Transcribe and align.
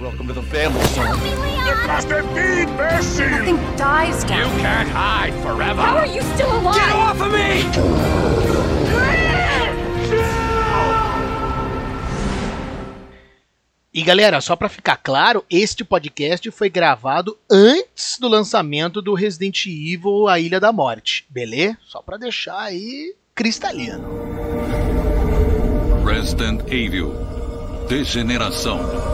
Welcome 0.00 0.28
to 0.28 0.32
the 0.32 0.42
family, 0.42 0.80
son. 0.94 1.18
It 1.18 1.86
must 1.88 2.08
have 2.08 2.32
been 2.32 2.68
Bessie! 2.76 3.26
Nothing 3.26 3.56
dies 3.76 4.22
down 4.22 4.48
You 4.54 4.60
can't 4.60 4.88
hide 4.88 5.34
forever. 5.42 5.82
How 5.82 5.96
are 5.96 6.06
you 6.06 6.22
still 6.34 6.52
alive? 6.52 6.76
Get 6.76 6.92
off 6.92 7.20
of 7.20 7.32
me! 7.32 7.64
E 13.92 14.02
galera, 14.02 14.40
só 14.40 14.54
pra 14.54 14.68
ficar 14.68 14.96
claro, 14.98 15.44
este 15.50 15.82
podcast 15.82 16.48
foi 16.52 16.70
gravado 16.70 17.36
antes 17.50 18.18
do 18.20 18.28
lançamento 18.28 19.02
do 19.02 19.14
Resident 19.14 19.66
Evil 19.66 20.28
A 20.28 20.38
Ilha 20.38 20.60
da 20.60 20.72
Morte, 20.72 21.26
beleza? 21.28 21.76
Só 21.84 22.00
pra 22.00 22.16
deixar 22.16 22.60
aí 22.60 23.16
cristalino. 23.34 24.06
Resident 26.06 26.60
Evil. 26.70 27.12
Degeneração. 27.88 29.07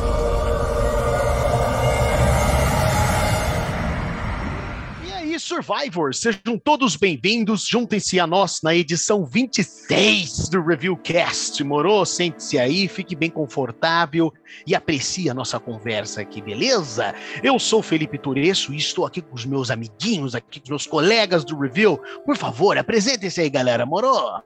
Survivors, 5.45 6.21
sejam 6.21 6.59
todos 6.59 6.97
bem-vindos. 6.97 7.69
Juntem-se 7.69 8.19
a 8.19 8.27
nós 8.27 8.63
na 8.63 8.75
edição 8.75 9.27
26 9.27 10.49
do 10.49 10.63
Reviewcast. 10.63 11.63
Morou? 11.63 12.07
Sente-se 12.07 12.59
aí, 12.59 12.89
fique 12.89 13.15
bem 13.15 13.29
confortável 13.29 14.33
e 14.67 14.75
aprecie 14.75 15.29
a 15.29 15.35
nossa 15.35 15.61
conversa 15.61 16.23
aqui, 16.23 16.41
beleza? 16.41 17.15
Eu 17.43 17.59
sou 17.59 17.83
Felipe 17.83 18.17
Turesso 18.17 18.73
e 18.73 18.79
estou 18.79 19.05
aqui 19.05 19.21
com 19.21 19.35
os 19.35 19.45
meus 19.45 19.71
amiguinhos, 19.71 20.35
aqui 20.35 20.61
com 20.61 20.65
os 20.65 20.71
meus 20.71 20.87
colegas 20.87 21.45
do 21.45 21.59
Review. 21.59 22.01
Por 22.25 22.39
favor, 22.39 22.79
apresentem-se 22.79 23.43
aí, 23.43 23.51
galera. 23.51 23.85
Morou? 23.85 24.41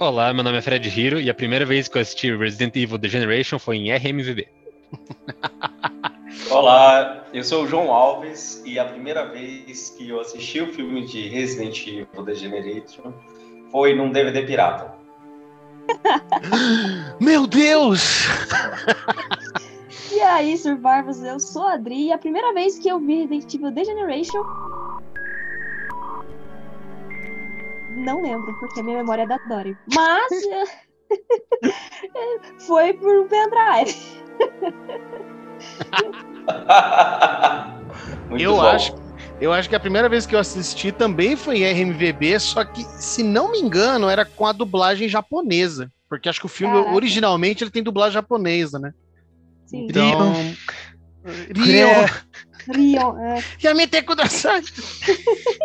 Olá, 0.00 0.34
meu 0.34 0.42
nome 0.42 0.58
é 0.58 0.60
Fred 0.60 0.88
Hiro 0.88 1.20
e 1.20 1.30
a 1.30 1.34
primeira 1.34 1.64
vez 1.64 1.86
que 1.86 1.98
eu 1.98 2.02
assisti 2.02 2.36
Resident 2.36 2.74
Evil 2.74 2.98
Degeneration 2.98 3.60
foi 3.60 3.76
em 3.76 3.94
RMVB. 3.94 4.44
Olá, 6.50 7.26
eu 7.32 7.44
sou 7.44 7.64
o 7.64 7.66
João 7.66 7.92
Alves 7.92 8.62
e 8.64 8.78
a 8.78 8.84
primeira 8.84 9.26
vez 9.26 9.90
que 9.90 10.08
eu 10.08 10.20
assisti 10.20 10.60
o 10.60 10.72
filme 10.72 11.04
de 11.04 11.28
Resident 11.28 11.86
Evil 11.86 12.24
Degeneration 12.24 13.12
foi 13.70 13.94
num 13.94 14.10
DVD 14.10 14.42
pirata. 14.42 14.94
Meu 17.20 17.46
Deus! 17.46 18.26
E 20.10 20.20
aí, 20.20 20.56
Survivors, 20.56 21.22
eu 21.22 21.40
sou 21.40 21.66
a 21.66 21.74
Adri 21.74 22.06
e 22.06 22.12
a 22.12 22.18
primeira 22.18 22.52
vez 22.52 22.78
que 22.78 22.88
eu 22.88 22.98
vi 22.98 23.26
Resident 23.26 23.54
Evil 23.54 23.70
Degeneration. 23.70 24.42
Não 27.90 28.22
lembro, 28.22 28.54
porque 28.58 28.80
a 28.80 28.82
minha 28.82 28.98
memória 28.98 29.22
é 29.22 29.26
da 29.26 29.38
Dory. 29.38 29.76
Mas. 29.94 30.32
foi 32.66 32.92
por 32.94 33.14
um 33.16 33.28
pendrive. 33.28 33.96
Eu 38.38 38.54
bom. 38.56 38.62
acho, 38.62 38.94
eu 39.40 39.52
acho 39.52 39.68
que 39.68 39.76
a 39.76 39.80
primeira 39.80 40.08
vez 40.08 40.24
que 40.24 40.34
eu 40.34 40.38
assisti 40.38 40.90
também 40.90 41.36
foi 41.36 41.58
em 41.62 41.70
RMVB, 41.70 42.38
só 42.40 42.64
que, 42.64 42.82
se 42.84 43.22
não 43.22 43.52
me 43.52 43.58
engano, 43.58 44.08
era 44.08 44.24
com 44.24 44.46
a 44.46 44.52
dublagem 44.52 45.08
japonesa. 45.08 45.90
Porque 46.08 46.28
acho 46.28 46.40
que 46.40 46.46
o 46.46 46.48
filme, 46.48 46.74
Caraca. 46.74 46.94
originalmente, 46.94 47.62
ele 47.62 47.70
tem 47.70 47.82
dublagem 47.82 48.14
japonesa, 48.14 48.78
né? 48.78 48.92
Sim. 49.66 49.86
Então... 49.90 50.32
Rio. 51.54 51.88
Rion. 52.74 53.18
é. 53.18 53.42
Yamete 53.62 54.02
Kudasai. 54.02 54.62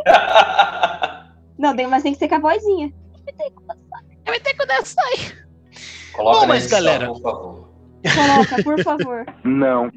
Não, 1.58 1.76
tem- 1.76 1.88
mas 1.88 2.04
tem 2.04 2.14
que 2.14 2.20
ser 2.20 2.28
com 2.28 2.36
a 2.36 2.40
vozinha. 2.40 2.92
Yamete 4.28 4.56
Kudasai. 4.58 5.34
Coloca 6.14 6.40
Bom, 6.42 6.48
mas, 6.48 6.64
edição, 6.64 6.80
galera- 6.84 7.08
por 7.08 7.22
favor. 7.22 7.67
Coloca, 8.14 8.64
por 8.64 8.84
favor. 8.84 9.26
Não. 9.44 9.92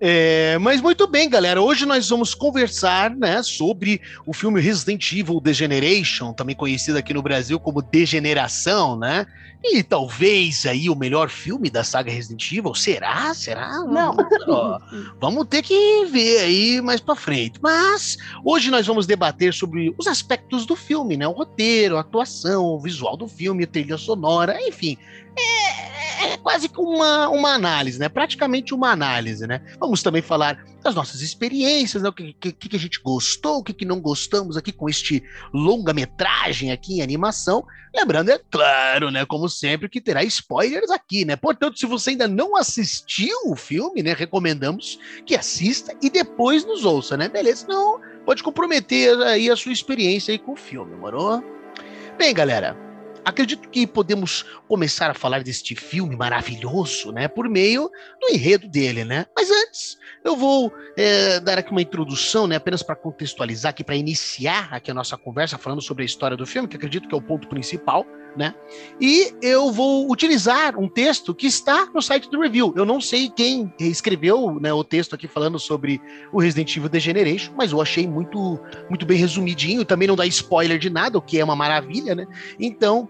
É, 0.00 0.56
mas 0.58 0.80
muito 0.80 1.08
bem, 1.08 1.28
galera. 1.28 1.60
Hoje 1.60 1.84
nós 1.84 2.08
vamos 2.08 2.34
conversar 2.34 3.10
né, 3.10 3.42
sobre 3.42 4.00
o 4.24 4.32
filme 4.32 4.60
Resident 4.60 5.12
Evil 5.12 5.40
Degeneration, 5.40 6.32
também 6.32 6.54
conhecido 6.54 6.98
aqui 6.98 7.12
no 7.12 7.22
Brasil 7.22 7.58
como 7.58 7.82
Degeneração, 7.82 8.96
né? 8.96 9.26
E 9.64 9.82
talvez 9.82 10.66
aí 10.66 10.88
o 10.88 10.94
melhor 10.94 11.28
filme 11.28 11.68
da 11.68 11.82
saga 11.82 12.12
Resident 12.12 12.52
Evil. 12.52 12.74
Será? 12.74 13.34
Será? 13.34 13.80
Não. 13.80 14.16
Ó, 14.46 14.78
vamos 15.20 15.48
ter 15.48 15.62
que 15.62 16.04
ver 16.06 16.42
aí 16.42 16.80
mais 16.80 17.00
pra 17.00 17.16
frente. 17.16 17.58
Mas 17.60 18.16
hoje 18.44 18.70
nós 18.70 18.86
vamos 18.86 19.04
debater 19.04 19.52
sobre 19.52 19.92
os 19.98 20.06
aspectos 20.06 20.64
do 20.64 20.76
filme, 20.76 21.16
né? 21.16 21.26
O 21.26 21.32
roteiro, 21.32 21.96
a 21.96 22.00
atuação, 22.00 22.66
o 22.66 22.80
visual 22.80 23.16
do 23.16 23.26
filme, 23.26 23.64
a 23.64 23.66
trilha 23.66 23.98
sonora, 23.98 24.56
enfim. 24.62 24.96
É, 25.36 25.97
é 26.18 26.36
quase 26.36 26.68
que 26.68 26.80
uma, 26.80 27.28
uma 27.28 27.54
análise, 27.54 27.98
né? 27.98 28.08
Praticamente 28.08 28.74
uma 28.74 28.90
análise, 28.90 29.46
né? 29.46 29.60
Vamos 29.78 30.02
também 30.02 30.22
falar 30.22 30.64
das 30.82 30.94
nossas 30.94 31.20
experiências, 31.20 32.02
né? 32.02 32.08
O 32.08 32.12
que, 32.12 32.32
que, 32.32 32.52
que 32.52 32.76
a 32.76 32.78
gente 32.78 33.00
gostou, 33.00 33.58
o 33.58 33.62
que, 33.62 33.72
que 33.72 33.84
não 33.84 34.00
gostamos 34.00 34.56
aqui 34.56 34.72
com 34.72 34.88
este 34.88 35.22
longa-metragem 35.52 36.72
aqui 36.72 36.98
em 36.98 37.02
animação. 37.02 37.64
Lembrando, 37.94 38.30
é 38.30 38.40
claro, 38.50 39.10
né? 39.10 39.24
Como 39.24 39.48
sempre, 39.48 39.88
que 39.88 40.00
terá 40.00 40.24
spoilers 40.24 40.90
aqui, 40.90 41.24
né? 41.24 41.36
Portanto, 41.36 41.78
se 41.78 41.86
você 41.86 42.10
ainda 42.10 42.26
não 42.26 42.56
assistiu 42.56 43.36
o 43.46 43.56
filme, 43.56 44.02
né? 44.02 44.12
Recomendamos 44.12 44.98
que 45.24 45.36
assista 45.36 45.94
e 46.02 46.10
depois 46.10 46.64
nos 46.64 46.84
ouça, 46.84 47.16
né? 47.16 47.28
Beleza? 47.28 47.66
Não, 47.68 48.00
pode 48.24 48.42
comprometer 48.42 49.16
aí 49.22 49.50
a 49.50 49.56
sua 49.56 49.72
experiência 49.72 50.32
aí 50.32 50.38
com 50.38 50.52
o 50.52 50.56
filme, 50.56 50.94
moro? 50.96 51.42
Bem, 52.18 52.34
galera, 52.34 52.87
acredito 53.28 53.68
que 53.68 53.86
podemos 53.86 54.44
começar 54.66 55.10
a 55.10 55.14
falar 55.14 55.42
deste 55.42 55.74
filme 55.74 56.16
maravilhoso, 56.16 57.12
né? 57.12 57.28
Por 57.28 57.48
meio 57.48 57.90
do 58.20 58.28
enredo 58.34 58.68
dele, 58.68 59.04
né? 59.04 59.26
Mas 59.36 59.50
antes, 59.50 59.98
eu 60.24 60.36
vou 60.36 60.72
é, 60.96 61.38
dar 61.40 61.58
aqui 61.58 61.70
uma 61.70 61.82
introdução, 61.82 62.46
né? 62.46 62.56
Apenas 62.56 62.82
para 62.82 62.96
contextualizar 62.96 63.70
aqui, 63.70 63.84
para 63.84 63.96
iniciar 63.96 64.68
aqui 64.72 64.90
a 64.90 64.94
nossa 64.94 65.16
conversa 65.16 65.58
falando 65.58 65.82
sobre 65.82 66.02
a 66.02 66.06
história 66.06 66.36
do 66.36 66.46
filme, 66.46 66.68
que 66.68 66.76
acredito 66.76 67.08
que 67.08 67.14
é 67.14 67.18
o 67.18 67.22
ponto 67.22 67.48
principal, 67.48 68.06
né? 68.36 68.54
E 69.00 69.34
eu 69.42 69.70
vou 69.72 70.10
utilizar 70.10 70.78
um 70.78 70.88
texto 70.88 71.34
que 71.34 71.46
está 71.46 71.86
no 71.94 72.00
site 72.00 72.30
do 72.30 72.40
review. 72.40 72.72
Eu 72.76 72.84
não 72.84 73.00
sei 73.00 73.28
quem 73.28 73.72
escreveu 73.78 74.58
né, 74.60 74.72
o 74.72 74.84
texto 74.84 75.14
aqui 75.14 75.26
falando 75.26 75.58
sobre 75.58 76.00
o 76.32 76.40
Resident 76.40 76.76
Evil 76.76 76.88
Degeneration, 76.88 77.52
mas 77.56 77.72
eu 77.72 77.80
achei 77.80 78.06
muito, 78.06 78.60
muito 78.88 79.04
bem 79.04 79.18
resumidinho. 79.18 79.84
Também 79.84 80.08
não 80.08 80.16
dá 80.16 80.26
spoiler 80.26 80.78
de 80.78 80.90
nada, 80.90 81.18
o 81.18 81.22
que 81.22 81.38
é 81.38 81.44
uma 81.44 81.56
maravilha, 81.56 82.14
né? 82.14 82.26
Então, 82.60 83.08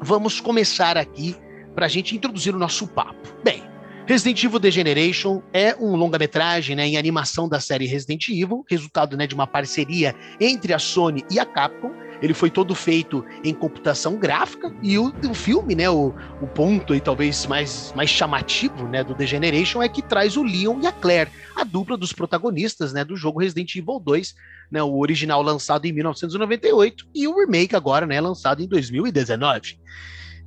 vamos 0.00 0.40
começar 0.40 0.96
aqui 0.96 1.36
para 1.74 1.86
a 1.86 1.88
gente 1.88 2.16
introduzir 2.16 2.54
o 2.54 2.58
nosso 2.58 2.86
papo. 2.88 3.34
Bem, 3.44 3.62
Resident 4.06 4.42
Evil 4.42 4.58
Degeneration 4.58 5.40
é 5.52 5.76
um 5.78 5.94
longa-metragem 5.94 6.74
né, 6.74 6.84
em 6.84 6.96
animação 6.96 7.48
da 7.48 7.60
série 7.60 7.86
Resident 7.86 8.28
Evil, 8.28 8.64
resultado 8.68 9.16
né, 9.16 9.26
de 9.26 9.34
uma 9.34 9.46
parceria 9.46 10.16
entre 10.40 10.72
a 10.72 10.78
Sony 10.78 11.24
e 11.30 11.38
a 11.38 11.46
Capcom. 11.46 11.92
Ele 12.20 12.34
foi 12.34 12.50
todo 12.50 12.74
feito 12.74 13.24
em 13.44 13.54
computação 13.54 14.16
gráfica 14.16 14.74
e 14.82 14.98
o, 14.98 15.12
o 15.30 15.32
filme, 15.32 15.74
né, 15.74 15.88
o, 15.88 16.12
o 16.42 16.46
ponto 16.48 16.92
aí 16.92 17.00
talvez 17.00 17.46
mais, 17.46 17.92
mais 17.94 18.10
chamativo 18.10 18.88
né, 18.88 19.04
do 19.04 19.14
Degeneration 19.14 19.80
é 19.80 19.88
que 19.88 20.02
traz 20.02 20.36
o 20.36 20.42
Leon 20.42 20.80
e 20.82 20.86
a 20.86 20.92
Claire, 20.92 21.30
a 21.54 21.62
dupla 21.62 21.96
dos 21.96 22.12
protagonistas 22.12 22.92
né, 22.92 23.04
do 23.04 23.16
jogo 23.16 23.38
Resident 23.38 23.74
Evil 23.76 24.00
2, 24.00 24.34
né, 24.70 24.82
o 24.82 24.98
original 24.98 25.42
lançado 25.42 25.86
em 25.86 25.92
1998 25.92 27.08
e 27.14 27.26
o 27.26 27.38
remake 27.38 27.74
agora 27.74 28.06
né, 28.06 28.20
lançado 28.20 28.62
em 28.62 28.68
2019 28.68 29.78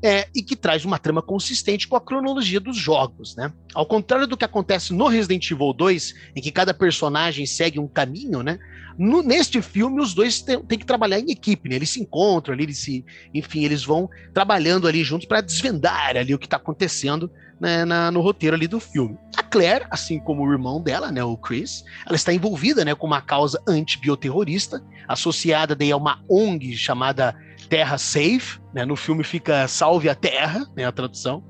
é, 0.03 0.27
e 0.35 0.43
que 0.43 0.55
traz 0.57 0.83
uma 0.83 0.99
trama 0.99 1.21
consistente 1.21 1.87
com 1.87 1.95
a 1.95 2.01
cronologia 2.01 2.59
dos 2.59 2.75
jogos, 2.75 3.37
né? 3.37 3.53
Ao 3.73 3.85
contrário 3.85 4.27
do 4.27 4.35
que 4.35 4.43
acontece 4.43 4.93
no 4.93 5.07
Resident 5.07 5.49
Evil 5.49 5.71
2, 5.71 6.13
em 6.35 6.41
que 6.41 6.51
cada 6.51 6.73
personagem 6.73 7.45
segue 7.45 7.79
um 7.79 7.87
caminho, 7.87 8.43
né? 8.43 8.59
No- 8.97 9.23
neste 9.23 9.61
filme, 9.61 10.01
os 10.01 10.13
dois 10.13 10.41
têm, 10.41 10.61
que 10.61 10.85
trabalhar 10.85 11.19
em 11.19 11.31
equipe, 11.31 11.69
né? 11.69 11.77
Eles 11.77 11.89
se 11.89 12.01
encontram 12.01 12.53
ali, 12.53 12.63
eles 12.63 12.79
se, 12.79 13.05
enfim, 13.33 13.63
eles 13.63 13.85
vão 13.85 14.09
trabalhando 14.33 14.89
ali 14.89 15.05
juntos 15.05 15.25
para 15.25 15.39
desvendar 15.39 16.17
ali 16.17 16.33
o 16.33 16.39
que 16.39 16.47
está 16.47 16.57
acontecendo 16.57 17.31
né, 17.63 17.85
na- 17.85 18.11
no 18.11 18.19
roteiro 18.19 18.57
ali 18.57 18.67
do 18.67 18.77
filme. 18.77 19.17
A 19.37 19.41
Claire, 19.41 19.85
assim 19.89 20.19
como 20.19 20.45
o 20.45 20.51
irmão 20.51 20.81
dela, 20.81 21.09
né, 21.13 21.23
o 21.23 21.37
Chris, 21.37 21.85
ela 22.05 22.17
está 22.17 22.33
envolvida, 22.33 22.83
né, 22.83 22.93
com 22.93 23.07
uma 23.07 23.21
causa 23.21 23.61
antibioterrorista, 23.65 24.83
associada 25.07 25.73
daí 25.73 25.89
a 25.89 25.95
uma 25.95 26.21
ONG 26.29 26.75
chamada 26.75 27.33
Terra 27.69 27.97
Safe, 27.97 28.59
né? 28.73 28.83
No 28.85 28.95
filme 28.97 29.23
fica 29.23 29.67
Salve 29.67 30.09
a 30.09 30.15
Terra, 30.15 30.67
né? 30.75 30.83
A 30.85 30.91
tradução. 30.91 31.43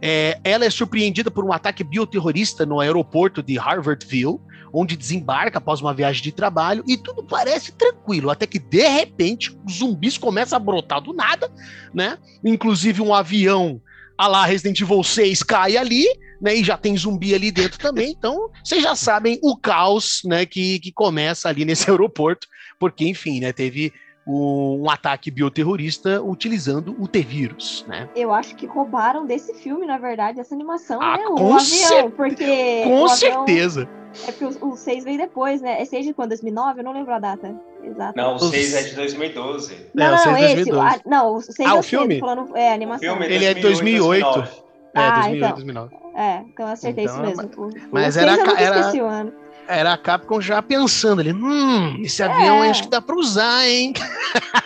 É, 0.00 0.40
ela 0.42 0.64
é 0.64 0.70
surpreendida 0.70 1.30
por 1.30 1.44
um 1.44 1.52
ataque 1.52 1.84
bioterrorista 1.84 2.64
no 2.64 2.80
aeroporto 2.80 3.42
de 3.42 3.58
Harvardville, 3.58 4.38
onde 4.72 4.96
desembarca 4.96 5.58
após 5.58 5.80
uma 5.82 5.92
viagem 5.92 6.22
de 6.22 6.32
trabalho 6.32 6.82
e 6.88 6.96
tudo 6.96 7.22
parece 7.22 7.72
tranquilo, 7.72 8.30
até 8.30 8.46
que 8.46 8.58
de 8.58 8.88
repente 8.88 9.54
os 9.66 9.78
zumbis 9.78 10.16
começam 10.16 10.56
a 10.56 10.60
brotar 10.60 11.02
do 11.02 11.12
nada, 11.12 11.52
né? 11.92 12.16
Inclusive 12.42 13.02
um 13.02 13.12
avião 13.12 13.80
a 14.20 14.26
lá 14.26 14.44
Resident 14.44 14.78
Evil 14.78 15.02
6 15.02 15.42
cai 15.42 15.78
ali, 15.78 16.04
né? 16.42 16.54
E 16.54 16.62
já 16.62 16.76
tem 16.76 16.94
zumbi 16.94 17.34
ali 17.34 17.50
dentro 17.50 17.78
também, 17.78 18.10
então 18.16 18.50
vocês 18.62 18.82
já 18.82 18.94
sabem 18.94 19.38
o 19.42 19.56
caos, 19.56 20.20
né? 20.26 20.44
Que, 20.44 20.78
que 20.78 20.92
começa 20.92 21.48
ali 21.48 21.64
nesse 21.64 21.88
aeroporto, 21.90 22.46
porque 22.78 23.08
enfim, 23.08 23.40
né? 23.40 23.50
Teve 23.50 23.90
o- 24.26 24.82
um 24.84 24.90
ataque 24.90 25.30
bioterrorista 25.30 26.22
utilizando 26.22 26.94
o 26.98 27.08
T-vírus, 27.08 27.84
né? 27.88 28.08
Eu 28.14 28.32
acho 28.32 28.54
que 28.54 28.66
roubaram 28.66 29.26
desse 29.26 29.54
filme, 29.54 29.86
na 29.86 29.98
verdade, 29.98 30.40
essa 30.40 30.54
animação, 30.54 31.00
Ah, 31.00 31.16
né? 31.16 31.24
com 31.24 31.34
O 31.34 31.54
avião, 31.54 31.58
cer- 31.60 32.10
porque. 32.10 32.82
Com 32.84 32.90
o 33.02 33.04
avião- 33.04 33.08
certeza. 33.08 33.88
É 34.26 34.32
porque 34.32 34.64
o 34.64 34.76
6 34.76 35.04
veio 35.04 35.18
depois, 35.18 35.60
né? 35.62 35.80
É 35.80 35.84
6 35.84 36.04
de 36.04 36.12
quando? 36.12 36.30
2009? 36.30 36.80
Eu 36.80 36.84
não 36.84 36.92
lembro 36.92 37.14
a 37.14 37.20
data. 37.20 37.54
Exato. 37.82 38.16
Não, 38.16 38.32
o 38.32 38.36
Os- 38.36 38.50
6 38.50 38.74
é 38.74 38.82
de 38.82 38.94
2012. 38.96 39.86
Não, 39.94 40.04
É, 40.04 40.08
o 40.08 40.10
não, 40.10 40.18
6 40.18 40.36
de 40.36 40.44
esse. 40.44 40.54
2012. 40.56 40.96
ah, 40.96 41.00
não, 41.08 41.34
o 41.36 41.40
6 41.40 41.60
Ah, 41.60 41.70
é 41.70 41.74
o 41.74 41.78
o 41.78 41.82
filme? 41.82 42.18
falando, 42.18 42.56
é, 42.56 42.70
O 42.70 42.74
animação. 42.74 43.08
filme 43.08 43.26
Ele 43.26 43.44
é 43.44 43.54
de 43.54 43.60
2008, 43.60 44.24
2008. 44.24 44.34
2009. 44.34 44.70
É, 44.92 45.00
Ah, 45.00 45.10
2008, 45.12 45.36
então. 45.36 45.50
2009. 45.54 45.96
É, 46.16 46.36
então 46.40 46.66
eu 46.66 46.72
acertei 46.72 47.04
Então, 47.04 47.14
isso 47.32 47.42
mesmo. 47.44 47.50
O- 47.56 47.66
o 47.68 47.70
mas 47.92 48.14
seis 48.14 48.16
era 48.26 48.32
era- 48.60 48.80
esqueci 48.80 49.00
o 49.00 49.06
ano. 49.06 49.32
Era 49.72 49.92
a 49.92 49.96
Capcom 49.96 50.40
já 50.40 50.60
pensando 50.60 51.20
ali, 51.20 51.32
hum, 51.32 52.02
esse 52.02 52.20
avião 52.24 52.64
É. 52.64 52.70
acho 52.70 52.82
que 52.82 52.88
dá 52.88 53.00
pra 53.00 53.14
usar, 53.14 53.68
hein? 53.68 53.92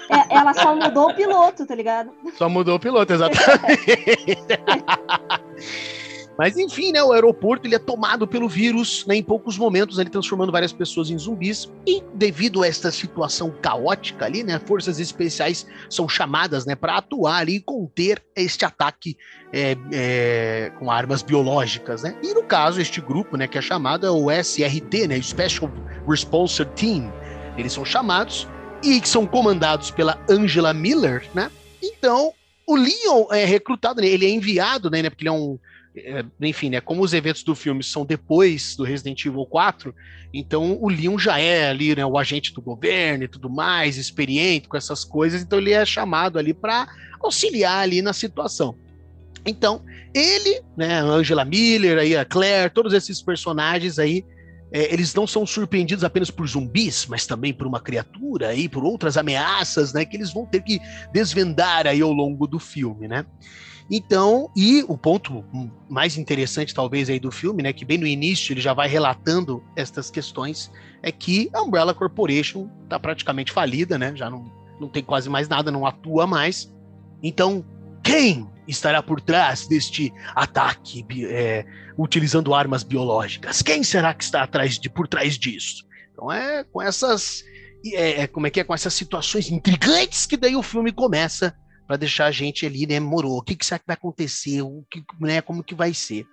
É, 0.08 0.34
ela 0.34 0.54
só 0.54 0.74
mudou 0.74 1.10
o 1.10 1.14
piloto, 1.14 1.66
tá 1.66 1.74
ligado? 1.74 2.10
Só 2.38 2.48
mudou 2.48 2.76
o 2.76 2.80
piloto, 2.80 3.12
exatamente. 3.12 3.84
Mas 6.36 6.56
enfim, 6.56 6.92
né, 6.92 7.02
o 7.02 7.12
aeroporto 7.12 7.66
ele 7.66 7.76
é 7.76 7.78
tomado 7.78 8.26
pelo 8.26 8.48
vírus, 8.48 9.06
né, 9.06 9.14
em 9.14 9.22
poucos 9.22 9.56
momentos, 9.56 9.98
ele 9.98 10.10
transformando 10.10 10.50
várias 10.50 10.72
pessoas 10.72 11.10
em 11.10 11.18
zumbis. 11.18 11.70
E 11.86 12.02
devido 12.14 12.62
a 12.62 12.66
esta 12.66 12.90
situação 12.90 13.54
caótica 13.62 14.24
ali, 14.24 14.42
né, 14.42 14.58
forças 14.58 14.98
especiais 14.98 15.66
são 15.88 16.08
chamadas, 16.08 16.66
né, 16.66 16.74
para 16.74 16.96
atuar 16.96 17.38
ali 17.38 17.56
e 17.56 17.60
conter 17.60 18.22
este 18.34 18.64
ataque 18.64 19.16
é, 19.52 19.76
é, 19.92 20.72
com 20.78 20.90
armas 20.90 21.22
biológicas, 21.22 22.02
né. 22.02 22.16
E 22.22 22.34
no 22.34 22.42
caso 22.42 22.80
este 22.80 23.00
grupo, 23.00 23.36
né, 23.36 23.46
que 23.46 23.56
é 23.56 23.62
chamado 23.62 24.04
é 24.04 24.10
o 24.10 24.30
SRT, 24.30 25.06
né, 25.06 25.22
Special 25.22 25.70
Response 26.08 26.64
Team. 26.64 27.12
Eles 27.56 27.72
são 27.72 27.84
chamados 27.84 28.48
e 28.82 29.00
que 29.00 29.08
são 29.08 29.24
comandados 29.24 29.92
pela 29.92 30.18
Angela 30.28 30.74
Miller, 30.74 31.24
né. 31.32 31.48
Então 31.80 32.32
o 32.66 32.74
Leon 32.74 33.26
é 33.30 33.44
recrutado, 33.44 34.00
né, 34.00 34.08
ele 34.08 34.26
é 34.26 34.30
enviado, 34.30 34.90
né, 34.90 35.02
né, 35.02 35.10
porque 35.10 35.22
ele 35.22 35.28
é 35.28 35.32
um 35.32 35.58
enfim, 36.40 36.70
né, 36.70 36.80
como 36.80 37.02
os 37.02 37.12
eventos 37.12 37.44
do 37.44 37.54
filme 37.54 37.82
são 37.82 38.04
depois 38.04 38.74
do 38.74 38.82
Resident 38.82 39.24
Evil 39.24 39.46
4, 39.46 39.94
então 40.32 40.76
o 40.80 40.88
Leon 40.88 41.16
já 41.16 41.38
é 41.38 41.68
ali, 41.68 41.94
né, 41.94 42.04
o 42.04 42.18
agente 42.18 42.52
do 42.52 42.60
governo 42.60 43.24
e 43.24 43.28
tudo 43.28 43.48
mais, 43.48 43.96
experiente 43.96 44.68
com 44.68 44.76
essas 44.76 45.04
coisas, 45.04 45.42
então 45.42 45.58
ele 45.58 45.72
é 45.72 45.86
chamado 45.86 46.38
ali 46.38 46.52
para 46.52 46.88
auxiliar 47.20 47.78
ali 47.78 48.02
na 48.02 48.12
situação. 48.12 48.76
Então, 49.46 49.82
ele, 50.12 50.62
né, 50.76 51.00
Angela 51.00 51.44
Miller, 51.44 51.98
aí 51.98 52.16
a 52.16 52.24
Claire, 52.24 52.70
todos 52.70 52.92
esses 52.92 53.22
personagens 53.22 53.98
aí, 53.98 54.24
é, 54.72 54.92
eles 54.92 55.14
não 55.14 55.26
são 55.26 55.46
surpreendidos 55.46 56.02
apenas 56.02 56.30
por 56.30 56.48
zumbis, 56.48 57.06
mas 57.06 57.26
também 57.26 57.52
por 57.52 57.66
uma 57.66 57.80
criatura 57.80 58.48
aí, 58.48 58.68
por 58.68 58.84
outras 58.84 59.16
ameaças, 59.16 59.92
né, 59.92 60.04
que 60.04 60.16
eles 60.16 60.32
vão 60.32 60.46
ter 60.46 60.62
que 60.62 60.80
desvendar 61.12 61.86
aí 61.86 62.00
ao 62.00 62.12
longo 62.12 62.46
do 62.46 62.58
filme, 62.58 63.06
né? 63.06 63.24
Então, 63.90 64.50
e 64.56 64.82
o 64.88 64.96
ponto 64.96 65.44
mais 65.88 66.16
interessante, 66.16 66.74
talvez, 66.74 67.10
aí 67.10 67.20
do 67.20 67.30
filme, 67.30 67.62
né, 67.62 67.72
que 67.72 67.84
bem 67.84 67.98
no 67.98 68.06
início 68.06 68.52
ele 68.52 68.60
já 68.60 68.72
vai 68.72 68.88
relatando 68.88 69.62
estas 69.76 70.10
questões, 70.10 70.70
é 71.02 71.12
que 71.12 71.50
a 71.52 71.62
Umbrella 71.62 71.92
Corporation 71.92 72.68
está 72.84 72.98
praticamente 72.98 73.52
falida, 73.52 73.98
né? 73.98 74.14
Já 74.16 74.30
não, 74.30 74.50
não 74.80 74.88
tem 74.88 75.02
quase 75.02 75.28
mais 75.28 75.48
nada, 75.48 75.70
não 75.70 75.84
atua 75.84 76.26
mais. 76.26 76.72
Então, 77.22 77.64
quem 78.02 78.48
estará 78.66 79.02
por 79.02 79.20
trás 79.20 79.66
deste 79.66 80.12
ataque 80.34 81.04
é, 81.28 81.66
utilizando 81.98 82.54
armas 82.54 82.82
biológicas? 82.82 83.60
Quem 83.60 83.82
será 83.82 84.14
que 84.14 84.24
está 84.24 84.42
atrás 84.42 84.78
de, 84.78 84.88
por 84.88 85.06
trás 85.06 85.38
disso? 85.38 85.84
Então 86.12 86.32
é 86.32 86.64
com 86.64 86.80
essas. 86.80 87.44
é, 87.92 88.22
é, 88.22 88.26
como 88.26 88.46
é 88.46 88.50
que 88.50 88.60
é? 88.60 88.64
Com 88.64 88.74
essas 88.74 88.94
situações 88.94 89.50
intrigantes 89.50 90.24
que 90.24 90.36
daí 90.36 90.56
o 90.56 90.62
filme 90.62 90.92
começa 90.92 91.54
para 91.86 91.96
deixar 91.96 92.26
a 92.26 92.30
gente 92.30 92.66
ali, 92.66 92.86
né, 92.86 92.98
morou. 93.00 93.38
O 93.38 93.42
que, 93.42 93.54
que 93.54 93.64
será 93.64 93.78
que 93.78 93.86
vai 93.86 93.94
acontecer? 93.94 94.62
O 94.62 94.84
que, 94.90 95.02
né, 95.20 95.40
como 95.40 95.62
que 95.62 95.74
vai 95.74 95.92
ser? 95.92 96.26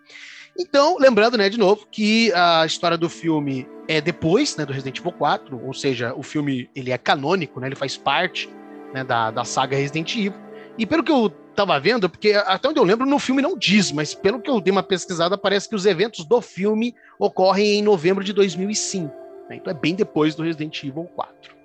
Então, 0.57 0.97
lembrando, 0.99 1.37
né, 1.37 1.49
de 1.49 1.57
novo, 1.57 1.87
que 1.89 2.31
a 2.33 2.65
história 2.65 2.97
do 2.97 3.09
filme 3.09 3.67
é 3.87 4.01
depois, 4.01 4.55
né, 4.57 4.65
do 4.65 4.73
Resident 4.73 4.99
Evil 4.99 5.11
4, 5.13 5.65
ou 5.65 5.73
seja, 5.73 6.13
o 6.15 6.23
filme 6.23 6.69
ele 6.75 6.91
é 6.91 6.97
canônico, 6.97 7.59
né, 7.59 7.67
ele 7.67 7.75
faz 7.75 7.97
parte 7.97 8.49
né, 8.93 9.03
da, 9.03 9.31
da 9.31 9.43
saga 9.43 9.77
Resident 9.77 10.15
Evil. 10.15 10.39
E 10.77 10.85
pelo 10.85 11.03
que 11.03 11.11
eu 11.11 11.29
tava 11.55 11.79
vendo, 11.79 12.09
porque 12.09 12.33
até 12.33 12.67
onde 12.69 12.79
eu 12.79 12.83
lembro 12.83 13.05
no 13.05 13.19
filme 13.19 13.41
não 13.41 13.57
diz, 13.57 13.91
mas 13.91 14.13
pelo 14.13 14.41
que 14.41 14.49
eu 14.49 14.59
dei 14.61 14.71
uma 14.71 14.83
pesquisada, 14.83 15.37
parece 15.37 15.67
que 15.67 15.75
os 15.75 15.85
eventos 15.85 16.25
do 16.25 16.41
filme 16.41 16.95
ocorrem 17.19 17.79
em 17.79 17.81
novembro 17.81 18.23
de 18.23 18.33
2005. 18.33 19.13
né, 19.49 19.57
Então 19.57 19.71
é 19.71 19.73
bem 19.73 19.95
depois 19.95 20.35
do 20.35 20.43
Resident 20.43 20.83
Evil 20.83 21.05
4. 21.15 21.55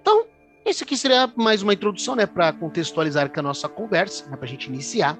Então, 0.00 0.26
esse 0.70 0.84
aqui 0.84 0.96
seria 0.96 1.30
mais 1.36 1.62
uma 1.62 1.74
introdução, 1.74 2.14
né, 2.14 2.26
para 2.26 2.52
contextualizar 2.52 3.30
com 3.30 3.40
a 3.40 3.42
nossa 3.42 3.68
conversa, 3.68 4.28
né, 4.30 4.36
para 4.36 4.46
a 4.46 4.48
gente 4.48 4.66
iniciar. 4.66 5.18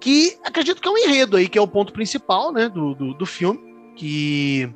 Que 0.00 0.38
acredito 0.44 0.80
que 0.80 0.88
é 0.88 0.90
um 0.90 0.98
enredo 0.98 1.36
aí, 1.36 1.48
que 1.48 1.58
é 1.58 1.60
o 1.60 1.66
ponto 1.66 1.92
principal, 1.92 2.52
né, 2.52 2.68
do, 2.68 2.94
do, 2.94 3.14
do 3.14 3.26
filme, 3.26 3.58
que 3.96 4.72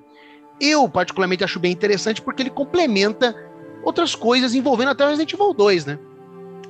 eu 0.61 0.89
particularmente 0.89 1.45
acho 1.45 1.61
bem 1.61 1.73
interessante 1.73 2.21
porque 2.21 2.43
ele 2.43 2.51
complementa 2.51 3.37
outras 3.85 4.15
coisas 4.15 4.55
envolvendo 4.55 4.91
até 4.91 5.05
o 5.05 5.09
Resident 5.09 5.33
Evil 5.33 5.53
2, 5.53 5.87
né? 5.87 5.99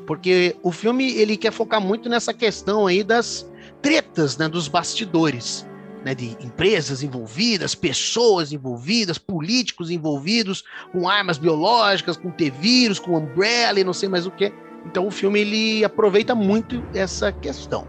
Porque 0.07 0.57
o 0.63 0.73
filme 0.73 1.13
ele 1.13 1.37
quer 1.37 1.53
focar 1.53 1.81
muito 1.81 2.09
nessa 2.09 2.35
questão 2.35 2.87
aí 2.87 3.05
das 3.05 3.49
tretas, 3.81 4.37
né, 4.37 4.49
dos 4.49 4.69
bastidores, 4.69 5.67
né, 6.05 6.15
de 6.15 6.37
empresas 6.41 7.03
envolvidas, 7.03 7.75
pessoas 7.75 8.53
envolvidas, 8.53 9.19
políticos 9.19 9.91
envolvidos, 9.91 10.65
com 10.93 11.09
armas 11.09 11.39
biológicas, 11.39 12.17
com 12.17 12.31
T-vírus, 12.31 12.99
com 12.99 13.17
Umbrella 13.17 13.81
e 13.81 13.85
não 13.85 13.93
sei 13.93 14.09
mais 14.09 14.27
o 14.27 14.31
que. 14.31 14.53
Então 14.85 15.07
o 15.07 15.11
filme 15.11 15.41
ele 15.41 15.85
aproveita 15.85 16.35
muito 16.35 16.83
essa 16.95 17.31
questão. 17.33 17.87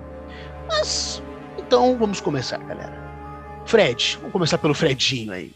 Mas 0.68 1.22
então 1.58 1.98
vamos 1.98 2.22
começar, 2.22 2.58
galera. 2.58 3.02
Fred, 3.66 4.18
vamos 4.18 4.34
começar 4.34 4.58
pelo 4.58 4.74
Fredinho 4.74 5.32
aí. 5.32 5.52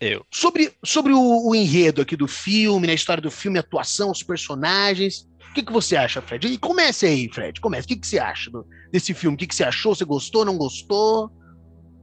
Eu. 0.00 0.24
Sobre, 0.30 0.72
sobre 0.82 1.12
o, 1.12 1.48
o 1.48 1.54
enredo 1.54 2.00
aqui 2.00 2.16
do 2.16 2.26
filme, 2.26 2.86
né, 2.86 2.94
a 2.94 2.96
história 2.96 3.22
do 3.22 3.30
filme, 3.30 3.58
a 3.58 3.60
atuação, 3.60 4.10
os 4.10 4.22
personagens. 4.22 5.28
O 5.50 5.52
que, 5.52 5.62
que 5.62 5.72
você 5.72 5.96
acha, 5.96 6.22
Fred? 6.22 6.46
E 6.46 6.56
comece 6.56 7.04
aí, 7.04 7.28
Fred. 7.30 7.60
Comece. 7.60 7.84
O 7.84 7.88
que, 7.88 7.96
que 7.96 8.06
você 8.06 8.18
acha 8.18 8.50
do- 8.50 8.64
desse 8.90 9.12
filme? 9.12 9.34
O 9.34 9.38
que, 9.38 9.46
que 9.46 9.54
você 9.54 9.64
achou? 9.64 9.94
Você 9.94 10.04
gostou, 10.04 10.44
não 10.44 10.56
gostou? 10.56 11.30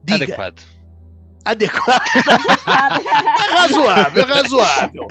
Diga. 0.03 0.23
Adequado. 0.23 0.61
Adequado. 1.45 2.01
É 3.47 3.59
razoável, 3.59 4.23
é 4.23 4.25
razoável. 4.25 5.07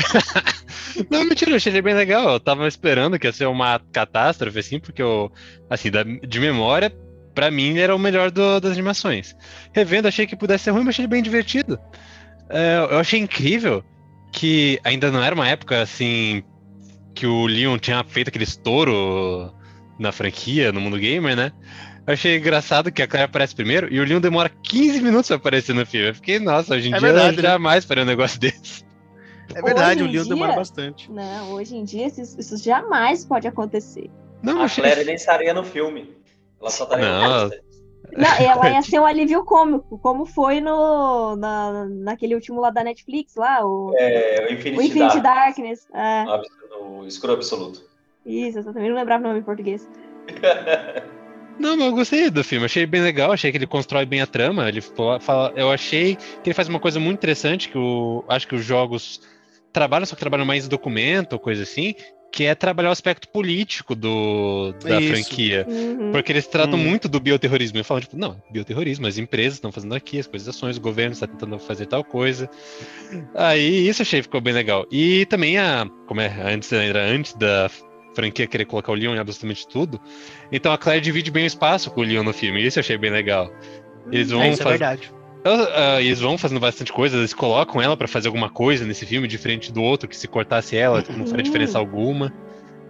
Não, 1.11 1.25
mentira, 1.25 1.51
eu 1.51 1.57
achei 1.57 1.73
ele 1.73 1.83
bem 1.83 1.95
legal. 1.95 2.31
Eu 2.35 2.41
tava 2.41 2.67
esperando 2.69 3.19
que 3.19 3.27
ia 3.27 3.33
ser 3.33 3.47
uma 3.47 3.81
catástrofe, 3.93 4.59
assim, 4.59 4.79
porque 4.79 5.03
eu, 5.03 5.31
assim, 5.71 5.91
da- 5.91 6.03
de 6.05 6.41
memória, 6.41 6.91
pra 7.35 7.51
mim 7.51 7.79
era 7.79 7.95
o 7.95 7.99
melhor 7.99 8.31
do- 8.31 8.61
das 8.61 8.73
animações. 8.73 9.35
Revendo, 9.75 10.09
achei 10.09 10.27
que 10.27 10.37
pudesse 10.37 10.65
ser 10.65 10.71
ruim, 10.71 10.81
mas 10.85 10.91
achei 10.95 11.05
ele 11.05 11.11
bem 11.11 11.23
divertido. 11.23 11.79
É, 12.49 12.77
eu 12.91 12.99
achei 12.99 13.19
incrível 13.19 13.83
que 14.33 14.79
ainda 14.85 15.11
não 15.11 15.23
era 15.23 15.35
uma 15.35 15.49
época, 15.49 15.81
assim, 15.83 16.43
que 17.15 17.27
o 17.27 17.47
Leon 17.47 17.79
tinha 17.79 18.05
feito 18.05 18.29
aquele 18.29 18.45
estouro 18.45 19.53
na 19.99 20.13
franquia, 20.13 20.71
no 20.73 20.81
mundo 20.81 20.99
gamer, 20.99 21.35
né? 21.35 21.53
Eu 22.07 22.13
achei 22.13 22.37
engraçado 22.37 22.93
que 22.93 23.03
a 23.03 23.07
Claire 23.09 23.25
aparece 23.29 23.55
primeiro 23.55 23.93
e 23.93 23.99
o 23.99 24.05
Leon 24.05 24.21
demora 24.21 24.49
15 24.49 25.01
minutos 25.01 25.27
pra 25.29 25.37
aparecer 25.37 25.75
no 25.75 25.85
filme. 25.85 26.09
Eu 26.09 26.15
fiquei, 26.15 26.39
nossa, 26.39 26.75
hoje 26.75 26.89
em 26.89 26.95
É 26.95 26.99
dia 26.99 27.09
verdade, 27.09 27.37
eu 27.39 27.43
né? 27.43 27.49
jamais 27.49 27.85
faria 27.85 28.05
um 28.05 28.07
negócio 28.07 28.39
desse. 28.41 28.85
É 29.55 29.63
verdade, 29.63 30.03
Hoje 30.03 30.11
o 30.11 30.13
Leon 30.13 30.29
demora 30.29 30.53
dia- 30.53 30.59
bastante. 30.61 31.11
Não, 31.11 31.53
hoje 31.53 31.77
em 31.77 31.85
dia 31.85 32.07
isso, 32.07 32.21
isso 32.39 32.57
jamais 32.63 33.25
pode 33.25 33.47
acontecer. 33.49 34.11
Não, 34.43 34.61
A 34.61 34.65
achei... 34.65 34.83
Claire 34.83 35.05
nem 35.05 35.15
estaria 35.15 35.53
no 35.55 35.65
filme. 35.65 36.17
Ela 36.61 36.71
só 36.71 36.85
estaria 36.85 37.07
Não. 37.07 37.49
Não, 38.17 38.29
ela 38.39 38.71
ia 38.71 38.83
ser 38.83 39.01
um 39.01 39.07
alívio 39.07 39.45
cômico, 39.45 39.99
como 39.99 40.27
foi 40.27 40.61
no, 40.61 41.35
na, 41.37 41.87
naquele 41.89 42.35
último 42.37 42.61
lá 42.61 42.71
da 42.71 42.85
Netflix, 42.85 43.35
lá, 43.35 43.65
o, 43.67 43.93
É, 43.97 44.47
o 44.49 44.51
o 44.51 44.53
Infinity, 44.55 44.87
Infinity 44.87 45.21
Dark, 45.21 45.57
Darkness. 45.57 45.87
É, 45.93 46.25
o 46.81 47.05
escuro 47.05 47.33
absoluto. 47.33 47.83
isso, 48.25 48.59
eu 48.61 48.65
também 48.65 48.89
não 48.91 48.97
lembrava 48.97 49.25
o 49.25 49.27
nome 49.29 49.41
em 49.41 49.43
português. 49.43 49.89
Não, 51.59 51.77
mas 51.77 51.87
eu 51.87 51.93
gostei 51.93 52.31
do 52.31 52.45
filme, 52.45 52.67
achei 52.67 52.87
bem 52.87 53.01
legal, 53.03 53.33
achei 53.33 53.51
que 53.51 53.59
ele 53.59 53.67
constrói 53.67 54.05
bem 54.05 54.21
a 54.21 54.27
trama. 54.27 54.69
Ele 54.69 54.81
fala, 54.81 55.53
eu 55.57 55.71
achei 55.71 56.17
que 56.17 56.49
ele 56.49 56.55
faz 56.55 56.69
uma 56.69 56.81
coisa 56.81 57.01
muito 57.01 57.19
interessante, 57.19 57.69
que 57.69 57.79
o, 57.79 58.25
acho 58.29 58.47
que 58.47 58.55
os 58.55 58.65
jogos 58.65 59.21
trabalham, 59.73 60.07
só 60.07 60.15
que 60.15 60.21
trabalham 60.21 60.47
mais 60.47 60.67
em 60.67 60.69
documento, 60.69 61.39
coisa 61.39 61.63
assim, 61.63 61.95
que 62.33 62.45
é 62.45 62.55
trabalhar 62.55 62.91
o 62.91 62.93
aspecto 62.93 63.29
político 63.29 63.95
do, 63.95 64.75
da 64.85 65.01
Isso. 65.01 65.09
franquia. 65.09 65.65
Uhum. 65.67 66.13
Porque 66.13 66.33
eles 66.33 66.47
tratam 66.47 66.79
Hum. 66.79 66.83
muito 66.83 67.09
do 67.09 67.19
bioterrorismo. 67.19 67.79
Eles 67.79 67.87
falam, 67.87 68.03
tipo, 68.03 68.17
não, 68.17 68.43
bioterrorismo, 68.51 69.07
as 69.07 69.17
empresas 69.17 69.55
estão 69.55 69.73
fazendo 69.73 69.95
aqui, 69.95 70.19
as 70.19 70.27
coisas 70.27 70.49
ações, 70.49 70.77
o 70.77 70.81
governo 70.81 71.13
está 71.13 71.27
tentando 71.27 71.59
fazer 71.59 71.87
tal 71.87 72.05
coisa. 72.05 72.51
Aí 73.35 73.89
isso 73.89 74.03
eu 74.03 74.05
achei 74.05 74.23
ficou 74.23 74.41
bem 74.41 74.53
legal. 74.53 74.87
E 74.91 75.25
também 75.27 75.57
a. 75.57 75.89
Como 76.07 76.21
é, 76.21 76.27
antes 76.45 76.71
era 76.73 77.03
antes 77.05 77.33
da 77.35 77.71
franquia 78.17 78.47
querer 78.47 78.65
colocar 78.65 78.91
o 78.91 78.95
Leon 78.97 79.15
em 79.15 79.19
absolutamente 79.19 79.69
tudo. 79.69 80.01
Então 80.51 80.73
a 80.73 80.79
Claire 80.79 81.01
divide 81.03 81.31
bem 81.31 81.45
o 81.45 81.47
espaço 81.47 81.91
com 81.91 82.01
o 82.01 82.05
Leon 82.05 82.25
no 82.25 82.33
filme. 82.33 82.65
Isso 82.67 82.79
eu 82.79 82.81
achei 82.81 82.99
bem 82.99 83.11
legal. 83.11 83.53
Eles 84.11 84.31
vão 84.31 84.43
É, 84.43 84.49
isso 84.51 84.63
é 84.63 84.65
faz- 84.65 84.79
verdade. 84.81 85.13
Ela- 85.45 85.95
ah, 85.97 86.03
eles 86.03 86.21
vão 86.21 86.37
fazendo 86.37 86.59
bastante 86.59 86.93
coisa, 86.93 87.17
eles 87.17 87.33
colocam 87.33 87.81
ela 87.81 87.97
pra 87.97 88.09
fazer 88.09 88.27
alguma 88.27 88.51
coisa 88.51 88.85
nesse 88.85 89.07
filme, 89.07 89.29
diferente 89.29 89.73
do 89.73 89.81
outro, 89.81 90.09
que 90.09 90.17
se 90.17 90.27
cortasse 90.27 90.77
ela, 90.77 91.05
não 91.17 91.25
faria 91.25 91.37
Sim. 91.37 91.43
diferença 91.43 91.79
alguma. 91.79 92.33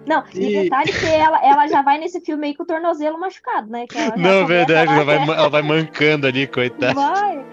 Não, 0.07 0.23
e 0.35 0.39
E- 0.57 0.63
detalhe 0.63 0.91
que 0.93 1.05
ela, 1.07 1.39
ela 1.45 1.67
já 1.67 1.83
vai 1.83 1.99
nesse 1.99 2.21
filme 2.21 2.47
aí 2.47 2.55
com 2.55 2.63
o 2.63 2.67
tornozelo 2.67 3.19
machucado, 3.21 3.69
né? 3.69 3.87
Que 3.87 3.99
ela 3.99 4.11
já 4.11 4.17
Não, 4.17 4.47
verdade, 4.47 4.91
ela 4.93 5.05
vai, 5.05 5.17
ela 5.17 5.49
vai 5.51 5.63
mancando 5.63 6.27
ali, 6.29 6.47
coitada. 6.47 6.95
Vai, 6.95 7.45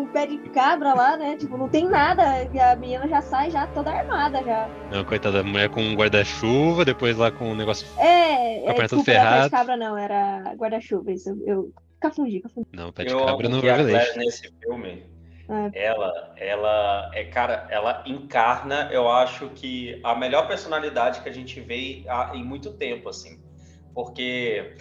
um 0.00 0.06
pé 0.06 0.26
de 0.26 0.38
cabra 0.50 0.94
lá, 0.94 1.16
né? 1.16 1.36
Tipo, 1.36 1.56
não 1.56 1.68
tem 1.68 1.88
nada. 1.88 2.22
E 2.52 2.58
a 2.60 2.74
menina 2.76 3.06
já 3.08 3.20
sai 3.20 3.50
já 3.50 3.66
toda 3.68 3.90
armada 3.90 4.42
já. 4.42 4.68
Não, 4.90 5.04
coitada, 5.04 5.40
a 5.40 5.44
mulher 5.44 5.68
com 5.68 5.80
um 5.80 5.94
guarda-chuva, 5.94 6.84
depois 6.84 7.16
lá 7.16 7.30
com 7.30 7.50
um 7.50 7.54
negócio. 7.54 7.86
É, 7.98 8.60
Com 8.60 8.70
a 8.70 8.72
é 8.72 8.74
desculpa, 8.86 9.12
não 9.12 9.18
era 9.20 9.30
pé 9.38 9.44
de 9.44 9.50
cabra 9.50 9.76
não, 9.76 9.98
era 9.98 10.54
guarda-chuva. 10.56 11.12
Isso, 11.12 11.36
eu, 11.46 11.72
confundi, 12.00 12.40
confundi. 12.40 12.68
Não, 12.72 12.92
pé 12.92 13.04
de 13.04 13.12
Eu 13.12 13.24
cabra 13.24 13.46
a 13.46 13.50
Claire 13.60 13.76
Revelation. 13.76 14.18
nesse 14.18 14.52
filme, 14.62 15.04
É. 15.74 15.84
ela, 15.86 16.32
ela 16.36 17.10
é 17.14 17.24
cara, 17.24 17.66
ela 17.70 18.02
encarna, 18.06 18.88
eu 18.92 19.10
acho 19.10 19.48
que 19.50 20.00
a 20.04 20.14
melhor 20.14 20.46
personalidade 20.48 21.20
que 21.22 21.28
a 21.28 21.32
gente 21.32 21.60
vê 21.60 22.04
há- 22.08 22.32
em 22.34 22.44
muito 22.44 22.72
tempo, 22.72 23.08
assim, 23.08 23.40
porque 23.94 24.76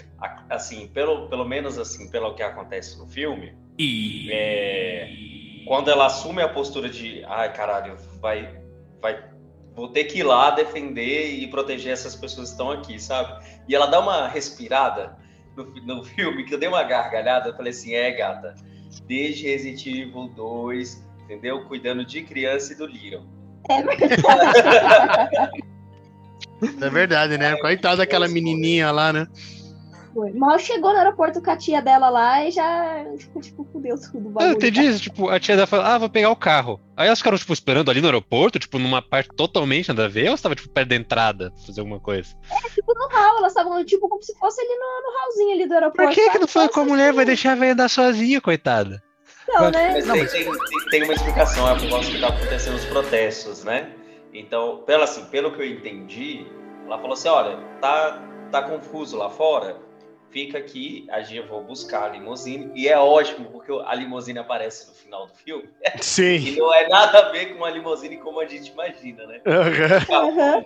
assim, 0.50 0.88
pelo, 0.88 1.28
pelo 1.30 1.44
menos 1.46 1.78
assim, 1.80 2.10
pelo 2.10 2.34
que 2.36 2.44
acontece 2.44 2.98
no 3.00 3.08
filme, 3.08 3.56
é, 4.32 5.10
quando 5.66 5.90
ela 5.90 6.08
assume 6.08 6.42
a 6.42 6.50
postura 6.50 6.90
de, 6.90 7.24
ai 7.26 7.54
caralho, 7.54 7.96
vai, 8.20 8.62
vai, 9.02 9.24
vou 9.74 9.88
ter 9.88 10.04
que 10.06 10.20
ir 10.20 10.24
lá 10.24 10.52
defender 10.52 11.36
e 11.36 11.48
proteger 11.48 11.94
essas 11.94 12.16
pessoas 12.16 12.50
que 12.50 12.52
estão 12.54 12.72
aqui, 12.72 13.00
sabe? 13.00 13.42
E 13.68 13.76
ela 13.76 13.86
dá 13.86 14.00
uma 14.00 14.28
respirada 14.28 15.18
no, 15.56 15.64
no 15.86 16.04
filme, 16.16 16.44
que 16.44 16.54
eu 16.54 16.60
dei 16.60 16.68
uma 16.68 16.84
gargalhada, 16.84 17.50
eu 17.50 17.56
falei 17.56 17.72
assim, 17.72 17.94
é 17.94 18.12
gata, 18.12 18.56
desde 19.08 19.48
Resident 19.48 19.86
Evil 19.86 20.28
2, 20.36 21.08
entendeu? 21.24 21.64
Cuidando 21.66 22.04
de 22.04 22.24
criança 22.24 22.74
e 22.74 22.76
do 22.76 22.86
Leon. 22.86 23.24
É 23.70 23.82
verdade. 23.82 25.52
É 26.82 26.90
verdade, 26.90 27.38
né? 27.38 27.56
Coitada 27.56 27.98
daquela 27.98 28.28
menininha 28.28 28.92
lá, 28.92 29.14
né? 29.14 29.28
Foi. 30.14 30.32
Mal 30.32 30.58
chegou 30.58 30.92
no 30.92 30.98
aeroporto 30.98 31.42
com 31.42 31.52
a 31.52 31.56
tia 31.58 31.82
dela 31.82 32.10
lá 32.10 32.44
e 32.44 32.52
já, 32.52 33.06
tipo, 33.40 33.64
fudeu 33.72 33.96
tudo. 34.00 34.34
Ah, 34.40 34.46
eu 34.46 34.52
entendi 34.54 34.84
isso, 34.86 35.02
tipo, 35.02 35.30
a 35.30 35.40
tia 35.40 35.56
dela 35.56 35.68
falou, 35.68 35.86
ah, 35.86 35.98
vou 35.98 36.10
pegar 36.10 36.30
o 36.32 36.36
carro. 36.36 36.80
Aí 36.98 37.08
elas 37.08 37.20
ficaram, 37.20 37.38
tipo, 37.38 37.54
esperando 37.54 37.92
ali 37.92 38.02
no 38.02 38.08
aeroporto, 38.08 38.58
tipo, 38.60 38.80
numa 38.80 39.02
parte 39.02 39.30
totalmente 39.36 39.88
nada 39.90 40.06
a 40.06 40.08
ver, 40.08 40.22
ou 40.22 40.28
elas 40.28 40.40
estavam, 40.40 40.56
tipo, 40.56 40.70
perto 40.70 40.90
da 40.90 40.96
entrada, 40.96 41.54
fazer 41.66 41.82
alguma 41.82 42.00
coisa? 42.00 42.30
Tipo, 42.74 42.94
no 42.94 43.08
hall, 43.08 43.38
elas 43.38 43.52
estavam, 43.52 43.86
tipo, 43.86 44.10
como 44.10 44.22
se 44.24 44.36
fosse 44.40 44.60
ali 44.62 44.70
no, 44.76 45.02
no 45.12 45.18
hallzinho 45.20 45.52
ali 45.54 45.68
do 45.68 45.74
aeroporto. 45.76 46.08
Por 46.08 46.16
que 46.16 46.30
que 46.32 46.40
não 46.40 46.48
foi 46.48 46.68
com 46.70 46.80
a 46.82 46.86
mulher? 46.86 47.14
Vai 47.14 47.26
deixar 47.26 47.52
a 47.52 47.56
velha 47.56 47.74
andar 47.74 47.90
sozinha, 47.90 48.42
coitada. 48.42 49.02
Não, 49.48 49.72
né? 49.72 49.94
Mas 50.06 50.32
tem, 50.32 50.44
tem, 50.46 50.52
tem- 50.52 50.90
tem 50.92 51.04
uma 51.04 51.14
explicação, 51.14 51.68
é 51.70 51.78
por 51.80 51.90
causa 51.90 52.12
que 52.12 52.20
tá 52.20 52.28
acontecendo 52.28 52.76
os 52.76 52.86
protestos, 52.86 53.64
né? 53.64 53.92
Então, 54.34 54.84
pelo, 54.86 55.04
assim, 55.04 55.26
pelo 55.26 55.52
que 55.52 55.62
eu 55.62 55.66
entendi, 55.66 56.46
ela 56.86 56.98
falou 57.00 57.14
assim, 57.14 57.30
olha, 57.30 57.58
tá, 57.82 58.22
tá 58.52 58.62
confuso 58.62 59.18
lá 59.18 59.30
fora, 59.30 59.78
fica 60.30 60.58
aqui, 60.58 61.08
a 61.10 61.22
gente 61.22 61.48
vou 61.48 61.64
buscar 61.64 62.04
a 62.04 62.10
limusine, 62.10 62.72
e 62.76 62.88
é 62.88 62.98
ótimo, 62.98 63.50
porque 63.52 63.72
a 63.72 63.96
limusine 63.96 64.40
aparece 64.40 64.88
no 64.88 64.94
final 64.94 65.28
do 65.28 65.34
filme, 65.34 65.70
e 66.00 66.04
Sim. 66.04 66.56
não 66.58 66.74
é 66.74 66.88
nada 66.88 67.20
a 67.20 67.30
ver 67.32 67.58
com 67.58 67.66
a 67.66 67.70
limusine 67.70 68.18
como 68.18 68.40
a 68.40 68.46
gente 68.46 68.72
imagina, 68.72 69.26
né? 69.26 69.42
Aham. 69.46 70.66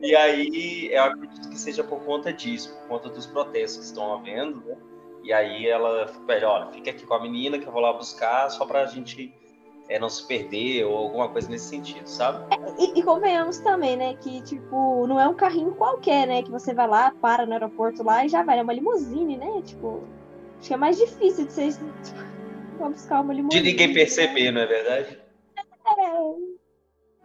E 0.00 0.14
aí, 0.14 0.90
eu 0.92 1.02
acredito 1.02 1.50
que 1.50 1.58
seja 1.58 1.82
por 1.82 2.04
conta 2.04 2.32
disso, 2.32 2.72
por 2.82 2.88
conta 2.88 3.08
dos 3.08 3.26
protestos 3.26 3.78
que 3.78 3.84
estão 3.86 4.14
havendo, 4.14 4.64
né? 4.64 4.76
E 5.24 5.32
aí 5.32 5.66
ela 5.66 6.06
pede, 6.26 6.44
olha, 6.44 6.70
fica 6.70 6.90
aqui 6.90 7.04
com 7.04 7.14
a 7.14 7.20
menina 7.20 7.58
que 7.58 7.66
eu 7.66 7.72
vou 7.72 7.82
lá 7.82 7.92
buscar, 7.92 8.48
só 8.50 8.64
pra 8.64 8.86
gente 8.86 9.34
é, 9.88 9.98
não 9.98 10.08
se 10.08 10.26
perder 10.26 10.84
ou 10.84 10.96
alguma 10.96 11.28
coisa 11.28 11.48
nesse 11.48 11.68
sentido, 11.68 12.06
sabe? 12.06 12.44
E, 12.78 12.98
e 12.98 13.02
convenhamos 13.02 13.58
também, 13.58 13.96
né, 13.96 14.14
que, 14.20 14.42
tipo, 14.42 15.06
não 15.06 15.18
é 15.18 15.26
um 15.26 15.34
carrinho 15.34 15.72
qualquer, 15.72 16.26
né, 16.26 16.42
que 16.42 16.50
você 16.50 16.74
vai 16.74 16.86
lá, 16.86 17.12
para 17.20 17.46
no 17.46 17.52
aeroporto 17.52 18.02
lá 18.02 18.24
e 18.24 18.28
já 18.28 18.42
vai. 18.42 18.58
É 18.58 18.62
uma 18.62 18.72
limusine, 18.72 19.36
né? 19.36 19.62
Tipo, 19.64 20.02
acho 20.58 20.68
que 20.68 20.74
é 20.74 20.76
mais 20.76 20.96
difícil 20.98 21.46
de 21.46 21.52
você 21.52 21.68
tipo, 21.72 21.88
buscar 22.90 23.20
uma 23.20 23.32
De 23.34 23.40
limusine. 23.40 23.62
ninguém 23.62 23.92
perceber, 23.94 24.50
não 24.50 24.60
é 24.60 24.66
verdade? 24.66 25.18
É. 25.56 26.10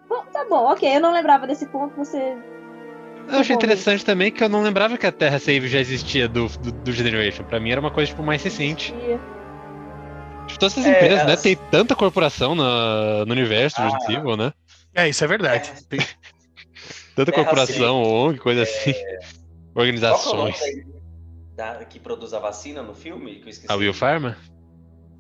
Bom, 0.08 0.24
tá 0.32 0.46
bom, 0.46 0.72
ok. 0.72 0.96
Eu 0.96 1.02
não 1.02 1.12
lembrava 1.12 1.46
desse 1.46 1.66
ponto, 1.68 1.96
você. 1.96 2.38
Eu 3.30 3.40
achei 3.40 3.56
interessante 3.56 4.06
também 4.06 4.32
que 4.32 4.44
eu 4.44 4.50
não 4.50 4.62
lembrava 4.62 4.98
que 4.98 5.08
a 5.08 5.12
Terra 5.12 5.40
Save 5.40 5.68
já 5.68 5.80
existia 5.80 6.28
do, 6.28 6.48
do, 6.60 6.72
do 6.72 6.92
Generation. 6.92 7.44
Pra 7.44 7.60
mim 7.60 7.72
era 7.72 7.80
uma 7.82 7.92
coisa, 7.92 8.10
tipo, 8.12 8.22
mais 8.24 8.44
recente. 8.44 8.94
Tipo, 10.48 10.60
todas 10.60 10.78
essas 10.78 10.86
É, 10.86 10.92
empresas, 10.96 11.26
né? 11.28 11.36
Tem 11.38 11.56
tanta 11.56 11.96
corporação 11.96 12.54
na- 12.56 13.26
no 13.26 13.32
universo 13.32 13.78
do 13.78 13.84
Ah. 13.84 13.86
Resident 13.92 14.18
Evil, 14.20 14.38
né? 14.38 14.54
É, 14.94 15.10
isso 15.10 15.24
é 15.24 15.28
verdade. 15.28 15.72
Tem- 15.90 16.00
Tanta 17.16 17.32
Terra 17.32 17.44
corporação, 17.46 18.02
ONG, 18.04 18.40
coisa 18.40 18.64
assim. 18.64 18.94
Qual 18.94 19.04
que 19.04 19.12
é 19.12 19.76
o 19.76 19.80
Organizações. 19.80 20.60
da, 21.56 21.86
que 21.86 22.00
produz 22.00 22.34
a 22.34 22.40
vacina 22.40 22.82
no 22.82 22.94
filme? 22.96 23.36
Que 23.36 23.46
eu 23.46 23.50
esqueci. 23.50 23.72
A 23.72 23.76
Will 23.76 23.94
Pharma? 23.94 24.38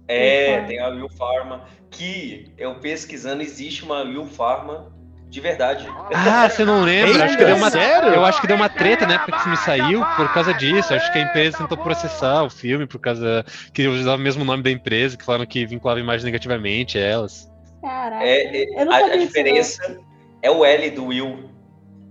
É, 0.07 0.57
Will 0.59 0.67
tem 0.67 0.79
a 0.79 0.89
Will 0.89 1.09
Pharma, 1.09 1.65
que 1.89 2.51
eu 2.57 2.75
pesquisando, 2.79 3.41
existe 3.43 3.83
uma 3.83 4.01
Will 4.01 4.25
Pharma 4.25 4.91
de 5.33 5.41
verdade. 5.41 5.87
Ah, 6.13 6.47
você 6.47 6.63
não 6.63 6.83
lembra? 6.83 7.25
Acho 7.25 7.35
que 7.35 7.43
deu 7.43 7.55
uma, 7.55 7.71
sério? 7.71 8.09
Eu 8.13 8.23
acho 8.23 8.39
que 8.39 8.45
deu 8.45 8.55
uma 8.55 8.69
treta 8.69 9.07
na 9.07 9.15
época 9.15 9.31
que 9.31 9.37
o 9.39 9.41
filme 9.41 9.57
saiu 9.57 10.05
por 10.15 10.31
causa 10.31 10.53
disso. 10.53 10.93
Acho 10.93 11.11
que 11.11 11.17
a 11.17 11.21
empresa 11.23 11.57
tentou 11.57 11.75
processar 11.75 12.43
o 12.43 12.51
filme 12.51 12.85
por 12.85 12.99
causa 12.99 13.43
que 13.73 13.87
usava 13.87 14.17
o 14.17 14.23
mesmo 14.23 14.45
nome 14.45 14.61
da 14.61 14.69
empresa, 14.69 15.17
que 15.17 15.25
falaram 15.25 15.47
que 15.47 15.65
vinculava 15.65 15.99
a 15.99 16.03
imagem 16.03 16.23
negativamente 16.23 16.99
a 16.99 17.01
elas. 17.01 17.51
Caraca. 17.81 18.23
É, 18.23 18.61
é, 18.63 18.83
a, 18.83 18.95
a 19.13 19.17
diferença 19.17 19.99
é 20.43 20.51
o 20.51 20.63
L 20.63 20.91
do 20.91 21.05
Will. 21.07 21.49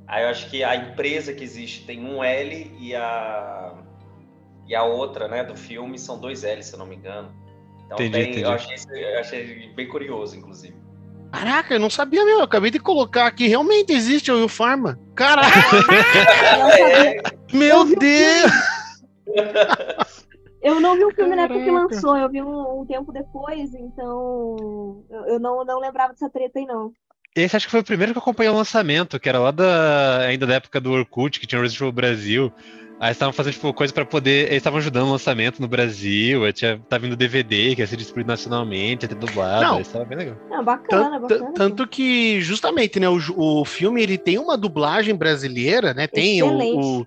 Aí 0.08 0.24
eu 0.24 0.28
acho 0.28 0.50
que 0.50 0.64
a 0.64 0.74
empresa 0.74 1.32
que 1.32 1.44
existe 1.44 1.86
tem 1.86 2.04
um 2.04 2.24
L 2.24 2.76
e 2.80 2.92
a 2.96 3.72
e 4.66 4.74
a 4.74 4.82
outra, 4.82 5.28
né, 5.28 5.44
do 5.44 5.56
filme 5.56 5.96
são 5.96 6.18
dois 6.18 6.42
L, 6.42 6.60
se 6.62 6.72
eu 6.72 6.78
não 6.80 6.86
me 6.86 6.96
engano. 6.96 7.32
Então 7.86 7.96
Entendi, 7.98 8.12
tem, 8.12 8.22
entendi. 8.30 8.42
eu 8.42 8.50
achei, 8.50 8.74
isso- 8.74 8.90
eu 8.92 9.20
achei 9.20 9.72
bem 9.76 9.86
curioso, 9.88 10.36
inclusive. 10.36 10.74
Caraca, 11.32 11.74
eu 11.74 11.80
não 11.80 11.90
sabia 11.90 12.24
mesmo. 12.24 12.40
Eu 12.40 12.44
acabei 12.44 12.70
de 12.70 12.78
colocar 12.78 13.26
aqui. 13.26 13.48
Realmente 13.48 13.92
existe 13.92 14.30
o 14.30 14.36
Will 14.36 14.48
Pharma. 14.48 14.98
Caraca, 15.14 15.50
meu 17.52 17.84
Deus! 17.96 18.52
Eu 20.62 20.80
não 20.80 20.94
vi 20.94 21.04
o 21.04 21.10
filme 21.10 21.34
na 21.34 21.42
época 21.42 21.60
que 21.60 21.66
Caraca. 21.66 21.94
lançou, 21.94 22.16
eu 22.16 22.28
vi 22.28 22.42
um, 22.42 22.82
um 22.82 22.86
tempo 22.86 23.12
depois, 23.12 23.74
então 23.74 25.02
eu, 25.10 25.26
eu 25.26 25.40
não, 25.40 25.64
não 25.64 25.80
lembrava 25.80 26.12
dessa 26.12 26.30
treta 26.30 26.60
aí, 26.60 26.66
não. 26.66 26.92
Esse 27.34 27.56
acho 27.56 27.66
que 27.66 27.70
foi 27.70 27.80
o 27.80 27.84
primeiro 27.84 28.12
que 28.12 28.18
eu 28.18 28.22
acompanhei 28.22 28.52
o 28.52 28.56
lançamento, 28.56 29.18
que 29.18 29.28
era 29.28 29.38
lá 29.38 29.50
da, 29.50 30.18
ainda 30.18 30.46
da 30.46 30.54
época 30.54 30.80
do 30.80 30.92
Orkut, 30.92 31.40
que 31.40 31.46
tinha 31.46 31.58
o 31.58 31.62
Resident 31.62 31.80
Evil 31.80 31.92
Brasil. 31.92 32.52
Aí 33.02 33.08
eles 33.08 33.16
estavam 33.16 33.32
fazendo 33.32 33.54
tipo, 33.54 33.74
coisa 33.74 33.92
pra 33.92 34.04
poder. 34.04 34.44
Eles 34.44 34.58
estavam 34.58 34.78
ajudando 34.78 35.08
o 35.08 35.10
lançamento 35.10 35.60
no 35.60 35.66
Brasil. 35.66 36.52
Tinha, 36.52 36.78
tá 36.88 36.98
vindo 36.98 37.16
DVD, 37.16 37.74
que 37.74 37.80
ia 37.82 37.86
ser 37.88 37.96
distribuído 37.96 38.28
nacionalmente, 38.28 39.04
ia 39.04 39.08
ter 39.08 39.16
dublado. 39.16 39.60
Não. 39.60 39.74
Aí 39.74 39.82
estava 39.82 40.04
bem 40.04 40.18
legal. 40.18 40.36
Ah, 40.52 40.62
bacana, 40.62 41.18
bacana. 41.18 41.46
tan- 41.46 41.52
Tanto 41.52 41.84
que, 41.88 42.40
justamente, 42.40 43.00
né, 43.00 43.08
o, 43.08 43.18
o 43.36 43.64
filme 43.64 44.00
ele 44.00 44.16
tem 44.16 44.38
uma 44.38 44.56
dublagem 44.56 45.16
brasileira, 45.16 45.92
né? 45.92 46.06
Tem 46.06 46.44
o, 46.44 47.00
o- 47.00 47.06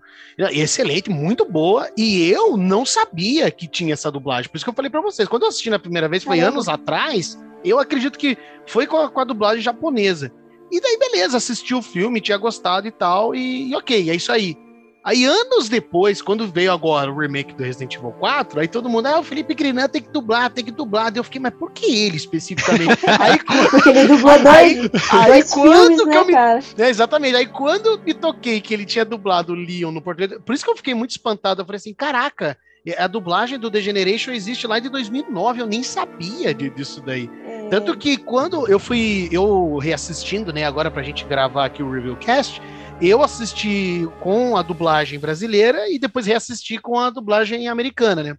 Excelente, 0.51 1.09
muito 1.09 1.45
boa. 1.45 1.89
E 1.97 2.29
eu 2.29 2.57
não 2.57 2.85
sabia 2.85 3.49
que 3.49 3.65
tinha 3.65 3.93
essa 3.93 4.11
dublagem. 4.11 4.51
Por 4.51 4.57
isso 4.57 4.65
que 4.65 4.69
eu 4.69 4.75
falei 4.75 4.91
pra 4.91 4.99
vocês. 4.99 5.29
Quando 5.29 5.43
eu 5.43 5.47
assisti 5.47 5.69
na 5.69 5.79
primeira 5.79 6.09
vez, 6.09 6.25
foi 6.25 6.39
Caramba. 6.39 6.55
anos 6.55 6.67
atrás, 6.67 7.39
eu 7.63 7.79
acredito 7.79 8.19
que 8.19 8.37
foi 8.67 8.85
com 8.85 8.97
a, 8.97 9.09
com 9.09 9.21
a 9.21 9.23
dublagem 9.23 9.61
japonesa. 9.63 10.29
E 10.69 10.81
daí, 10.81 10.97
beleza, 10.99 11.37
assisti 11.37 11.73
o 11.73 11.81
filme, 11.81 12.19
tinha 12.19 12.37
gostado 12.37 12.85
e 12.85 12.91
tal, 12.91 13.33
e, 13.33 13.69
e 13.71 13.75
ok, 13.77 14.09
é 14.09 14.13
isso 14.15 14.29
aí. 14.29 14.57
Aí, 15.05 15.23
anos 15.23 15.69
depois, 15.69 16.19
quando 16.19 16.47
veio 16.47 16.71
agora 16.71 17.11
o 17.11 17.17
remake 17.19 17.53
do 17.53 17.63
Resident 17.63 17.93
Evil 17.95 18.11
4, 18.13 18.59
aí 18.59 18.67
todo 18.67 18.89
mundo, 18.89 19.05
ah, 19.05 19.19
o 19.19 19.23
Felipe 19.23 19.53
Grinan 19.53 19.87
tem 19.87 20.01
que 20.01 20.09
dublar, 20.09 20.49
tem 20.49 20.65
que 20.65 20.71
dublar. 20.71 21.11
Daí 21.11 21.19
eu 21.19 21.23
fiquei, 21.23 21.39
mas 21.39 21.53
por 21.53 21.71
que 21.71 21.85
ele 21.85 22.17
especificamente? 22.17 22.99
aí, 23.21 23.37
quando- 23.37 23.69
Porque 23.69 23.89
ele 23.89 24.07
dublou 24.07 24.31
Aí- 24.47 24.75
dois, 24.89 25.13
aí 25.13 25.27
dois 25.31 25.51
quando 25.53 25.97
filmes, 25.97 26.05
né, 26.07 26.17
eu 26.17 26.25
me- 26.25 26.33
cara? 26.33 26.59
é, 26.79 26.89
exatamente. 26.89 27.35
Aí 27.35 27.45
quando 27.45 28.01
me 28.03 28.13
toquei 28.15 28.59
que 28.59 28.73
ele 28.73 28.83
tinha 28.85 29.05
dublado 29.05 29.53
o 29.53 29.55
Leon 29.55 29.91
no 29.91 30.01
português, 30.01 30.41
por 30.43 30.55
isso 30.55 30.63
que 30.65 30.71
eu 30.71 30.75
fiquei 30.75 30.95
muito 30.95 31.11
espantado. 31.11 31.61
Eu 31.61 31.65
falei 31.67 31.77
assim, 31.77 31.93
caraca, 31.93 32.57
a 32.97 33.05
dublagem 33.07 33.59
do 33.59 33.69
Degeneration 33.69 34.31
existe 34.31 34.65
lá 34.65 34.79
de 34.79 34.89
2009, 34.89 35.61
eu 35.61 35.67
nem 35.67 35.83
sabia 35.83 36.51
de- 36.53 36.69
disso 36.71 37.01
daí. 37.05 37.29
É, 37.45 37.67
Tanto 37.69 37.95
que 37.97 38.17
quando 38.17 38.67
eu 38.67 38.79
fui, 38.79 39.29
eu 39.31 39.77
reassistindo, 39.77 40.51
né, 40.51 40.63
agora 40.65 40.89
pra 40.89 41.01
gente 41.03 41.25
gravar 41.25 41.65
aqui 41.65 41.81
o 41.83 41.91
Reviewcast, 41.91 42.59
eu 43.01 43.21
assisti 43.23 44.07
com 44.21 44.55
a 44.55 44.61
dublagem 44.61 45.19
brasileira 45.19 45.89
e 45.89 45.99
depois 45.99 46.25
reassisti 46.25 46.77
com 46.77 46.99
a 46.99 47.09
dublagem 47.09 47.67
americana, 47.67 48.23
né? 48.23 48.35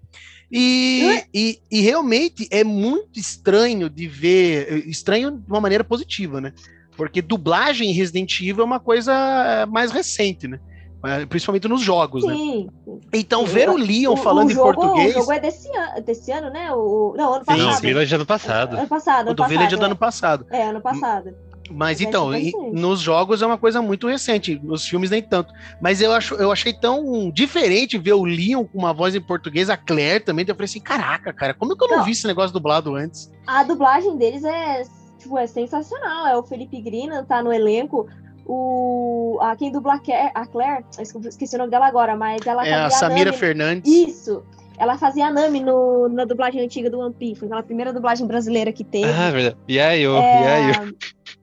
E, 0.50 1.22
e, 1.34 1.58
e 1.70 1.80
realmente 1.80 2.46
é 2.50 2.62
muito 2.62 3.18
estranho 3.18 3.90
de 3.90 4.06
ver, 4.06 4.86
estranho 4.88 5.32
de 5.32 5.50
uma 5.50 5.60
maneira 5.60 5.82
positiva, 5.82 6.40
né? 6.40 6.52
Porque 6.96 7.20
dublagem 7.20 7.90
em 7.90 7.92
Resident 7.92 8.40
Evil 8.40 8.62
é 8.62 8.64
uma 8.64 8.80
coisa 8.80 9.66
mais 9.68 9.90
recente, 9.90 10.46
né? 10.48 10.58
eh, 11.04 11.26
principalmente 11.26 11.68
nos 11.68 11.82
jogos, 11.82 12.24
né? 12.24 12.34
Sim. 12.34 12.68
Então, 13.12 13.44
ver 13.44 13.68
o 13.68 13.76
Leon 13.76 14.12
O- 14.12 14.16
falando 14.16 14.48
o 14.48 14.50
em 14.50 14.54
jogo, 14.54 14.74
português. 14.74 15.14
O 15.14 15.20
jogo 15.20 15.32
é 15.32 15.40
desse 15.40 15.68
ano, 15.76 16.02
desse 16.02 16.32
ano 16.32 16.50
né? 16.50 16.72
O, 16.72 17.14
não, 17.16 17.34
ano 17.34 17.44
Sim, 17.44 17.46
passado. 17.46 17.72
Não, 17.72 17.80
Village 17.80 18.14
ano 18.14 18.26
passado. 18.26 18.76
Ano 18.76 18.88
passado, 18.88 19.18
O 19.18 19.20
ano 19.28 19.34
do 19.34 19.36
passado. 19.36 19.50
Village 19.50 19.74
é 19.74 19.78
do 19.78 19.82
é. 19.82 19.86
ano 19.86 19.96
passado. 19.96 20.46
É, 20.50 20.62
ano 20.68 20.80
passado. 20.80 21.34
Mas 21.70 22.00
É 22.00 22.04
então, 22.04 22.32
e- 22.34 22.44
recente. 22.50 22.70
nos 22.80 23.00
jogos 23.00 23.42
é 23.42 23.46
uma 23.46 23.58
coisa 23.58 23.80
muito 23.82 24.06
recente, 24.06 24.58
nos 24.62 24.86
filmes 24.86 25.10
nem 25.10 25.22
tanto. 25.22 25.52
Mas 25.80 26.00
eu, 26.00 26.12
acho, 26.12 26.34
eu 26.36 26.50
achei 26.52 26.72
tão 26.72 27.30
diferente 27.30 27.98
ver 27.98 28.12
o 28.14 28.24
Leon 28.24 28.64
com 28.64 28.78
uma 28.78 28.92
voz 28.92 29.14
em 29.14 29.20
português, 29.20 29.68
a 29.70 29.76
Claire 29.76 30.24
também. 30.24 30.44
Eu 30.48 30.54
falei 30.54 30.66
assim: 30.66 30.80
caraca, 30.80 31.32
cara, 31.32 31.52
como 31.54 31.72
é 31.72 31.76
que 31.76 31.84
eu 31.84 31.88
não, 31.88 31.98
Não. 31.98 32.04
vi 32.04 32.12
esse 32.12 32.26
negócio 32.26 32.52
dublado 32.52 32.94
antes? 32.94 33.30
A 33.46 33.62
dublagem 33.64 34.16
deles 34.16 34.44
é, 34.44 34.82
tipo, 35.18 35.36
é 35.38 35.46
sensacional. 35.46 36.26
É 36.26 36.36
o 36.36 36.42
Felipe 36.42 36.80
Grina, 36.80 37.24
tá 37.24 37.42
no 37.42 37.52
elenco. 37.52 38.06
O, 38.48 39.38
a, 39.42 39.56
quem 39.56 39.72
dubla 39.72 39.94
a 39.94 39.98
Claire, 39.98 40.30
a 40.34 40.46
Claire, 40.46 40.84
eu 40.96 41.02
esque- 41.02 41.28
esqueci 41.28 41.54
o 41.56 41.58
nome 41.58 41.70
dela 41.70 41.86
agora, 41.86 42.16
mas 42.16 42.46
ela 42.46 42.66
É 42.66 42.72
a 42.74 42.90
Samira 42.90 43.26
Nami- 43.26 43.36
Fernandes. 43.38 43.92
Isso. 43.92 44.42
Ela 44.78 44.96
fazia 44.98 45.26
a 45.26 45.32
Nami 45.32 45.60
no, 45.60 46.08
na 46.08 46.24
dublagem 46.24 46.60
antiga 46.62 46.88
do 46.90 46.98
One 47.00 47.14
Piece, 47.14 47.44
aquela 47.44 47.62
primeira 47.62 47.92
dublagem 47.92 48.26
brasileira 48.26 48.70
que 48.72 48.84
teve. 48.84 49.10
Ah, 49.10 49.30
verdade. 49.30 49.56
Yayo, 49.68 50.16
É, 50.16 50.42
Yayo. 50.70 50.94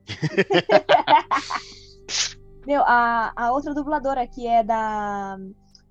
Meu, 2.65 2.81
a, 2.83 3.33
a 3.35 3.51
outra 3.51 3.73
dubladora 3.73 4.25
que 4.25 4.47
é 4.47 4.63
da 4.63 5.37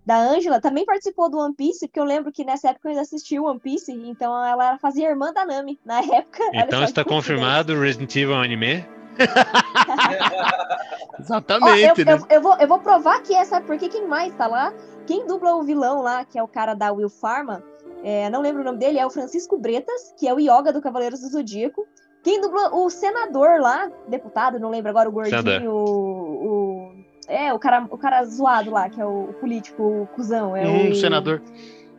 da 0.04 0.16
Angela 0.16 0.60
também 0.60 0.84
participou 0.84 1.30
do 1.30 1.38
One 1.38 1.54
Piece, 1.54 1.86
porque 1.86 2.00
eu 2.00 2.04
lembro 2.04 2.32
que 2.32 2.44
nessa 2.44 2.70
época 2.70 2.88
eu 2.88 2.90
ainda 2.90 3.02
assisti 3.02 3.38
o 3.38 3.44
One 3.44 3.60
Piece, 3.60 3.92
então 3.92 4.44
ela 4.44 4.76
fazia 4.78 5.08
irmã 5.08 5.32
da 5.32 5.46
Nami 5.46 5.78
na 5.84 6.00
época. 6.00 6.42
Então 6.52 6.82
está 6.82 7.04
confirmado 7.04 7.78
Resident 7.78 8.16
Evil 8.16 8.34
anime. 8.34 8.84
Ó, 11.20 11.20
Exatamente, 11.20 12.00
eu, 12.00 12.06
né? 12.06 12.14
eu, 12.14 12.26
eu 12.28 12.42
vou, 12.42 12.56
eu 12.56 12.66
vou 12.66 12.80
provar 12.80 13.22
que 13.22 13.34
é, 13.34 13.44
sabe 13.44 13.66
por 13.66 13.78
quê? 13.78 13.88
Quem 13.88 14.08
mais 14.08 14.34
tá 14.34 14.46
lá? 14.46 14.72
Quem 15.06 15.26
dubla 15.26 15.54
o 15.54 15.62
vilão 15.62 16.02
lá, 16.02 16.24
que 16.24 16.38
é 16.38 16.42
o 16.42 16.48
cara 16.48 16.74
da 16.74 16.90
Will 16.92 17.10
Pharma, 17.10 17.62
é, 18.02 18.28
não 18.30 18.40
lembro 18.40 18.62
o 18.62 18.64
nome 18.64 18.78
dele, 18.78 18.98
é 18.98 19.06
o 19.06 19.10
Francisco 19.10 19.56
Bretas, 19.58 20.12
que 20.18 20.26
é 20.26 20.34
o 20.34 20.40
Yoga 20.40 20.72
do 20.72 20.82
Cavaleiros 20.82 21.20
do 21.20 21.28
Zodíaco. 21.28 21.86
Quem 22.22 22.40
dubla 22.40 22.74
o 22.74 22.88
senador 22.88 23.60
lá, 23.60 23.90
deputado, 24.08 24.58
não 24.60 24.70
lembro 24.70 24.90
agora 24.90 25.08
o 25.08 25.12
gordinho, 25.12 25.42
Senador. 25.42 25.68
o, 25.68 26.46
o- 26.88 26.92
É, 27.28 27.52
o 27.52 27.58
cara, 27.58 27.86
o 27.90 27.98
cara 27.98 28.24
zoado 28.24 28.70
lá, 28.70 28.88
que 28.88 29.00
é 29.00 29.06
o, 29.06 29.32
político, 29.40 29.82
o 29.82 30.06
cuzão. 30.08 30.56
É 30.56 30.66
Hum, 30.66 30.90
o 30.90 30.94
senador. 30.94 31.42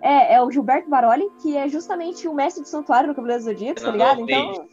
É, 0.01 0.35
é 0.35 0.41
o 0.41 0.51
Gilberto 0.51 0.89
Baroli, 0.89 1.29
que 1.41 1.55
é 1.57 1.67
justamente 1.67 2.27
o 2.27 2.33
mestre 2.33 2.61
do 2.61 2.67
santuário 2.67 3.09
do 3.09 3.15
Cavaleiros 3.15 3.45
do 3.45 3.51
Zodíaco, 3.51 3.81
tá 3.81 3.91
ligado? 3.91 4.21
Então. 4.21 4.67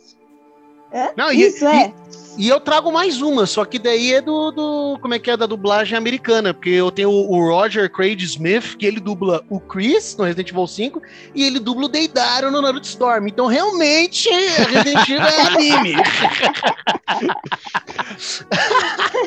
Não, 1.16 1.32
e, 1.32 1.42
Isso, 1.42 1.66
é. 1.66 1.92
e, 2.38 2.46
e 2.46 2.48
eu 2.48 2.58
trago 2.60 2.90
mais 2.90 3.20
uma, 3.20 3.46
só 3.46 3.64
que 3.64 3.78
daí 3.78 4.14
é 4.14 4.20
do, 4.20 4.50
do. 4.50 4.98
Como 5.00 5.14
é 5.14 5.18
que 5.18 5.30
é? 5.30 5.36
Da 5.36 5.46
dublagem 5.46 5.96
americana, 5.96 6.54
porque 6.54 6.70
eu 6.70 6.90
tenho 6.90 7.10
o, 7.10 7.32
o 7.32 7.50
Roger 7.50 7.90
Craig 7.90 8.22
Smith, 8.22 8.76
que 8.76 8.86
ele 8.86 9.00
dubla 9.00 9.44
o 9.48 9.60
Chris 9.60 10.16
no 10.16 10.24
Resident 10.24 10.50
Evil 10.50 10.66
5, 10.66 11.02
e 11.34 11.44
ele 11.44 11.58
dubla 11.58 11.84
o 11.84 11.88
Deidaro 11.88 12.50
no 12.50 12.62
Naruto 12.62 12.86
Storm. 12.86 13.26
Então, 13.28 13.46
realmente, 13.46 14.28
Resident 14.30 15.08
Evil 15.08 15.22
é 15.22 15.40
anime. 15.42 15.94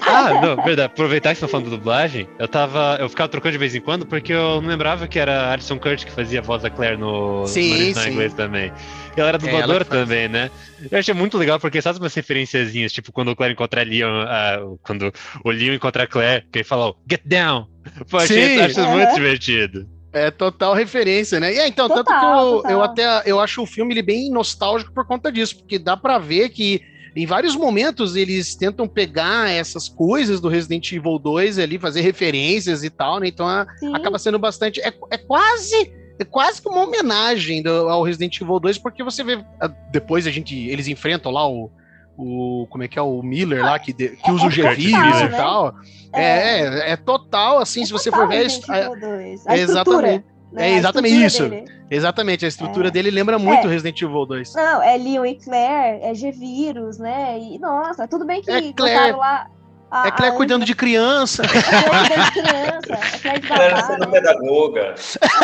Ah, 0.06 0.42
não, 0.42 0.64
verdade. 0.64 0.88
Aproveitar 0.94 1.30
que 1.30 1.36
estão 1.36 1.50
falando 1.50 1.66
de 1.66 1.72
dublagem, 1.72 2.28
eu 2.38 2.48
tava. 2.48 2.98
Eu 3.00 3.10
ficava 3.10 3.30
trocando 3.30 3.54
de 3.54 3.58
vez 3.58 3.74
em 3.74 3.82
quando, 3.82 4.06
porque 4.06 4.34
eu 4.34 4.62
não 4.62 4.70
lembrava 4.70 5.08
que 5.08 5.18
era 5.18 5.52
Alison 5.52 5.80
Kurt 5.80 6.06
que 6.06 6.12
fazia 6.12 6.40
a 6.40 6.42
voz 6.42 6.62
da 6.62 6.70
Claire 6.70 6.98
no, 6.98 7.46
Sim, 7.48 7.70
no 7.70 7.76
original 7.76 8.04
sim. 8.04 8.10
inglês 8.12 8.34
também. 8.34 8.72
Ela 9.16 9.30
era 9.30 9.38
É, 9.38 9.42
ela 9.42 9.52
dubladora 9.52 9.86
faz. 9.86 10.02
também, 10.02 10.28
né? 10.28 10.50
Eu 10.92 10.98
achei 11.00 11.14
muito 11.14 11.38
legal, 11.38 11.60
porque 11.60 11.82
sabe 11.82 12.00
umas 12.00 12.14
referenciazinhas, 12.14 12.92
tipo 12.92 13.12
quando 13.12 13.30
o 13.32 13.36
Claire 13.36 13.54
encontra 13.54 13.82
a 13.82 13.84
Leon, 13.84 14.26
ah, 14.28 14.58
quando 14.82 15.14
o 15.44 15.52
Leon 15.52 15.74
encontra 15.76 16.04
a 16.04 16.08
Claire, 16.08 16.46
que 16.52 16.60
ele 16.60 16.64
falou, 16.64 16.98
get 17.10 17.22
down! 17.26 17.68
Pô, 18.10 18.18
achei, 18.18 18.48
Sim. 18.58 18.60
acho 18.60 18.80
isso 18.80 18.90
muito 18.90 19.14
divertido. 19.14 19.88
É 20.12 20.30
total 20.30 20.74
referência, 20.76 21.40
né? 21.40 21.54
E 21.54 21.58
é, 21.60 21.68
então, 21.68 21.88
tanto 21.88 22.06
Total, 22.06 22.22
que 22.22 22.48
eu, 22.54 22.56
total. 22.58 22.72
eu 22.72 22.82
até 22.84 23.24
eu 23.26 23.40
acho 23.40 23.64
o 23.64 23.66
filme 23.66 23.94
ele 23.94 24.02
bem 24.04 24.30
nostálgico 24.32 24.94
por 24.94 25.06
conta 25.08 25.32
disso, 25.32 25.58
porque 25.58 25.80
dá 25.80 25.98
pra 25.98 26.20
ver 26.20 26.50
que 26.50 26.82
em 27.16 27.26
vários 27.26 27.56
momentos 27.56 28.16
eles 28.16 28.56
tentam 28.56 28.88
pegar 28.88 29.50
essas 29.50 29.90
coisas 29.90 30.40
do 30.40 30.48
Resident 30.50 30.92
Evil 30.92 31.18
2 31.20 31.58
ali, 31.60 31.78
fazer 31.80 32.02
referências 32.02 32.84
e 32.84 32.90
tal, 32.92 33.20
né? 33.20 33.28
Então 33.28 33.48
a- 33.48 33.66
acaba 33.94 34.18
sendo 34.20 34.38
bastante. 34.40 34.80
É, 34.82 34.94
é 35.12 35.18
quase. 35.18 35.92
É 36.20 36.24
quase 36.24 36.62
que 36.62 36.70
uma 36.70 36.84
homenagem 36.84 37.62
do- 37.64 37.90
ao 37.90 38.04
Resident 38.04 38.40
Evil 38.40 38.60
2, 38.60 38.78
porque 38.78 39.04
você 39.04 39.24
vê. 39.24 39.44
ah, 39.60 39.68
Depois 39.92 40.28
a 40.28 40.32
gente. 40.32 40.56
Eles 40.70 40.88
enfrentam 40.88 41.32
lá 41.32 41.48
o. 41.50 41.72
o 42.18 42.68
como 42.70 42.84
é 42.84 42.88
que 42.88 43.00
é? 43.00 43.02
O 43.02 43.22
Miller 43.24 43.64
lá, 43.64 43.80
que, 43.80 43.92
de- 43.92 44.10
que 44.18 44.32
usa 44.32 44.46
o 44.46 44.48
é 44.48 44.52
G-Vírus 44.52 44.94
total, 44.94 45.20
e 45.20 45.30
né? 45.30 45.38
tal. 45.38 45.76
É, 46.14 46.60
é, 46.60 46.92
é 46.92 46.96
total, 46.96 47.58
assim, 47.60 47.84
se 47.86 47.92
você 47.92 48.12
for 48.12 48.28
ver. 48.28 48.36
a 48.36 48.38
Resident 48.40 48.64
his- 48.64 48.70
a- 48.70 48.78
Evil 48.80 49.00
2. 49.00 49.48
A 49.48 49.58
exatamente. 49.58 49.60
estrutura, 49.60 50.12
né? 50.12 50.24
É 50.56 50.72
exatamente 50.78 51.26
isso. 51.26 51.50
dele. 51.50 51.66
Exatamente, 51.90 52.46
a 52.46 52.48
estrutura 52.48 52.88
É. 52.88 52.92
dele 52.92 53.10
lembra 53.12 53.40
muito 53.40 53.66
É. 53.68 53.70
Resident 53.70 54.00
Evil 54.02 54.26
2. 54.28 54.54
Não, 54.54 54.82
é 54.84 54.96
Leon 54.98 55.26
e 55.26 55.36
Claire, 55.36 56.00
é 56.04 56.14
G-Vírus, 56.14 57.00
né? 57.00 57.40
E, 57.40 57.58
nossa, 57.58 58.08
tudo 58.08 58.24
bem 58.26 58.42
que 58.42 58.52
É 58.52 58.60
Claire- 58.72 58.74
colocaram 58.76 59.18
lá. 59.18 59.48
A, 59.96 60.08
É 60.08 60.12
Claire 60.12 60.34
a 60.34 60.38
cuidando 60.38 60.66
de 60.66 60.74
criança. 60.76 61.44
É 61.44 61.48
Claire 61.48 62.10
cuidando 62.10 62.26
de 62.26 62.32
criança, 62.32 63.28
é 63.28 63.40
Claire 63.40 63.76
de 63.76 63.86
sendo 63.86 64.00
né? 64.00 64.12
pedagoga. 64.12 64.96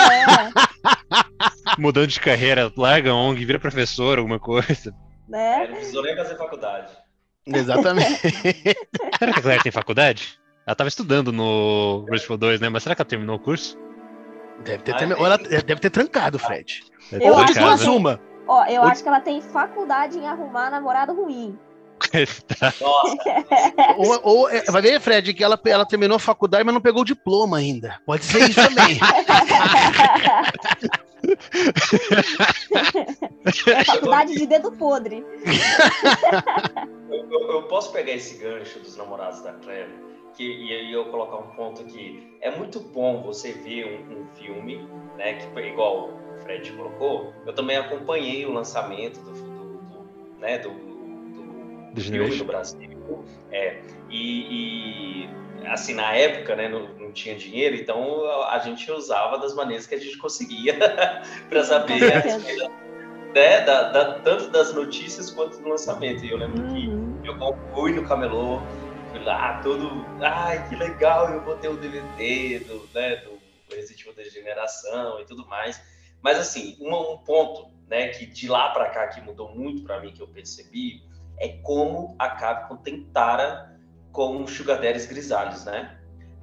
É, 0.09 1.77
Mudando 1.77 2.07
de 2.07 2.19
carreira, 2.19 2.71
larga 2.75 3.11
a 3.11 3.15
ONG, 3.15 3.45
vira 3.45 3.59
professor, 3.59 4.17
alguma 4.17 4.39
coisa. 4.39 4.93
né? 5.27 5.65
É, 5.65 5.67
não 5.67 5.75
precisou 5.75 6.03
nem 6.03 6.15
fazer 6.15 6.35
faculdade. 6.35 6.91
Exatamente. 7.45 8.19
Será 9.19 9.33
que 9.33 9.39
a 9.39 9.41
Claire 9.41 9.63
tem 9.63 9.71
faculdade? 9.71 10.39
Ela 10.65 10.75
tava 10.75 10.87
estudando 10.87 11.31
no 11.31 12.01
Resident 12.09 12.25
Evil 12.25 12.37
2, 12.37 12.59
né? 12.61 12.69
Mas 12.69 12.83
será 12.83 12.95
que 12.95 13.01
ela 13.01 13.09
terminou 13.09 13.35
o 13.37 13.39
curso? 13.39 13.77
Deve 14.63 14.83
ter, 14.83 14.93
Ah, 14.93 14.97
termi- 14.97 15.13
é. 15.13 15.17
ou 15.17 15.25
ela 15.25 15.37
deve 15.37 15.75
ter 15.77 15.89
trancado, 15.89 16.37
Fred. 16.37 16.83
Deve 17.11 17.23
Eu 17.25 17.29
ter 17.31 17.31
Ou 17.31 17.43
acho 17.43 17.53
trancado, 17.53 17.67
duas 17.69 17.81
que- 17.83 17.89
uma. 17.89 18.19
Ó, 18.47 18.65
eu 18.65 18.83
acho 18.83 19.01
que 19.03 19.07
ela 19.09 19.21
tem 19.21 19.41
faculdade 19.41 20.17
em 20.17 20.27
arrumar 20.27 20.69
namorado 20.71 21.13
ruim. 21.13 21.57
Nossa, 22.81 23.17
Ou, 23.97 24.19
ou, 24.23 24.49
é, 24.49 24.63
vai 24.65 24.81
ver, 24.81 24.99
Fred, 24.99 25.33
que 25.33 25.43
ela, 25.43 25.59
ela 25.65 25.85
terminou 25.85 26.15
a 26.15 26.19
faculdade, 26.19 26.63
mas 26.63 26.73
não 26.73 26.81
pegou 26.81 27.01
o 27.01 27.05
diploma 27.05 27.57
ainda. 27.57 27.99
Pode 28.05 28.25
ser 28.25 28.49
isso 28.49 28.55
também. 28.67 28.97
É 33.67 33.83
faculdade 33.85 34.33
de 34.35 34.45
dedo 34.45 34.71
podre. 34.71 35.23
eu, 37.11 37.31
eu- 37.31 37.51
eu 37.51 37.63
posso 37.63 37.91
pegar 37.91 38.13
esse 38.13 38.37
gancho 38.37 38.79
dos 38.79 38.95
namorados 38.95 39.41
da 39.41 39.53
Claire 39.53 39.89
que, 40.35 40.43
e 40.43 40.71
aí 40.73 40.93
eu 40.93 41.05
colocar 41.05 41.37
um 41.37 41.47
ponto 41.55 41.83
que 41.85 42.37
é 42.41 42.49
muito 42.55 42.79
bom 42.79 43.21
você 43.21 43.51
ver 43.51 43.85
um, 44.09 44.21
um 44.21 44.27
filme, 44.35 44.87
né? 45.17 45.33
Que 45.33 45.59
igual 45.61 46.09
o 46.11 46.41
Fred 46.43 46.71
colocou. 46.71 47.33
Eu 47.45 47.53
também 47.53 47.75
acompanhei 47.77 48.45
o 48.45 48.51
lançamento 48.53 49.19
do, 49.21 49.31
do, 49.31 49.77
do, 49.77 50.39
né, 50.39 50.59
do, 50.59 50.69
do, 51.89 51.95
Do 51.95 52.01
filme 52.01 52.35
no 52.37 52.45
Brasil. 52.45 53.25
É, 53.51 53.81
e, 54.09 55.23
e, 55.23 55.29
assim, 55.67 55.93
na 55.93 56.13
época, 56.13 56.55
né, 56.55 56.67
não, 56.69 56.87
não 56.95 57.11
tinha 57.11 57.35
dinheiro, 57.35 57.75
então 57.75 58.25
a, 58.43 58.59
gente 58.59 58.91
usava 58.91 59.37
das 59.37 59.55
maneiras 59.55 59.87
que 59.87 59.95
a 59.95 59.99
gente 59.99 60.17
conseguia 60.17 60.75
para 61.49 61.63
saber 61.63 62.11
a 62.11 62.19
respeito, 62.19 62.71
né, 63.33 63.61
da, 63.61 63.89
da- 63.91 64.19
tanto 64.19 64.49
das 64.49 64.73
notícias 64.73 65.31
quanto 65.31 65.57
do 65.61 65.67
lançamento. 65.69 66.23
E 66.23 66.29
eu 66.29 66.37
lembro 66.37 66.63
que 66.67 66.87
Uhum. 66.87 67.19
eu 67.23 67.35
fui 67.73 67.93
no 67.93 68.07
camelô, 68.07 68.61
fui 69.11 69.19
lá, 69.23 69.59
todo, 69.61 70.05
ai, 70.21 70.67
que 70.67 70.75
legal, 70.75 71.29
eu 71.31 71.43
vou 71.43 71.55
ter 71.57 71.69
o 71.69 71.77
DVD 71.77 72.59
do, 72.59 72.89
né, 72.93 73.17
do 73.17 73.39
Resident 73.73 74.01
Evil 74.01 74.13
Degeneração 74.13 75.19
e 75.19 75.25
tudo 75.25 75.45
mais. 75.47 75.81
Mas 76.21 76.37
assim, 76.37 76.77
um, 76.81 77.13
um 77.13 77.17
ponto, 77.17 77.71
né, 77.87 78.09
que 78.09 78.25
de 78.25 78.47
lá 78.47 78.69
para 78.69 78.89
cá 78.89 79.07
que 79.07 79.21
mudou 79.21 79.55
muito 79.55 79.83
para 79.83 79.99
mim 79.99 80.11
que 80.11 80.21
eu 80.21 80.27
percebi 80.27 81.01
é 81.39 81.49
como 81.63 82.15
a 82.19 82.29
Capcom 82.29 82.75
tentara 82.77 83.77
com 84.11 84.43
os 84.43 84.51
Sugar 84.51 84.79
Daddies 84.81 85.05
grisalhos, 85.05 85.63
né? 85.65 85.95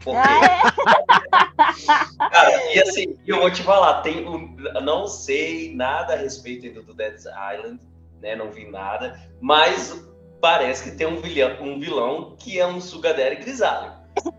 Porque 0.02 0.18
Ah, 0.18 2.06
Cara, 2.30 2.74
e 2.74 2.80
assim, 2.80 3.16
eu 3.26 3.40
vou 3.40 3.50
te 3.50 3.62
falar, 3.62 4.02
tem 4.02 4.26
um, 4.26 4.54
não 4.82 5.06
sei 5.06 5.74
nada 5.74 6.14
a 6.14 6.16
respeito 6.16 6.66
ainda 6.66 6.82
do 6.82 6.94
Dead 6.94 7.14
Island, 7.18 7.80
né? 8.20 8.36
Não 8.36 8.50
vi 8.50 8.70
nada, 8.70 9.18
mas 9.40 10.04
parece 10.40 10.90
que 10.90 10.96
tem 10.96 11.06
um 11.06 11.16
vilão, 11.20 11.56
um 11.62 11.80
vilão 11.80 12.36
que 12.38 12.58
é 12.58 12.66
um 12.66 12.80
Sugar 12.80 13.14
Daddy 13.16 13.36
grisalho. 13.36 13.92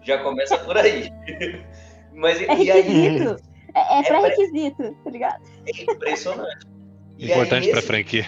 Já 0.04 0.17
começa 0.24 0.58
por 0.60 0.76
aí. 0.78 1.12
Mas 2.13 2.41
é 2.41 2.46
e 2.56 2.72
aí 2.72 2.82
requisito. 2.82 3.38
É, 3.76 3.98
é 3.98 4.00
É 4.00 4.04
pré-requisito, 4.04 4.98
tá 5.04 5.10
ligado? 5.12 5.43
é 5.67 5.84
impressionante. 5.93 6.65
E 7.15 7.26
aí, 7.26 7.32
Importante 7.32 7.70
pra 7.70 7.78
esse- 7.80 7.88
franquia. 7.88 8.26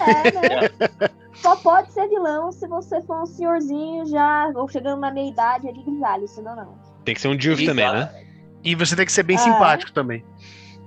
É, 0.00 0.68
né? 1.00 1.10
Só 1.34 1.56
pode 1.56 1.92
ser 1.92 2.08
vilão 2.08 2.52
se 2.52 2.66
você 2.68 3.00
for 3.02 3.22
um 3.22 3.26
senhorzinho 3.26 4.04
já, 4.06 4.52
ou 4.54 4.68
chegando 4.68 5.00
na 5.00 5.10
meia 5.10 5.30
idade 5.30 5.68
ali, 5.68 5.82
grisalho, 5.82 6.28
senão 6.28 6.54
não. 6.54 6.78
Tem 7.04 7.14
que 7.14 7.20
ser 7.20 7.28
um 7.28 7.36
Dilf 7.36 7.64
também, 7.64 7.90
né? 7.90 8.26
E 8.62 8.74
você 8.74 8.94
tem 8.94 9.06
que 9.06 9.12
ser 9.12 9.22
bem 9.22 9.36
Ah. 9.36 9.40
simpático 9.40 9.92
também. 9.92 10.24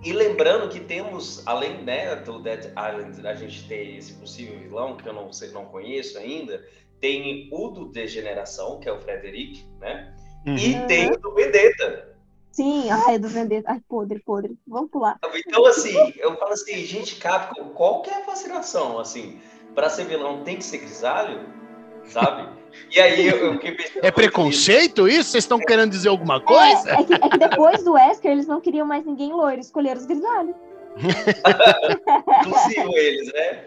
E 0.04 0.12
lembrando 0.12 0.70
que 0.70 0.82
temos, 0.82 1.42
além 1.48 1.82
né, 1.84 2.16
do 2.18 2.40
Dead 2.40 2.66
Island, 2.66 3.26
a 3.26 3.34
gente 3.34 3.68
ter 3.68 3.96
esse 3.98 4.14
possível 4.16 4.60
vilão, 4.60 4.98
que 4.98 5.08
eu 5.08 5.14
não 5.14 5.32
sei, 5.32 5.50
não 5.52 5.66
conheço 5.66 6.18
ainda, 6.18 6.62
tem 7.00 7.50
o 7.52 7.70
do 7.70 7.86
Degeneração, 7.86 8.80
que 8.80 8.88
é 8.88 8.92
o 8.92 9.00
Frederic, 9.00 9.66
né? 9.80 10.14
Uhum. 10.46 10.58
E 10.58 10.86
tem 10.88 11.10
o 11.10 11.18
do 11.18 11.34
Vendetta. 11.34 12.13
Sim, 12.54 12.88
ai, 12.92 13.18
do 13.18 13.28
Vendetta. 13.28 13.72
Ai, 13.72 13.82
podre, 13.90 14.20
podre. 14.20 14.56
Vamos 14.68 14.92
pular. 14.92 15.18
Então, 15.34 15.66
assim, 15.66 16.14
eu 16.18 16.38
falo 16.38 16.54
assim, 16.54 16.86
gente, 16.86 17.16
Capcom, 17.16 17.70
qual 17.70 18.04
que 18.04 18.12
é 18.12 18.22
a 18.22 18.26
fascinação, 18.26 19.00
assim? 19.00 19.42
Pra 19.74 19.90
ser 19.90 20.06
vilão 20.06 20.44
tem 20.44 20.58
que 20.58 20.64
ser 20.64 20.78
grisalho, 20.78 21.50
sabe? 22.06 22.48
E 22.92 23.00
aí 23.02 23.28
eu, 23.28 23.38
eu 23.38 23.54
fiquei 23.54 23.72
pensando... 23.72 24.06
É 24.06 24.12
preconceito 24.12 25.08
isso? 25.08 25.32
Vocês 25.32 25.44
estão 25.44 25.58
querendo 25.58 25.90
dizer 25.90 26.10
alguma 26.10 26.40
coisa? 26.40 26.92
É, 26.92 27.02
é 27.02 27.04
que, 27.04 27.14
é 27.16 27.30
que 27.30 27.38
depois 27.40 27.84
do 27.84 27.94
Wesker, 27.94 28.32
eles 28.32 28.46
não 28.46 28.62
queriam 28.62 28.86
mais 28.86 29.04
ninguém 29.04 29.34
loiro, 29.34 29.60
escolheram 29.60 30.00
os 30.00 30.06
grisalhos. 30.06 30.56
Inclusive 32.46 32.96
eles, 32.96 33.34
né? 33.34 33.64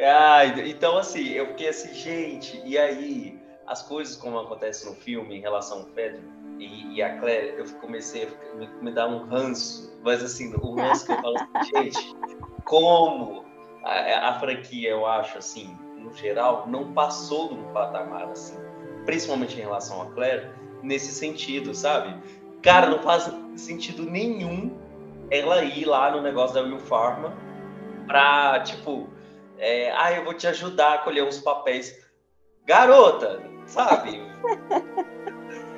Ah, 0.00 0.46
então, 0.64 0.96
assim, 0.96 1.28
eu 1.28 1.48
fiquei 1.48 1.68
assim, 1.68 1.92
gente, 1.92 2.58
e 2.64 2.78
aí, 2.78 3.38
as 3.66 3.82
coisas 3.82 4.16
como 4.16 4.38
acontecem 4.38 4.88
no 4.88 4.96
filme 4.96 5.36
em 5.36 5.40
relação 5.40 5.80
ao 5.80 5.84
Pedro 5.88 6.22
e, 6.58 6.94
e 6.96 7.02
a 7.02 7.18
Claire, 7.18 7.54
eu 7.58 7.64
comecei 7.80 8.24
a 8.24 8.56
me, 8.56 8.68
me 8.80 8.90
dar 8.92 9.08
um 9.08 9.24
ranço, 9.26 9.98
mas 10.02 10.22
assim, 10.22 10.54
o 10.60 10.74
ranço 10.74 11.06
que 11.06 11.12
eu 11.12 11.20
falo 11.20 11.36
assim, 11.36 11.74
gente, 11.74 12.16
como 12.64 13.44
a, 13.82 14.30
a 14.30 14.40
franquia, 14.40 14.90
eu 14.90 15.06
acho, 15.06 15.38
assim, 15.38 15.76
no 15.96 16.12
geral, 16.12 16.66
não 16.68 16.92
passou 16.92 17.48
de 17.48 17.54
um 17.54 17.72
patamar, 17.72 18.30
assim, 18.30 18.56
principalmente 19.04 19.56
em 19.56 19.62
relação 19.62 20.02
a 20.02 20.06
Claire, 20.06 20.50
nesse 20.82 21.12
sentido, 21.12 21.74
sabe? 21.74 22.14
Cara, 22.62 22.88
não 22.88 23.00
faz 23.00 23.30
sentido 23.56 24.04
nenhum 24.04 24.78
ela 25.30 25.62
ir 25.64 25.84
lá 25.86 26.10
no 26.10 26.20
negócio 26.20 26.54
da 26.54 26.62
Will 26.62 26.78
Pharma 26.78 27.34
pra, 28.06 28.60
tipo, 28.60 29.08
é, 29.58 29.90
ah, 29.92 30.12
eu 30.12 30.24
vou 30.24 30.34
te 30.34 30.46
ajudar 30.46 30.94
a 30.94 30.98
colher 30.98 31.24
uns 31.24 31.38
papéis. 31.38 32.04
Garota, 32.64 33.42
sabe? 33.66 34.20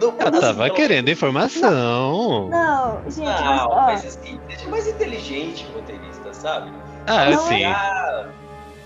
Não- 0.00 0.11
assim, 0.11 0.40
tava 0.40 0.68
não- 0.68 0.74
querendo 0.74 1.09
informação. 1.11 2.48
Não, 2.48 3.02
gente, 3.11 3.24
mas, 3.24 3.40
Não, 3.40 3.68
ó, 3.68 3.82
mas 3.82 4.06
assim, 4.06 4.40
seja 4.50 4.68
mais 4.68 4.87
inteligente, 4.87 5.64
roteirista, 5.72 6.32
sabe? 6.35 6.72
Ah, 7.06 7.30
Não 7.30 7.38
sim. 7.46 7.64
Ah, 7.64 8.32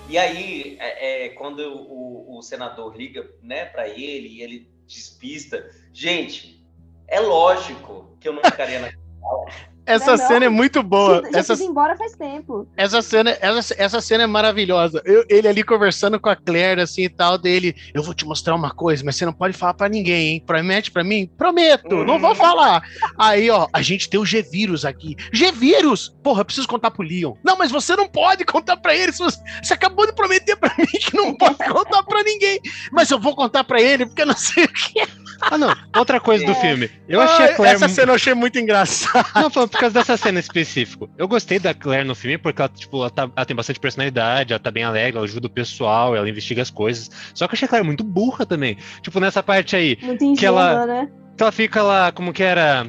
e 0.09 0.19
aí, 0.19 0.77
é, 0.81 1.27
é, 1.27 1.29
quando 1.31 1.61
o, 1.61 2.39
o 2.39 2.43
senador 2.43 2.97
liga 2.97 3.29
né, 3.43 3.65
para 3.65 3.89
ele 3.89 4.29
e 4.29 4.43
ele 4.43 4.69
despista, 4.87 5.71
gente, 5.93 6.65
é 7.07 7.21
lógico 7.21 8.17
que 8.21 8.29
eu 8.29 8.33
não 8.33 8.43
ficaria 8.43 8.81
na. 8.81 8.89
Essa 9.91 10.17
Não, 10.17 10.27
cena 10.29 10.45
é 10.47 10.49
muito 10.49 10.83
boa. 10.83 11.23
já 11.33 11.39
Essa, 11.39 11.55
embora 11.65 11.97
faz 11.97 12.13
tempo. 12.17 12.67
essa, 12.77 13.03
cena, 13.03 13.37
essa, 13.41 13.75
essa 13.79 14.01
cena 14.01 14.25
é 14.25 14.27
maravilhosa. 14.27 15.03
Eu- 15.05 15.25
ele 15.29 15.49
ali 15.49 15.63
conversando 15.63 16.19
com 16.21 16.29
a 16.29 16.37
Claire, 16.37 16.81
assim 16.81 17.03
e 17.05 17.09
tal, 17.09 17.37
dele. 17.39 17.75
Eu 17.95 18.03
vou 18.03 18.15
te 18.15 18.25
mostrar 18.25 18.55
uma 18.55 18.71
coisa, 18.71 19.03
mas 19.05 19.17
você 19.17 19.25
não 19.27 19.33
pode 19.33 19.57
falar 19.57 19.75
pra 19.75 19.89
ninguém, 19.89 20.29
hein? 20.29 20.43
Promete 20.47 20.91
pra 20.91 21.03
mim? 21.05 21.29
Prometo, 21.37 22.05
não 22.05 22.19
vou 22.19 22.35
falar. 22.35 22.83
Aí, 23.19 23.51
ó, 23.51 23.67
a 23.73 23.83
gente 23.83 24.09
tem 24.09 24.19
o 24.21 24.25
G-Vírus 24.27 24.85
aqui. 24.85 25.17
G-Vírus! 25.33 26.15
Porra, 26.23 26.41
eu 26.41 26.45
preciso 26.45 26.69
contar 26.69 26.91
pro 26.91 27.03
Leon. 27.07 27.35
Não, 27.45 27.57
mas 27.57 27.71
você 27.71 27.97
não 27.97 28.07
pode 28.09 28.45
contar 28.45 28.77
pra 28.77 28.95
ele. 28.95 29.13
se 29.13 29.19
Você, 29.19 29.39
você 29.63 29.75
acabou 29.75 30.07
de 30.07 30.13
prometer 30.13 30.57
pra 30.57 30.73
mim 30.79 30.87
que 30.87 31.17
não 31.17 31.35
pode 31.35 31.57
contar 31.69 32.03
pra 32.05 32.23
ninguém. 32.23 32.61
Mas 32.93 33.11
eu 33.11 33.19
vou 33.19 33.35
contar 33.35 33.65
pra 33.65 33.81
ele, 33.81 34.07
porque 34.07 34.23
eu 34.23 34.27
não 34.27 34.37
sei 34.37 34.65
o 34.65 34.69
que. 34.69 35.01
Ah, 35.41 35.57
não. 35.59 35.75
Outra 35.97 36.21
coisa 36.21 36.45
do 36.45 36.53
É. 36.53 36.55
filme. 36.55 36.91
Eu 37.09 37.21
achei 37.21 37.47
a 37.47 37.55
Claire. 37.55 37.77
Essa 37.77 37.89
cena 37.89 38.11
eu 38.13 38.17
achei 38.17 38.35
muito 38.35 38.59
engraçada. 38.59 39.27
Não, 39.35 39.51
falando 39.51 39.71
por 39.71 39.81
causa 39.81 39.95
dessa 39.95 40.17
cena 40.17 40.39
específica. 40.41 41.07
Eu 41.17 41.27
gostei 41.27 41.59
da 41.59 41.73
Claire 41.75 42.07
no 42.07 42.15
filme 42.15 42.37
porque 42.39 42.61
ela, 42.61 42.69
tipo, 42.69 42.99
ela, 42.99 43.11
tá- 43.11 43.31
ela 43.35 43.47
tem 43.47 43.57
bastante 43.57 43.81
personalidade, 43.81 44.53
ela 44.53 44.61
tá 44.61 44.71
bem 44.71 44.85
alegre, 44.85 45.17
ela 45.17 45.25
ajuda 45.27 45.47
o 45.47 45.51
pessoal, 45.51 46.15
ela 46.15 46.29
investiga 46.29 46.63
as 46.63 46.71
coisas. 46.71 47.11
Só 47.35 47.47
que 47.49 47.55
eu 47.55 47.57
achei 47.57 47.67
a 47.67 47.69
Claire 47.69 47.87
muito 47.87 48.05
burra 48.05 48.45
também. 48.45 48.77
Tipo, 49.03 49.19
nessa 49.21 49.43
parte 49.43 49.75
aí, 49.77 49.97
Muito 50.03 50.23
ingênua, 50.25 50.37
Que 50.39 50.47
ela- 50.47 50.87
né? 50.87 51.09
que 51.37 51.43
ela 51.43 51.53
fica 51.53 51.83
lá, 51.83 52.13
como 52.13 52.33
que 52.33 52.43
era? 52.43 52.87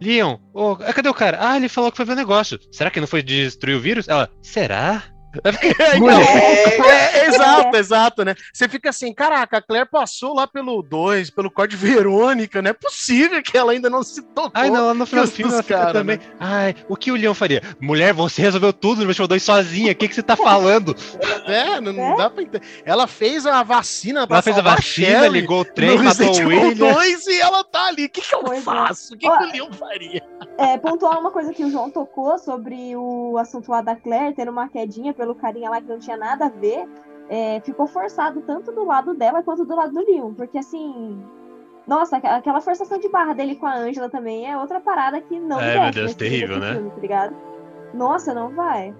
Leon, 0.00 0.36
ah, 0.84 0.92
cadê 0.92 1.08
o 1.08 1.14
cara? 1.14 1.38
Ah, 1.40 1.56
ele 1.56 1.68
falou 1.68 1.90
que 1.90 1.96
foi 1.96 2.04
ver 2.04 2.12
o 2.12 2.16
negócio. 2.16 2.58
Será 2.72 2.90
que 2.90 3.00
não 3.00 3.06
foi 3.06 3.22
destruir 3.22 3.76
o 3.76 3.80
vírus? 3.80 4.08
Ela, 4.08 4.28
será? 4.42 5.02
Eu 5.42 5.52
fiquei, 5.52 5.74
É, 6.84 7.24
É, 7.24 7.26
exato, 7.34 7.76
exato, 7.76 8.24
né? 8.24 8.34
Você 8.52 8.68
fica 8.68 8.90
assim, 8.90 9.12
caraca, 9.12 9.58
a 9.58 9.62
Claire 9.62 9.88
passou 9.88 10.34
lá 10.34 10.46
pelo 10.46 10.82
2, 10.82 11.30
pelo 11.30 11.50
Código 11.50 11.80
Verônica, 11.82 12.60
não 12.62 12.70
é 12.70 12.72
possível 12.72 13.42
que 13.42 13.56
ela 13.56 13.72
ainda 13.72 13.88
não 13.90 14.02
se 14.02 14.22
tocou. 14.22 14.50
Ai, 14.54 14.70
não, 14.70 14.86
lá 14.86 14.94
no 14.94 15.06
final 15.06 15.24
do 15.24 15.30
filme 15.30 15.52
ela 15.52 15.62
fica 15.62 15.78
cara, 15.78 15.92
também. 15.92 16.20
Ai, 16.38 16.74
o 16.88 16.96
que 16.96 17.10
o 17.10 17.16
Leon 17.16 17.34
faria? 17.34 17.62
Mulher, 17.80 18.12
você 18.12 18.42
resolveu 18.42 18.72
tudo 18.72 19.00
no 19.02 19.06
Resident 19.06 19.16
Evil 19.18 19.28
2 19.28 19.42
sozinha, 19.42 19.92
o 19.92 19.94
que, 19.94 20.08
que 20.08 20.14
você 20.14 20.22
tá 20.22 20.36
falando? 20.36 20.94
É, 21.46 21.78
não, 21.80 21.92
não 21.92 22.14
É? 22.14 22.16
dá 22.16 22.30
pra 22.30 22.42
entender. 22.42 22.64
Ela 22.86 23.06
fez 23.06 23.46
a 23.46 23.62
vacina 23.62 24.26
pra 24.26 24.36
Ela 24.36 24.42
fez 24.42 24.58
a 24.58 24.62
vacina, 24.62 25.28
ligou 25.28 25.60
o 25.60 25.64
trem, 25.64 25.98
matou 25.98 26.26
o 26.28 26.46
William. 26.48 26.94
2 26.94 27.26
e 27.26 27.40
ela 27.40 27.62
tá 27.62 27.86
ali. 27.88 28.06
O 28.06 28.08
que, 28.08 28.20
que 28.22 28.34
eu 28.34 28.40
Pois 28.40 28.58
é. 28.60 28.62
faço? 28.62 29.14
O 29.14 29.18
que, 29.18 29.28
Ó, 29.28 29.36
que 29.38 29.44
o 29.44 29.52
Leon 29.52 29.72
faria? 29.72 30.22
É, 30.56 30.78
pontuar 30.78 31.18
uma 31.20 31.30
coisa 31.30 31.52
que 31.52 31.62
o 31.64 31.70
João 31.70 31.90
tocou 31.90 32.38
sobre 32.38 32.96
o 32.96 33.36
assunto 33.38 33.70
lá 33.70 33.82
da 33.82 33.94
Claire 33.94 34.34
tendo 34.34 34.50
uma 34.50 34.68
quedinha 34.68 35.12
pelo 35.24 35.34
carinha 35.34 35.70
lá 35.70 35.80
que 35.80 35.88
não 35.88 35.98
tinha 35.98 36.16
nada 36.16 36.46
a 36.46 36.48
ver. 36.48 36.86
é, 37.28 37.58
ficou 37.60 37.86
forçado 37.86 38.42
tanto 38.42 38.70
do 38.70 38.84
lado 38.84 39.14
dela 39.14 39.42
quanto 39.42 39.64
do 39.64 39.74
lado 39.74 39.92
do 39.94 40.00
Leon. 40.04 40.34
Porque 40.34 40.58
assim. 40.58 41.18
Nossa, 41.86 42.16
aquela 42.16 42.60
forçação 42.60 42.98
de 42.98 43.08
barra 43.08 43.34
dele 43.34 43.56
com 43.56 43.66
a 43.66 43.74
Angela 43.76 44.08
também 44.08 44.50
é 44.50 44.56
outra 44.56 44.80
parada 44.80 45.20
que 45.20 45.38
não 45.38 45.60
É, 45.60 45.74
me 45.74 45.80
meu 45.82 45.90
Deus, 45.90 46.06
nesse- 46.06 46.16
terrível, 46.16 46.58
né? 46.58 46.72
filme, 46.74 46.90
tá 46.90 47.00
ligado? 47.00 47.36
Nossa, 47.92 48.32
não 48.34 48.50
vai. 48.50 48.94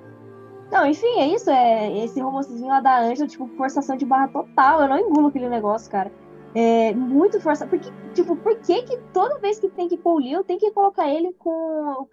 Não, 0.71 0.87
enfim, 0.87 1.19
é 1.19 1.27
isso. 1.29 1.51
É 1.51 1.99
esse 2.05 2.21
romancezinho 2.21 2.69
lá 2.69 2.81
da 2.81 2.99
Angela, 3.01 3.29
tipo, 3.29 3.47
forçação 3.57 3.97
de 3.97 4.05
barra 4.07 4.29
total. 4.29 4.81
Eu 4.83 4.89
não 4.89 4.99
engulo 4.99 5.29
aquele 5.29 5.49
negócio, 5.49 5.91
cara. 5.91 6.11
É 6.55 6.93
muito 6.95 7.41
forçado. 7.41 7.71
Porque, 7.71 7.91
tipo, 8.15 8.37
por 8.37 8.55
que 8.57 8.83
que 8.83 8.97
toda 9.13 9.39
vez 9.39 9.59
que 9.59 9.69
tem 9.69 9.89
que 9.89 9.97
pôr 9.99 10.15
o 10.15 10.19
Leon, 10.19 10.43
tem 10.43 10.59
que 10.59 10.71
colocar 10.71 11.09
ele 11.09 11.33
com. 11.39 12.07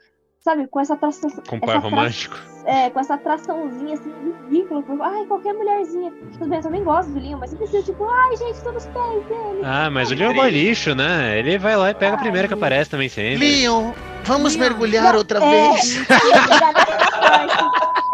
Sabe, 0.44 0.66
com 0.68 0.80
essa 0.80 0.96
atração. 0.96 1.30
Com 1.30 1.56
essa 1.58 1.66
atra- 1.66 1.78
romântico. 1.80 2.36
É, 2.66 2.90
com 2.90 3.00
essa 3.00 3.14
atraçãozinha 3.14 3.94
assim, 3.94 4.12
ridícula. 4.50 4.82
Por... 4.82 5.00
Ai, 5.02 5.24
qualquer 5.26 5.54
mulherzinha. 5.54 6.12
Tudo 6.34 6.48
bem, 6.48 6.58
eu 6.58 6.64
também 6.64 6.84
gosto 6.84 7.12
do 7.12 7.20
Leon, 7.20 7.38
mas 7.40 7.52
eu 7.52 7.60
preciso, 7.60 7.84
tipo, 7.84 8.04
ai, 8.10 8.36
gente, 8.38 8.60
todos 8.64 8.84
os 8.84 8.90
pés 8.92 9.24
dele. 9.28 9.62
Ah, 9.64 9.90
mas 9.92 10.10
o 10.10 10.16
Leon 10.16 10.32
é 10.32 10.34
boy 10.34 10.50
lixo, 10.50 10.96
né? 10.96 11.38
Ele 11.38 11.60
vai 11.60 11.76
lá 11.78 11.92
e 11.92 11.94
pega 11.94 12.16
a 12.16 12.20
primeira 12.20 12.48
que 12.48 12.56
aparece 12.56 12.90
também 12.90 13.08
sempre. 13.08 13.38
Leon, 13.62 13.92
vamos 14.24 14.56
Leon. 14.56 14.64
mergulhar 14.70 15.16
outra 15.16 15.44
É, 15.44 15.72
vez. 15.74 15.96
eu 15.96 16.02
ia 16.02 16.42
chegar 16.48 16.74
nessa 16.74 17.20
parte. 17.20 17.64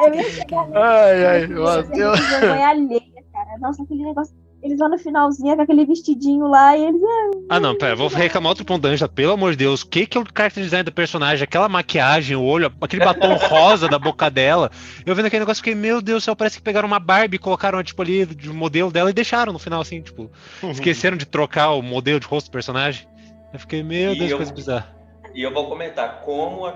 Eu 0.06 0.14
ia 0.14 0.24
chegar 0.30 0.68
nessa 0.68 0.80
Ai, 0.80 1.26
ai, 1.26 1.48
parte. 1.48 2.00
eu- 2.00 2.12
vergonha 2.16 2.68
alheia, 2.68 3.02
cara. 3.34 3.58
Nossa, 3.62 3.84
aquele 3.84 4.04
negócio. 4.04 4.36
Eles 4.68 4.80
vão 4.80 4.90
no 4.90 4.98
finalzinho 4.98 5.56
com 5.56 5.62
aquele 5.62 5.86
vestidinho 5.86 6.48
lá 6.48 6.76
e 6.78 6.86
eles. 6.86 7.02
Ah, 7.50 7.60
não, 7.60 7.76
pera, 7.78 7.96
vou 7.96 8.08
reclamar 8.10 8.50
outro 8.50 8.66
ponto 8.66 8.82
da 8.82 8.90
Angela, 8.90 9.08
pelo 9.10 9.32
amor 9.34 9.52
de 9.52 9.58
Deus. 9.58 9.82
O 9.82 9.88
que 9.88 10.06
que 10.06 10.18
é 10.18 10.22
o 10.22 10.26
character 10.26 10.62
design 10.64 10.84
do 10.84 10.92
personagem? 10.92 11.44
Aquela 11.44 11.70
maquiagem, 11.70 12.36
o 12.36 12.44
olho, 12.44 12.72
aquele 12.82 13.04
batom 13.04 13.34
rosa 13.48 13.88
da 13.88 13.98
boca 13.98 14.30
dela. 14.30 14.70
Eu 15.06 15.16
vendo 15.16 15.28
aquele 15.28 15.40
negócio, 15.42 15.64
fiquei, 15.64 15.74
meu 15.76 16.02
Deus 16.02 16.24
do 16.24 16.26
céu, 16.26 16.36
parece 16.36 16.58
que 16.58 16.62
pegaram 16.64 16.88
uma 16.88 17.00
Barbie, 17.00 17.38
colocaram, 17.38 17.82
tipo, 17.82 18.02
ali, 18.02 18.26
de 18.26 18.50
modelo 18.50 18.92
dela 18.92 19.10
e 19.10 19.14
deixaram 19.14 19.54
no 19.54 19.60
final, 19.60 19.80
assim, 19.82 20.02
tipo, 20.02 20.30
esqueceram 20.70 21.16
de 21.16 21.26
trocar 21.26 21.72
o 21.72 21.82
modelo 21.82 22.20
de 22.20 22.28
rosto 22.28 22.48
do 22.48 22.52
personagem. 22.52 23.08
Eu 23.54 23.60
fiquei, 23.60 23.82
meu 23.82 24.14
E 24.14 24.18
Deus, 24.20 24.32
eu- 24.32 24.38
coisa 24.38 24.54
bizarra. 24.54 24.98
E 25.34 25.42
eu 25.44 25.54
vou 25.54 25.70
comentar 25.70 26.22
como, 26.22 26.66
a 26.66 26.74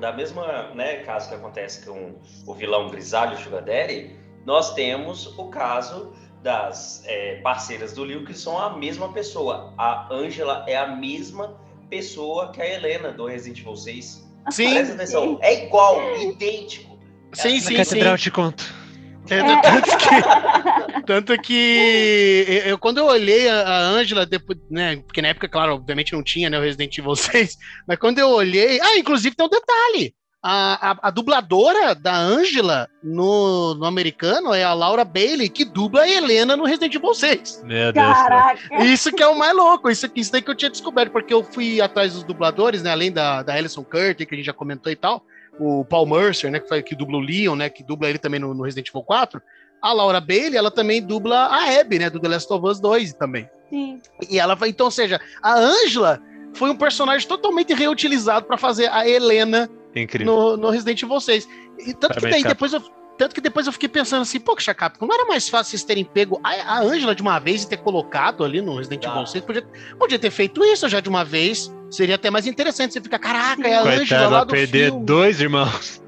da 0.00 0.12
mesma 0.12 0.70
né, 0.74 0.96
caso 1.04 1.28
que 1.28 1.34
acontece 1.36 1.86
com 1.86 2.16
o 2.46 2.54
vilão 2.54 2.90
Grisalho 2.90 3.38
Sugar 3.38 3.62
Daddy, 3.64 4.16
nós 4.44 4.74
temos 4.74 5.26
o 5.38 5.44
caso 5.48 6.12
das 6.42 7.02
é, 7.06 7.36
parceiras 7.36 7.92
do 7.92 8.04
Liu 8.04 8.24
que 8.24 8.34
são 8.34 8.58
a 8.58 8.76
mesma 8.76 9.12
pessoa. 9.12 9.72
A 9.78 10.12
Angela 10.12 10.64
é 10.66 10.76
a 10.76 10.88
mesma 10.88 11.56
pessoa 11.88 12.50
que 12.52 12.60
a 12.60 12.66
Helena 12.66 13.12
do 13.12 13.26
Resident 13.26 13.60
Evil 13.60 13.76
6. 13.76 14.30
Sim, 14.50 14.70
Presta 14.70 14.94
atenção, 14.94 15.38
é 15.40 15.66
igual, 15.66 16.00
idêntico. 16.18 16.98
sim, 17.32 17.54
Na 17.54 17.60
sim, 17.60 17.60
sim. 17.60 17.76
catedral 17.76 18.18
te 18.18 18.30
conto. 18.30 18.82
É, 19.30 19.40
tanto, 19.62 19.96
que, 19.98 21.02
tanto 21.06 21.42
que 21.42 22.62
eu, 22.66 22.76
quando 22.76 22.98
eu 22.98 23.06
olhei 23.06 23.48
a, 23.48 23.62
a 23.62 23.78
Angela, 23.82 24.26
depois, 24.26 24.58
né? 24.68 24.96
Porque 24.96 25.22
na 25.22 25.28
época, 25.28 25.48
claro, 25.48 25.74
obviamente 25.74 26.12
não 26.12 26.24
tinha 26.24 26.50
né, 26.50 26.58
o 26.58 26.62
Resident 26.62 26.98
Evil 26.98 27.14
6, 27.14 27.56
mas 27.86 27.98
quando 27.98 28.18
eu 28.18 28.30
olhei. 28.30 28.80
Ah, 28.80 28.98
inclusive 28.98 29.36
tem 29.36 29.46
um 29.46 29.48
detalhe. 29.48 30.14
A, 30.44 30.90
a, 30.90 30.98
a 31.02 31.10
dubladora 31.10 31.94
da 31.94 32.16
Angela 32.16 32.88
no, 33.00 33.74
no 33.74 33.84
americano 33.86 34.52
é 34.52 34.64
a 34.64 34.74
Laura 34.74 35.04
Bailey, 35.04 35.48
que 35.48 35.64
dubla 35.64 36.02
a 36.02 36.08
Helena 36.10 36.56
no 36.56 36.64
Resident 36.64 36.92
Evil 36.94 37.14
6. 37.14 37.62
Meu 37.64 37.92
Deus. 37.92 38.06
Caraca! 38.06 38.84
Isso 38.84 39.12
que 39.12 39.22
é 39.22 39.26
o 39.28 39.38
mais 39.38 39.54
louco, 39.54 39.88
isso, 39.88 40.04
aqui- 40.06 40.20
isso 40.20 40.32
daí 40.32 40.42
que 40.42 40.50
eu 40.50 40.54
tinha 40.56 40.70
descoberto, 40.70 41.12
porque 41.12 41.32
eu 41.32 41.44
fui 41.44 41.80
atrás 41.80 42.14
dos 42.14 42.24
dubladores, 42.24 42.82
né? 42.82 42.90
Além 42.90 43.12
da, 43.12 43.42
da 43.44 43.54
Alison 43.54 43.84
Curtin, 43.84 44.24
que 44.26 44.34
a 44.34 44.36
gente 44.36 44.46
já 44.46 44.52
comentou 44.52 44.90
e 44.90 44.96
tal, 44.96 45.24
o 45.60 45.84
Paul 45.84 46.06
Mercer, 46.06 46.50
né? 46.50 46.58
Que, 46.58 46.66
foi, 46.68 46.82
que 46.82 46.96
dubla 46.96 47.18
o 47.18 47.20
Leon, 47.20 47.54
né? 47.54 47.68
Que 47.70 47.84
dubla 47.84 48.08
ele 48.08 48.18
também 48.18 48.40
no, 48.40 48.52
no 48.52 48.64
Resident 48.64 48.88
Evil 48.88 49.02
4. 49.04 49.40
A 49.80 49.92
Laura 49.92 50.20
Bailey, 50.20 50.56
ela 50.56 50.72
também 50.72 51.00
dubla 51.00 51.36
a 51.46 51.78
Abby, 51.80 52.00
né? 52.00 52.10
Do 52.10 52.18
The 52.18 52.28
Last 52.28 52.52
of 52.52 52.66
Us 52.66 52.80
2 52.80 53.12
também. 53.14 53.48
Sim. 53.70 54.00
E 54.28 54.40
ela 54.40 54.54
vai, 54.56 54.70
então, 54.70 54.86
ou 54.86 54.90
seja, 54.92 55.20
a 55.40 55.54
Angela 55.54 56.20
foi 56.52 56.68
um 56.68 56.76
personagem 56.76 57.26
totalmente 57.28 57.72
reutilizado 57.74 58.44
para 58.46 58.58
fazer 58.58 58.88
a 58.92 59.08
Helena 59.08 59.70
Incrível. 59.94 60.32
no, 60.34 60.56
no 60.56 60.70
Resident 60.70 61.02
Evil 61.02 61.20
6. 61.20 61.48
E 61.78 61.94
tanto 61.94 62.14
que 62.14 62.20
Parabéns, 62.20 62.32
daí, 62.32 62.42
Cap. 62.42 62.54
depois 62.54 62.72
eu, 62.72 62.82
Tanto 63.18 63.34
que 63.34 63.40
depois 63.42 63.66
eu 63.66 63.72
fiquei 63.72 63.88
pensando 63.90 64.22
assim, 64.22 64.40
pô, 64.40 64.56
que 64.56 64.74
Capcom, 64.74 65.06
não 65.06 65.14
era 65.14 65.26
mais 65.26 65.46
fácil 65.48 65.70
vocês 65.70 65.84
terem 65.84 66.02
pego 66.04 66.40
a, 66.42 66.50
a 66.50 66.80
Angela 66.80 67.14
de 67.14 67.20
uma 67.20 67.38
vez 67.38 67.62
e 67.62 67.68
ter 67.68 67.76
colocado 67.76 68.42
ali 68.42 68.60
no 68.62 68.76
Resident 68.76 69.04
Evil 69.04 69.20
Tá. 69.20 69.26
6? 69.26 69.44
Podia, 69.44 69.66
podia 69.98 70.18
ter 70.18 70.30
feito 70.30 70.64
isso 70.64 70.88
já 70.88 70.98
de 70.98 71.08
uma 71.10 71.24
vez. 71.24 71.70
Seria 71.90 72.14
até 72.14 72.30
mais 72.30 72.46
interessante. 72.46 72.94
Você 72.94 73.00
fica, 73.02 73.18
caraca, 73.18 73.68
é 73.68 73.76
a 73.76 73.82
Angela 73.82 74.22
lá 74.28 74.36
vai 74.38 74.46
do 74.46 74.50
perder 74.50 74.86
filme. 74.90 75.04
dois 75.04 75.40
irmãos. 75.40 76.02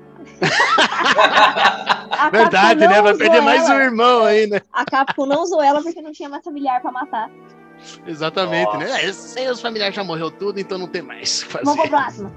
A 2.10 2.30
Verdade, 2.30 2.80
né? 2.80 2.96
não 2.96 3.02
Vai 3.02 3.14
perder 3.16 3.40
mais 3.42 3.68
um 3.68 3.74
irmão 3.74 4.24
aí, 4.24 4.46
né? 4.46 4.60
A 4.72 4.84
Capcom 4.84 5.26
não 5.26 5.42
usou 5.42 5.62
ela 5.62 5.82
porque 5.82 6.00
não 6.00 6.10
tinha 6.12 6.28
mais 6.28 6.42
familiar 6.42 6.80
pra 6.80 6.90
matar. 6.90 7.30
Exatamente, 8.06 8.66
Nossa. 8.72 8.78
né? 8.78 9.04
É, 9.04 9.12
Sem 9.12 9.48
os 9.50 9.60
familiares 9.60 9.94
já 9.94 10.02
morreu 10.02 10.30
tudo, 10.30 10.58
então 10.58 10.78
não 10.78 10.86
tem 10.88 11.02
mais 11.02 11.42
o 11.42 11.46
que 11.46 11.52
fazer. 11.52 11.64
Vamos 11.64 11.80
pro 11.82 11.90
próximo. 11.90 12.32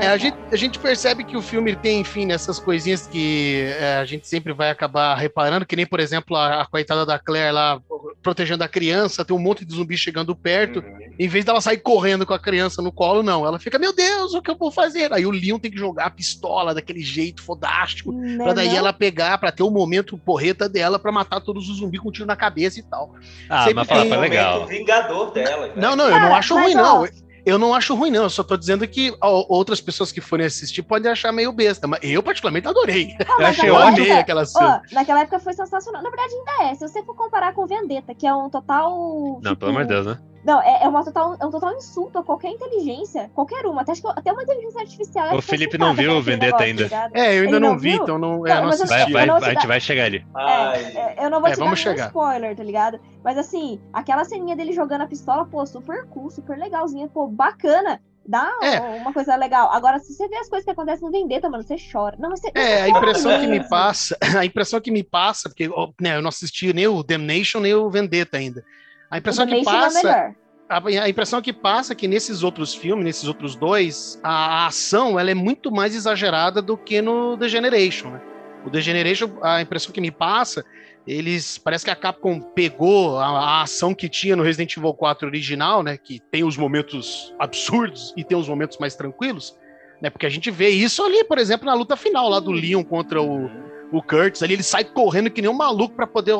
É, 0.00 0.06
a, 0.06 0.16
gente, 0.16 0.38
a 0.50 0.56
gente 0.56 0.78
percebe 0.78 1.22
que 1.22 1.36
o 1.36 1.42
filme 1.42 1.76
tem, 1.76 2.00
enfim, 2.00 2.24
nessas 2.24 2.58
coisinhas 2.58 3.06
que 3.06 3.70
é, 3.78 3.96
a 3.96 4.04
gente 4.06 4.26
sempre 4.26 4.54
vai 4.54 4.70
acabar 4.70 5.14
reparando, 5.14 5.66
que 5.66 5.76
nem, 5.76 5.84
por 5.84 6.00
exemplo, 6.00 6.34
a, 6.34 6.62
a 6.62 6.66
coitada 6.66 7.04
da 7.04 7.18
Claire 7.18 7.52
lá 7.52 7.78
protegendo 8.22 8.64
a 8.64 8.68
criança, 8.68 9.24
tem 9.24 9.34
um 9.36 9.40
monte 9.40 9.64
de 9.64 9.74
zumbi 9.74 9.96
chegando 9.96 10.34
perto. 10.34 10.80
Uhum. 10.80 11.14
Em 11.18 11.28
vez 11.28 11.44
dela 11.44 11.60
sair 11.60 11.78
correndo 11.78 12.26
com 12.26 12.34
a 12.34 12.38
criança 12.38 12.80
no 12.82 12.92
colo, 12.92 13.22
não. 13.22 13.46
Ela 13.46 13.58
fica, 13.58 13.78
meu 13.78 13.94
Deus, 13.94 14.34
o 14.34 14.42
que 14.42 14.50
eu 14.50 14.56
vou 14.56 14.70
fazer? 14.70 15.12
Aí 15.12 15.26
o 15.26 15.30
Leon 15.30 15.58
tem 15.58 15.70
que 15.70 15.78
jogar 15.78 16.06
a 16.06 16.10
pistola 16.10 16.74
daquele 16.74 17.00
jeito 17.00 17.42
fodástico, 17.42 18.12
Né, 18.12 18.42
pra 18.42 18.52
daí 18.52 18.68
não? 18.68 18.76
ela 18.76 18.92
pegar, 18.92 19.38
pra 19.38 19.52
ter 19.52 19.62
o 19.62 19.70
momento 19.70 20.18
porreta 20.18 20.68
dela, 20.68 20.98
pra 20.98 21.12
matar 21.12 21.40
todos 21.40 21.68
os 21.68 21.78
zumbis 21.78 22.00
com 22.00 22.08
um 22.08 22.12
tiro 22.12 22.26
na 22.26 22.36
cabeça 22.36 22.78
e 22.78 22.82
tal. 22.82 23.14
Ah, 23.48 23.60
Sempre 23.60 23.74
mas 23.74 23.88
fala, 23.88 24.00
tem 24.02 24.08
foi 24.10 24.18
um 24.18 24.22
legal. 24.22 24.66
vingador 24.66 25.32
dela. 25.32 25.72
Não, 25.76 25.96
não, 25.96 26.08
eu 26.08 26.20
não 26.20 26.34
acho 26.34 26.54
ruim, 26.54 26.76
ó, 26.76 26.82
não. 26.82 27.08
Eu 27.44 27.58
não 27.58 27.74
acho 27.74 27.94
ruim, 27.94 28.10
não. 28.10 28.24
Eu 28.24 28.30
só 28.30 28.42
tô 28.42 28.56
dizendo 28.56 28.86
que 28.86 29.14
outras 29.20 29.80
pessoas 29.80 30.12
que 30.12 30.20
forem 30.20 30.46
assistir 30.46 30.82
podem 30.82 31.10
achar 31.10 31.32
meio 31.32 31.52
besta, 31.52 31.86
mas 31.86 32.00
eu, 32.02 32.22
particularmente, 32.22 32.68
adorei. 32.68 33.14
Ah, 33.20 33.36
Eu 33.40 33.46
achei 33.46 33.68
Eu 33.68 33.76
amei 33.76 34.04
época- 34.06 34.20
aquela 34.20 34.44
cena. 34.46 34.82
Ó, 34.90 34.94
naquela 34.94 35.20
época 35.20 35.38
foi 35.38 35.52
sensacional. 35.52 36.02
Na 36.02 36.10
verdade, 36.10 36.32
ainda 36.34 36.70
é. 36.70 36.74
Se 36.74 36.86
você 36.88 37.02
for 37.02 37.14
comparar 37.14 37.52
com 37.54 37.66
Vendetta, 37.66 38.14
que 38.14 38.26
é 38.26 38.34
um 38.34 38.48
total. 38.50 39.40
Não, 39.42 39.52
tipo, 39.52 39.56
pelo 39.56 39.70
amor 39.70 39.82
de 39.84 39.88
Deus, 39.88 40.06
né? 40.06 40.18
Não, 40.42 40.60
é, 40.62 40.84
é, 40.84 40.88
uma 40.88 41.04
total, 41.04 41.36
é 41.38 41.44
um 41.44 41.50
total 41.50 41.74
insulto 41.76 42.18
a 42.18 42.22
qualquer 42.24 42.48
inteligência. 42.50 43.30
Qualquer 43.34 43.66
uma. 43.66 43.82
Até, 43.82 43.92
acho 43.92 44.00
que 44.00 44.08
até 44.08 44.32
uma 44.32 44.42
inteligência 44.42 44.80
artificial. 44.80 45.26
é 45.26 45.34
O 45.34 45.42
Felipe 45.42 45.76
não 45.76 45.94
viu 45.94 46.12
por 46.12 46.18
aquele 46.20 46.22
Vendetta 46.22 46.62
ainda. 46.64 46.88
tá 46.88 46.96
ligado? 47.08 47.16
É, 47.16 47.36
eu 47.38 47.42
ainda 47.42 47.56
Ele 47.56 47.60
não, 47.60 47.70
não 47.72 47.78
vi, 47.78 47.90
viu? 47.92 48.02
então 48.02 48.18
não, 48.18 48.46
é, 48.46 48.50
Não, 48.50 48.56
eu- 48.56 48.62
Vai, 48.62 48.68
assisti. 49.02 49.12
vai, 49.12 49.26
não 49.26 49.36
a 49.36 49.40
gente 49.40 49.54
dar- 49.54 49.66
vai 49.66 49.80
chegar 49.80 50.04
ali. 50.04 50.24
Ai, 50.34 50.84
É, 50.96 51.24
eu 51.26 51.30
não 51.30 51.40
vou 51.40 51.48
É, 51.48 51.52
te 51.52 51.58
dar 51.58 51.64
vamos 51.64 51.84
nenhum 51.84 51.92
chegar. 51.96 52.06
spoiler, 52.06 52.56
tá 52.56 52.62
ligado? 52.64 52.98
Mas 53.22 53.36
assim, 53.36 53.80
aquela 53.92 54.24
ceninha 54.24 54.56
dele 54.56 54.72
jogando 54.72 55.02
a 55.02 55.06
pistola, 55.06 55.44
pô, 55.44 55.64
super 55.66 56.06
cool, 56.06 56.30
super 56.30 56.56
legalzinha, 56.58 57.06
pô, 57.08 57.26
bacana. 57.26 58.00
Dá 58.26 58.50
É. 58.62 58.78
uma 58.80 59.12
coisa 59.12 59.34
legal. 59.36 59.70
Agora, 59.72 59.98
se 59.98 60.12
você 60.14 60.28
vê 60.28 60.36
as 60.36 60.48
coisas 60.48 60.64
que 60.64 60.70
acontecem 60.70 61.04
no 61.04 61.10
Vendetta, 61.10 61.48
mano, 61.50 61.62
você 61.64 61.76
chora. 61.92 62.16
Não, 62.18 62.30
mas 62.30 62.40
você, 62.40 62.50
É, 62.54 62.82
a 62.82 62.84
você 62.84 62.92
chora 62.92 62.98
impressão 62.98 63.32
que 63.40 63.46
me 63.46 63.52
mesmo. 63.58 63.68
passa, 63.68 64.16
a 64.42 64.44
impressão 64.44 64.80
que 64.80 64.90
me 64.90 65.02
passa, 65.02 65.48
porque 65.48 65.68
né, 66.00 66.16
eu 66.16 66.22
não 66.22 66.28
assisti 66.28 66.72
nem 66.72 66.86
o 66.86 67.02
Damnation 67.02 67.60
nem 67.60 67.74
o 67.74 67.90
Vendetta 67.90 68.36
ainda. 68.38 68.64
A 69.10 69.18
impressão 69.18 69.46
que 69.46 69.64
passa, 69.64 70.34
a, 70.68 70.78
a 70.78 71.08
impressão 71.08 71.42
que 71.42 71.52
passa 71.52 71.92
é 71.92 71.96
que 71.96 72.06
nesses 72.06 72.44
outros 72.44 72.72
filmes, 72.72 73.04
nesses 73.04 73.24
outros 73.24 73.56
dois, 73.56 74.20
a, 74.22 74.62
a 74.62 74.66
ação 74.68 75.18
ela 75.18 75.30
é 75.30 75.34
muito 75.34 75.72
mais 75.72 75.96
exagerada 75.96 76.62
do 76.62 76.76
que 76.76 77.02
no 77.02 77.36
The 77.36 77.48
Generation, 77.48 78.10
né? 78.10 78.22
O 78.64 78.70
The 78.70 78.80
Generation, 78.80 79.30
a 79.42 79.60
impressão 79.60 79.92
que 79.92 80.00
me 80.00 80.10
passa, 80.10 80.64
eles 81.06 81.58
parece 81.58 81.84
que 81.84 81.90
a 81.90 81.96
Capcom 81.96 82.40
pegou 82.40 83.18
a, 83.18 83.26
a 83.26 83.62
ação 83.62 83.94
que 83.94 84.08
tinha 84.08 84.36
no 84.36 84.42
Resident 84.44 84.76
Evil 84.76 84.94
4 84.94 85.26
original, 85.26 85.82
né, 85.82 85.96
que 85.96 86.20
tem 86.30 86.44
os 86.44 86.56
momentos 86.56 87.34
absurdos 87.38 88.12
e 88.16 88.22
tem 88.22 88.36
os 88.36 88.48
momentos 88.48 88.78
mais 88.78 88.94
tranquilos, 88.94 89.58
né? 90.00 90.08
Porque 90.08 90.26
a 90.26 90.30
gente 90.30 90.50
vê 90.50 90.68
isso 90.68 91.02
ali, 91.02 91.24
por 91.24 91.38
exemplo, 91.38 91.66
na 91.66 91.74
luta 91.74 91.96
final 91.96 92.28
lá 92.28 92.38
do 92.38 92.52
Leon 92.52 92.84
contra 92.84 93.20
o 93.20 93.50
o 93.92 94.02
Kurtz 94.02 94.42
ali, 94.42 94.54
ele 94.54 94.62
sai 94.62 94.84
correndo 94.84 95.30
que 95.30 95.42
nem 95.42 95.50
um 95.50 95.54
maluco 95.54 95.94
pra 95.94 96.06
poder 96.06 96.34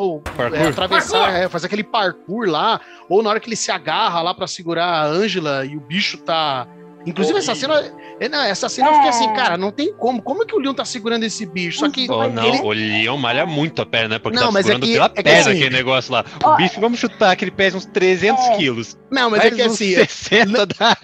é, 0.53 0.69
atravessar, 0.69 1.33
é, 1.33 1.49
fazer 1.49 1.67
aquele 1.67 1.85
parkour 1.85 2.49
lá, 2.49 2.81
ou 3.09 3.23
na 3.23 3.31
hora 3.31 3.41
que 3.41 3.49
ele 3.49 3.57
se 3.57 3.71
agarra 3.71 4.23
lá 4.23 4.33
pra 4.35 4.47
segurar 4.47 4.87
a 4.87 5.07
Ângela 5.07 5.65
e 5.65 5.77
o 5.77 5.81
bicho 5.81 6.19
tá. 6.19 6.67
Inclusive, 7.07 7.39
essa 7.39 7.55
cena. 7.55 7.83
é, 8.21 8.29
não, 8.29 8.43
essa 8.43 8.69
cena 8.69 8.89
eu 8.89 8.95
fiquei 8.95 9.07
É. 9.09 9.11
assim, 9.11 9.33
cara, 9.35 9.57
não 9.57 9.71
tem 9.71 9.93
como. 9.95 10.21
Como 10.23 10.43
é 10.43 10.47
que 10.47 10.55
o 10.55 10.59
Leon 10.59 10.75
tá 10.75 10.85
segurando 10.85 11.25
esse 11.25 11.47
bicho? 11.47 11.79
Só 11.79 11.89
que. 11.91 12.07
Oh, 12.11 12.29
não, 12.29 12.45
ele- 12.47 12.61
o 12.61 12.71
Leão 12.73 13.17
malha 13.17 13.47
muito 13.47 13.81
a 13.81 13.87
perna, 13.87 14.09
né? 14.11 14.19
Porque 14.19 14.39
Não, 14.39 14.53
tá 14.53 14.61
é 14.61 14.63
segurando 14.63 14.87
que- 14.87 14.93
pela 14.93 15.07
é 15.15 15.23
perna 15.23 15.41
assim- 15.41 15.51
aquele 15.51 15.71
negócio 15.71 16.13
lá. 16.13 16.25
O 16.45 16.49
Ó, 16.49 16.57
bicho, 16.57 16.81
vamos 16.81 16.99
chutar 16.99 17.35
que 17.37 17.45
ele 17.45 17.51
pesa 17.51 17.77
uns 17.77 17.87
300 17.87 18.45
É. 18.45 18.57
quilos. 18.57 18.99
Não, 19.11 19.31
mas 19.31 19.45
é 19.45 19.51
que 19.51 19.63
assim. 19.63 19.95
60 20.07 20.67
da... 20.67 20.97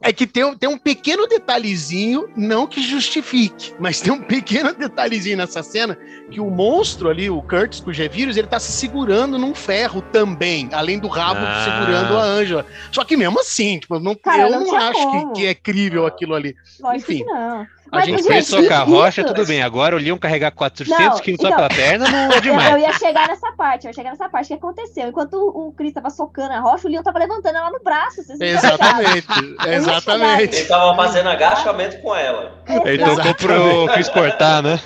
É 0.00 0.12
que 0.12 0.26
tem, 0.26 0.44
um- 0.44 0.56
tem 0.56 0.68
um 0.68 0.78
pequeno 0.78 1.26
detalhezinho, 1.26 2.28
não 2.36 2.66
que 2.66 2.80
justifique, 2.82 3.74
mas 3.78 4.00
tem 4.00 4.12
um 4.12 4.20
pequeno 4.20 4.72
detalhezinho 4.74 5.36
nessa 5.36 5.62
cena 5.62 5.98
que 6.30 6.40
o 6.40 6.48
monstro 6.50 7.08
ali, 7.08 7.28
o 7.30 7.40
Curtis 7.42 7.80
com 7.80 7.90
o 7.90 7.92
G-Vírus, 7.92 8.36
ele 8.36 8.46
tá 8.46 8.58
se 8.58 8.72
segurando 8.72 9.38
num 9.38 9.54
ferro 9.54 10.00
também, 10.00 10.68
além 10.72 10.98
do 10.98 11.08
rabo 11.08 11.40
Ah. 11.42 11.64
segurando 11.64 12.16
a 12.18 12.22
Ângela. 12.22 12.66
Só 12.92 13.04
que 13.04 13.16
mesmo 13.16 13.40
assim, 13.40 13.78
tipo, 13.78 13.98
não, 13.98 14.14
Cara, 14.14 14.44
eu 14.44 14.50
não 14.50 14.64
não, 14.64 14.76
acho 14.76 15.10
que, 15.10 15.23
que 15.32 15.46
é 15.46 15.54
crível 15.54 16.06
aquilo 16.06 16.34
ali. 16.34 16.54
Lógico 16.80 17.12
enfim, 17.12 17.24
que 17.24 17.30
não. 17.30 17.60
a 17.62 17.66
Mas, 17.92 18.04
gente 18.06 18.14
O 18.14 18.22
gente, 18.22 18.32
Chris 18.32 18.46
socar 18.48 18.80
a 18.80 18.84
isso- 18.84 18.92
rocha, 18.94 19.24
tudo 19.24 19.46
bem. 19.46 19.62
Agora 19.62 19.96
o 19.96 19.98
Leão 19.98 20.18
carregar 20.18 20.50
400 20.50 20.98
Não, 20.98 21.18
quilos 21.20 21.40
só 21.40 21.46
então- 21.48 21.56
pela 21.56 21.68
perna 21.68 22.08
não 22.10 22.32
é 22.32 22.36
Eu, 22.36 22.40
demais. 22.40 22.72
eu 22.72 22.78
ia 22.78 22.92
chegar 22.94 23.28
nessa 23.28 23.52
parte, 23.52 23.84
eu 23.84 23.90
ia 23.90 23.94
chegar 23.94 24.10
nessa 24.10 24.28
parte. 24.28 24.44
O 24.46 24.48
que 24.48 24.54
aconteceu? 24.54 25.08
Enquanto 25.08 25.34
o, 25.34 25.68
o 25.68 25.72
Chris 25.72 25.92
tava 25.92 26.10
socando 26.10 26.52
a 26.52 26.60
rocha, 26.60 26.86
o 26.86 26.90
Leon 26.90 27.02
tava 27.02 27.18
levantando 27.18 27.56
ela 27.56 27.70
no 27.70 27.80
braço. 27.82 28.20
Exatamente, 28.40 29.26
exatamente, 29.68 30.56
Ele 30.56 30.64
tava 30.66 30.94
fazendo 30.96 31.28
agachamento 31.28 32.00
com 32.02 32.14
ela. 32.14 32.62
Ele 32.84 33.04
tocou 33.04 33.34
pro 33.34 33.86
Chris 33.94 34.08
cortar, 34.08 34.62
né? 34.62 34.80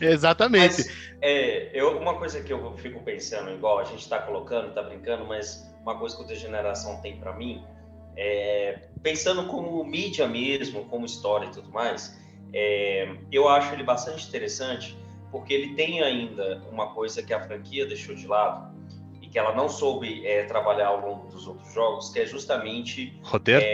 exatamente. 0.00 0.76
Mas 0.78 0.88
é, 1.20 1.70
eu, 1.72 1.98
uma 1.98 2.14
coisa 2.14 2.40
que 2.40 2.52
eu 2.52 2.74
fico 2.78 3.00
pensando, 3.02 3.50
igual 3.50 3.78
a 3.78 3.84
gente 3.84 4.08
tá 4.08 4.18
colocando, 4.18 4.74
tá 4.74 4.82
brincando, 4.82 5.24
mas 5.26 5.64
uma 5.82 5.96
coisa 5.98 6.16
que 6.16 6.22
o 6.22 6.26
Degeneração 6.26 7.00
tem 7.00 7.16
para 7.16 7.32
mim, 7.32 7.64
é, 8.16 8.88
pensando 9.02 9.46
como 9.46 9.82
mídia 9.84 10.26
mesmo, 10.26 10.84
como 10.86 11.06
história 11.06 11.46
e 11.46 11.50
tudo 11.50 11.70
mais, 11.70 12.18
é, 12.52 13.16
eu 13.30 13.48
acho 13.48 13.72
ele 13.74 13.82
bastante 13.82 14.28
interessante, 14.28 14.96
porque 15.30 15.52
ele 15.54 15.74
tem 15.74 16.02
ainda 16.02 16.62
uma 16.70 16.92
coisa 16.92 17.22
que 17.22 17.32
a 17.32 17.40
franquia 17.40 17.86
deixou 17.86 18.14
de 18.14 18.26
lado 18.26 18.72
e 19.22 19.26
que 19.28 19.38
ela 19.38 19.54
não 19.54 19.68
soube 19.68 20.26
é, 20.26 20.44
trabalhar 20.44 20.88
ao 20.88 21.00
longo 21.00 21.26
dos 21.28 21.46
outros 21.46 21.72
jogos, 21.72 22.10
que 22.10 22.20
é 22.20 22.26
justamente 22.26 23.18
Roteiro? 23.22 23.64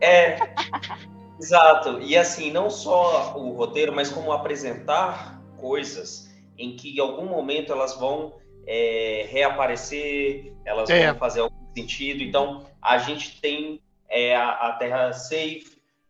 é, 0.00 0.36
exato. 1.38 2.00
E 2.00 2.16
assim, 2.16 2.50
não 2.50 2.68
só 2.68 3.36
o 3.38 3.52
roteiro, 3.52 3.92
mas 3.94 4.10
como 4.10 4.32
apresentar 4.32 5.40
coisas 5.56 6.28
em 6.58 6.76
que 6.76 6.96
em 6.96 7.00
algum 7.00 7.26
momento 7.26 7.72
elas 7.72 7.94
vão 7.98 8.34
é, 8.66 9.26
reaparecer, 9.30 10.52
elas 10.64 10.90
É. 10.90 11.06
vão 11.10 11.18
fazer 11.18 11.40
algum 11.40 11.61
sentido. 11.76 12.22
Então, 12.22 12.66
a 12.80 12.98
gente 12.98 13.40
tem 13.40 13.80
é, 14.08 14.36
a, 14.36 14.50
a 14.50 14.72
Terra 14.72 15.12
Safe, 15.12 15.64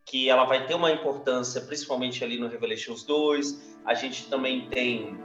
que 0.05 0.29
ela 0.29 0.45
vai 0.45 0.67
ter 0.67 0.75
uma 0.75 0.91
importância, 0.91 1.61
principalmente 1.61 2.23
ali 2.25 2.39
no 2.39 2.49
Revelations 2.49 3.05
2. 3.05 3.79
A 3.85 3.95
gente 3.95 4.29
também 4.29 4.69
tem 4.69 5.17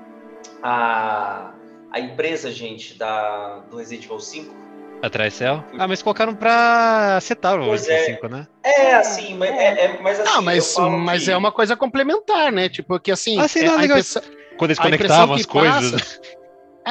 a, 0.62 1.54
a 1.92 2.00
empresa, 2.00 2.52
gente, 2.52 2.94
da, 2.98 3.60
do 3.70 3.78
Resident 3.78 4.06
Evil 4.06 4.20
5, 4.20 4.68
Atrás 5.00 5.36
céu? 5.36 5.64
Ah, 5.78 5.88
mas 5.88 6.02
colocaram 6.02 6.34
pra 6.36 7.20
setar 7.22 7.60
o 7.60 7.66
Pois 7.66 7.82
Resident 7.88 8.00
é. 8.00 8.14
5, 8.16 8.28
né? 8.30 8.48
É, 8.64 8.96
assim, 8.96 9.36
mas, 9.36 9.52
é, 9.52 9.86
é- 9.86 10.02
mas 10.02 10.20
assim, 10.20 10.32
Ah, 10.36 10.42
mas, 10.42 10.76
mas 11.04 11.24
que- 11.26 11.32
é 11.32 11.38
uma 11.38 11.52
coisa 11.52 11.78
complementar, 11.78 12.52
né? 12.52 12.68
Tipo, 12.68 13.00
que 13.00 13.12
assim, 13.12 13.40
Ah, 13.40 13.48
sim, 13.48 13.60
é, 13.60 13.66
não, 13.66 13.78
a 13.78 13.86
impressão- 13.86 14.24
Quando 14.58 14.72
eles 14.72 14.80
conectavam 14.80 15.36
as 15.36 15.46
coisas. 15.46 16.20
É, 16.24 16.37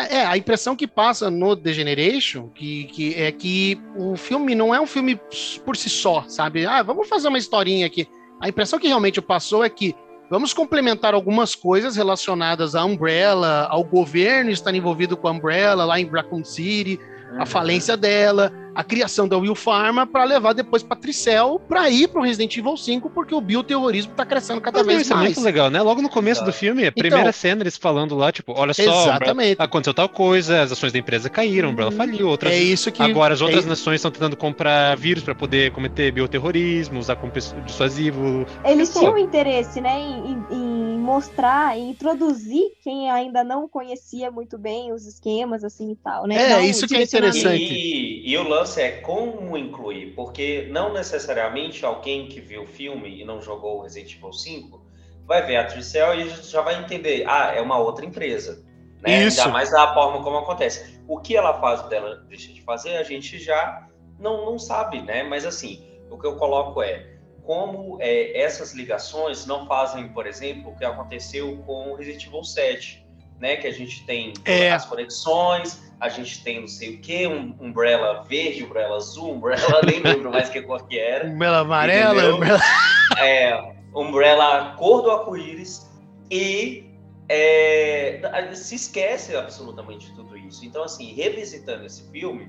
é, 0.04 0.26
a 0.26 0.36
impressão 0.36 0.76
que 0.76 0.86
passa 0.86 1.30
no 1.30 1.56
The 1.56 1.72
Generation 1.72 2.48
que, 2.48 2.84
que 2.84 3.14
é 3.14 3.30
que 3.32 3.80
o 3.96 4.16
filme 4.16 4.54
não 4.54 4.74
é 4.74 4.80
um 4.80 4.86
filme 4.86 5.18
por 5.64 5.76
si 5.76 5.88
só, 5.88 6.24
sabe? 6.28 6.66
Ah, 6.66 6.82
vamos 6.82 7.08
fazer 7.08 7.28
uma 7.28 7.38
historinha 7.38 7.86
aqui. 7.86 8.06
A 8.40 8.48
impressão 8.48 8.78
que 8.78 8.88
realmente 8.88 9.20
passou 9.22 9.64
é 9.64 9.68
que 9.70 9.94
vamos 10.30 10.52
complementar 10.52 11.14
algumas 11.14 11.54
coisas 11.54 11.96
relacionadas 11.96 12.74
à 12.74 12.84
Umbrella, 12.84 13.66
ao 13.70 13.82
governo 13.84 14.50
estar 14.50 14.74
envolvido 14.74 15.16
com 15.16 15.28
a 15.28 15.30
Umbrella 15.30 15.84
lá 15.84 15.98
em 16.00 16.06
Raccoon 16.06 16.44
City, 16.44 16.98
a 17.36 17.40
Uhum. 17.40 17.46
falência 17.46 17.96
dela, 17.96 18.52
a 18.76 18.84
criação 18.84 19.26
da 19.26 19.38
Will 19.38 19.54
Pharma 19.54 20.06
para 20.06 20.22
levar 20.24 20.52
depois 20.52 20.82
para 20.82 20.96
Tricel 20.96 21.58
para 21.66 21.88
ir 21.88 22.08
para 22.08 22.20
o 22.20 22.24
Resident 22.24 22.54
Evil 22.56 22.76
5, 22.76 23.08
porque 23.10 23.34
o 23.34 23.40
bioterrorismo 23.40 24.12
está 24.12 24.26
crescendo 24.26 24.60
cada 24.60 24.78
Mas, 24.78 24.86
vez 24.86 25.00
isso 25.02 25.12
é 25.12 25.16
mais. 25.16 25.28
muito 25.28 25.40
legal, 25.44 25.70
né? 25.70 25.80
Logo 25.80 26.02
no 26.02 26.08
começo 26.10 26.44
do 26.44 26.52
filme, 26.52 26.86
a 26.86 26.92
primeira 26.92 27.32
cena, 27.32 27.62
eles 27.62 27.76
falando 27.76 28.14
lá, 28.14 28.30
tipo, 28.30 28.52
olha 28.52 28.74
só, 28.74 28.82
Exatamente. 28.82 29.56
aconteceu 29.60 29.94
tal 29.94 30.08
coisa, 30.08 30.60
as 30.62 30.72
ações 30.72 30.92
da 30.92 30.98
empresa 30.98 31.30
caíram, 31.30 31.68
a 31.68 31.72
Umbrella 31.72 31.90
faliu, 31.92 32.28
outras. 32.28 32.52
É 32.52 32.58
isso 32.58 32.92
que 32.92 33.02
Agora 33.02 33.32
as 33.34 33.40
outras 33.40 33.64
é- 33.64 33.68
nações 33.68 33.96
estão 33.96 34.10
tentando 34.10 34.36
comprar 34.36 34.96
vírus 34.96 35.22
para 35.22 35.34
poder 35.34 35.70
cometer 35.72 36.12
bioterrorismo, 36.12 36.98
usar 36.98 37.16
como 37.16 37.32
dissuasivo. 37.32 38.46
Eles 38.64 38.92
tinham 38.92 39.16
interesse, 39.16 39.80
né, 39.80 39.98
em, 39.98 40.44
em- 40.50 40.98
mostrar, 40.98 41.78
em 41.78 41.90
introduzir 41.90 42.64
quem 42.82 43.10
ainda 43.10 43.44
não 43.44 43.68
conhecia 43.68 44.30
muito 44.30 44.58
bem 44.58 44.92
os 44.92 45.06
esquemas, 45.06 45.62
assim 45.64 45.92
e 45.92 45.96
tal, 45.96 46.26
né? 46.26 46.52
É, 46.52 46.56
um 46.56 46.60
isso 46.62 46.86
que 46.86 46.96
é 46.96 47.02
interessante. 47.02 47.72
E, 47.72 48.30
e 48.32 48.36
o 48.36 48.44
lance 48.66 48.82
é 48.82 48.90
como 49.00 49.56
incluir, 49.56 50.12
porque 50.14 50.66
não 50.70 50.92
necessariamente 50.92 51.86
alguém 51.86 52.28
que 52.28 52.40
viu 52.40 52.64
o 52.64 52.66
filme 52.66 53.20
e 53.20 53.24
não 53.24 53.40
jogou 53.40 53.78
o 53.78 53.82
Resident 53.82 54.16
Evil 54.16 54.32
5 54.32 54.84
vai 55.24 55.42
ver 55.42 55.56
a 55.56 55.64
Tricel 55.64 56.14
e 56.20 56.28
já 56.28 56.60
vai 56.62 56.80
entender, 56.80 57.24
ah, 57.26 57.52
é 57.54 57.60
uma 57.60 57.78
outra 57.78 58.04
empresa. 58.04 58.64
Né? 59.02 59.24
Isso. 59.24 59.40
Ainda 59.40 59.52
mais 59.52 59.70
da 59.70 59.92
forma 59.94 60.22
como 60.22 60.38
acontece. 60.38 61.00
O 61.08 61.18
que 61.18 61.36
ela 61.36 61.60
faz 61.60 61.82
dela 61.88 62.24
deixa 62.28 62.52
de 62.52 62.62
fazer, 62.62 62.96
a 62.96 63.02
gente 63.02 63.38
já 63.38 63.88
não, 64.18 64.44
não 64.44 64.58
sabe, 64.58 65.02
né? 65.02 65.22
Mas 65.22 65.44
assim, 65.44 65.84
o 66.10 66.18
que 66.18 66.26
eu 66.26 66.36
coloco 66.36 66.82
é 66.82 67.16
como 67.42 67.98
é, 68.00 68.40
essas 68.40 68.72
ligações 68.72 69.46
não 69.46 69.66
fazem, 69.66 70.08
por 70.08 70.26
exemplo, 70.26 70.70
o 70.70 70.76
que 70.76 70.84
aconteceu 70.84 71.56
com 71.66 71.92
o 71.92 71.94
Resident 71.96 72.26
Evil 72.26 72.44
7, 72.44 73.04
né? 73.40 73.56
Que 73.56 73.66
a 73.66 73.72
gente 73.72 74.04
tem 74.06 74.32
É. 74.44 74.72
as 74.72 74.84
conexões, 74.86 75.85
a 76.00 76.08
gente 76.08 76.42
tem 76.42 76.60
não 76.60 76.68
sei 76.68 76.96
o 76.96 77.00
que, 77.00 77.26
um 77.26 77.56
Umbrella 77.60 78.22
verde, 78.24 78.64
Umbrella 78.64 78.96
azul, 78.96 79.32
Umbrella, 79.32 79.80
nem 79.84 80.00
lembro 80.00 80.30
mais 80.30 80.48
que 80.48 80.60
cor 80.62 80.86
que 80.86 80.98
era. 80.98 81.26
Umbrella 81.28 81.58
amarela, 81.58 82.34
umbrella... 82.34 82.60
É, 83.18 83.74
Umbrella 83.94 84.74
cor 84.76 85.02
do 85.02 85.10
arco-íris 85.10 85.90
e 86.30 86.84
é, 87.28 88.20
se 88.54 88.74
esquece 88.74 89.34
absolutamente 89.34 90.08
de 90.08 90.14
tudo 90.14 90.36
isso. 90.36 90.64
Então, 90.64 90.82
assim, 90.82 91.12
revisitando 91.14 91.86
esse 91.86 92.10
filme, 92.10 92.48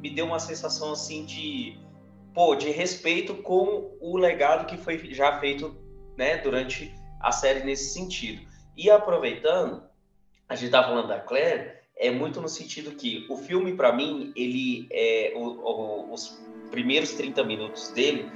me 0.00 0.10
deu 0.10 0.26
uma 0.26 0.38
sensação 0.38 0.92
assim 0.92 1.24
de 1.24 1.78
pô, 2.34 2.54
de 2.54 2.70
respeito 2.70 3.34
com 3.36 3.96
o 4.00 4.16
legado 4.16 4.66
que 4.66 4.76
foi 4.76 5.12
já 5.12 5.38
feito 5.38 5.76
né, 6.16 6.38
durante 6.38 6.94
a 7.20 7.30
série 7.30 7.64
nesse 7.64 7.92
sentido. 7.92 8.46
E 8.76 8.90
aproveitando, 8.90 9.82
a 10.48 10.54
gente 10.54 10.70
tá 10.70 10.82
falando 10.82 11.08
da 11.08 11.20
Claire, 11.20 11.81
é 12.02 12.10
muito 12.10 12.40
no 12.40 12.48
sentido 12.48 12.90
que 12.92 13.24
o 13.28 13.36
filme, 13.36 13.72
para 13.74 13.92
mim, 13.92 14.32
ele 14.36 14.86
é 14.90 15.32
o- 15.36 15.40
o- 15.40 16.12
os 16.12 16.38
primeiros 16.70 17.12
30 17.12 17.44
minutos 17.44 17.90
dele, 17.90 18.30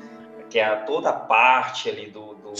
que 0.49 0.59
é 0.59 0.65
a- 0.65 0.77
toda 0.77 1.11
a 1.11 1.13
parte 1.13 1.89
ali 1.89 2.07
do, 2.11 2.35
do, 2.35 2.55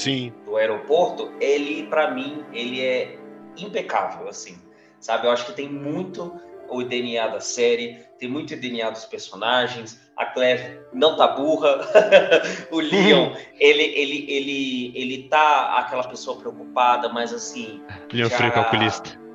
do 0.45 0.57
aeroporto, 0.57 1.31
ele, 1.41 1.87
para 1.87 2.11
mim, 2.11 2.45
ele 2.53 2.81
é 2.81 3.17
impecável, 3.57 4.29
assim, 4.29 4.59
sabe? 5.01 5.27
Eu 5.27 5.31
acho 5.31 5.47
que 5.47 5.53
tem 5.53 5.69
muito 5.69 6.33
o 6.69 6.83
DNA 6.83 7.29
da 7.29 7.41
série, 7.41 7.97
tem 8.19 8.29
muito 8.29 8.53
o 8.55 8.57
DNA 8.61 8.91
dos 8.91 9.05
personagens, 9.05 10.01
a 10.17 10.27
Claire 10.27 10.81
não 10.93 11.17
tá 11.17 11.29
burra, 11.29 11.79
o 12.73 12.81
Leon, 12.81 13.33
ele, 13.61 13.83
ele, 13.85 14.27
ele, 14.29 14.93
ele 14.97 15.23
tá 15.29 15.79
aquela 15.79 16.03
pessoa 16.09 16.37
preocupada, 16.39 17.09
mas 17.09 17.33
assim, 17.33 17.81
Leon 18.13 18.29
Já- 18.29 18.37
Frio 18.37 18.53
calculista. 18.53 19.26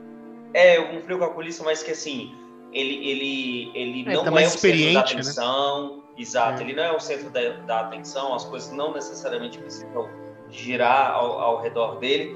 É 0.53 0.79
um 0.79 1.01
frio 1.01 1.19
calculista, 1.19 1.63
mas 1.63 1.81
que 1.83 1.91
assim, 1.91 2.33
ele, 2.71 2.95
ele, 3.09 3.71
ele 3.73 4.09
É, 4.09 4.13
não 4.13 4.23
tá 4.25 4.41
é 4.41 4.45
o 4.45 4.49
centro 4.49 4.85
da 4.85 4.93
né? 4.93 4.99
atenção. 4.99 6.03
Exato, 6.17 6.61
É. 6.61 6.65
ele 6.65 6.73
não 6.73 6.83
é 6.83 6.91
o 6.95 6.99
centro 6.99 7.29
da, 7.29 7.49
da 7.65 7.79
atenção, 7.81 8.33
as 8.33 8.45
coisas 8.45 8.71
não 8.71 8.93
necessariamente 8.93 9.57
precisam 9.57 10.09
girar 10.49 11.11
ao, 11.11 11.39
ao 11.39 11.61
redor 11.61 11.99
dele. 11.99 12.35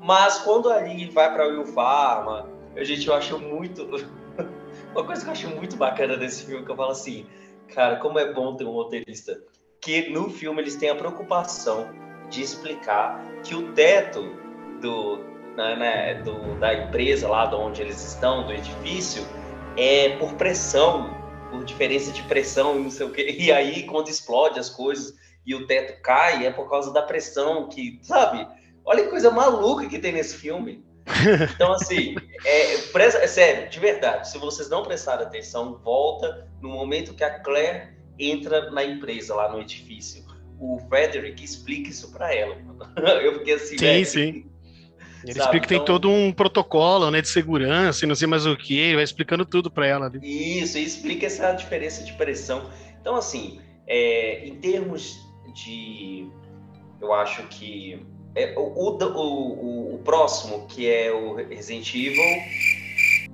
Mas 0.00 0.38
quando 0.38 0.70
ali 0.70 1.08
vai 1.10 1.32
para 1.32 1.48
o 1.60 1.66
Pharma, 1.66 2.48
a 2.76 2.84
gente 2.84 3.06
eu 3.08 3.14
acho 3.14 3.38
muito. 3.38 3.84
Uma 4.92 5.04
coisa 5.04 5.22
que 5.22 5.28
eu 5.28 5.32
acho 5.32 5.48
muito 5.48 5.76
bacana 5.76 6.16
desse 6.16 6.44
filme, 6.46 6.64
que 6.64 6.70
eu 6.70 6.76
falo 6.76 6.90
assim, 6.92 7.26
cara, 7.74 7.96
como 7.96 8.18
é 8.18 8.32
bom 8.32 8.54
ter 8.54 8.64
um 8.64 8.72
roteirista. 8.72 9.40
Que 9.80 10.10
no 10.10 10.30
filme 10.30 10.60
eles 10.60 10.76
têm 10.76 10.90
a 10.90 10.94
preocupação 10.94 11.88
de 12.30 12.42
explicar 12.42 13.22
que 13.42 13.54
o 13.54 13.72
teto 13.72 14.22
do, 14.80 15.18
né, 15.56 15.76
né, 15.76 16.14
do- 16.22 16.58
da 16.60 16.74
empresa 16.74 17.28
lá 17.28 17.46
de 17.46 17.54
onde 17.54 17.80
eles 17.82 18.02
estão, 18.04 18.46
do 18.46 18.52
edifício, 18.52 19.26
é 19.76 20.10
por 20.18 20.34
pressão, 20.34 21.14
por 21.50 21.64
diferença 21.64 22.12
de 22.12 22.22
pressão 22.22 22.78
e 22.78 22.82
não 22.82 22.90
sei 22.90 23.06
o 23.06 23.10
quê. 23.10 23.34
E 23.38 23.50
aí, 23.50 23.84
quando 23.84 24.08
explode 24.08 24.58
as 24.58 24.68
coisas 24.68 25.14
e 25.46 25.54
o 25.54 25.66
teto 25.66 26.00
cai, 26.02 26.46
é 26.46 26.50
por 26.50 26.68
causa 26.68 26.92
da 26.92 27.02
pressão 27.02 27.68
que, 27.68 27.98
sabe? 28.02 28.46
Olha 28.84 29.02
que 29.04 29.10
coisa 29.10 29.30
maluca 29.30 29.88
que 29.88 29.98
tem 29.98 30.12
nesse 30.12 30.36
filme. 30.36 30.84
Então, 31.54 31.72
assim, 31.72 32.16
é, 32.44 32.76
presta- 32.92 33.20
é 33.20 33.26
sério, 33.26 33.68
de 33.68 33.78
verdade, 33.78 34.28
se 34.28 34.38
vocês 34.38 34.68
não 34.68 34.82
prestarem 34.82 35.24
atenção, 35.26 35.80
volta 35.82 36.48
no 36.60 36.68
momento 36.68 37.14
que 37.14 37.22
a 37.24 37.38
Claire 37.40 37.96
entra 38.18 38.70
na 38.70 38.84
empresa, 38.84 39.34
lá 39.34 39.50
no 39.50 39.60
edifício. 39.60 40.24
O 40.58 40.78
Frederick 40.88 41.42
explica 41.44 41.90
isso 41.90 42.10
pra 42.12 42.34
ela. 42.34 42.56
Eu 43.22 43.38
fiquei 43.38 43.54
assim, 43.54 43.76
Sim, 43.78 43.84
velho, 43.84 44.06
sim. 44.06 44.46
Ele 45.26 45.34
Sabe, 45.34 45.44
explica 45.44 45.62
que 45.62 45.68
tem 45.68 45.76
então- 45.82 45.86
todo 45.98 46.10
um 46.10 46.32
protocolo, 46.32 47.10
né, 47.10 47.20
de 47.20 47.28
segurança 47.28 48.04
e 48.04 48.08
não 48.08 48.14
sei 48.14 48.26
mais 48.28 48.46
o 48.46 48.56
que, 48.56 48.78
ele 48.78 48.94
vai 48.96 49.04
explicando 49.04 49.44
tudo 49.44 49.70
pra 49.70 49.86
ela 49.86 50.06
ali. 50.06 50.20
Isso, 50.22 50.78
e 50.78 50.84
explica 50.84 51.26
essa 51.26 51.52
diferença 51.52 52.04
de 52.04 52.12
pressão. 52.12 52.70
Então, 53.00 53.16
assim, 53.16 53.60
é, 53.86 54.46
em 54.46 54.54
termos 54.56 55.18
de. 55.54 56.28
Eu 57.00 57.12
acho 57.12 57.42
que. 57.48 58.00
é, 58.34 58.54
o, 58.56 58.60
o, 58.60 58.98
o, 58.98 59.94
o 59.96 59.98
próximo, 60.04 60.66
que 60.68 60.88
é 60.88 61.10
o 61.12 61.34
Resident 61.34 61.92
Evil 61.94 62.22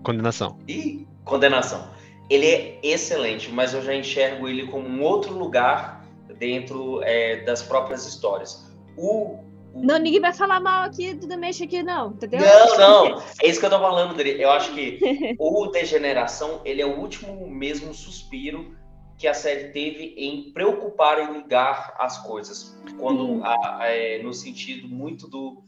Condenação. 0.03 0.59
e 0.69 1.07
Condenação. 1.25 1.89
Ele 2.31 2.47
é 2.47 2.79
excelente, 2.83 3.51
mas 3.51 3.75
eu 3.75 3.83
já 3.83 3.95
enxergo 3.95 4.49
ele 4.49 4.67
como 4.67 4.89
um 4.89 5.03
outro 5.03 5.33
lugar 5.37 6.05
dentro 6.39 7.03
é, 7.03 7.43
das 7.45 7.63
próprias 7.63 8.07
histórias. 8.07 8.67
O- 8.97 9.39
Não, 9.75 9.99
ninguém 9.99 10.21
vai 10.21 10.33
falar 10.33 10.61
mal 10.61 10.85
aqui 10.85 11.15
do 11.15 11.27
The 11.27 11.37
Mesh 11.37 11.63
aqui, 11.63 11.83
não, 11.83 12.11
entendeu? 12.11 12.41
Não, 12.41 12.79
não. 12.79 13.23
É 13.43 13.49
isso 13.49 13.59
que 13.59 13.67
eu 13.67 13.71
tô 13.71 13.79
falando 13.79 14.15
dele. 14.15 14.43
Eu 14.43 14.51
acho 14.51 14.73
que 14.75 15.35
o 15.39 15.67
Degeneração, 15.69 16.61
ele 16.65 16.83
é 16.83 16.87
o 16.87 16.99
último 17.01 17.49
mesmo 17.49 17.93
suspiro 17.95 18.77
que 19.19 19.27
a 19.29 19.35
série 19.35 19.69
teve 19.69 20.15
em 20.19 20.53
preocupar 20.53 21.19
em 21.21 21.33
ligar 21.39 21.95
as 21.99 22.19
coisas. 22.19 22.77
Quando, 22.99 23.27
Sim. 23.37 23.41
a- 23.45 23.79
a- 23.79 23.87
é, 23.89 24.23
no 24.23 24.33
sentido 24.35 24.89
muito 24.89 25.29
do... 25.29 25.63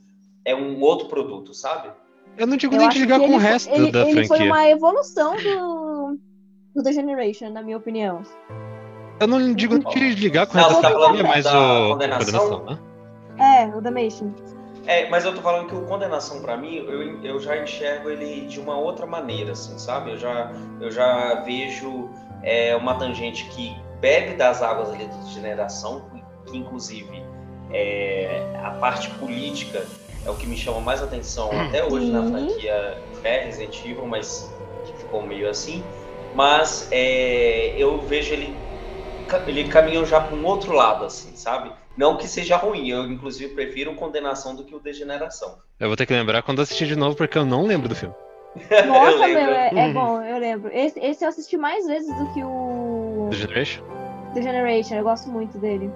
É 0.45 0.55
um 0.55 0.81
outro 0.83 1.09
produto, 1.09 1.55
sabe? 1.55 1.91
Eu 2.37 2.47
não 2.47 2.57
digo 2.57 2.75
Eu 2.75 2.81
nem 2.81 2.89
de 2.91 2.99
ligar 2.99 3.19
com 3.21 3.29
o 3.29 3.35
ele 3.35 3.39
resto 3.39 3.73
ele, 3.73 3.91
da 3.93 4.01
ele 4.03 4.27
foi 4.27 4.37
franquia. 4.39 4.47
uma 4.53 4.69
evolução 4.69 5.35
do, 5.37 6.19
do 6.75 6.83
The 6.83 6.93
Generation, 6.93 7.51
na 7.51 7.63
minha 7.63 7.77
opinião. 7.79 8.23
Eu 9.21 9.27
não 9.29 9.55
digo 9.55 9.79
nem 9.79 9.89
de 10.15 10.21
ligar 10.21 10.47
com 10.47 10.59
o 10.59 10.61
resto 10.61 10.75
da 10.75 10.81
tá 10.83 10.91
falando 10.91 11.17
franquia, 11.19 11.23
mas 11.29 11.45
da 11.45 11.53
o. 11.53 11.89
condenação? 11.93 12.27
Condenação, 12.51 12.65
né? 12.65 12.79
É, 13.39 13.67
o 13.67 13.83
The 13.83 13.91
Mation. 13.91 14.33
É, 14.87 15.09
mas 15.09 15.25
eu 15.25 15.35
tô 15.35 15.41
falando 15.41 15.69
que 15.69 15.75
o 15.75 15.87
Condenação, 15.87 16.43
pra 16.43 16.57
mim, 16.57 16.77
eu, 16.77 17.23
eu 17.23 17.41
já 17.41 17.57
enxergo 17.57 18.11
ele 18.11 18.47
de 18.47 18.61
uma 18.61 18.77
outra 18.77 19.07
maneira, 19.07 19.53
assim, 19.53 19.79
sabe? 19.79 20.11
Eu 20.11 20.19
já, 20.19 20.53
eu 20.81 20.91
já 20.91 21.41
vejo 21.41 22.11
é, 22.43 22.77
uma 22.77 22.95
tangente 22.95 23.47
que 23.47 23.75
bebe 24.01 24.35
das 24.35 24.61
águas 24.63 24.91
ali 24.91 25.07
da 25.07 25.17
degeneração, 25.17 26.11
que 26.47 26.57
inclusive 26.59 27.23
é, 27.73 28.43
a 28.63 28.73
parte 28.73 29.09
política 29.13 29.87
é 30.25 30.31
o 30.31 30.35
que 30.35 30.47
me 30.47 30.57
chama 30.57 30.81
mais 30.81 31.03
atenção 31.03 31.51
até 31.61 31.85
hoje 31.85 32.11
na 32.11 32.23
Sim. 32.23 32.31
franquia 32.31 33.03
é 33.25 33.45
Resident 33.45 33.85
Evil, 33.85 34.07
mas 34.07 34.53
que 34.85 34.93
ficou 34.99 35.23
meio 35.23 35.49
assim. 35.49 35.83
Mas 36.35 36.89
é, 36.91 37.75
eu 37.79 38.03
vejo 38.03 38.35
ele, 38.35 38.59
ele 39.47 39.69
caminhou 39.69 40.05
já 40.05 40.21
para 40.21 40.35
um 40.35 40.45
outro 40.45 40.73
lado, 40.73 41.05
assim, 41.05 41.35
sabe? 41.37 41.73
Não 41.97 42.17
que 42.17 42.27
seja 42.27 42.57
ruim, 42.57 42.89
eu 42.89 43.05
inclusive 43.05 43.55
prefiro 43.55 43.95
Condenação 43.95 44.55
do 44.55 44.65
que 44.65 44.75
o 44.75 44.81
Degeneração. 44.81 45.59
Eu 45.79 45.89
vou 45.89 45.97
ter 45.97 46.07
que 46.07 46.13
lembrar 46.13 46.43
quando 46.43 46.61
assistir 46.61 46.87
de 46.87 46.97
novo, 46.97 47.17
porque 47.17 47.39
eu 47.39 47.45
não 47.47 47.65
lembro 47.67 47.89
do 47.89 47.95
filme. 47.95 48.15
Nossa, 48.87 49.19
meu, 49.29 49.51
é, 49.51 49.71
é 49.75 49.87
Uhum. 49.87 49.93
bom, 49.93 50.23
eu 50.23 50.39
lembro. 50.39 50.71
Esse, 50.73 50.99
esse 51.01 51.25
eu 51.25 51.29
assisti 51.29 51.57
mais 51.57 51.87
vezes 51.87 52.13
do 52.17 52.27
que 52.33 52.43
o 52.43 53.29
The 53.31 53.37
Generation? 53.37 53.83
The 54.35 54.43
Generation, 54.43 54.95
eu 54.97 55.05
gosto 55.05 55.29
muito 55.29 55.59
dele. 55.59 55.91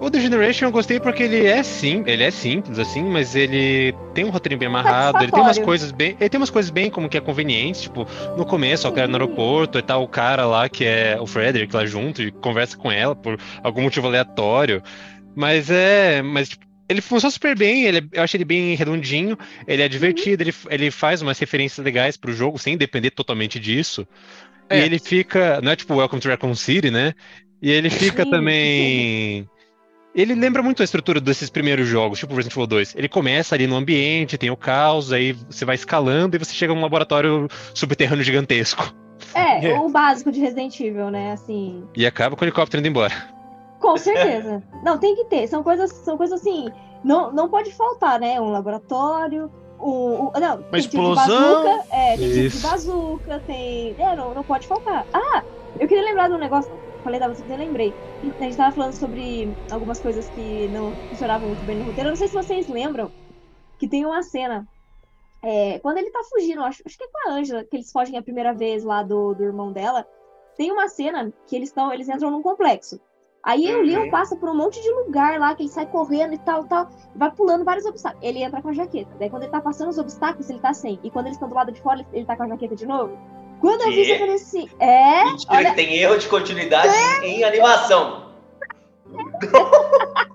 O 0.00 0.10
The 0.10 0.18
Generation 0.18 0.66
eu 0.66 0.72
gostei 0.72 0.98
porque 0.98 1.22
ele 1.22 1.46
é 1.46 1.62
sim, 1.62 2.02
ele 2.04 2.24
é 2.24 2.30
simples 2.30 2.80
assim, 2.80 3.02
mas 3.04 3.36
ele 3.36 3.94
tem 4.12 4.24
um 4.24 4.30
roteiro 4.30 4.58
bem 4.58 4.66
amarrado, 4.66 5.22
ele 5.22 5.30
tem 5.30 5.40
umas 5.40 5.58
coisas 5.58 5.92
bem, 5.92 6.16
ele 6.20 6.28
tem 6.28 6.38
umas 6.40 6.50
coisas 6.50 6.68
bem 6.68 6.90
como 6.90 7.08
que 7.08 7.16
é 7.16 7.20
conveniente, 7.20 7.82
tipo, 7.82 8.04
no 8.36 8.44
começo, 8.44 8.88
ó, 8.88 8.90
o 8.90 8.92
cara 8.94 9.06
no 9.06 9.14
aeroporto 9.14 9.78
e 9.78 9.82
tal, 9.82 10.02
o 10.02 10.08
cara 10.08 10.46
lá 10.46 10.68
que 10.68 10.84
é 10.84 11.16
o 11.20 11.26
Frederick 11.28 11.74
lá 11.74 11.86
junto 11.86 12.22
e 12.22 12.32
conversa 12.32 12.76
com 12.76 12.90
ela 12.90 13.14
por 13.14 13.38
algum 13.62 13.82
motivo 13.82 14.08
aleatório. 14.08 14.82
Mas 15.34 15.70
é, 15.70 16.22
mas 16.22 16.48
tipo, 16.50 16.64
ele 16.88 17.00
funciona 17.00 17.30
super 17.30 17.56
bem, 17.56 17.84
ele, 17.84 18.08
eu 18.12 18.22
acho 18.22 18.36
ele 18.36 18.44
bem 18.44 18.74
redondinho, 18.74 19.38
ele 19.66 19.82
é 19.82 19.88
divertido, 19.88 20.42
ele, 20.42 20.54
ele 20.68 20.90
faz 20.90 21.22
umas 21.22 21.38
referências 21.38 21.82
legais 21.84 22.16
pro 22.16 22.32
jogo 22.32 22.58
sem 22.58 22.76
depender 22.76 23.10
totalmente 23.10 23.58
disso. 23.58 24.06
E 24.70 24.74
É. 24.76 24.84
ele 24.84 24.98
fica, 24.98 25.60
não 25.62 25.72
é 25.72 25.76
tipo 25.76 25.94
Welcome 25.94 26.20
to 26.20 26.28
Raccoon 26.28 26.54
City, 26.54 26.90
né? 26.90 27.14
E 27.60 27.70
ele 27.70 27.88
fica 27.90 28.24
Sim. 28.24 28.30
também. 28.30 29.48
Ele 30.14 30.34
lembra 30.34 30.62
muito 30.62 30.80
a 30.80 30.84
estrutura 30.84 31.20
desses 31.20 31.50
primeiros 31.50 31.88
jogos, 31.88 32.18
tipo 32.20 32.34
Resident 32.34 32.52
Evil 32.54 32.66
2. 32.66 32.94
Ele 32.94 33.08
começa 33.08 33.54
ali 33.54 33.66
no 33.66 33.74
ambiente, 33.74 34.38
tem 34.38 34.50
o 34.50 34.56
caos, 34.56 35.12
aí 35.12 35.32
você 35.32 35.64
vai 35.64 35.74
escalando 35.74 36.36
e 36.36 36.38
você 36.38 36.54
chega 36.54 36.72
num 36.74 36.82
laboratório 36.82 37.48
subterrâneo 37.74 38.22
gigantesco. 38.24 38.94
É, 39.34 39.64
É. 39.72 39.78
o 39.78 39.88
básico 39.88 40.30
de 40.30 40.38
Resident 40.40 40.78
Evil, 40.78 41.10
né? 41.10 41.32
Assim, 41.32 41.82
E 41.96 42.06
acaba 42.06 42.36
com 42.36 42.42
o 42.42 42.44
helicóptero 42.44 42.80
indo 42.80 42.88
embora. 42.88 43.33
Com 43.92 43.96
certeza. 43.96 44.62
não, 44.82 44.98
tem 44.98 45.14
que 45.14 45.24
ter. 45.26 45.46
São 45.48 45.62
coisas, 45.62 45.90
são 45.92 46.16
coisas 46.16 46.40
assim. 46.40 46.68
Não, 47.02 47.32
não 47.32 47.48
pode 47.48 47.72
faltar, 47.72 48.18
né? 48.18 48.40
Um 48.40 48.50
laboratório. 48.50 49.50
Um, 49.80 50.26
um- 50.26 50.32
não, 50.40 50.58
tipo 50.58 50.70
de 50.70 50.78
explosão. 50.78 51.64
bazuca, 51.64 51.84
é, 51.94 52.16
tem 52.16 52.30
tipo 52.32 52.56
de 52.56 52.62
bazuca, 52.62 53.40
tem. 53.46 53.94
É, 53.98 54.16
não, 54.16 54.34
não 54.34 54.44
pode 54.44 54.66
faltar. 54.66 55.06
Ah, 55.12 55.44
eu 55.78 55.86
queria 55.88 56.04
lembrar 56.04 56.28
de 56.28 56.34
um 56.34 56.38
negócio. 56.38 56.70
Falei 57.02 57.20
da 57.20 57.28
você, 57.28 57.42
eu 57.46 57.56
lembrei. 57.56 57.92
A 58.40 58.44
gente 58.44 58.56
tava 58.56 58.74
falando 58.74 58.94
sobre 58.94 59.54
algumas 59.70 60.00
coisas 60.00 60.30
que 60.30 60.68
não 60.68 60.96
funcionavam 61.10 61.48
muito 61.48 61.64
bem 61.64 61.76
no 61.76 61.84
roteiro. 61.84 62.08
Eu 62.08 62.12
não 62.12 62.16
sei 62.16 62.28
se 62.28 62.34
vocês 62.34 62.66
lembram 62.68 63.12
que 63.78 63.86
tem 63.86 64.06
uma 64.06 64.22
cena. 64.22 64.66
é, 65.42 65.78
quando 65.80 65.98
ele 65.98 66.10
tá 66.10 66.20
fugindo, 66.30 66.62
acho, 66.62 66.82
acho 66.86 66.96
que 66.96 67.04
é 67.04 67.08
com 67.08 67.28
a 67.28 67.32
Angela, 67.34 67.64
que 67.64 67.76
eles 67.76 67.92
fogem 67.92 68.16
a 68.16 68.22
primeira 68.22 68.54
vez 68.54 68.82
lá 68.84 69.02
do, 69.02 69.34
do 69.34 69.44
irmão 69.44 69.70
dela. 69.72 70.06
Tem 70.56 70.72
uma 70.72 70.88
cena 70.88 71.30
que 71.46 71.54
eles 71.56 71.68
estão, 71.68 71.92
eles 71.92 72.08
entram 72.08 72.30
num 72.30 72.40
complexo. 72.40 72.98
Aí 73.44 73.74
o 73.74 73.82
Leon 73.82 74.08
passa 74.10 74.34
por 74.34 74.48
um 74.48 74.56
monte 74.56 74.80
de 74.80 74.90
lugar 74.90 75.38
lá, 75.38 75.54
que 75.54 75.62
ele 75.64 75.68
sai 75.68 75.84
correndo 75.86 76.32
e 76.32 76.38
tal, 76.38 76.64
tal, 76.64 76.88
vai 77.14 77.30
pulando 77.30 77.62
vários 77.64 77.84
obstáculos. 77.84 78.24
Ele 78.26 78.42
entra 78.42 78.62
com 78.62 78.68
a 78.68 78.72
jaqueta. 78.72 79.10
Daí 79.18 79.28
quando 79.28 79.42
ele 79.42 79.52
tá 79.52 79.60
passando 79.60 79.90
os 79.90 79.98
obstáculos, 79.98 80.48
ele 80.48 80.60
tá 80.60 80.72
sem. 80.72 80.98
E 81.02 81.10
quando 81.10 81.26
eles 81.26 81.36
estão 81.36 81.48
do 81.48 81.54
lado 81.54 81.70
de 81.70 81.80
fora, 81.82 82.06
ele- 82.12 82.24
tá 82.24 82.36
com 82.36 82.44
a 82.44 82.48
jaqueta 82.48 82.74
de 82.74 82.86
novo. 82.86 83.18
Quando 83.60 83.82
eu 83.82 83.90
vi 83.90 84.00
isso, 84.02 84.12
eu 84.12 84.18
falei 84.18 84.34
assim, 84.34 84.68
é, 84.78 85.24
Mentira 85.24 85.56
olha, 85.56 85.70
que 85.70 85.76
tem 85.76 85.94
erro 85.96 86.16
de 86.18 86.28
continuidade 86.28 86.88
em 87.22 87.44
animação. 87.44 88.32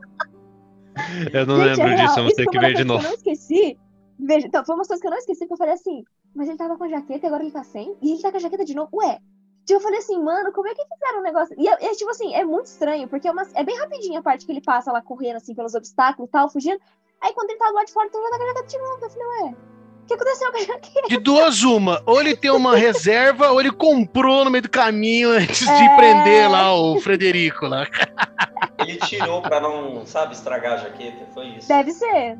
Eu 1.34 1.46
não 1.46 1.56
Gente, 1.58 1.68
é 1.68 1.76
lembro 1.76 1.88
real. 1.88 1.98
disso, 2.02 2.16
vamos 2.16 2.32
Isso 2.32 2.36
ter 2.38 2.48
que 2.50 2.60
ver 2.60 2.74
de 2.76 2.84
novo. 2.84 3.00
Que 3.00 3.06
eu 3.06 3.10
não 3.10 3.18
esqueci. 3.18 3.78
Veja, 4.20 4.48
então, 4.48 4.66
foi 4.66 4.76
uma 4.76 4.84
coisa 4.84 5.02
que 5.02 5.08
eu 5.08 5.12
não 5.12 5.18
esqueci, 5.18 5.48
que 5.48 5.54
eu 5.54 5.58
falei 5.58 5.74
assim, 5.74 6.04
mas 6.36 6.48
ele 6.50 6.58
tava 6.58 6.78
com 6.78 6.84
a 6.84 6.90
jaqueta 6.90 7.26
e 7.26 7.28
agora 7.28 7.44
ele 7.44 7.52
tá 7.52 7.64
sem? 7.64 7.96
E 8.02 8.12
ele 8.12 8.22
tá 8.22 8.32
com 8.32 8.38
a 8.38 8.40
jaqueta 8.40 8.66
de 8.66 8.76
novo? 8.76 8.90
Ué. 8.96 9.18
Tipo, 9.70 9.78
eu 9.80 9.84
falei 9.84 10.00
assim, 10.00 10.20
mano, 10.24 10.52
como 10.52 10.68
é 10.68 10.74
que 10.74 10.82
fizeram 10.84 11.20
um 11.20 11.24
negócio? 11.24 11.56
E 11.56 11.68
é, 11.68 11.74
é, 11.74 11.92
tipo 11.94 12.10
assim, 12.10 12.34
é 12.34 12.44
muito 12.44 12.66
estranho, 12.66 13.08
porque 13.08 13.28
é, 13.28 13.32
uma- 13.32 13.46
é 13.54 13.64
bem 13.64 13.78
rapidinho 13.78 14.18
a 14.20 14.24
parte 14.24 14.44
que 14.44 14.52
ele 14.52 14.62
passa 14.62 14.92
lá 14.92 15.00
correndo, 15.00 15.36
assim, 15.36 15.54
pelos 15.54 15.76
obstáculos 15.76 16.28
e 16.28 16.32
tal, 16.32 16.50
fugindo. 16.50 16.80
Aí 17.22 17.32
quando 17.34 17.52
ele 17.52 17.60
tá 17.60 17.68
do 17.68 17.76
lado 17.76 17.86
de 17.86 17.94
fora, 17.94 18.08
então 18.08 18.20
ele 18.20 18.30
tá 18.32 18.36
a 18.38 18.48
jaqueta 18.48 18.68
de 18.68 18.78
novo. 18.80 19.00
Eu 19.06 19.10
falei, 19.12 19.28
ué, 19.28 19.50
o 19.52 20.06
que 20.08 20.14
aconteceu 20.16 20.52
com 20.52 20.58
a 20.58 20.62
jaqueta? 20.62 21.08
De 21.08 21.18
duas, 21.20 21.62
uma. 21.62 22.02
Ou 22.08 22.20
ele 22.20 22.36
tem 22.36 22.50
uma 22.50 22.76
reserva, 22.76 23.52
ou 23.52 23.60
ele 23.60 23.72
comprou 23.72 24.44
no 24.44 24.50
meio 24.50 24.64
do 24.64 24.70
caminho 24.72 25.30
antes 25.30 25.68
de 25.68 25.84
É. 25.84 25.96
prender 25.96 26.50
lá 26.50 26.74
o 26.74 27.00
Frederico 27.00 27.68
lá. 27.68 27.86
Ele 28.80 28.98
tirou 28.98 29.40
pra 29.44 29.60
não, 29.62 30.04
sabe, 30.08 30.34
estragar 30.34 30.74
a 30.74 30.78
jaqueta. 30.78 31.28
Foi 31.32 31.46
isso. 31.50 31.68
Deve 31.68 31.92
ser. 31.92 32.40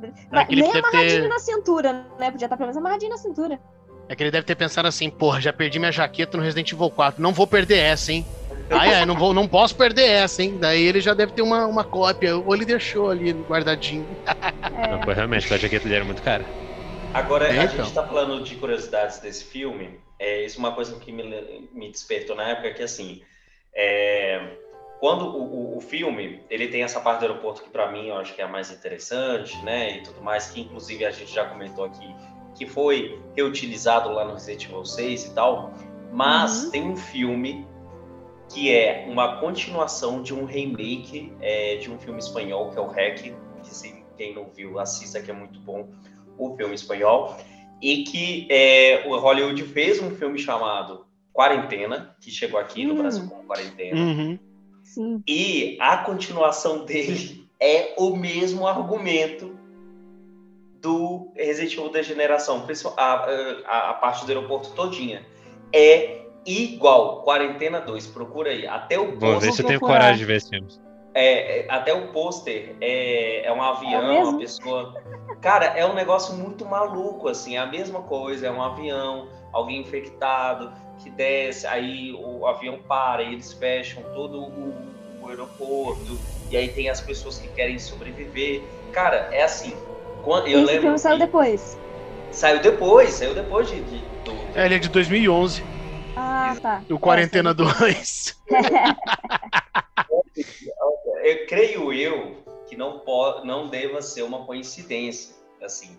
Ele 0.50 0.62
Nem 0.64 0.72
amarradinho 0.72 1.22
ter- 1.24 1.28
na 1.28 1.38
cintura, 1.40 1.94
né? 2.18 2.32
Podia 2.32 2.48
estar 2.48 2.58
pelo 2.58 2.68
menos 2.68 2.78
amarradinho 2.78 3.12
na 3.12 3.18
cintura. 3.18 3.60
É 4.10 4.16
que 4.16 4.24
ele 4.24 4.32
deve 4.32 4.46
ter 4.46 4.56
pensado 4.56 4.88
assim, 4.88 5.08
porra, 5.10 5.40
já 5.40 5.54
perdi 5.54 5.78
minha 5.78 5.92
jaqueta 5.92 6.36
no 6.36 6.42
Resident 6.44 6.72
Evil 6.72 6.90
4. 6.90 7.22
Não 7.22 7.32
vou 7.32 7.46
perder 7.46 7.78
essa, 7.78 8.12
hein? 8.12 8.26
Ai, 8.72 8.94
ai, 8.96 9.06
não, 9.06 9.16
vou, 9.16 9.34
não 9.36 9.48
posso 9.48 9.76
perder 9.76 10.08
essa, 10.10 10.42
hein? 10.42 10.58
Daí 10.60 10.82
ele 10.84 11.00
já 11.00 11.14
deve 11.14 11.32
ter 11.32 11.44
uma, 11.44 11.68
uma 11.68 11.84
cópia. 11.84 12.36
Ou 12.36 12.56
ele 12.56 12.66
deixou 12.66 13.12
ali 13.12 13.32
guardadinho. 13.34 14.08
Não, 14.90 15.00
foi 15.04 15.14
realmente, 15.14 15.54
a 15.54 15.58
jaqueta 15.58 15.84
dele 15.84 15.96
era 15.98 16.06
muito 16.06 16.24
cara. 16.24 16.44
Agora, 17.14 17.48
É, 17.48 17.60
a 17.60 17.66
então. 17.66 17.86
gente 17.86 17.94
tá 17.94 18.04
falando 18.08 18.44
de 18.44 18.56
curiosidades 18.56 19.20
desse 19.20 19.46
filme. 19.46 20.00
É, 20.18 20.44
isso 20.44 20.58
é 20.58 20.60
uma 20.60 20.72
coisa 20.74 20.96
que 21.00 21.12
me, 21.12 21.24
me 21.72 21.92
despertou 21.92 22.36
na 22.36 22.50
época, 22.50 22.74
que 22.74 22.84
assim, 22.84 23.22
é, 23.76 24.42
quando 25.00 25.24
o, 25.26 25.44
o- 25.74 25.78
o 25.78 25.82
filme, 25.82 26.42
ele 26.50 26.68
tem 26.68 26.84
essa 26.84 27.00
parte 27.00 27.20
do 27.20 27.28
aeroporto 27.28 27.64
que 27.64 27.70
pra 27.70 27.92
mim 27.92 28.08
eu 28.08 28.18
acho 28.18 28.34
que 28.34 28.42
é 28.42 28.46
a 28.46 28.48
mais 28.48 28.70
interessante, 28.72 29.56
né, 29.64 29.98
e 29.98 30.02
tudo 30.04 30.22
mais, 30.22 30.48
que 30.52 30.60
inclusive 30.62 31.06
a 31.06 31.12
gente 31.12 31.34
já 31.34 31.46
comentou 31.46 31.86
aqui, 31.86 32.06
que 32.60 32.68
foi 32.68 33.18
reutilizado 33.36 34.10
lá 34.12 34.26
no 34.26 34.34
Resident 34.34 34.66
Evil 34.66 34.86
6 34.86 35.26
e 35.26 35.34
tal, 35.34 35.74
mas 36.14 36.66
Uhum. 36.66 36.72
tem 36.72 36.84
um 36.90 36.96
filme 36.98 37.66
que 38.54 38.70
é 38.76 39.06
uma 39.08 39.38
continuação 39.40 40.22
de 40.22 40.34
um 40.34 40.44
remake 40.44 41.32
é, 41.42 41.78
de 41.78 41.90
um 41.90 41.98
filme 41.98 42.20
espanhol, 42.20 42.70
que 42.72 42.78
é 42.78 42.82
o 42.82 42.88
Rec, 42.88 43.22
que 43.22 43.34
se 43.64 44.04
quem 44.18 44.36
não 44.36 44.50
viu, 44.50 44.78
assista 44.80 45.22
que 45.22 45.32
é 45.32 45.34
muito 45.34 45.60
bom, 45.62 45.88
o 46.38 46.56
filme 46.58 46.76
espanhol, 46.76 47.38
e 47.82 48.04
que 48.04 48.48
é, 48.52 49.04
o 49.08 49.18
Hollywood 49.18 49.64
fez 49.64 50.02
um 50.02 50.12
filme 50.12 50.38
chamado 50.38 51.06
Quarentena, 51.32 52.16
que 52.20 52.30
chegou 52.30 52.60
aqui 52.60 52.84
no 52.86 52.96
Hum. 52.96 52.98
Brasil 52.98 53.28
como 53.30 53.44
Quarentena, 53.46 53.98
Uhum. 54.02 54.40
Sim. 54.84 55.24
e 55.28 55.78
a 55.80 55.98
continuação 55.98 56.84
dele 56.84 57.48
é 57.62 57.94
o 57.98 58.16
mesmo 58.16 58.68
argumento 58.68 59.58
do 60.82 61.32
Resident 61.36 61.74
Evil 61.74 61.90
Degeneração, 61.90 62.62
principal- 62.62 62.94
a, 62.98 63.26
a, 63.66 63.90
a 63.90 63.94
parte 63.96 64.26
do 64.26 64.30
aeroporto 64.32 64.70
todinha. 64.72 65.26
É 65.74 66.22
igual, 66.46 67.22
Quarentena 67.24 67.80
2, 67.82 68.08
procura 68.08 68.52
aí. 68.52 68.66
Até 68.66 68.98
o 69.00 69.18
Vou 69.20 69.40
ver 69.40 69.52
se 69.52 69.62
eu 69.62 69.68
tenho 69.68 69.80
procurar. 69.80 70.00
coragem 70.00 70.18
de 70.20 70.26
ver 70.26 70.38
esse 70.38 70.50
filme. 70.50 70.68
é, 71.14 71.60
é, 71.60 71.66
até 71.70 71.94
o 71.94 72.12
pôster 72.12 72.76
é, 72.80 73.46
é 73.46 73.52
um 73.52 73.62
avião, 73.62 74.08
mesmo? 74.08 74.30
uma 74.32 74.40
pessoa... 74.40 74.94
Cara, 75.42 75.66
é 75.66 75.86
um 75.86 75.94
negócio 75.94 76.36
muito 76.36 76.66
maluco, 76.66 77.28
assim, 77.28 77.56
é 77.56 77.60
a 77.60 77.66
mesma 77.66 78.02
coisa, 78.02 78.48
é 78.48 78.52
um 78.52 78.62
avião, 78.62 79.30
alguém 79.54 79.82
infectado, 79.82 80.72
que 81.02 81.10
desce, 81.10 81.66
aí 81.66 82.14
o 82.14 82.46
avião 82.46 82.80
para, 82.88 83.24
e 83.24 83.34
eles 83.34 83.54
fecham 83.54 84.04
todo 84.14 84.42
o, 84.42 84.74
o 85.22 85.28
aeroporto, 85.30 86.20
e 86.50 86.58
aí 86.58 86.70
tem 86.70 86.90
as 86.90 87.00
pessoas 87.00 87.38
que 87.38 87.48
querem 87.50 87.80
sobreviver. 87.80 88.64
Cara, 88.92 89.30
é 89.32 89.44
assim. 89.44 89.74
Quando, 90.24 90.48
eu 90.48 90.60
Esse 90.60 90.66
lembro 90.68 90.82
filme 90.82 91.00
saiu 91.00 91.18
que- 91.18 91.26
depois. 91.26 91.78
Saiu 92.32 92.62
depois, 92.62 93.10
saiu 93.14 93.34
depois 93.34 93.68
de, 93.70 93.82
de- 93.82 94.06
do, 94.24 94.32
É, 94.56 94.66
ele 94.66 94.76
é 94.76 94.80
de 94.80 94.90
2011. 94.90 95.64
Ah, 96.16 96.56
tá. 96.62 96.84
O 96.92 97.00
Quarentena 97.00 97.54
2. 97.54 98.36
eu 101.24 101.46
creio 101.48 101.94
eu 101.94 102.38
que 102.68 102.76
não 102.76 103.00
pode, 103.00 103.48
não 103.48 103.68
deva 103.68 104.02
ser 104.02 104.24
uma 104.24 104.46
coincidência, 104.46 105.36
assim. 105.64 105.98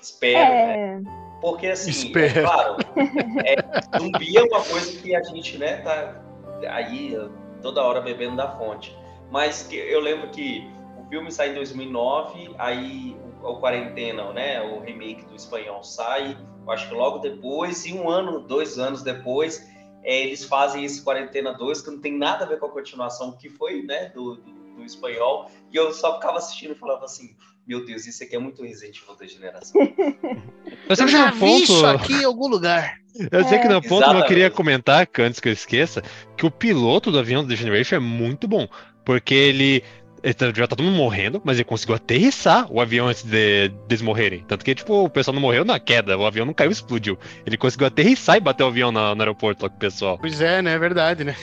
Espero, 0.00 0.50
né? 0.50 0.78
É, 0.78 1.00
Porque 1.40 1.66
assim, 1.66 1.90
Espero. 1.90 2.38
é 2.38 2.42
claro, 2.42 2.76
é, 3.44 3.98
zumbi 3.98 4.36
é 4.36 4.42
uma 4.42 4.62
coisa 4.62 5.00
que 5.00 5.14
a 5.14 5.22
gente, 5.22 5.58
né, 5.58 5.76
tá 5.78 6.22
aí 6.70 7.16
toda 7.60 7.82
hora 7.82 8.00
bebendo 8.00 8.36
da 8.36 8.56
fonte. 8.56 8.96
Mas 9.30 9.62
que 9.64 9.76
eu 9.76 10.00
lembro 10.00 10.28
que 10.30 10.66
o 10.98 11.08
filme 11.08 11.30
sai 11.30 11.50
em 11.50 11.54
2009, 11.54 12.54
aí 12.58 13.16
o, 13.42 13.56
Quarentena, 13.60 14.32
né, 14.32 14.62
o 14.62 14.80
remake 14.80 15.24
do 15.26 15.34
espanhol 15.36 15.82
sai, 15.82 16.36
eu 16.64 16.70
acho 16.72 16.88
que 16.88 16.94
logo 16.94 17.18
depois, 17.18 17.84
e 17.86 17.92
um 17.92 18.08
ano, 18.08 18.40
dois 18.40 18.78
anos 18.78 19.02
depois, 19.02 19.66
é, 20.02 20.22
eles 20.26 20.44
fazem 20.44 20.84
esse 20.84 21.02
Quarentena 21.02 21.52
2, 21.52 21.82
que 21.82 21.90
não 21.90 22.00
tem 22.00 22.16
nada 22.16 22.44
a 22.44 22.48
ver 22.48 22.58
com 22.58 22.66
a 22.66 22.70
continuação 22.70 23.32
que 23.32 23.48
foi, 23.48 23.82
né, 23.82 24.10
do, 24.14 24.36
do, 24.36 24.52
do 24.76 24.84
espanhol, 24.84 25.50
e 25.72 25.76
eu 25.76 25.92
só 25.92 26.14
ficava 26.14 26.38
assistindo 26.38 26.72
e 26.72 26.76
falava 26.76 27.04
assim, 27.04 27.34
meu 27.66 27.84
Deus, 27.84 28.06
isso 28.06 28.22
aqui 28.24 28.34
é 28.34 28.38
muito 28.38 28.62
Resident 28.62 28.98
Evil 29.00 29.16
da 29.16 29.26
geração. 29.26 29.80
Eu 30.88 30.96
sei 30.96 31.04
Eu 31.04 31.06
que 31.06 31.12
já 31.12 31.30
vi 31.30 31.38
ponto, 31.38 31.62
isso 31.62 31.86
aqui 31.86 32.12
em 32.14 32.24
algum 32.24 32.48
lugar. 32.48 32.96
eu 33.30 33.44
sei 33.44 33.58
que 33.58 33.68
no 33.68 33.80
ponto 33.80 33.92
eu 33.92 33.98
Exatamente. 33.98 34.26
queria 34.28 34.50
comentar, 34.50 35.06
que 35.06 35.22
antes 35.22 35.38
que 35.38 35.48
eu 35.48 35.52
esqueça, 35.52 36.02
que 36.36 36.44
o 36.46 36.50
piloto 36.50 37.10
do 37.12 37.18
avião 37.18 37.42
do 37.42 37.48
The 37.48 37.56
Generation 37.56 37.96
é 37.96 37.98
muito 38.00 38.48
bom, 38.48 38.66
porque 39.04 39.34
ele, 39.34 39.84
ele 40.22 40.34
tá- 40.34 40.46
já 40.54 40.66
tá 40.66 40.76
todo 40.76 40.84
mundo 40.84 40.96
morrendo, 40.96 41.40
mas 41.44 41.56
ele 41.56 41.64
conseguiu 41.64 41.94
aterrissar 41.94 42.70
o 42.70 42.80
avião 42.80 43.08
antes 43.08 43.22
de, 43.22 43.68
de 43.68 43.74
eles 43.88 44.02
morrerem. 44.02 44.44
Tanto 44.46 44.64
que, 44.64 44.74
tipo, 44.74 45.04
o 45.04 45.10
pessoal 45.10 45.34
não 45.34 45.40
morreu 45.42 45.64
na 45.64 45.78
queda, 45.80 46.16
o 46.16 46.26
avião 46.26 46.46
não 46.46 46.54
caiu 46.54 46.70
e 46.70 46.72
explodiu. 46.72 47.18
Ele 47.46 47.56
conseguiu 47.56 47.86
aterrissar 47.86 48.36
e 48.36 48.40
bater 48.40 48.62
o 48.64 48.66
avião 48.68 48.92
na- 48.92 49.14
no 49.14 49.20
aeroporto 49.22 49.62
lá 49.62 49.68
com 49.68 49.76
o 49.76 49.78
pessoal. 49.80 50.18
Pois 50.18 50.40
é, 50.40 50.62
né? 50.62 50.74
É 50.74 50.78
verdade, 50.78 51.24
né? 51.24 51.34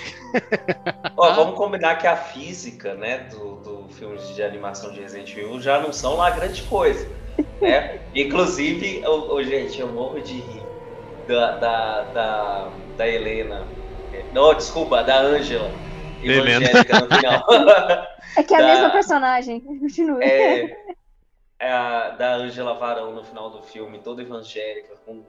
Ó, 1.18 1.34
vamos 1.34 1.58
combinar 1.58 1.96
que 1.98 2.08
a 2.08 2.16
física, 2.16 2.94
né, 2.96 3.20
do, 3.30 3.56
do 3.58 3.90
filme 3.90 4.18
de 4.18 4.44
animação 4.44 4.92
de 4.92 5.00
Resident 5.02 5.32
Evil 5.32 5.60
já 5.60 5.80
não 5.80 5.92
são 5.92 6.16
lá 6.16 6.30
grande 6.30 6.62
coisa, 6.64 7.08
né? 7.62 8.00
Inclusive, 8.14 9.04
ô, 9.06 9.34
ô, 9.36 9.44
gente, 9.44 9.80
eu 9.80 9.88
morro 9.88 10.22
de 10.22 10.40
rir 10.40 10.68
da, 11.28 11.58
da, 11.58 12.04
da, 12.14 12.78
da 12.98 13.08
Helena. 13.08 13.68
Não, 14.32 14.54
desculpa, 14.54 15.04
da 15.04 15.20
Angela. 15.20 15.76
Helena. 16.22 16.66
Evangélica 16.66 17.00
no 17.00 17.08
final. 17.16 17.46
é 18.38 18.44
que 18.44 18.54
é 18.54 18.58
a 18.58 18.62
Da- 18.62 18.68
mesma 18.68 18.90
personagem. 18.92 19.60
Continua. 19.80 20.24
É, 20.24 20.78
é 21.60 21.72
a 21.72 22.10
da 22.12 22.36
Angela 22.36 22.74
Varão 22.78 23.14
no 23.14 23.24
final 23.24 23.50
do 23.50 23.62
filme, 23.64 24.00
toda 24.00 24.22
evangélica. 24.22 24.94
Com... 25.06 25.24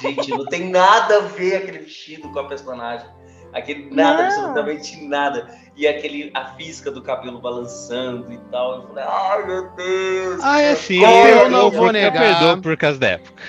Gente, 0.00 0.30
não 0.30 0.44
tem 0.46 0.70
nada 0.70 1.16
a 1.16 1.20
ver 1.20 1.56
aquele 1.56 1.78
vestido 1.78 2.30
com 2.30 2.38
a 2.38 2.44
personagem. 2.48 3.06
Aquele, 3.52 3.94
nada, 3.94 4.22
Não. 4.22 4.26
absolutamente 4.28 5.04
nada. 5.06 5.46
E 5.76 5.86
aquele, 5.86 6.30
a 6.32 6.54
física 6.54 6.90
do 6.90 7.02
cabelo 7.02 7.38
balançando 7.38 8.32
e 8.32 8.38
tal. 8.50 8.76
Eu 8.76 8.88
falei, 8.88 9.04
ai 9.06 9.46
meu 9.46 9.70
Deus. 9.74 10.40
Ah, 10.42 10.60
é 10.60 10.74
sim, 10.74 11.00
Como 11.00 11.12
eu, 11.28 11.36
eu 11.38 11.50
não 11.50 11.58
eu, 11.64 11.70
vou 11.70 11.86
eu 11.88 11.92
negar. 11.92 12.12
perdoo 12.12 12.62
por 12.62 12.76
causa 12.78 12.98
da 12.98 13.08
época. 13.10 13.42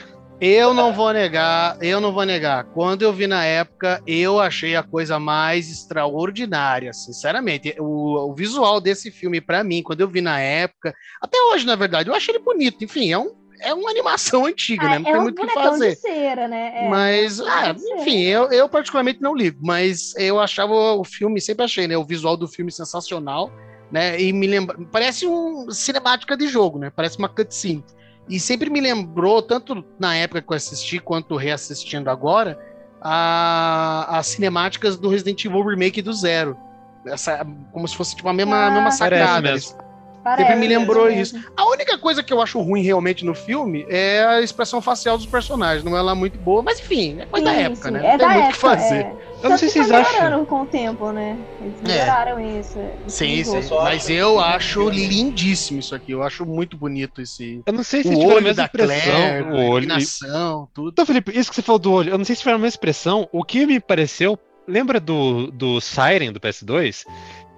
Eu 0.45 0.73
não 0.73 0.91
vou 0.91 1.13
negar, 1.13 1.77
eu 1.81 2.01
não 2.01 2.11
vou 2.11 2.25
negar. 2.25 2.65
Quando 2.65 3.03
eu 3.03 3.13
vi 3.13 3.27
na 3.27 3.45
época, 3.45 4.03
eu 4.05 4.41
achei 4.41 4.75
a 4.75 4.83
coisa 4.83 5.17
mais 5.17 5.71
extraordinária, 5.71 6.91
sinceramente. 6.91 7.73
O, 7.79 8.29
o 8.29 8.33
visual 8.35 8.81
desse 8.81 9.09
filme, 9.09 9.39
pra 9.39 9.63
mim, 9.63 9.81
quando 9.81 10.01
eu 10.01 10.07
vi 10.09 10.19
na 10.19 10.41
época, 10.41 10.93
até 11.21 11.37
hoje, 11.43 11.65
na 11.65 11.77
verdade, 11.77 12.09
eu 12.09 12.13
achei 12.13 12.35
ele 12.35 12.43
bonito. 12.43 12.83
Enfim, 12.83 13.13
é, 13.13 13.17
um, 13.17 13.33
é 13.61 13.73
uma 13.73 13.89
animação 13.89 14.43
antiga, 14.45 14.83
né? 14.89 14.95
Ah, 14.95 14.99
Não 14.99 15.07
é 15.07 15.11
tem 15.13 15.21
um 15.21 15.23
muito 15.23 15.41
o 15.41 15.47
que 15.47 15.53
fazer. 15.53 15.91
de 15.91 16.01
cera, 16.01 16.45
né? 16.45 16.73
É. 16.75 16.89
Mas, 16.89 17.39
ah, 17.39 17.71
de 17.71 17.79
cera. 17.79 18.01
enfim, 18.01 18.23
eu, 18.23 18.51
eu 18.51 18.67
particularmente 18.67 19.21
não 19.21 19.33
ligo, 19.33 19.59
mas 19.61 20.13
eu 20.17 20.41
achava 20.41 20.73
o 20.73 21.05
filme, 21.05 21.39
sempre 21.39 21.63
achei, 21.63 21.87
né? 21.87 21.95
O 21.95 22.03
visual 22.03 22.35
do 22.35 22.49
filme 22.49 22.69
sensacional, 22.69 23.49
né? 23.89 24.19
E 24.21 24.33
me 24.33 24.47
lembra. 24.47 24.77
Parece 24.91 25.25
um 25.25 25.71
cinemática 25.71 26.35
de 26.35 26.49
jogo, 26.49 26.79
né? 26.79 26.91
Parece 26.93 27.17
uma 27.17 27.29
cutscene. 27.29 27.81
E 28.29 28.39
sempre 28.39 28.69
me 28.69 28.79
lembrou, 28.79 29.41
tanto 29.41 29.83
na 29.99 30.15
época 30.15 30.41
que 30.41 30.51
eu 30.51 30.55
assisti, 30.55 30.99
quanto 30.99 31.35
reassistindo 31.35 32.09
agora, 32.09 32.57
a- 33.01 34.17
as 34.17 34.27
cinemáticas 34.27 34.97
do 34.97 35.09
Resident 35.09 35.43
Evil 35.45 35.61
Remake 35.65 36.01
do 36.01 36.13
Zero. 36.13 36.57
Essa, 37.05 37.45
como 37.71 37.85
se 37.87 37.95
fosse 37.97 38.15
tipo, 38.15 38.29
a 38.29 38.33
mesma, 38.33 38.67
Ah, 38.67 38.71
mesma 38.71 38.91
sacada. 38.91 39.41
mesmo. 39.41 39.77
Parece 40.23 40.43
Sempre 40.47 40.55
me 40.55 40.67
lembrou 40.73 41.07
mesmo. 41.07 41.37
isso. 41.37 41.47
A 41.57 41.65
única 41.69 41.97
coisa 41.97 42.23
que 42.23 42.31
eu 42.31 42.41
acho 42.41 42.61
ruim 42.61 42.81
realmente 42.81 43.25
no 43.25 43.35
filme 43.35 43.85
é 43.89 44.23
a 44.23 44.41
expressão 44.41 44.81
facial 44.81 45.17
dos 45.17 45.25
personagens. 45.25 45.83
Não 45.83 45.97
é 45.97 46.01
lá 46.01 46.15
muito 46.15 46.39
boa, 46.39 46.63
mas 46.63 46.79
enfim, 46.79 47.17
é 47.19 47.25
coisa 47.25 47.45
da 47.45 47.51
Sim, 47.51 47.59
época, 47.59 47.87
sim, 47.89 47.93
né? 47.93 48.05
É 48.05 48.09
tem 48.17 48.17
da 48.19 48.29
muito 48.29 48.37
o 48.37 48.47
que 48.47 48.53
época, 48.55 48.69
fazer. 48.69 49.01
é. 49.01 49.15
Eu 49.43 49.49
não 49.49 49.57
sei 49.57 49.67
se 49.67 49.73
vocês 49.75 49.89
tá 49.89 49.99
acham. 49.99 50.13
melhorando 50.13 50.45
com 50.45 50.61
o 50.61 50.65
tempo, 50.65 51.11
né? 51.11 51.37
Eles 51.61 51.75
É. 51.83 51.87
melhoraram 51.87 52.59
isso. 52.59 52.77
Sim, 53.07 53.43
sim. 53.43 53.59
Mas 53.83 54.09
eu 54.09 54.39
acho 54.39 54.89
lindíssimo 54.89 55.79
isso 55.79 55.93
aqui. 55.93 56.11
Eu 56.13 56.23
acho 56.23 56.45
muito 56.45 56.77
bonito 56.77 57.21
esse. 57.21 57.61
Eu 57.65 57.73
não 57.73 57.83
sei 57.83 58.03
se 58.03 58.09
O 58.09 58.13
tiveram 58.17 58.37
a 58.37 58.41
mesma 58.41 58.63
da 58.63 58.69
Claire, 58.69 58.93
expressão. 58.93 59.21
a 59.21 59.51
O 59.51 59.55
olho. 59.69 59.83
iluminação, 59.85 60.67
tudo. 60.73 60.89
Então, 60.91 61.05
Felipe, 61.05 61.37
isso 61.37 61.49
que 61.49 61.55
você 61.55 61.61
falou 61.61 61.79
do 61.79 61.91
olho, 61.91 62.09
eu 62.11 62.17
não 62.17 62.25
sei 62.25 62.35
se 62.35 62.39
tiveram 62.41 62.55
a 62.55 62.59
mesma 62.59 62.69
expressão. 62.69 63.27
O 63.31 63.43
que 63.43 63.65
me 63.65 63.79
pareceu. 63.79 64.39
Lembra 64.65 64.97
do, 64.99 65.51
do 65.51 65.81
Siren 65.81 66.31
do 66.31 66.39
PS2? 66.39 67.03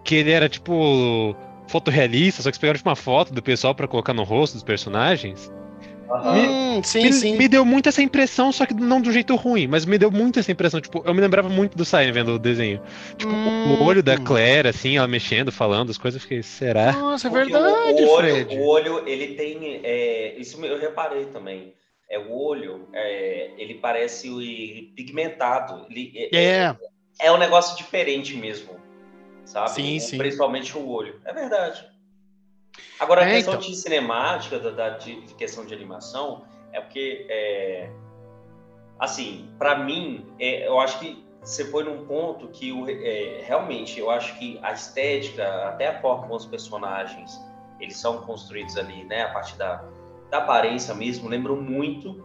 Que 0.03 0.15
ele 0.15 0.31
era 0.31 0.49
tipo 0.49 1.36
fotorrealista, 1.67 2.41
só 2.41 2.49
que 2.49 2.55
você 2.57 2.61
pegava 2.61 2.77
tipo, 2.77 2.89
uma 2.89 2.95
foto 2.95 3.33
do 3.33 3.41
pessoal 3.43 3.73
pra 3.75 3.88
colocar 3.88 4.13
no 4.13 4.23
rosto 4.23 4.53
dos 4.53 4.63
personagens. 4.63 5.51
Aham. 6.09 6.37
Hum, 6.77 6.83
sim, 6.83 7.03
me, 7.03 7.11
sim. 7.13 7.37
me 7.37 7.47
deu 7.47 7.65
muito 7.65 7.89
essa 7.89 8.01
impressão, 8.01 8.51
só 8.51 8.65
que 8.65 8.73
não 8.73 9.01
do 9.01 9.11
jeito 9.11 9.35
ruim, 9.35 9.67
mas 9.67 9.85
me 9.85 9.97
deu 9.97 10.11
muito 10.11 10.39
essa 10.39 10.51
impressão. 10.51 10.79
Tipo, 10.79 11.01
eu 11.05 11.13
me 11.13 11.21
lembrava 11.21 11.49
muito 11.49 11.77
do 11.77 11.83
Siren 11.85 12.11
vendo 12.11 12.33
o 12.33 12.39
desenho. 12.39 12.81
Tipo, 13.17 13.33
Hum. 13.33 13.75
o 13.79 13.83
olho 13.83 14.03
da 14.03 14.17
Claire, 14.17 14.67
assim, 14.67 14.97
ela 14.97 15.07
mexendo, 15.07 15.51
falando 15.51 15.89
as 15.89 15.97
coisas, 15.97 16.19
eu 16.19 16.21
fiquei, 16.21 16.43
será? 16.43 16.91
Nossa, 16.93 17.27
é 17.27 17.31
verdade, 17.31 17.67
o, 17.67 17.91
o 17.91 18.07
olho, 18.07 18.17
Fred. 18.17 18.55
O 18.57 18.65
olho, 18.65 19.07
ele 19.07 19.35
tem. 19.35 19.81
é, 19.83 20.35
isso 20.37 20.63
eu 20.63 20.79
reparei 20.79 21.25
também. 21.25 21.73
É 22.09 22.19
o 22.19 22.31
olho, 22.31 22.87
é, 22.93 23.51
ele 23.57 23.75
parece 23.75 24.29
o- 24.29 24.95
pigmentado. 24.95 25.87
Ele, 25.89 26.29
É, 26.31 26.75
é 27.19 27.31
um 27.31 27.37
negócio 27.37 27.75
diferente 27.75 28.35
mesmo, 28.37 28.79
sabe? 29.43 29.71
Sim, 29.71 29.99
sim. 29.99 30.17
Principalmente 30.17 30.77
o 30.77 30.87
olho. 30.87 31.19
É 31.25 31.33
verdade. 31.33 31.83
Agora, 32.99 33.21
a 33.23 33.30
É, 33.30 33.34
questão 33.36 33.55
então. 33.55 33.65
de 33.67 33.76
cinemática, 33.76 34.59
da, 34.59 34.69
da- 34.71 34.89
de, 34.97 35.21
de 35.26 35.34
questão 35.36 35.65
de 35.65 35.73
animação, 35.73 36.45
é 36.71 36.80
porque, 36.82 37.26
é, 37.30 37.89
assim, 38.99 39.49
para 39.57 39.78
mim, 39.80 40.26
é, 40.39 40.67
eu 40.67 40.80
acho 40.80 40.99
que 40.99 41.23
você 41.41 41.65
foi 41.65 41.84
num 41.84 42.05
ponto 42.05 42.47
que 42.49 42.71
o- 42.71 42.89
é, 42.89 43.41
realmente 43.45 43.99
eu 43.99 44.09
acho 44.09 44.38
que 44.39 44.59
a 44.63 44.71
estética, 44.71 45.67
até 45.67 45.88
a 45.88 46.01
forma 46.01 46.23
como 46.23 46.36
os 46.36 46.45
personagens 46.45 47.39
eles 47.80 47.97
são 47.97 48.19
construídos 48.19 48.78
ali, 48.78 49.03
né, 49.03 49.23
a 49.23 49.30
partir 49.30 49.57
da, 49.57 49.84
da 50.32 50.38
aparência 50.39 50.93
mesmo, 50.95 51.28
lembram 51.28 51.57
muito, 51.57 52.23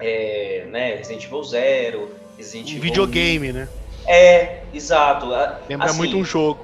é, 0.00 0.66
né, 0.70 0.94
Resident 0.96 1.24
Evil 1.24 1.42
Zero, 1.42 2.14
Resident 2.36 2.68
um 2.68 2.70
Evil 2.70 2.82
videogame, 2.82 3.52
né? 3.52 3.68
é, 4.06 4.62
exato. 4.72 5.26
Lembra 5.68 5.86
assim, 5.86 5.98
muito 5.98 6.16
um 6.16 6.24
jogo. 6.24 6.60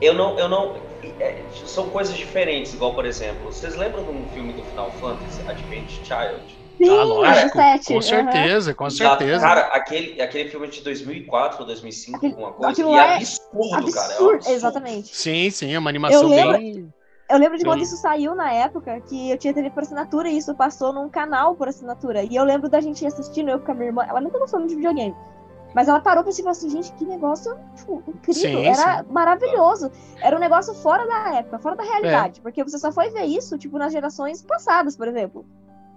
Eu 0.00 0.12
não, 0.12 0.38
eu 0.38 0.48
não. 0.48 0.91
É, 1.20 1.46
são 1.66 1.90
coisas 1.90 2.16
diferentes, 2.16 2.72
igual 2.74 2.94
por 2.94 3.04
exemplo, 3.04 3.44
vocês 3.52 3.76
lembram 3.76 4.04
de 4.04 4.10
um 4.10 4.28
filme 4.28 4.52
do 4.52 4.64
Final 4.64 4.90
Fantasy, 4.98 5.42
Advent 5.46 5.88
Child? 5.88 6.60
Sim, 6.82 6.88
Ah, 6.98 7.02
lógico, 7.04 7.58
Com 7.86 8.00
certeza, 8.02 8.74
com 8.74 8.90
certeza. 8.90 9.40
Cara, 9.46 9.60
aquele, 9.68 10.20
aquele 10.20 10.48
filme 10.50 10.66
de 10.68 10.80
2004 10.82 11.60
ou 11.60 11.66
2005, 11.66 12.16
Aquele- 12.16 12.32
alguma 12.32 12.52
coisa, 12.52 12.72
aquilo 12.72 12.90
e 12.90 12.94
é 12.98 13.16
absurdo, 13.16 13.52
cara. 13.60 13.74
é 13.74 13.80
um 13.80 13.84
Absurdo, 13.84 14.34
absurdo. 14.34 14.54
exatamente. 14.56 15.14
Sim, 15.16 15.50
sim, 15.50 15.72
é 15.74 15.78
uma 15.78 15.90
animação 15.90 16.22
Eu 16.22 16.28
lembro- 16.28 16.58
bem. 16.58 16.92
Eu 17.30 17.38
lembro 17.38 17.56
de 17.56 17.64
quando 17.64 17.78
Sim. 17.78 17.84
isso 17.84 17.96
saiu 17.96 18.34
na 18.34 18.52
época, 18.52 19.00
que 19.08 19.30
eu 19.30 19.38
tinha 19.38 19.54
TV 19.54 19.70
por 19.70 19.82
assinatura 19.84 20.28
e 20.28 20.36
isso 20.36 20.54
passou 20.54 20.92
num 20.92 21.08
canal 21.08 21.54
por 21.54 21.66
assinatura. 21.68 22.24
E 22.24 22.34
eu 22.36 22.44
lembro 22.44 22.68
da 22.68 22.78
gente 22.80 23.06
assistindo, 23.06 23.48
eu 23.50 23.58
com 23.60 23.72
a 23.72 23.74
minha 23.74 23.86
irmã, 23.86 24.04
ela 24.06 24.20
nunca 24.20 24.38
gostou 24.38 24.58
muito 24.58 24.70
de 24.70 24.76
videogame. 24.76 25.14
Mas 25.74 25.88
ela 25.88 26.00
parou 26.00 26.22
pra 26.22 26.32
si 26.32 26.40
e 26.40 26.44
falou 26.44 26.52
assim, 26.52 26.70
gente, 26.70 26.92
que 26.92 27.04
negócio 27.04 27.58
tipo, 27.76 28.02
incrível. 28.06 28.42
Sim, 28.42 28.66
Era 28.66 29.04
maravilhoso. 29.10 29.90
Era 30.20 30.36
um 30.36 30.40
negócio 30.40 30.74
fora 30.74 31.06
da 31.06 31.38
época, 31.38 31.58
fora 31.58 31.76
da 31.76 31.82
realidade. 31.82 32.40
É. 32.40 32.42
Porque 32.42 32.62
você 32.62 32.78
só 32.78 32.92
foi 32.92 33.10
ver 33.10 33.24
isso, 33.24 33.56
tipo, 33.58 33.78
nas 33.78 33.92
gerações 33.92 34.42
passadas, 34.42 34.96
por 34.96 35.08
exemplo. 35.08 35.46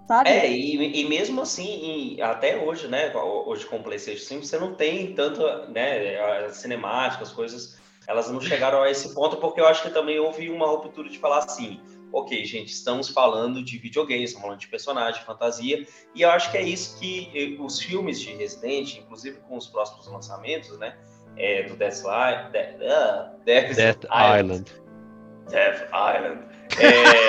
Sabe? 0.06 0.30
É, 0.30 0.48
e, 0.48 1.00
e 1.00 1.08
mesmo 1.08 1.42
assim, 1.42 2.14
e 2.16 2.22
até 2.22 2.56
hoje, 2.56 2.86
né? 2.86 3.12
Hoje 3.14 3.66
com 3.66 3.76
o 3.76 3.82
PlayStation 3.82 4.24
5, 4.24 4.44
você 4.44 4.58
não 4.58 4.74
tem 4.74 5.14
tanto, 5.14 5.42
né? 5.72 6.16
As 6.44 6.58
cinemáticas, 6.58 7.32
coisas, 7.32 7.76
elas 8.06 8.30
não 8.30 8.40
chegaram 8.40 8.82
a 8.82 8.90
esse 8.90 9.12
ponto, 9.14 9.36
porque 9.38 9.60
eu 9.60 9.66
acho 9.66 9.82
que 9.82 9.90
também 9.90 10.20
houve 10.20 10.48
uma 10.48 10.66
ruptura 10.66 11.08
de 11.08 11.18
falar 11.18 11.38
assim: 11.38 11.80
ok, 12.16 12.44
gente, 12.46 12.72
estamos 12.72 13.10
falando 13.10 13.62
de 13.62 13.76
videogames, 13.76 14.30
estamos 14.30 14.46
falando 14.46 14.60
de 14.60 14.68
personagem, 14.68 15.22
fantasia, 15.22 15.86
e 16.14 16.22
eu 16.22 16.30
acho 16.30 16.50
que 16.50 16.56
é 16.56 16.62
isso 16.62 16.98
que 16.98 17.58
os 17.60 17.78
filmes 17.78 18.18
de 18.20 18.34
Resident, 18.34 18.96
inclusive 18.96 19.38
com 19.40 19.58
os 19.58 19.66
próximos 19.66 20.06
lançamentos, 20.08 20.78
né? 20.78 20.96
É, 21.36 21.64
do 21.64 21.76
Death, 21.76 21.98
Li- 21.98 22.50
Death, 22.52 22.80
ah, 22.90 23.32
Death 23.44 23.76
Death 23.76 24.04
Island. 24.04 24.72
Death 25.50 25.90
Island. 25.92 26.46
É, 26.78 27.28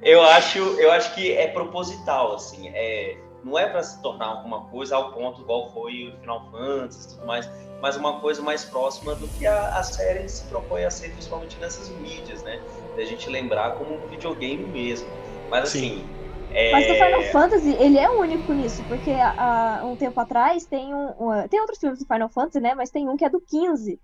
eu 0.10 0.22
acho, 0.22 0.58
eu 0.58 0.90
acho 0.90 1.14
que 1.14 1.32
é 1.32 1.48
proposital, 1.48 2.34
assim. 2.34 2.70
É, 2.70 3.18
não 3.44 3.58
é 3.58 3.68
para 3.68 3.82
se 3.82 4.00
tornar 4.00 4.26
alguma 4.26 4.64
coisa 4.70 4.96
ao 4.96 5.12
ponto 5.12 5.42
igual 5.42 5.70
foi 5.72 6.08
o 6.08 6.20
Final 6.20 6.50
Fantasy 6.50 7.08
e 7.08 7.14
tudo 7.14 7.26
mais, 7.26 7.50
mas 7.82 7.96
uma 7.96 8.20
coisa 8.20 8.40
mais 8.40 8.64
próxima 8.64 9.14
do 9.14 9.28
que 9.28 9.46
a, 9.46 9.74
a 9.74 9.82
série 9.82 10.26
se 10.28 10.48
propõe 10.48 10.84
a 10.84 10.90
ser, 10.90 11.10
principalmente 11.10 11.58
nessas 11.58 11.90
mídias, 11.90 12.42
né? 12.42 12.62
Da 12.96 13.04
gente 13.04 13.28
lembrar 13.30 13.76
como 13.76 13.94
um 13.94 14.08
videogame 14.08 14.64
mesmo. 14.64 15.08
Mas 15.50 15.64
assim. 15.64 16.04
é, 16.52 16.72
Mas 16.72 16.88
o 16.90 16.94
Final 16.94 17.22
Fantasy, 17.24 17.72
ele 17.78 17.98
é 17.98 18.08
único 18.10 18.52
nisso, 18.52 18.84
porque 18.84 19.10
há 19.10 19.80
há 19.80 19.86
um 19.86 19.96
tempo 19.96 20.18
atrás 20.20 20.64
tem 20.66 20.94
um, 20.94 21.08
um- 21.18 21.48
Tem 21.48 21.60
outros 21.60 21.78
filmes 21.78 21.98
do 21.98 22.06
Final 22.06 22.28
Fantasy, 22.28 22.60
né? 22.60 22.74
Mas 22.74 22.90
tem 22.90 23.08
um 23.08 23.16
que 23.16 23.24
é 23.24 23.30
do 23.30 23.40
15. 23.40 23.98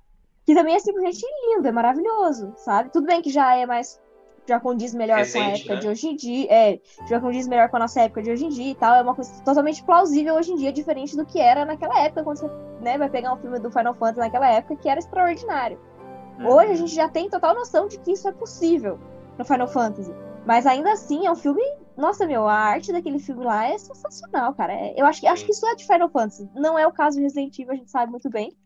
Que 0.47 0.55
também 0.55 0.75
é 0.75 0.79
simplesmente 0.79 1.21
lindo, 1.47 1.69
é 1.69 1.73
maravilhoso, 1.73 2.55
sabe? 2.57 2.91
Tudo 2.91 3.07
bem 3.07 3.21
que 3.21 3.31
já 3.31 3.55
é 3.55 3.67
mais. 3.67 4.01
Já 4.47 4.59
condiz 4.59 4.95
melhor 4.95 5.17
com 5.17 5.21
a 5.21 5.25
Recente, 5.25 5.59
época 5.61 5.75
né? 5.75 5.81
de 5.81 5.89
hoje 5.89 6.09
em 6.09 6.17
dia. 6.17 6.47
É, 6.51 6.81
já 7.07 7.21
condiz 7.21 7.47
melhor 7.47 7.69
com 7.69 7.77
a 7.77 7.81
nossa 7.81 8.01
época 8.01 8.23
de 8.23 8.31
hoje 8.31 8.47
em 8.47 8.49
dia 8.49 8.71
e 8.71 8.75
tal. 8.75 8.95
É 8.95 9.03
uma 9.03 9.15
coisa 9.15 9.31
totalmente 9.45 9.85
plausível 9.85 10.35
hoje 10.37 10.53
em 10.53 10.57
dia, 10.57 10.73
diferente 10.73 11.15
do 11.15 11.27
que 11.27 11.39
era 11.39 11.67
naquela 11.67 12.01
época, 12.01 12.25
quando 12.25 12.39
você 12.39 12.51
né, 12.81 12.97
vai 12.97 13.11
pegar 13.11 13.35
um 13.35 13.37
filme 13.37 13.59
do 13.59 13.71
Final 13.71 13.93
Fantasy 13.95 14.21
naquela 14.21 14.49
época, 14.49 14.77
que 14.77 14.89
era 14.89 14.99
extraordinário. 15.01 15.79
Hum, 16.39 16.47
Hoje 16.47 16.73
a 16.73 16.77
gente 16.77 16.95
já 16.95 17.09
tem 17.09 17.29
total 17.29 17.55
noção 17.55 17.89
de 17.89 17.99
que 17.99 18.13
isso 18.13 18.29
é 18.29 18.33
possível 18.33 18.99
no 19.39 19.45
Final 19.45 19.69
Fantasy. 19.69 20.13
Mas 20.47 20.67
ainda 20.67 20.93
assim, 20.93 21.27
é 21.27 21.31
um 21.31 21.37
filme. 21.37 21.63
Nossa, 21.97 22.27
meu, 22.27 22.47
a 22.47 22.55
arte 22.55 22.93
daquele 22.93 23.19
filme 23.19 23.45
lá 23.45 23.67
é 23.69 23.77
sensacional, 23.77 24.55
cara. 24.55 24.73
É- 24.73 24.95
eu 24.97 25.05
acho 25.05 25.21
que, 25.21 25.27
acho 25.27 25.45
que 25.45 25.53
isso 25.53 25.67
é 25.67 25.75
de 25.75 25.87
Final 25.87 26.09
Fantasy. 26.09 26.49
Não 26.55 26.79
é 26.79 26.87
o 26.87 26.93
caso 26.93 27.17
de 27.17 27.23
Resident 27.23 27.59
Evil, 27.59 27.73
a 27.73 27.77
gente 27.77 27.91
sabe 27.91 28.11
muito 28.11 28.31
bem. 28.31 28.57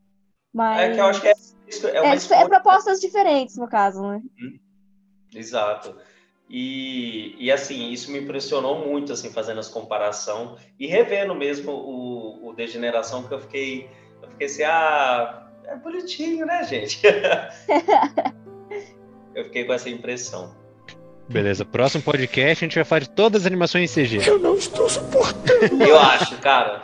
Mas. 0.52 0.80
É 0.80 0.94
que 0.94 1.00
eu 1.00 1.06
acho 1.06 1.20
que 1.20 1.28
é, 1.28 1.32
é 1.32 1.96
É, 1.98 2.42
é 2.42 2.48
propostas 2.48 3.00
diferentes, 3.00 3.56
no 3.56 3.66
caso, 3.66 4.06
né? 4.06 4.22
Exato. 5.34 5.96
E, 6.48 7.34
e 7.38 7.50
assim, 7.50 7.90
isso 7.90 8.12
me 8.12 8.20
impressionou 8.20 8.86
muito, 8.86 9.12
assim, 9.12 9.32
fazendo 9.32 9.58
as 9.58 9.68
comparação 9.68 10.56
e 10.78 10.86
revendo 10.86 11.34
mesmo 11.34 11.72
o, 11.72 12.48
o 12.48 12.52
Degeneração, 12.52 13.26
que 13.26 13.32
eu 13.32 13.40
fiquei, 13.40 13.88
eu 14.22 14.28
fiquei 14.28 14.46
assim, 14.46 14.62
ah, 14.64 15.41
é 15.66 15.76
bonitinho, 15.76 16.46
né, 16.46 16.64
gente? 16.64 17.00
eu 19.34 19.44
fiquei 19.44 19.64
com 19.64 19.72
essa 19.72 19.88
impressão. 19.88 20.54
Beleza, 21.28 21.64
próximo 21.64 22.02
podcast 22.02 22.64
a 22.64 22.68
gente 22.68 22.74
vai 22.74 22.84
falar 22.84 23.00
de 23.00 23.10
todas 23.10 23.42
as 23.42 23.46
animações 23.46 23.96
em 23.96 24.04
CG. 24.04 24.28
Eu 24.28 24.38
não 24.38 24.56
estou 24.56 24.88
suportando. 24.88 25.82
Eu 25.82 25.98
acho, 25.98 26.36
cara. 26.38 26.82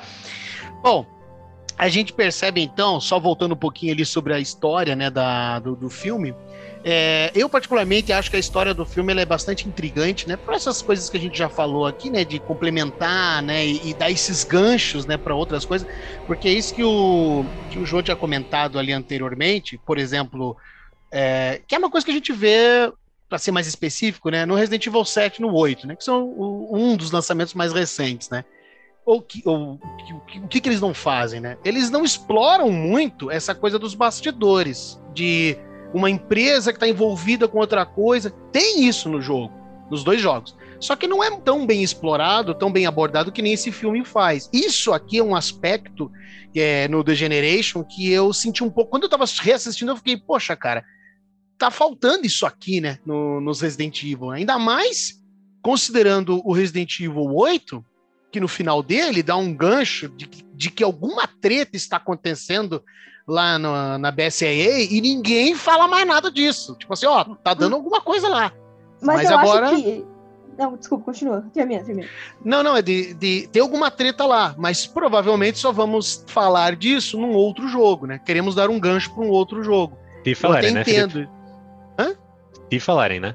Bom, 0.82 1.04
a 1.76 1.88
gente 1.88 2.12
percebe 2.12 2.62
então, 2.62 3.00
só 3.00 3.20
voltando 3.20 3.52
um 3.52 3.58
pouquinho 3.58 3.92
ali 3.92 4.04
sobre 4.04 4.32
a 4.32 4.38
história 4.38 4.96
né, 4.96 5.10
da, 5.10 5.58
do, 5.58 5.76
do 5.76 5.90
filme. 5.90 6.34
É, 6.90 7.30
eu, 7.34 7.50
particularmente, 7.50 8.14
acho 8.14 8.30
que 8.30 8.36
a 8.36 8.38
história 8.38 8.72
do 8.72 8.86
filme 8.86 9.12
é 9.12 9.26
bastante 9.26 9.68
intrigante, 9.68 10.26
né? 10.26 10.38
Por 10.38 10.54
essas 10.54 10.80
coisas 10.80 11.10
que 11.10 11.18
a 11.18 11.20
gente 11.20 11.36
já 11.36 11.50
falou 11.50 11.86
aqui, 11.86 12.08
né? 12.08 12.24
De 12.24 12.38
complementar, 12.40 13.42
né? 13.42 13.66
E, 13.66 13.90
e 13.90 13.94
dar 13.94 14.10
esses 14.10 14.42
ganchos, 14.42 15.04
né? 15.04 15.18
Para 15.18 15.34
outras 15.34 15.66
coisas. 15.66 15.86
Porque 16.26 16.48
é 16.48 16.52
isso 16.52 16.72
que 16.74 16.82
o, 16.82 17.44
que 17.70 17.78
o 17.78 17.84
João 17.84 18.02
tinha 18.02 18.16
comentado 18.16 18.78
ali 18.78 18.90
anteriormente, 18.90 19.76
por 19.84 19.98
exemplo, 19.98 20.56
é, 21.12 21.60
que 21.68 21.74
é 21.74 21.78
uma 21.78 21.90
coisa 21.90 22.06
que 22.06 22.10
a 22.10 22.14
gente 22.14 22.32
vê, 22.32 22.90
para 23.28 23.36
ser 23.36 23.50
mais 23.50 23.66
específico, 23.66 24.30
né? 24.30 24.46
No 24.46 24.54
Resident 24.54 24.86
Evil 24.86 25.04
7 25.04 25.36
e 25.36 25.42
no 25.42 25.54
8, 25.54 25.86
né? 25.86 25.94
Que 25.94 26.04
são 26.04 26.24
o- 26.24 26.70
um 26.74 26.96
dos 26.96 27.10
lançamentos 27.10 27.52
mais 27.52 27.70
recentes, 27.70 28.30
né? 28.30 28.46
ou 29.04 29.22
que, 29.22 29.40
ou, 29.46 29.78
que, 30.28 30.38
o 30.38 30.48
que 30.48 30.60
que 30.60 30.68
eles 30.68 30.82
não 30.82 30.92
fazem, 30.92 31.40
né? 31.40 31.56
Eles 31.64 31.88
não 31.90 32.04
exploram 32.04 32.70
muito 32.70 33.30
essa 33.30 33.54
coisa 33.54 33.78
dos 33.78 33.94
bastidores, 33.94 35.00
de 35.14 35.56
uma 35.94 36.10
empresa 36.10 36.72
que 36.72 36.76
está 36.76 36.88
envolvida 36.88 37.48
com 37.48 37.58
outra 37.58 37.84
coisa. 37.86 38.30
Tem 38.52 38.84
isso 38.86 39.08
no 39.08 39.20
jogo, 39.20 39.52
nos 39.90 40.04
dois 40.04 40.20
jogos. 40.20 40.56
Só 40.80 40.94
que 40.94 41.08
não 41.08 41.22
é 41.24 41.30
tão 41.40 41.66
bem 41.66 41.82
explorado, 41.82 42.54
tão 42.54 42.70
bem 42.70 42.86
abordado 42.86 43.32
que 43.32 43.42
nem 43.42 43.52
esse 43.52 43.72
filme 43.72 44.04
faz. 44.04 44.48
Isso 44.52 44.92
aqui 44.92 45.18
é 45.18 45.22
um 45.24 45.34
aspecto 45.34 46.10
é, 46.54 46.86
no 46.88 47.02
The 47.02 47.14
Generation 47.14 47.82
que 47.82 48.10
eu 48.10 48.32
senti 48.32 48.62
um 48.62 48.70
pouco. 48.70 48.90
Quando 48.90 49.04
eu 49.04 49.08
tava 49.08 49.24
reassistindo, 49.40 49.90
eu 49.90 49.96
fiquei, 49.96 50.16
poxa, 50.16 50.54
cara, 50.54 50.84
tá 51.58 51.70
faltando 51.70 52.26
isso 52.26 52.46
aqui, 52.46 52.80
né? 52.80 52.98
no- 53.04 53.40
nos 53.40 53.60
Resident 53.60 54.02
Evil. 54.02 54.30
Ainda 54.30 54.56
mais 54.58 55.20
considerando 55.60 56.40
o 56.44 56.52
Resident 56.52 57.00
Evil 57.00 57.34
8, 57.34 57.84
que 58.30 58.38
no 58.38 58.46
final 58.46 58.82
dele 58.82 59.22
dá 59.22 59.36
um 59.36 59.52
gancho 59.52 60.08
de, 60.10 60.28
de 60.54 60.70
que 60.70 60.84
alguma 60.84 61.26
treta 61.26 61.76
está 61.76 61.96
acontecendo 61.96 62.82
lá 63.28 63.58
no- 63.58 63.98
na 63.98 64.10
BSAA 64.10 64.80
e 64.90 65.00
ninguém 65.02 65.54
fala 65.54 65.86
mais 65.86 66.06
nada 66.06 66.30
disso. 66.30 66.74
Tipo 66.76 66.94
assim, 66.94 67.06
ó, 67.06 67.24
tá 67.44 67.52
dando 67.54 67.76
alguma 67.76 68.00
coisa 68.00 68.26
lá. 68.28 68.50
Mas, 69.02 69.16
Mas 69.18 69.30
eu 69.30 69.38
agora- 69.38 69.66
acho 69.70 69.82
que. 69.82 70.06
Não, 70.58 70.76
desculpa, 70.76 71.04
continua. 71.04 71.44
Termina, 71.54 71.84
termina. 71.84 72.08
Não, 72.44 72.64
não, 72.64 72.76
é 72.76 72.82
de, 72.82 73.14
de 73.14 73.46
ter 73.52 73.60
alguma 73.60 73.92
treta 73.92 74.26
lá, 74.26 74.56
mas 74.58 74.86
provavelmente 74.86 75.56
só 75.58 75.70
vamos 75.70 76.24
falar 76.26 76.74
disso 76.74 77.16
num 77.16 77.32
outro 77.32 77.68
jogo, 77.68 78.06
né? 78.06 78.18
Queremos 78.24 78.56
dar 78.56 78.68
um 78.68 78.80
gancho 78.80 79.14
para 79.14 79.22
um 79.22 79.28
outro 79.28 79.62
jogo. 79.62 79.96
Se 80.24 80.30
Eu 80.30 80.32
até 80.32 80.34
falarem, 80.34 80.70
né? 80.72 80.84
Felipe? 80.84 81.00
entendo. 81.20 81.28
Se 82.72 82.80
falarem, 82.80 83.20
né? 83.20 83.34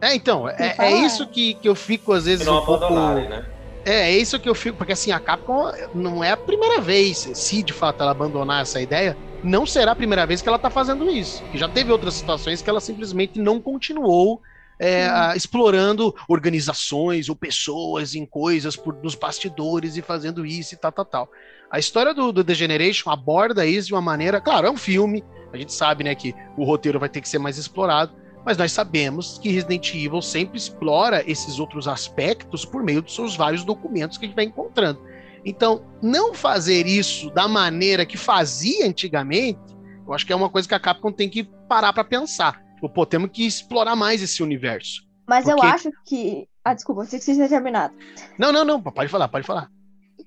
É, 0.00 0.14
então, 0.14 0.48
é, 0.48 0.74
é 0.78 0.92
isso 0.92 1.26
que, 1.28 1.54
que 1.54 1.68
eu 1.68 1.74
fico 1.74 2.12
às 2.12 2.24
Se 2.24 2.30
vezes 2.30 2.46
não 2.46 2.60
um 2.62 2.64
pouco. 2.66 2.84
abandonarem, 2.84 3.28
né? 3.28 3.46
É, 3.84 4.10
é 4.12 4.18
isso 4.18 4.38
que 4.38 4.48
eu 4.48 4.54
fico, 4.54 4.76
porque 4.76 4.92
assim, 4.92 5.10
a 5.12 5.20
Capcom 5.20 5.70
não 5.94 6.22
é 6.22 6.32
a 6.32 6.36
primeira 6.36 6.80
vez, 6.80 7.28
se 7.34 7.62
de 7.62 7.72
fato 7.72 8.02
ela 8.02 8.10
abandonar 8.12 8.62
essa 8.62 8.80
ideia, 8.80 9.16
não 9.42 9.64
será 9.64 9.92
a 9.92 9.96
primeira 9.96 10.26
vez 10.26 10.42
que 10.42 10.48
ela 10.48 10.58
tá 10.58 10.68
fazendo 10.70 11.08
isso. 11.08 11.46
Que 11.50 11.56
já 11.58 11.68
teve 11.68 11.90
outras 11.92 12.14
situações 12.14 12.60
que 12.60 12.68
ela 12.68 12.80
simplesmente 12.80 13.40
não 13.40 13.60
continuou 13.60 14.40
é, 14.80 15.06
a- 15.06 15.34
explorando 15.36 16.14
organizações 16.28 17.28
ou 17.28 17.36
pessoas 17.36 18.14
em 18.14 18.26
coisas 18.26 18.76
por, 18.76 18.94
nos 19.02 19.14
bastidores 19.14 19.96
e 19.96 20.02
fazendo 20.02 20.44
isso 20.44 20.74
e 20.74 20.78
tal, 20.78 20.92
tal, 20.92 21.04
tal. 21.04 21.28
A 21.70 21.78
história 21.78 22.12
do, 22.14 22.32
do 22.32 22.44
The 22.44 22.54
Generation 22.54 23.10
aborda 23.10 23.64
isso 23.66 23.88
de 23.88 23.94
uma 23.94 24.02
maneira, 24.02 24.40
claro, 24.40 24.66
é 24.66 24.70
um 24.70 24.76
filme, 24.76 25.22
a 25.52 25.56
gente 25.56 25.72
sabe, 25.72 26.04
né, 26.04 26.14
que 26.14 26.34
o 26.56 26.64
roteiro 26.64 26.98
vai 26.98 27.08
ter 27.08 27.20
que 27.20 27.28
ser 27.28 27.38
mais 27.38 27.58
explorado, 27.58 28.12
mas 28.48 28.56
nós 28.56 28.72
sabemos 28.72 29.38
que 29.38 29.50
Resident 29.50 29.92
Evil 29.94 30.22
sempre 30.22 30.56
explora 30.56 31.22
esses 31.30 31.58
outros 31.58 31.86
aspectos 31.86 32.64
por 32.64 32.82
meio 32.82 33.02
dos 33.02 33.14
seus 33.14 33.36
vários 33.36 33.62
documentos 33.62 34.16
que 34.16 34.24
a 34.24 34.28
gente 34.28 34.34
vai 34.36 34.46
encontrando. 34.46 34.98
Então, 35.44 35.84
não 36.00 36.32
fazer 36.32 36.86
isso 36.86 37.28
da 37.30 37.46
maneira 37.46 38.06
que 38.06 38.16
fazia 38.16 38.86
antigamente, 38.86 39.60
eu 40.06 40.14
acho 40.14 40.24
que 40.24 40.32
é 40.32 40.36
uma 40.36 40.48
coisa 40.48 40.66
que 40.66 40.74
a 40.74 40.80
Capcom 40.80 41.12
tem 41.12 41.28
que 41.28 41.44
parar 41.68 41.92
para 41.92 42.02
pensar. 42.04 42.58
Tipo, 42.76 42.88
pô, 42.88 43.04
temos 43.04 43.28
que 43.30 43.46
explorar 43.46 43.94
mais 43.94 44.22
esse 44.22 44.42
universo. 44.42 45.02
Mas 45.28 45.46
eu 45.46 45.54
Porque- 45.56 45.70
acho 45.70 45.90
que. 46.06 46.48
Ah, 46.64 46.72
desculpa, 46.72 47.04
você 47.04 47.18
que 47.18 47.24
tinha 47.26 47.48
terminado. 47.50 47.92
Não, 48.38 48.50
não, 48.50 48.64
não, 48.64 48.80
pode 48.80 49.10
falar, 49.10 49.28
pode 49.28 49.46
falar. 49.46 49.68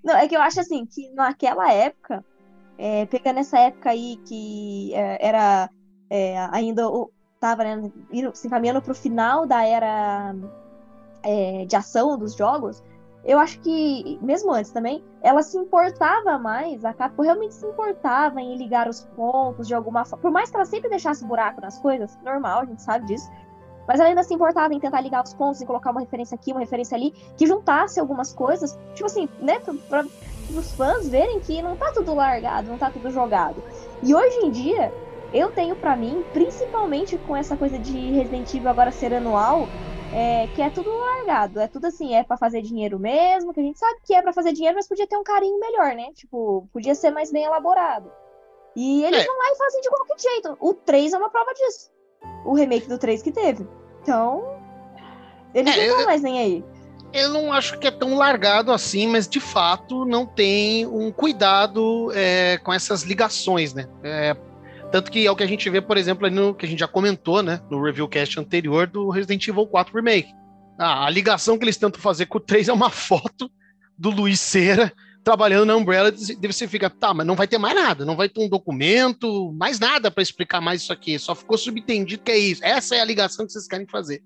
Não, 0.03 0.15
é 0.15 0.27
que 0.27 0.35
eu 0.35 0.41
acho 0.43 0.59
assim, 0.59 0.85
que 0.85 1.09
naquela 1.15 1.73
época, 1.73 2.23
é, 2.77 3.07
pegando 3.07 3.39
essa 3.39 3.57
época 3.57 3.89
aí 3.89 4.17
que 4.27 4.93
é, 4.93 5.27
era 5.27 5.71
é, 6.07 6.37
ainda 6.51 6.87
o- 6.87 7.09
tava 7.41 7.63
né, 7.63 7.91
se 8.35 8.47
encaminhando 8.47 8.81
pro 8.81 8.93
final 8.93 9.47
da 9.47 9.65
era 9.65 10.35
é, 11.23 11.65
de 11.65 11.75
ação 11.75 12.17
dos 12.17 12.35
jogos, 12.35 12.81
eu 13.25 13.37
acho 13.39 13.59
que, 13.59 14.17
mesmo 14.21 14.51
antes 14.51 14.71
também, 14.71 15.03
ela 15.21 15.41
se 15.41 15.57
importava 15.57 16.37
mais, 16.37 16.85
a 16.85 16.93
Capcom 16.93 17.23
realmente 17.23 17.55
se 17.55 17.65
importava 17.65 18.39
em 18.39 18.55
ligar 18.55 18.87
os 18.87 19.01
pontos 19.15 19.67
de 19.67 19.73
alguma 19.73 20.05
forma. 20.05 20.21
Por 20.21 20.31
mais 20.31 20.49
que 20.49 20.55
ela 20.55 20.65
sempre 20.65 20.89
deixasse 20.89 21.25
buraco 21.25 21.61
nas 21.61 21.77
coisas, 21.79 22.17
normal, 22.23 22.61
a 22.61 22.65
gente 22.65 22.81
sabe 22.81 23.05
disso. 23.05 23.29
Mas 23.87 23.99
ela 23.99 24.09
ainda 24.09 24.23
se 24.23 24.33
importava 24.33 24.73
em 24.73 24.79
tentar 24.79 25.01
ligar 25.01 25.23
os 25.23 25.33
pontos, 25.33 25.61
em 25.61 25.65
colocar 25.65 25.91
uma 25.91 25.99
referência 25.99 26.35
aqui, 26.35 26.51
uma 26.51 26.61
referência 26.61 26.95
ali, 26.95 27.11
que 27.37 27.45
juntasse 27.45 27.99
algumas 27.99 28.33
coisas, 28.33 28.77
tipo 28.93 29.05
assim, 29.05 29.27
né, 29.39 29.59
pra 29.89 30.05
os 30.55 30.71
fãs 30.73 31.07
verem 31.07 31.39
que 31.39 31.61
não 31.61 31.75
tá 31.75 31.91
tudo 31.91 32.13
largado, 32.13 32.69
não 32.69 32.77
tá 32.77 32.89
tudo 32.89 33.09
jogado. 33.09 33.63
E 34.03 34.13
hoje 34.13 34.37
em 34.37 34.51
dia, 34.51 34.91
eu 35.33 35.51
tenho 35.51 35.75
pra 35.75 35.95
mim, 35.95 36.23
principalmente 36.33 37.17
com 37.17 37.35
essa 37.35 37.55
coisa 37.55 37.77
de 37.79 38.11
Resident 38.11 38.53
Evil 38.53 38.69
agora 38.69 38.91
ser 38.91 39.13
anual, 39.13 39.67
é, 40.13 40.47
que 40.47 40.61
é 40.61 40.69
tudo 40.69 40.89
largado, 40.89 41.59
é 41.59 41.67
tudo 41.67 41.85
assim, 41.87 42.13
é 42.13 42.23
pra 42.23 42.37
fazer 42.37 42.61
dinheiro 42.61 42.99
mesmo, 42.99 43.53
que 43.53 43.59
a 43.59 43.63
gente 43.63 43.79
sabe 43.79 43.99
que 44.05 44.13
é 44.13 44.21
pra 44.21 44.33
fazer 44.33 44.51
dinheiro, 44.51 44.75
mas 44.75 44.87
podia 44.87 45.07
ter 45.07 45.15
um 45.17 45.23
carinho 45.23 45.59
melhor, 45.59 45.95
né? 45.95 46.07
Tipo, 46.13 46.67
podia 46.73 46.93
ser 46.95 47.11
mais 47.11 47.31
bem 47.31 47.43
elaborado. 47.45 48.11
E 48.75 49.03
eles 49.03 49.21
É. 49.21 49.25
vão 49.25 49.37
lá 49.37 49.45
e 49.51 49.57
fazem 49.57 49.81
de 49.81 49.89
qualquer 49.89 50.19
jeito. 50.19 50.57
O 50.59 50.73
3 50.73 51.13
é 51.13 51.17
uma 51.17 51.29
prova 51.29 51.53
disso. 51.53 51.89
O 52.45 52.53
remake 52.53 52.87
do 52.87 52.97
3 52.97 53.21
que 53.21 53.31
teve. 53.31 53.67
Então, 54.01 54.43
eles 55.53 55.73
É, 55.73 55.77
não 55.77 55.83
estão 55.83 56.05
mais 56.05 56.21
nem 56.21 56.39
aí. 56.39 56.65
Eu 57.13 57.29
não 57.29 57.51
acho 57.51 57.77
que 57.77 57.87
é 57.87 57.91
tão 57.91 58.15
largado 58.15 58.71
assim, 58.71 59.07
mas 59.07 59.27
de 59.27 59.41
fato 59.41 60.05
não 60.05 60.25
tem 60.25 60.85
um 60.87 61.11
cuidado 61.11 62.09
é, 62.15 62.57
com 62.59 62.71
essas 62.71 63.03
ligações, 63.03 63.73
né? 63.73 63.87
É, 64.01 64.33
tanto 64.91 65.11
que 65.11 65.25
é 65.25 65.31
o 65.31 65.35
que 65.35 65.43
a 65.43 65.47
gente 65.47 65.69
vê, 65.69 65.81
por 65.81 65.97
exemplo, 65.97 66.25
ali 66.25 66.35
no 66.35 66.53
que 66.53 66.65
a 66.65 66.69
gente 66.69 66.79
já 66.79 66.87
comentou, 66.87 67.41
né? 67.41 67.61
No 67.69 67.81
review 67.83 68.07
cast 68.07 68.39
anterior 68.39 68.87
do 68.87 69.09
Resident 69.09 69.47
Evil 69.47 69.65
4 69.67 69.95
Remake. 69.95 70.33
Ah, 70.77 71.05
a 71.05 71.09
ligação 71.09 71.57
que 71.57 71.63
eles 71.63 71.77
tentam 71.77 72.01
fazer 72.01 72.25
com 72.25 72.37
o 72.37 72.41
3 72.41 72.67
é 72.69 72.73
uma 72.73 72.89
foto 72.89 73.49
do 73.97 74.09
Luiz 74.09 74.39
Cera 74.39 74.91
trabalhando 75.23 75.65
na 75.65 75.75
Umbrella. 75.75 76.11
Daí 76.11 76.51
você 76.51 76.67
fica, 76.67 76.89
tá, 76.89 77.13
mas 77.13 77.25
não 77.27 77.35
vai 77.35 77.47
ter 77.47 77.57
mais 77.59 77.75
nada, 77.75 78.03
não 78.03 78.15
vai 78.15 78.27
ter 78.27 78.41
um 78.41 78.49
documento, 78.49 79.51
mais 79.53 79.79
nada 79.79 80.09
para 80.09 80.23
explicar 80.23 80.59
mais 80.59 80.81
isso 80.81 80.91
aqui. 80.91 81.17
Só 81.19 81.35
ficou 81.35 81.57
subentendido 81.57 82.23
que 82.23 82.31
é 82.31 82.37
isso. 82.37 82.63
Essa 82.65 82.95
é 82.95 83.01
a 83.01 83.05
ligação 83.05 83.45
que 83.45 83.51
vocês 83.51 83.67
querem 83.67 83.85
fazer. 83.87 84.23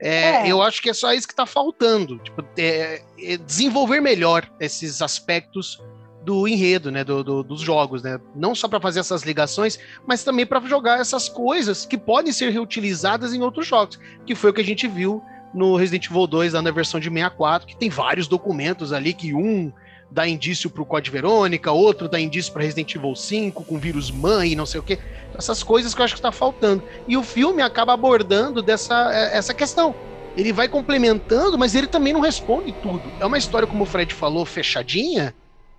É, 0.00 0.46
É. 0.46 0.52
Eu 0.52 0.60
acho 0.60 0.82
que 0.82 0.90
é 0.90 0.92
só 0.92 1.12
isso 1.14 1.26
que 1.26 1.32
está 1.32 1.46
faltando. 1.46 2.18
Tipo, 2.18 2.44
é- 2.58 3.02
é 3.18 3.36
desenvolver 3.38 4.00
melhor 4.00 4.50
esses 4.60 5.00
aspectos 5.00 5.80
do 6.24 6.48
enredo, 6.48 6.90
né, 6.90 7.04
do- 7.04 7.22
do- 7.22 7.42
dos 7.42 7.60
jogos, 7.60 8.02
né? 8.02 8.18
Não 8.34 8.54
só 8.54 8.66
para 8.66 8.80
fazer 8.80 9.00
essas 9.00 9.22
ligações, 9.22 9.78
mas 10.06 10.24
também 10.24 10.46
para 10.46 10.58
jogar 10.66 10.98
essas 10.98 11.28
coisas 11.28 11.84
que 11.84 11.98
podem 11.98 12.32
ser 12.32 12.50
reutilizadas 12.50 13.34
em 13.34 13.42
outros 13.42 13.66
jogos, 13.66 13.98
que 14.26 14.34
foi 14.34 14.50
o 14.50 14.54
que 14.54 14.60
a 14.62 14.64
gente 14.64 14.88
viu 14.88 15.22
no 15.52 15.76
Resident 15.76 16.06
Evil 16.06 16.26
2, 16.26 16.54
lá 16.54 16.62
na 16.62 16.70
versão 16.70 16.98
de 16.98 17.08
64, 17.10 17.66
que 17.68 17.76
tem 17.76 17.90
vários 17.90 18.26
documentos 18.26 18.92
ali 18.92 19.12
que 19.12 19.34
um 19.34 19.70
dá 20.10 20.26
indício 20.26 20.70
para 20.70 20.82
o 20.82 20.86
Code 20.86 21.10
Verônica, 21.10 21.70
outro 21.72 22.08
dá 22.08 22.20
indício 22.20 22.52
para 22.52 22.62
Resident 22.62 22.94
Evil 22.94 23.14
5 23.14 23.62
com 23.64 23.78
vírus 23.78 24.10
mãe 24.10 24.54
não 24.54 24.64
sei 24.66 24.80
o 24.80 24.82
quê. 24.82 24.98
Essas 25.36 25.62
coisas 25.62 25.94
que 25.94 26.00
eu 26.00 26.04
acho 26.04 26.14
que 26.14 26.18
está 26.20 26.32
faltando. 26.32 26.82
E 27.06 27.16
o 27.16 27.22
filme 27.22 27.60
acaba 27.62 27.92
abordando 27.92 28.62
dessa 28.62 29.12
é, 29.12 29.36
essa 29.36 29.52
questão. 29.52 29.94
Ele 30.36 30.52
vai 30.52 30.68
complementando, 30.68 31.58
mas 31.58 31.74
ele 31.74 31.86
também 31.86 32.12
não 32.12 32.20
responde 32.20 32.72
tudo. 32.82 33.02
É 33.20 33.26
uma 33.26 33.38
história, 33.38 33.66
como 33.68 33.82
o 33.84 33.86
Fred 33.86 34.12
falou, 34.14 34.44
fechadinha, 34.44 35.34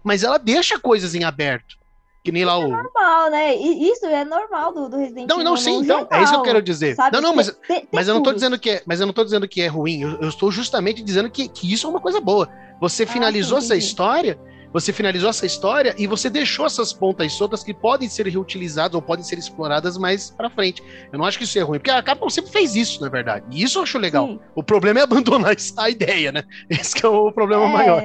mas 0.05 0.23
ela 0.23 0.37
deixa 0.37 0.79
coisas 0.79 1.15
em 1.15 1.23
aberto. 1.25 1.75
Que 2.23 2.31
nem 2.31 2.43
lá 2.43 2.57
o. 2.57 2.67
Normal, 2.67 3.29
né? 3.29 3.55
Isso 3.55 4.03
é 4.07 4.25
normal 4.25 4.73
do, 4.73 4.89
do 4.89 4.97
Resident 4.97 5.27
Não, 5.29 5.35
Evil. 5.37 5.43
não, 5.43 5.57
sim, 5.57 5.77
no 5.77 5.83
então. 5.83 6.07
É 6.11 6.23
isso 6.23 6.31
que 6.33 6.37
eu 6.39 6.43
quero 6.43 6.61
dizer. 6.61 6.95
sabe? 6.95 7.15
Não, 7.15 7.21
não, 7.21 7.35
mas, 7.35 7.51
Ter- 7.67 7.81
ter 7.81 7.87
mas 7.93 8.07
eu 8.07 8.15
não 8.15 8.23
tô 8.23 8.33
dizendo 8.33 8.57
que 8.57 8.69
é, 8.71 8.81
mas 8.85 8.99
eu 8.99 9.05
não 9.05 9.13
tô 9.13 9.23
dizendo 9.23 9.47
que 9.47 9.61
é 9.61 9.67
ruim. 9.67 10.01
Eu, 10.01 10.19
eu 10.21 10.29
estou 10.29 10.51
justamente 10.51 11.03
dizendo 11.03 11.29
que, 11.29 11.47
que 11.47 11.71
isso 11.71 11.85
é 11.85 11.89
uma 11.89 11.99
coisa 11.99 12.19
boa. 12.19 12.49
Você 12.81 13.05
finalizou 13.05 13.59
Ah, 13.59 13.61
sim, 13.61 13.65
essa 13.67 13.75
entendi. 13.75 13.85
história, 13.87 14.39
você 14.73 14.91
finalizou 14.91 15.29
essa 15.29 15.45
história 15.45 15.93
e 15.99 16.07
você 16.07 16.27
deixou 16.27 16.65
essas 16.65 16.91
pontas 16.91 17.31
soltas 17.31 17.63
que 17.63 17.75
podem 17.75 18.09
ser 18.09 18.25
reutilizadas 18.27 18.95
ou 18.95 19.03
podem 19.03 19.23
ser 19.23 19.37
exploradas 19.37 19.95
mais 19.95 20.31
pra 20.31 20.49
frente. 20.49 20.81
Eu 21.13 21.19
não 21.19 21.25
acho 21.25 21.37
que 21.37 21.43
isso 21.43 21.59
é 21.59 21.61
ruim, 21.61 21.77
porque 21.77 21.91
a 21.91 22.01
Capcom 22.01 22.29
sempre 22.31 22.51
fez 22.51 22.75
isso, 22.75 22.99
na 23.01 23.07
verdade. 23.07 23.45
E 23.51 23.61
isso 23.61 23.77
eu 23.77 23.83
acho 23.83 23.99
legal. 23.99 24.25
Sim. 24.25 24.39
O 24.55 24.63
problema 24.63 24.99
é 24.99 25.03
abandonar 25.03 25.55
a 25.77 25.89
ideia, 25.91 26.31
né? 26.31 26.43
Esse 26.67 27.05
é 27.05 27.07
o 27.07 27.31
problema 27.31 27.65
É, 27.65 27.71
maior. 27.71 28.03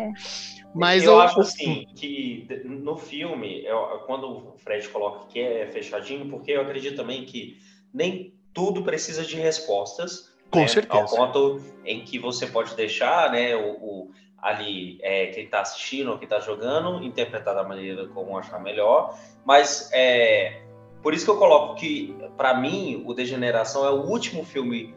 Mas 0.75 1.03
eu 1.05 1.13
eu- 1.13 1.21
acho 1.21 1.41
assim 1.41 1.87
que 1.97 2.47
no 2.65 2.97
filme, 2.97 3.65
eu- 3.65 4.03
quando 4.07 4.55
o 4.55 4.59
Fred 4.59 4.89
coloca 4.89 5.27
que 5.27 5.41
é 5.41 5.67
fechadinho, 5.67 6.29
porque 6.31 6.53
eu 6.53 6.61
acredito 6.61 6.97
também 6.97 7.25
que 7.25 7.59
nem 7.93 8.35
tudo 8.55 8.83
precisa 8.83 9.25
de 9.25 9.37
respostas. 9.37 10.31
Com 10.51 10.61
né? 10.61 10.69
certeza. 10.69 11.03
Ao 11.03 11.09
ponto 11.33 11.61
em 11.85 12.03
que 12.05 12.19
você 12.19 12.47
pode 12.47 12.75
deixar, 12.75 13.31
né, 13.33 13.55
o, 13.57 13.71
o- 13.73 14.11
ali 14.39 14.99
é, 15.03 15.27
quem 15.27 15.45
está 15.45 15.61
assistindo 15.61 16.11
ou 16.11 16.17
quem 16.19 16.25
está 16.25 16.41
jogando 16.41 17.03
interpretar 17.05 17.55
da 17.55 17.63
maneira 17.63 18.07
como 18.09 18.37
achar 18.39 18.59
melhor. 18.61 19.15
Mas 19.45 19.91
é 19.93 20.63
por 21.03 21.15
isso 21.15 21.25
que 21.25 21.31
eu 21.31 21.37
coloco 21.37 21.75
que 21.77 22.15
para 22.37 22.55
mim 22.55 23.03
o 23.07 23.13
Degeneração 23.15 23.85
é 23.87 23.91
o 23.91 24.03
último 24.07 24.45
filme 24.45 24.95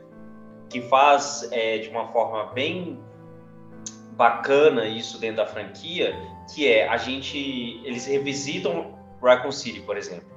que 0.69 0.81
faz 0.81 1.47
é, 1.51 1.77
de 1.77 1.89
uma 1.89 2.07
forma 2.07 2.45
bem 2.53 2.99
bacana 4.15 4.87
isso 4.87 5.19
dentro 5.19 5.37
da 5.37 5.45
franquia, 5.45 6.15
que 6.53 6.67
é 6.67 6.87
a 6.87 6.97
gente 6.97 7.81
eles 7.83 8.05
revisitam 8.05 8.97
Raccoon 9.21 9.51
City, 9.51 9.81
por 9.81 9.97
exemplo. 9.97 10.31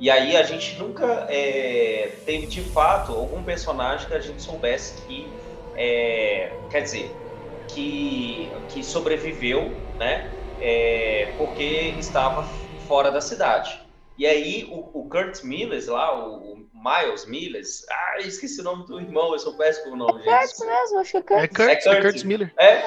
E 0.00 0.10
aí 0.10 0.36
a 0.36 0.42
gente 0.42 0.76
nunca 0.78 1.26
é, 1.28 2.16
teve 2.24 2.46
de 2.46 2.60
fato 2.60 3.12
algum 3.12 3.42
personagem 3.42 4.08
que 4.08 4.14
a 4.14 4.20
gente 4.20 4.42
soubesse 4.42 5.00
que 5.02 5.28
é, 5.76 6.52
quer 6.70 6.82
dizer 6.82 7.14
que, 7.68 8.50
que 8.68 8.82
sobreviveu, 8.82 9.70
né? 9.98 10.30
é, 10.62 11.34
porque 11.36 11.94
estava 11.98 12.44
fora 12.86 13.10
da 13.10 13.20
cidade. 13.20 13.80
E 14.16 14.24
aí 14.24 14.68
o, 14.70 15.00
o 15.00 15.08
Kurt 15.08 15.42
Miles 15.42 15.88
lá, 15.88 16.16
o 16.16 16.64
Miles 16.82 17.24
Miles, 17.26 17.86
ah, 17.90 18.18
esqueci 18.20 18.60
o 18.60 18.64
nome 18.64 18.86
do 18.86 19.00
irmão, 19.00 19.32
eu 19.32 19.38
sou 19.38 19.56
péssimo 19.56 19.90
com 19.90 19.94
o 19.94 19.96
nome, 19.96 20.22
gente. 20.22 20.30
Kurtz 20.34 20.58
mesmo, 20.66 20.98
acho 20.98 21.10
que 21.10 21.16
é 21.16 21.22
Kurtz. 21.22 21.42
É 21.44 21.48
Kurt, 21.48 21.68
É 21.68 21.72
é 21.72 21.76
Kurt. 21.94 22.02
Kurtz 22.02 22.22
Miller. 22.24 22.54
É. 22.58 22.82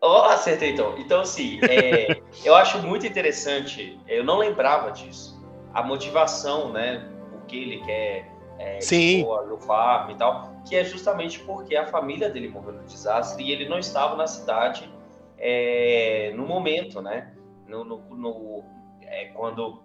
Oh, 0.00 0.22
acertei 0.24 0.70
então. 0.72 0.96
Então, 0.98 1.20
assim, 1.20 1.60
é, 1.62 2.20
eu 2.44 2.54
acho 2.56 2.78
muito 2.82 3.06
interessante, 3.06 4.00
eu 4.08 4.24
não 4.24 4.38
lembrava 4.38 4.90
disso, 4.90 5.40
a 5.72 5.82
motivação, 5.82 6.72
né, 6.72 7.08
o 7.34 7.46
que 7.46 7.56
ele 7.56 7.80
quer 7.84 8.32
é, 8.58 8.80
Sim. 8.80 9.18
expor 9.20 9.46
no 9.46 9.58
farm 9.58 10.10
e 10.10 10.14
tal, 10.16 10.56
que 10.68 10.74
é 10.76 10.84
justamente 10.84 11.38
porque 11.40 11.76
a 11.76 11.86
família 11.86 12.28
dele 12.30 12.48
morreu 12.48 12.72
no 12.72 12.84
desastre 12.84 13.44
e 13.44 13.52
ele 13.52 13.68
não 13.68 13.78
estava 13.78 14.16
na 14.16 14.26
cidade 14.26 14.92
é, 15.38 16.32
no 16.36 16.46
momento, 16.46 17.00
né, 17.00 17.32
no, 17.66 17.84
no- 17.84 17.98
no- 18.16 18.64
é, 19.02 19.26
quando 19.34 19.82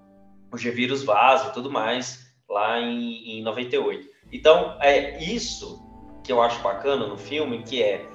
o 0.52 0.58
G-Vírus 0.58 1.04
Vaz 1.04 1.44
e 1.48 1.54
tudo 1.54 1.70
mais, 1.72 2.27
lá 2.50 2.80
em, 2.80 3.40
em 3.40 3.44
98. 3.44 4.10
Então, 4.32 4.78
é 4.82 5.22
isso 5.24 5.86
que 6.24 6.32
eu 6.32 6.42
acho 6.42 6.62
bacana 6.62 7.08
no 7.08 7.18
filme, 7.18 7.64
que 7.64 7.82
é, 7.82 8.06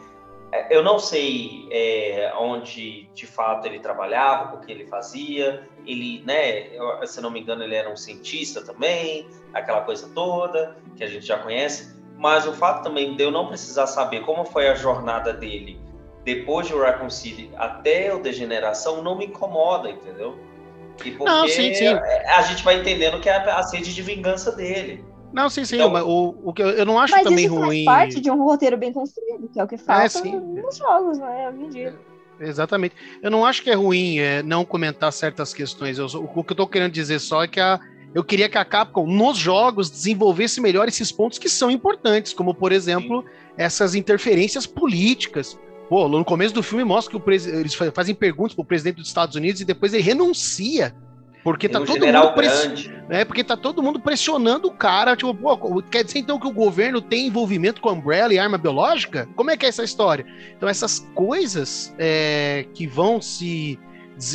é 0.52 0.76
eu 0.76 0.82
não 0.82 0.98
sei 0.98 1.66
é, 1.70 2.32
onde 2.38 3.08
de 3.14 3.26
fato 3.26 3.66
ele 3.66 3.78
trabalhava, 3.78 4.56
o 4.56 4.60
que 4.60 4.70
ele 4.70 4.86
fazia. 4.86 5.68
Ele, 5.86 6.22
né, 6.24 6.70
se 7.06 7.20
não 7.20 7.30
me 7.30 7.40
engano, 7.40 7.64
ele 7.64 7.74
era 7.74 7.90
um 7.90 7.96
cientista 7.96 8.62
também, 8.62 9.26
aquela 9.52 9.80
coisa 9.80 10.08
toda 10.14 10.76
que 10.96 11.02
a 11.02 11.08
gente 11.08 11.26
já 11.26 11.38
conhece. 11.38 12.00
Mas 12.18 12.46
o 12.46 12.52
fato 12.52 12.84
também 12.84 13.16
de 13.16 13.22
eu 13.22 13.30
não 13.30 13.48
precisar 13.48 13.86
saber 13.86 14.20
como 14.20 14.44
foi 14.44 14.68
a 14.68 14.74
jornada 14.74 15.32
dele 15.32 15.80
depois 16.24 16.66
de 16.66 16.74
Raccoon 16.74 17.10
City 17.10 17.50
até 17.56 18.14
o 18.14 18.20
Degeneração 18.20 19.02
não 19.02 19.16
me 19.16 19.26
incomoda, 19.26 19.90
entendeu? 19.90 20.38
E 21.04 21.10
porque 21.12 21.24
não, 21.24 21.48
sim, 21.48 21.74
sim. 21.74 21.86
a 21.86 22.42
gente 22.42 22.62
vai 22.64 22.80
entendendo 22.80 23.20
que 23.20 23.28
é 23.28 23.36
a 23.36 23.62
sede 23.62 23.94
de 23.94 24.02
vingança 24.02 24.52
dele. 24.52 25.04
Não, 25.32 25.48
sim, 25.48 25.64
sim. 25.64 25.76
Então, 25.76 25.92
o, 26.06 26.50
o 26.50 26.52
que 26.52 26.62
eu, 26.62 26.68
eu 26.70 26.84
não 26.84 26.98
acho 26.98 27.14
mas 27.14 27.22
também 27.24 27.46
isso 27.46 27.54
ruim. 27.54 27.84
Faz 27.84 28.14
parte 28.14 28.20
de 28.20 28.30
um 28.30 28.44
roteiro 28.44 28.76
bem 28.76 28.92
construído, 28.92 29.48
que 29.48 29.58
é 29.58 29.64
o 29.64 29.66
que 29.66 29.78
falta 29.78 30.18
é, 30.18 30.30
nos 30.30 30.76
jogos, 30.76 31.18
né? 31.18 31.48
Hoje 31.48 31.64
em 31.64 31.68
dia. 31.70 31.98
É, 32.38 32.48
exatamente. 32.48 32.94
Eu 33.22 33.30
não 33.30 33.44
acho 33.44 33.62
que 33.62 33.70
é 33.70 33.74
ruim 33.74 34.18
é, 34.18 34.42
não 34.42 34.64
comentar 34.64 35.12
certas 35.12 35.54
questões. 35.54 35.98
Eu, 35.98 36.06
o 36.06 36.44
que 36.44 36.52
eu 36.52 36.56
tô 36.56 36.66
querendo 36.66 36.92
dizer 36.92 37.18
só 37.18 37.44
é 37.44 37.48
que 37.48 37.60
a, 37.60 37.80
eu 38.14 38.22
queria 38.22 38.48
que 38.48 38.58
a 38.58 38.64
Capcom, 38.64 39.06
nos 39.06 39.38
jogos, 39.38 39.90
desenvolvesse 39.90 40.60
melhor 40.60 40.86
esses 40.86 41.10
pontos 41.10 41.38
que 41.38 41.48
são 41.48 41.70
importantes, 41.70 42.34
como, 42.34 42.54
por 42.54 42.70
exemplo, 42.70 43.22
Sim. 43.22 43.28
essas 43.56 43.94
interferências 43.94 44.66
políticas. 44.66 45.58
Pô, 45.92 46.08
no 46.08 46.24
começo 46.24 46.54
do 46.54 46.62
filme 46.62 46.84
mostra 46.84 47.10
que 47.10 47.22
o 47.22 47.30
eles 47.30 47.74
fazem 47.74 48.14
perguntas 48.14 48.54
pro 48.54 48.64
presidente 48.64 48.96
dos 48.96 49.08
Estados 49.08 49.36
Unidos 49.36 49.60
e 49.60 49.64
depois 49.66 49.92
ele 49.92 50.02
renuncia 50.02 50.94
porque 51.44 51.68
tá, 51.68 51.80
todo 51.80 52.06
mundo 52.06 52.32
press... 52.32 52.90
é, 53.10 53.26
porque 53.26 53.44
tá 53.44 53.58
todo 53.58 53.82
mundo 53.82 54.00
pressionando 54.00 54.68
o 54.68 54.72
cara. 54.72 55.14
Tipo, 55.14 55.34
pô, 55.34 55.82
quer 55.82 56.02
dizer 56.02 56.20
então 56.20 56.40
que 56.40 56.46
o 56.46 56.50
governo 56.50 57.02
tem 57.02 57.26
envolvimento 57.26 57.82
com 57.82 57.90
Umbrella 57.90 58.32
e 58.32 58.38
arma 58.38 58.56
biológica? 58.56 59.28
Como 59.36 59.50
é 59.50 59.56
que 59.58 59.66
é 59.66 59.68
essa 59.68 59.84
história? 59.84 60.24
Então, 60.56 60.66
essas 60.66 61.00
coisas 61.14 61.94
é, 61.98 62.64
que 62.72 62.86
vão 62.86 63.20
se. 63.20 63.78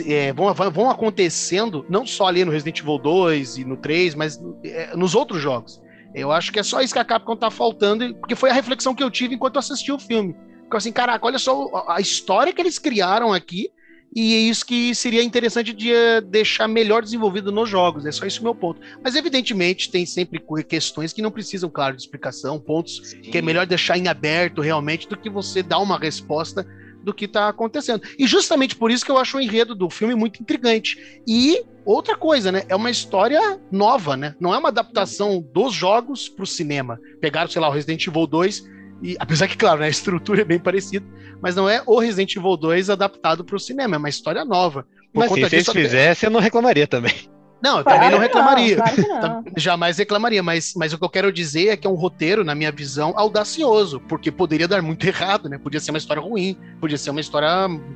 É, 0.05 0.32
vão, 0.34 0.53
vão 0.53 0.91
acontecendo, 0.91 1.84
não 1.89 2.05
só 2.05 2.28
ali 2.28 2.45
no 2.45 2.51
Resident 2.51 2.82
Evil 2.82 2.99
2 2.99 3.58
e 3.58 3.66
no 3.66 3.78
3, 3.78 4.14
mas 4.14 4.39
é, 4.64 4.95
nos 4.95 5.16
outros 5.16 5.41
jogos. 5.41 5.82
Eu 6.14 6.32
acho 6.32 6.51
que 6.51 6.60
é 6.60 6.64
só 6.64 6.82
isso 6.82 6.93
que 6.93 6.99
a 6.99 7.05
Capcom 7.05 7.36
tá 7.36 7.49
faltando, 7.49 8.14
porque 8.14 8.36
foi 8.36 8.51
a 8.51 8.53
reflexão 8.53 8.93
que 8.93 9.01
eu 9.01 9.10
tive 9.10 9.34
enquanto 9.34 9.58
assisti 9.58 9.91
o 9.91 9.97
filme. 9.97 10.36
Ficou 10.68 10.78
assim, 10.78 10.91
caraca, 10.91 11.26
olha 11.26 11.39
só 11.39 11.86
a 11.88 12.01
história 12.01 12.51
que 12.51 12.61
eles 12.61 12.78
criaram 12.78 13.32
aqui 13.32 13.72
e 14.13 14.36
é 14.36 14.39
isso 14.39 14.65
que 14.65 14.93
seria 14.93 15.24
interessante 15.24 15.72
de 15.72 15.93
eh, 15.93 16.20
deixar 16.20 16.68
melhor 16.68 17.01
desenvolvido 17.01 17.51
nos 17.53 17.70
jogos. 17.70 18.05
É 18.05 18.11
só 18.11 18.26
isso 18.26 18.41
o 18.41 18.43
meu 18.43 18.53
ponto. 18.53 18.82
Mas, 19.03 19.15
evidentemente, 19.15 19.89
tem 19.89 20.05
sempre 20.05 20.43
questões 20.68 21.13
que 21.13 21.22
não 21.22 21.32
precisam, 21.32 21.70
claro, 21.70 21.95
de 21.95 22.01
explicação, 22.01 22.59
pontos 22.59 23.01
Sim. 23.03 23.22
que 23.22 23.38
é 23.38 23.41
melhor 23.41 23.65
deixar 23.65 23.97
em 23.97 24.07
aberto 24.07 24.61
realmente 24.61 25.07
do 25.07 25.18
que 25.18 25.30
você 25.30 25.61
dar 25.61 25.80
uma 25.80 25.97
resposta 25.97 26.65
do 27.03 27.13
que 27.13 27.26
está 27.26 27.47
acontecendo. 27.47 28.01
E 28.20 28.28
justamente 28.28 28.76
por 28.76 28.91
isso 28.91 29.05
que 29.05 29.11
eu 29.11 29.18
acho 29.18 29.38
o 29.38 29.41
enredo 29.41 29.74
do 29.74 29.89
filme 29.89 30.15
muito 30.15 30.41
intrigante. 30.41 31.22
E 31.26 31.63
outra 31.86 32.18
coisa, 32.18 32.51
né? 32.51 32.63
É 32.68 32.76
uma 32.76 32.89
história 32.89 33.39
nova, 33.72 34.18
né? 34.18 34.36
Não 34.39 34.53
é 34.53 34.57
uma 34.57 34.70
adaptação 34.70 35.41
dos 35.53 35.74
jogos 35.74 36.28
para 36.28 36.43
o 36.43 36.47
cinema. 36.47 36.99
Pegaram, 37.22 37.49
sei 37.49 37.61
lá, 37.61 37.70
o 37.70 37.72
Resident 37.72 38.05
Evil 38.05 38.28
2 38.28 38.76
e 39.01 39.15
apesar 39.19 39.47
que, 39.47 39.57
claro, 39.57 39.79
né, 39.79 39.87
a 39.87 39.89
estrutura 39.89 40.41
é 40.41 40.45
bem 40.45 40.59
parecida, 40.59 41.05
mas 41.41 41.55
não 41.55 41.69
é 41.69 41.81
o 41.85 41.99
Resident 41.99 42.35
Evil 42.35 42.57
2 42.57 42.89
adaptado 42.89 43.43
para 43.43 43.55
o 43.55 43.59
cinema, 43.59 43.95
é 43.95 43.99
uma 43.99 44.09
história 44.09 44.43
nova. 44.43 44.85
Por 45.13 45.19
mas 45.19 45.31
se 45.31 45.39
eles 45.41 45.69
fizessem, 45.69 46.27
eu 46.27 46.31
não 46.31 46.39
reclamaria 46.39 46.87
também. 46.87 47.13
Não, 47.61 47.79
eu 47.79 47.83
claro 47.83 47.99
também 47.99 48.11
não 48.11 48.19
reclamaria. 48.19 48.77
Não, 48.77 48.85
claro 48.85 49.21
não. 49.21 49.43
Jamais 49.55 49.97
reclamaria, 49.97 50.43
mas, 50.43 50.73
mas 50.75 50.93
o 50.93 50.97
que 50.97 51.03
eu 51.03 51.09
quero 51.09 51.31
dizer 51.31 51.69
é 51.69 51.77
que 51.77 51.87
é 51.87 51.89
um 51.89 51.95
roteiro, 51.95 52.43
na 52.43 52.53
minha 52.53 52.71
visão, 52.71 53.13
audacioso, 53.15 53.99
porque 54.01 54.31
poderia 54.31 54.67
dar 54.67 54.81
muito 54.81 55.05
errado, 55.07 55.49
né? 55.49 55.57
Podia 55.57 55.79
ser 55.79 55.91
uma 55.91 55.97
história 55.97 56.21
ruim, 56.21 56.57
podia 56.79 56.97
ser 56.97 57.09
uma 57.09 57.21
história 57.21 57.49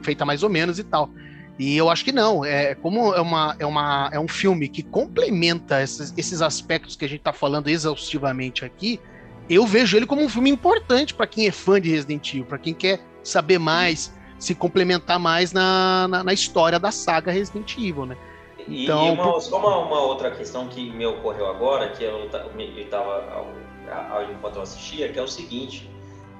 feita 0.04 0.26
mais 0.26 0.44
ou 0.44 0.50
menos 0.50 0.80
e 0.80 0.84
tal. 0.84 1.10
E 1.60 1.78
eu 1.78 1.90
acho 1.90 2.04
que 2.04 2.12
não. 2.12 2.44
É 2.44 2.74
como 2.74 3.14
é, 3.14 3.22
uma, 3.22 3.56
é, 3.60 3.66
uma, 3.66 4.10
é 4.12 4.20
um 4.20 4.28
filme 4.28 4.68
que 4.68 4.82
complementa 4.82 5.82
esses, 5.82 6.14
esses 6.18 6.42
aspectos 6.42 6.96
que 6.96 7.06
a 7.06 7.08
gente 7.08 7.20
está 7.20 7.34
falando 7.34 7.68
exaustivamente 7.68 8.66
aqui 8.66 9.00
eu 9.50 9.66
vejo 9.66 9.98
ele 9.98 10.06
como 10.06 10.22
um 10.22 10.30
filme 10.30 10.50
importante 10.50 11.14
para 11.14 11.28
quem 11.28 11.48
é 11.48 11.52
fã 11.52 11.80
de 11.80 11.90
Resident 11.90 12.34
Evil, 12.34 12.46
para 12.46 12.58
quem 12.58 12.74
quer 12.74 13.00
saber 13.24 13.60
mais, 13.60 14.14
se 14.40 14.56
complementar 14.56 15.20
mais 15.20 15.52
na, 15.52 16.08
na, 16.08 16.24
na, 16.24 16.34
história 16.34 16.80
da 16.80 16.92
saga 16.92 17.32
Resident 17.32 17.78
Evil, 17.78 18.06
né? 18.06 18.18
Então, 18.68 19.08
e 19.08 19.12
uma, 19.12 19.40
só 19.40 19.58
uma, 19.58 19.78
uma, 19.78 20.02
outra 20.02 20.32
questão 20.32 20.68
que 20.68 20.92
me 20.92 21.06
ocorreu 21.06 21.48
agora, 21.48 21.90
que 21.90 22.04
eu 22.04 22.26
estava 22.26 23.46
enquanto 24.32 24.56
eu 24.58 24.62
assistia, 24.62 25.12
que 25.12 25.18
é 25.18 25.22
o 25.22 25.28
seguinte: 25.28 25.90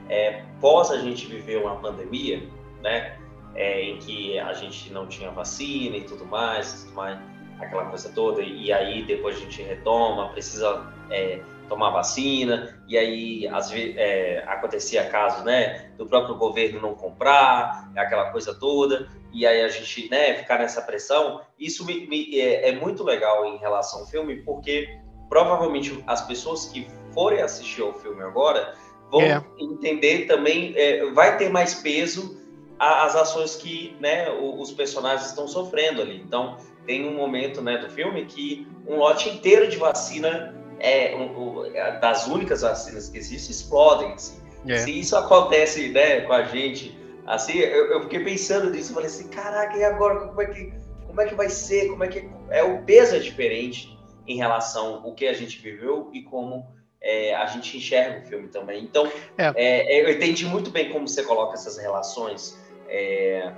é, 0.08 0.44
pós 0.60 0.92
a 0.92 0.98
gente 1.00 1.26
viver 1.26 1.58
uma 1.62 1.76
pandemia, 1.76 2.48
né, 2.82 3.18
é, 3.56 3.82
em 3.82 3.98
que 3.98 4.40
a 4.40 4.54
gente 4.54 4.92
não 4.94 5.08
tinha 5.08 5.32
vacina 5.32 5.98
e 5.98 6.04
tudo 6.04 6.26
mais, 6.26 6.84
tudo 6.84 6.96
mais 6.96 7.20
aquela 7.60 7.86
coisa 7.86 8.10
toda, 8.10 8.42
e 8.42 8.72
aí 8.74 9.04
depois 9.04 9.38
a 9.38 9.40
gente 9.40 9.62
retoma, 9.62 10.30
precisa 10.30 10.92
é, 11.10 11.42
tomar 11.72 11.92
vacina, 11.92 12.84
e 12.86 12.98
aí 12.98 13.48
às 13.48 13.72
vezes 13.72 13.96
é, 13.98 14.44
acontecia 14.46 15.06
caso, 15.06 15.42
né, 15.46 15.90
do 15.98 16.06
próprio 16.06 16.36
governo 16.36 16.82
não 16.82 16.94
comprar, 16.94 17.90
aquela 17.96 18.30
coisa 18.30 18.54
toda, 18.54 19.08
e 19.32 19.48
aí 19.48 19.62
a 19.62 19.70
gente, 19.70 20.10
né, 20.10 20.34
ficar 20.34 20.60
nessa 20.60 20.82
pressão. 20.82 21.40
Isso 21.58 21.86
me, 21.86 22.06
me, 22.08 22.38
é, 22.38 22.68
é, 22.68 22.72
muito 22.74 23.06
legal 23.06 23.46
em 23.46 23.56
relação 23.56 24.02
ao 24.02 24.06
filme, 24.06 24.42
porque 24.42 25.00
provavelmente 25.30 26.04
as 26.08 26.28
pessoas 26.28 26.66
que 26.66 26.86
forem 27.14 27.42
assistir 27.42 27.82
ao 27.82 27.94
filme 27.94 28.22
agora 28.22 28.74
vão 29.10 29.22
é. 29.22 29.42
entender 29.58 30.26
também, 30.26 30.74
é, 30.76 31.10
vai 31.12 31.38
ter 31.38 31.50
mais 31.50 31.76
peso 31.76 32.38
as 32.78 33.16
ações 33.16 33.56
que, 33.56 33.96
né, 34.00 34.30
os 34.32 34.72
personagens 34.72 35.30
estão 35.30 35.48
sofrendo 35.48 36.02
ali. 36.02 36.20
Então, 36.20 36.58
tem 36.86 37.08
um 37.08 37.14
momento, 37.14 37.62
né, 37.62 37.78
do 37.78 37.90
filme 37.90 38.26
que 38.26 38.68
um 38.88 38.96
lote 38.96 39.30
inteiro 39.30 39.70
de 39.70 39.78
vacina 39.78 40.60
é, 40.82 41.16
um, 41.16 41.66
é, 41.66 42.00
das 42.00 42.28
únicas 42.28 42.62
vacinas 42.62 43.08
que 43.10 43.18
existem 43.18 43.52
explodem. 43.52 44.14
Assim. 44.14 44.42
É. 44.68 44.78
Se 44.80 45.00
isso 45.00 45.16
acontece 45.16 45.90
né, 45.90 46.22
com 46.22 46.34
a 46.34 46.44
gente, 46.44 46.98
assim, 47.26 47.60
eu, 47.60 47.92
eu, 47.92 48.02
fiquei 48.04 48.24
pensando 48.24 48.70
nisso, 48.70 48.94
falei 48.94 49.08
assim, 49.08 49.28
caraca, 49.30 49.78
e 49.78 49.84
agora 49.84 50.28
como 50.28 50.42
é 50.42 50.46
que 50.48 50.74
como 51.06 51.20
é 51.22 51.26
que 51.26 51.36
vai 51.36 51.50
ser? 51.50 51.90
Como 51.90 52.04
é 52.04 52.08
que 52.08 52.30
é 52.50 52.64
o 52.64 52.84
peso 52.84 53.16
é 53.16 53.20
diferente 53.20 53.98
em 54.26 54.38
relação 54.38 55.02
ao 55.04 55.14
que 55.14 55.28
a 55.28 55.34
gente 55.34 55.60
viveu 55.60 56.10
e 56.14 56.22
como 56.24 56.66
é, 57.02 57.36
a 57.36 57.46
gente 57.48 57.76
enxerga 57.76 58.24
o 58.24 58.30
filme 58.30 58.48
também. 58.48 58.84
Então, 58.84 59.12
é. 59.38 59.52
é 59.56 60.06
eu 60.06 60.10
entendi 60.10 60.46
muito 60.46 60.70
bem 60.70 60.90
como 60.90 61.08
você 61.08 61.24
coloca 61.24 61.56
essas 61.56 61.78
relações 61.78 62.58
é, 62.88 63.52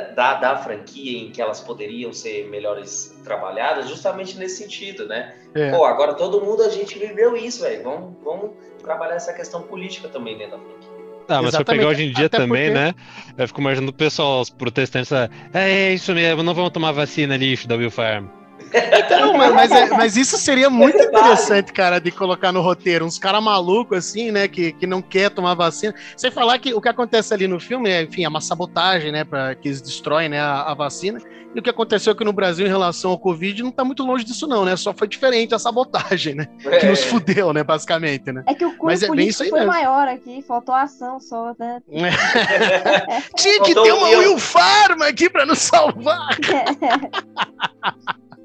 da, 0.00 0.34
da 0.34 0.56
franquia 0.56 1.18
em 1.18 1.30
que 1.30 1.40
elas 1.40 1.60
poderiam 1.60 2.12
ser 2.12 2.48
melhores 2.48 3.16
trabalhadas, 3.24 3.88
justamente 3.88 4.36
nesse 4.36 4.62
sentido, 4.62 5.06
né? 5.06 5.34
É. 5.54 5.70
Pô, 5.70 5.84
agora 5.84 6.14
todo 6.14 6.40
mundo 6.40 6.62
a 6.62 6.68
gente 6.68 6.98
viveu 6.98 7.36
isso, 7.36 7.62
velho. 7.62 7.82
Vamos, 7.82 8.14
vamos 8.22 8.50
trabalhar 8.82 9.14
essa 9.14 9.32
questão 9.32 9.62
política 9.62 10.08
também 10.08 10.36
dentro 10.36 10.58
da 10.58 10.64
franquia. 10.64 10.94
Ah, 11.28 11.40
mas 11.40 11.54
se 11.54 11.64
pegar 11.64 11.88
hoje 11.88 12.04
em 12.04 12.12
dia 12.12 12.26
Até 12.26 12.38
também, 12.38 12.70
porque... 12.70 12.84
né? 12.84 12.94
Eu 13.38 13.48
fico 13.48 13.60
imaginando 13.60 13.90
o 13.90 13.94
pessoal, 13.94 14.40
os 14.40 14.50
protestantes, 14.50 15.10
é, 15.10 15.30
é 15.54 15.92
isso 15.92 16.12
mesmo, 16.12 16.42
não 16.42 16.52
vamos 16.52 16.70
tomar 16.70 16.92
vacina 16.92 17.36
lixo 17.36 17.66
da 17.66 17.76
Will 17.76 17.90
Farm. 17.90 18.26
Então, 18.72 19.34
mas, 19.34 19.52
mas, 19.52 19.70
é, 19.70 19.88
mas, 19.90 20.16
isso 20.16 20.36
seria 20.36 20.68
muito 20.70 20.98
interessante, 20.98 21.72
cara, 21.72 21.98
de 22.00 22.10
colocar 22.10 22.52
no 22.52 22.60
roteiro. 22.60 23.04
Uns 23.04 23.18
caras 23.18 23.42
malucos, 23.42 23.98
assim, 23.98 24.30
né, 24.30 24.48
que, 24.48 24.72
que 24.72 24.86
não 24.86 25.00
quer 25.00 25.30
tomar 25.30 25.54
vacina. 25.54 25.94
Sem 26.16 26.30
falar 26.30 26.58
que 26.58 26.74
o 26.74 26.80
que 26.80 26.88
acontece 26.88 27.32
ali 27.32 27.46
no 27.46 27.60
filme 27.60 27.90
é, 27.90 28.02
enfim, 28.02 28.24
é 28.24 28.28
uma 28.28 28.40
sabotagem, 28.40 29.12
né, 29.12 29.24
para 29.24 29.54
que 29.54 29.68
eles 29.68 29.80
destroem 29.80 30.28
né, 30.28 30.40
a, 30.40 30.62
a, 30.62 30.74
vacina. 30.74 31.20
E 31.54 31.58
o 31.60 31.62
que 31.62 31.70
aconteceu 31.70 32.12
aqui 32.12 32.24
no 32.24 32.32
Brasil 32.32 32.66
em 32.66 32.68
relação 32.68 33.12
ao 33.12 33.18
Covid 33.18 33.62
não 33.62 33.70
tá 33.70 33.84
muito 33.84 34.02
longe 34.02 34.24
disso, 34.24 34.44
não, 34.48 34.64
né? 34.64 34.74
Só 34.76 34.92
foi 34.92 35.06
diferente 35.06 35.54
a 35.54 35.58
sabotagem, 35.58 36.34
né? 36.34 36.48
É. 36.64 36.78
Que 36.78 36.86
nos 36.86 37.04
fudeu, 37.04 37.52
né, 37.52 37.62
basicamente, 37.62 38.32
né? 38.32 38.42
É 38.48 38.54
que 38.54 38.64
o 38.64 38.76
custo 38.76 39.04
é 39.04 39.14
bem 39.14 39.28
isso 39.28 39.44
aí 39.44 39.50
foi 39.50 39.60
mesmo. 39.60 39.72
maior 39.72 40.08
aqui, 40.08 40.42
faltou 40.42 40.74
ação 40.74 41.20
só, 41.20 41.54
né? 41.56 41.80
Tinha 43.36 43.62
que 43.62 43.72
ter 43.72 43.92
uma 43.92 44.08
Will 44.08 44.36
Pharma 44.36 45.06
aqui 45.06 45.30
para 45.30 45.46
nos 45.46 45.60
salvar. 45.60 46.36
É, 46.54 48.43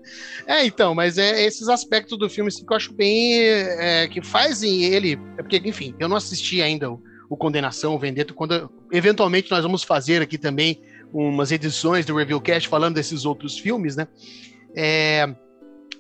então, 0.66 0.96
mas 0.96 1.18
é 1.18 1.44
esses 1.44 1.68
aspectos 1.68 2.18
do 2.18 2.30
filme 2.30 2.48
assim, 2.48 2.66
que 2.66 2.72
eu 2.72 2.78
acho 2.78 2.94
bem. 2.94 3.42
É, 3.44 4.08
que 4.08 4.22
fazem 4.22 4.84
ele. 4.84 5.20
É 5.38 5.42
porque, 5.42 5.62
enfim, 5.64 5.96
eu 6.00 6.08
não 6.08 6.18
assisti 6.18 6.62
ainda 6.62 6.92
o, 6.92 7.02
o 7.30 7.38
Condenação, 7.38 7.96
o 7.96 8.00
Vendetta, 8.00 8.34
quando 8.34 8.70
eventualmente 8.92 9.52
nós 9.52 9.64
vamos 9.64 9.84
fazer 9.84 10.22
aqui 10.22 10.38
também 10.38 10.82
umas 11.14 11.52
edições 11.52 12.06
do 12.06 12.16
Reviewcast 12.16 12.68
falando 12.68 12.96
desses 12.96 13.26
outros 13.26 13.58
filmes, 13.58 13.96
né? 13.96 14.08
É, 14.76 15.28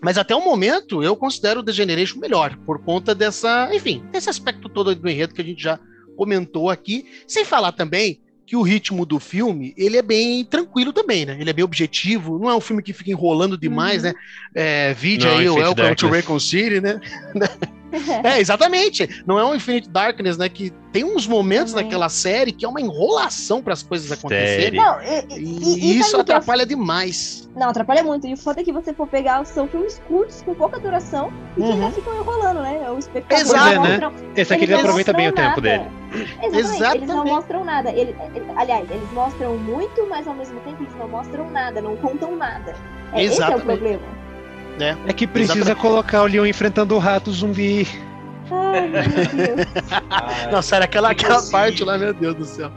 mas 0.01 0.17
até 0.17 0.35
o 0.35 0.43
momento 0.43 1.03
eu 1.03 1.15
considero 1.15 1.59
o 1.59 1.63
The 1.63 1.71
Generation 1.71 2.19
melhor, 2.19 2.55
por 2.65 2.79
conta 2.83 3.13
dessa, 3.13 3.69
enfim, 3.73 4.03
desse 4.11 4.29
aspecto 4.29 4.69
todo 4.69 4.95
do 4.95 5.09
enredo 5.09 5.33
que 5.33 5.41
a 5.41 5.45
gente 5.45 5.61
já 5.61 5.79
comentou 6.15 6.69
aqui, 6.69 7.05
sem 7.27 7.43
falar 7.43 7.71
também 7.71 8.21
que 8.49 8.55
o 8.55 8.63
ritmo 8.63 9.05
do 9.05 9.19
filme, 9.19 9.75
ele 9.77 9.95
é 9.95 10.01
bem 10.01 10.43
tranquilo 10.43 10.91
também, 10.91 11.23
né? 11.23 11.37
Ele 11.39 11.51
é 11.51 11.53
bem 11.53 11.63
objetivo, 11.63 12.39
não 12.39 12.49
é 12.49 12.55
um 12.55 12.59
filme 12.59 12.81
que 12.81 12.91
fica 12.93 13.11
enrolando 13.11 13.55
demais, 13.55 13.97
Uhum. 14.03 14.09
né? 14.09 14.13
É, 14.55 14.91
vide 14.95 15.23
Não, 15.23 15.37
aí 15.37 15.47
o 15.47 15.51
Infinite 15.51 15.61
Welcome 15.81 15.95
to. 15.95 16.07
Raccoon 16.07 16.39
City, 16.39 16.81
né? 16.81 16.99
É, 18.23 18.39
exatamente. 18.39 19.23
Não 19.25 19.37
é 19.39 19.43
um 19.45 19.55
Infinite 19.55 19.89
Darkness, 19.89 20.37
né? 20.37 20.49
Que 20.49 20.71
tem 20.91 21.03
uns 21.03 21.27
momentos 21.27 21.71
Também. 21.73 21.85
naquela 21.85 22.09
série 22.09 22.51
que 22.51 22.65
é 22.65 22.67
uma 22.67 22.81
enrolação 22.81 23.61
para 23.61 23.73
as 23.73 23.83
coisas 23.83 24.11
acontecerem. 24.11 24.79
Não, 24.79 24.99
e, 25.01 25.25
E, 25.29 25.39
e- 25.39 25.79
e 25.93 25.99
isso 25.99 26.09
o 26.19 26.23
que 26.23 26.31
é 26.31 26.35
atrapalha 26.35 26.65
demais. 26.65 27.47
Não, 27.55 27.69
atrapalha 27.69 28.03
muito. 28.03 28.25
E 28.27 28.33
o 28.33 28.37
foda 28.37 28.61
é 28.61 28.63
que 28.63 28.71
você 28.71 28.93
for 28.93 29.07
pegar, 29.07 29.43
são 29.45 29.67
filmes 29.67 30.01
curtos, 30.07 30.41
com 30.41 30.53
pouca 30.55 30.79
duração, 30.79 31.31
e 31.57 31.61
que 31.61 31.67
Uhum. 31.67 31.73
ainda 31.73 31.91
ficam 31.91 32.15
enrolando, 32.15 32.61
né? 32.61 32.89
O 32.91 32.97
espectador 32.97 33.41
Exato. 33.45 33.75
não 33.75 33.85
é, 33.85 33.97
né? 33.99 34.11
Esse 34.35 34.53
aqui 34.53 34.63
ele 34.65 34.73
aproveita 34.73 35.13
bem 35.13 35.27
o 35.27 35.31
mostram 35.31 35.49
tempo 35.55 35.61
nada. 35.61 35.83
dele. 35.83 35.99
Exatamente, 36.41 36.55
eles 36.55 36.65
não 36.69 36.75
Exatamente. 37.15 37.29
mostram 37.35 37.65
nada. 37.65 37.89
Ele- 37.91 38.15
ele- 38.35 38.45
aliás, 38.55 38.89
eles 38.89 39.11
mostram 39.13 39.57
muito, 39.57 40.07
mas 40.09 40.27
ao 40.27 40.33
mesmo 40.33 40.59
tempo 40.61 40.81
eles 40.83 40.95
não 40.95 41.07
mostram 41.07 41.49
nada, 41.51 41.81
não 41.81 41.95
contam 41.97 42.35
nada. 42.35 42.73
É, 43.13 43.23
esse 43.23 43.41
é 43.41 43.45
o 43.45 43.49
Exatamente. 43.49 43.99
Problema. 44.79 44.99
É 45.07 45.13
que 45.13 45.27
precisa 45.27 45.59
Exatamente. 45.59 45.81
colocar 45.81 46.23
o 46.23 46.25
Leon 46.25 46.45
enfrentando 46.45 46.95
o 46.95 46.99
rato 46.99 47.31
zumbi. 47.31 47.87
Ai, 48.51 48.87
meu 48.87 49.01
Deus. 49.03 49.67
Não, 50.51 50.61
sério, 50.61 50.85
aquela, 50.85 51.11
aquela 51.11 51.41
parte 51.51 51.83
lá, 51.83 51.97
meu 51.97 52.13
Deus 52.13 52.35
do 52.35 52.45
céu. 52.45 52.71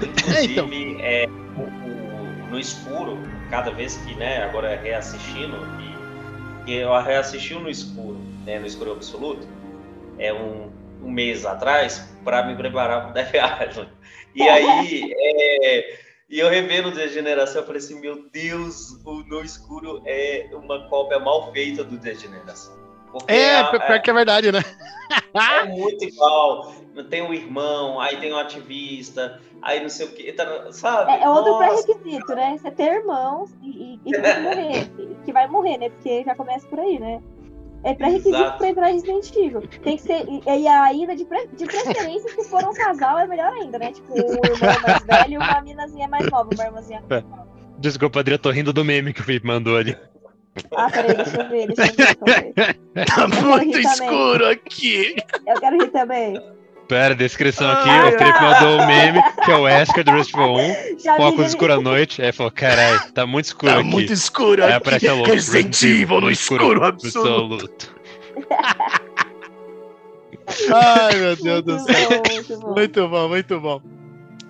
É, 0.00 0.44
então. 0.44 0.66
Inclusive, 0.66 0.96
é, 1.00 1.26
o- 1.56 1.62
o- 1.62 2.50
no 2.50 2.58
escuro, 2.58 3.18
cada 3.50 3.70
vez 3.70 3.96
que, 3.98 4.14
né, 4.14 4.42
agora 4.44 4.78
reassistindo, 4.82 5.56
e, 6.66 6.74
eu 6.74 6.90
reassisti 7.02 7.54
no 7.54 7.68
escuro, 7.70 8.20
né, 8.44 8.58
no 8.58 8.66
escuro 8.66 8.92
absoluto, 8.92 9.46
é 10.18 10.32
um, 10.32 10.70
um 11.02 11.10
mês 11.10 11.46
atrás, 11.46 12.06
para 12.24 12.44
me 12.44 12.54
preparar 12.54 13.02
para 13.02 13.10
o 13.10 13.14
Death 13.14 13.32
Island. 13.70 13.90
E 14.34 14.42
aí, 14.42 15.12
é, 15.16 15.98
e 16.28 16.38
eu 16.38 16.48
revendo 16.48 16.90
Degeneração, 16.90 17.62
eu 17.62 17.66
falei 17.66 17.80
assim, 17.80 18.00
meu 18.00 18.28
Deus, 18.32 19.00
o 19.04 19.22
No 19.24 19.42
Escuro 19.42 20.02
é 20.04 20.48
uma 20.52 20.88
cópia 20.88 21.18
mal 21.18 21.50
feita 21.52 21.82
do 21.84 21.96
Degeneração. 21.98 22.76
Porque 23.10 23.32
É, 23.32 23.60
a- 23.60 23.64
pior 23.80 24.02
que 24.02 24.10
é 24.10 24.12
verdade, 24.12 24.52
né? 24.52 24.60
é 25.34 25.64
muito 25.64 26.04
igual. 26.04 26.72
Tem 27.08 27.22
o 27.22 27.32
irmão, 27.32 28.00
aí 28.00 28.18
tem 28.18 28.32
o 28.32 28.36
ativista, 28.38 29.40
aí 29.62 29.80
não 29.80 29.88
sei 29.88 30.06
o 30.06 30.10
que, 30.12 30.34
sabe? 30.72 31.12
É, 31.12 31.22
é 31.22 31.28
outro 31.30 31.56
pré-requisito, 31.56 32.34
né? 32.34 32.58
Você 32.58 32.70
ter 32.70 32.92
irmãos 32.96 33.50
e, 33.62 33.94
e, 33.94 34.00
e 34.04 34.12
morrer. 34.42 34.90
Que 35.24 35.32
vai 35.32 35.46
morrer, 35.48 35.78
né? 35.78 35.88
Porque 35.90 36.24
já 36.24 36.34
começa 36.34 36.66
por 36.66 36.80
aí, 36.80 36.98
né? 36.98 37.22
É 37.84 37.94
pré-requisito 37.94 38.52
pra 38.58 38.68
ir 38.68 38.74
pra 38.74 38.86
Resident 38.88 39.30
Evil. 39.36 39.62
Tem 39.82 39.96
que 39.96 40.02
ser. 40.02 40.26
E, 40.28 40.42
e 40.46 40.66
ainda 40.68 41.14
de, 41.14 41.24
pre, 41.24 41.46
de 41.56 41.64
preferência, 41.64 42.28
se 42.30 42.48
for 42.48 42.64
um 42.64 42.72
casal, 42.72 43.18
é 43.18 43.26
melhor 43.26 43.52
ainda, 43.52 43.78
né? 43.78 43.92
Tipo, 43.92 44.14
um 44.14 44.44
irmão 44.44 44.80
mais 44.86 45.02
velho 45.04 45.34
e 45.34 45.36
uma 45.36 45.60
minazinha 45.62 46.08
mais 46.08 46.28
nova, 46.30 46.50
uma 46.52 46.64
irmãzinha. 46.64 47.02
Desculpa, 47.78 48.20
Adri, 48.20 48.34
eu 48.34 48.38
tô 48.38 48.50
rindo 48.50 48.72
do 48.72 48.84
meme 48.84 49.12
que 49.12 49.20
o 49.20 49.24
Felipe 49.24 49.46
mandou 49.46 49.76
ali. 49.76 49.96
Ah, 50.74 50.90
peraí, 50.90 51.14
deixa 51.14 51.40
eu 51.40 51.48
ver, 51.48 51.66
deixa 51.68 51.92
eu 51.92 52.26
ver. 52.26 52.78
Tá 53.06 53.28
muito 53.28 53.76
rir 53.76 53.82
também. 53.84 54.08
escuro 54.08 54.46
aqui. 54.48 55.16
Eu 55.46 55.60
quero 55.60 55.78
rir 55.78 55.90
também. 55.90 56.42
Pera, 56.88 57.14
descrição 57.14 57.70
aqui, 57.70 57.88
Ai, 57.88 58.14
o 58.14 58.18
Felipe 58.18 58.40
mandou 58.40 58.78
o 58.80 58.86
meme, 58.86 59.20
que 59.44 59.50
é 59.50 59.54
o 59.56 59.62
Wesker 59.62 60.04
do 60.04 60.10
Resident 60.12 60.34
Evil 60.34 60.54
1, 60.54 60.98
Já 60.98 61.16
com 61.16 61.22
vi, 61.22 61.28
óculos 61.28 61.42
já 61.42 61.48
escuro 61.48 61.72
à 61.74 61.80
noite. 61.80 62.22
Aí 62.22 62.32
falou, 62.32 62.50
caralho, 62.50 63.12
tá 63.12 63.26
muito 63.26 63.44
escuro 63.46 63.72
Tá 63.72 63.78
aqui. 63.80 63.88
muito 63.88 64.12
escuro 64.12 64.64
Aí 64.64 64.72
aqui. 64.72 65.06
a 65.08 65.12
louca. 65.14 65.32
Resident 65.32 65.82
Evil 65.82 66.20
no 66.20 66.30
escuro 66.30 66.84
absoluto. 66.84 67.94
Ai, 70.72 71.14
meu 71.16 71.36
Deus 71.36 71.62
do 71.62 71.78
céu. 71.78 72.08
bom, 72.08 72.22
muito 72.32 72.58
bom. 72.58 72.74
Muito 72.74 73.08
bom, 73.08 73.28
muito 73.28 73.60
bom. 73.60 73.97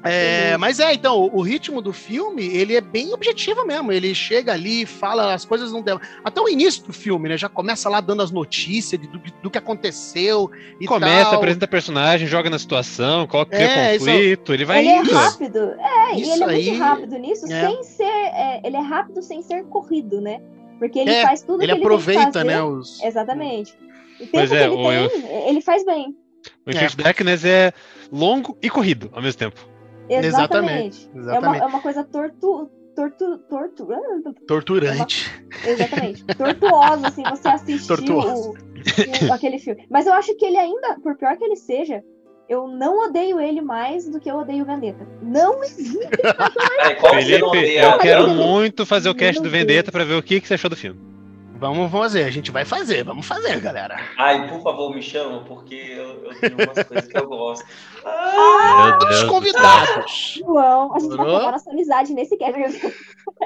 É, 0.04 0.56
mas 0.58 0.78
é, 0.78 0.94
então, 0.94 1.28
o, 1.32 1.40
ritmo 1.42 1.82
do 1.82 1.92
filme, 1.92 2.46
ele 2.46 2.76
é 2.76 2.80
bem 2.80 3.12
objetivo 3.12 3.66
mesmo. 3.66 3.90
Ele 3.90 4.14
chega 4.14 4.52
ali, 4.52 4.86
fala, 4.86 5.34
as 5.34 5.44
coisas 5.44 5.72
não 5.72 5.82
devem. 5.82 6.00
Até 6.24 6.40
o 6.40 6.48
início 6.48 6.84
do 6.84 6.92
filme, 6.92 7.28
né? 7.28 7.36
Já 7.36 7.48
começa 7.48 7.88
lá 7.88 8.00
dando 8.00 8.22
as 8.22 8.30
notícias 8.30 9.00
de- 9.00 9.08
do, 9.08 9.18
do 9.42 9.50
que 9.50 9.58
aconteceu 9.58 10.50
e 10.80 10.86
Começa, 10.86 11.30
tal. 11.30 11.34
apresenta 11.38 11.66
personagem, 11.66 12.28
joga 12.28 12.48
na 12.48 12.58
situação, 12.58 13.26
coloca 13.26 13.56
É, 13.56 13.96
isso- 13.96 14.04
conflito, 14.06 14.54
ele 14.54 14.64
vai 14.64 14.78
ele 14.80 14.88
é 14.88 14.98
indo. 15.00 15.12
rápido, 15.12 15.58
é, 15.58 16.14
e 16.14 16.22
Isso 16.22 16.32
ele 16.32 16.44
é 16.44 16.46
aí- 16.46 16.68
muito 16.70 16.80
rápido 16.82 17.18
nisso, 17.18 17.52
é. 17.52 17.66
sem 17.68 17.82
ser. 17.82 18.04
é, 18.04 18.60
ele 18.64 18.76
é 18.76 18.80
rápido 18.80 19.20
sem 19.20 19.42
ser 19.42 19.64
corrido, 19.64 20.20
né? 20.20 20.40
Porque 20.78 21.00
ele 21.00 21.10
É, 21.10 21.22
faz 21.22 21.42
tudo 21.42 21.60
Ele 21.62 21.72
que 21.72 21.78
ele 21.78 21.84
aproveita, 21.84 22.20
tem 22.20 22.28
que 22.30 22.38
fazer. 22.38 22.46
né? 22.46 22.62
Os... 22.62 23.02
Exatamente. 23.02 23.72
O 23.72 24.18
tempo 24.18 24.30
Pois 24.32 24.50
que 24.50 24.56
é, 24.56 24.62
ele 24.64 24.74
o- 24.74 24.92
eu- 24.92 25.10
tem, 25.10 25.48
ele 25.48 25.60
faz 25.60 25.84
bem. 25.84 26.14
O 26.64 26.70
Infinite 26.70 26.96
Darkness 26.96 27.44
é 27.44 27.72
longo 28.12 28.56
e 28.62 28.70
corrido 28.70 29.10
ao 29.12 29.20
mesmo 29.20 29.38
tempo. 29.38 29.68
Exatamente. 30.08 31.08
É, 31.08 31.18
uma, 31.18 31.20
Exatamente. 31.22 31.62
é 31.62 31.66
uma 31.66 31.80
coisa 31.80 32.04
tortu, 32.04 32.70
tortu, 32.94 33.38
tortu, 33.48 33.86
Torturante. 34.46 35.30
exatamente. 35.64 36.24
Tortuosa, 36.24 37.08
assim, 37.08 37.22
você 37.24 37.48
assistir 37.48 38.10
o, 38.10 38.50
o- 38.52 39.32
aquele 39.32 39.58
filme. 39.58 39.86
Mas 39.90 40.06
eu 40.06 40.12
acho 40.12 40.34
que 40.36 40.44
ele 40.44 40.56
ainda, 40.56 40.98
por 41.02 41.16
pior 41.16 41.36
que 41.36 41.44
ele 41.44 41.56
seja, 41.56 42.02
eu 42.48 42.66
não 42.66 43.06
odeio 43.06 43.38
ele 43.38 43.60
mais 43.60 44.08
do 44.08 44.18
que 44.18 44.30
eu 44.30 44.36
odeio 44.36 44.62
o 44.64 44.66
Vendetta. 44.66 45.06
Não 45.22 45.62
existe. 45.62 45.98
Felipe, 47.10 47.42
odeia? 47.44 47.82
eu 47.82 47.98
quero 47.98 48.28
muito 48.30 48.86
fazer 48.86 49.08
o 49.10 49.14
cast 49.14 49.42
do. 49.42 49.50
Vendetta 49.50 49.92
pra 49.92 50.04
ver 50.04 50.14
o 50.14 50.22
que, 50.22 50.40
que 50.40 50.48
você 50.48 50.54
achou 50.54 50.70
do 50.70 50.76
filme. 50.76 50.98
Vamos 51.58 51.90
fazer, 51.90 52.22
a 52.22 52.30
gente 52.30 52.52
vai 52.52 52.64
fazer, 52.64 53.02
vamos 53.02 53.26
fazer, 53.26 53.58
galera. 53.58 53.96
Ai, 54.16 54.48
por 54.48 54.62
favor, 54.62 54.94
me 54.94 55.02
chama, 55.02 55.40
porque 55.40 55.74
eu, 55.74 56.24
eu 56.24 56.40
tenho 56.40 56.54
umas 56.54 56.86
coisas 56.86 57.08
que 57.08 57.18
eu 57.18 57.28
gosto. 57.28 57.66
Meu 58.04 58.96
Os 58.96 59.18
Deus. 59.18 59.24
convidados. 59.24 60.38
João, 60.38 60.94
a 60.94 61.00
gente 61.00 61.16
vai 61.16 61.26
provar 61.26 61.52
nossa 61.52 61.70
amizade 61.70 62.14
nesse 62.14 62.36
cast. 62.36 62.94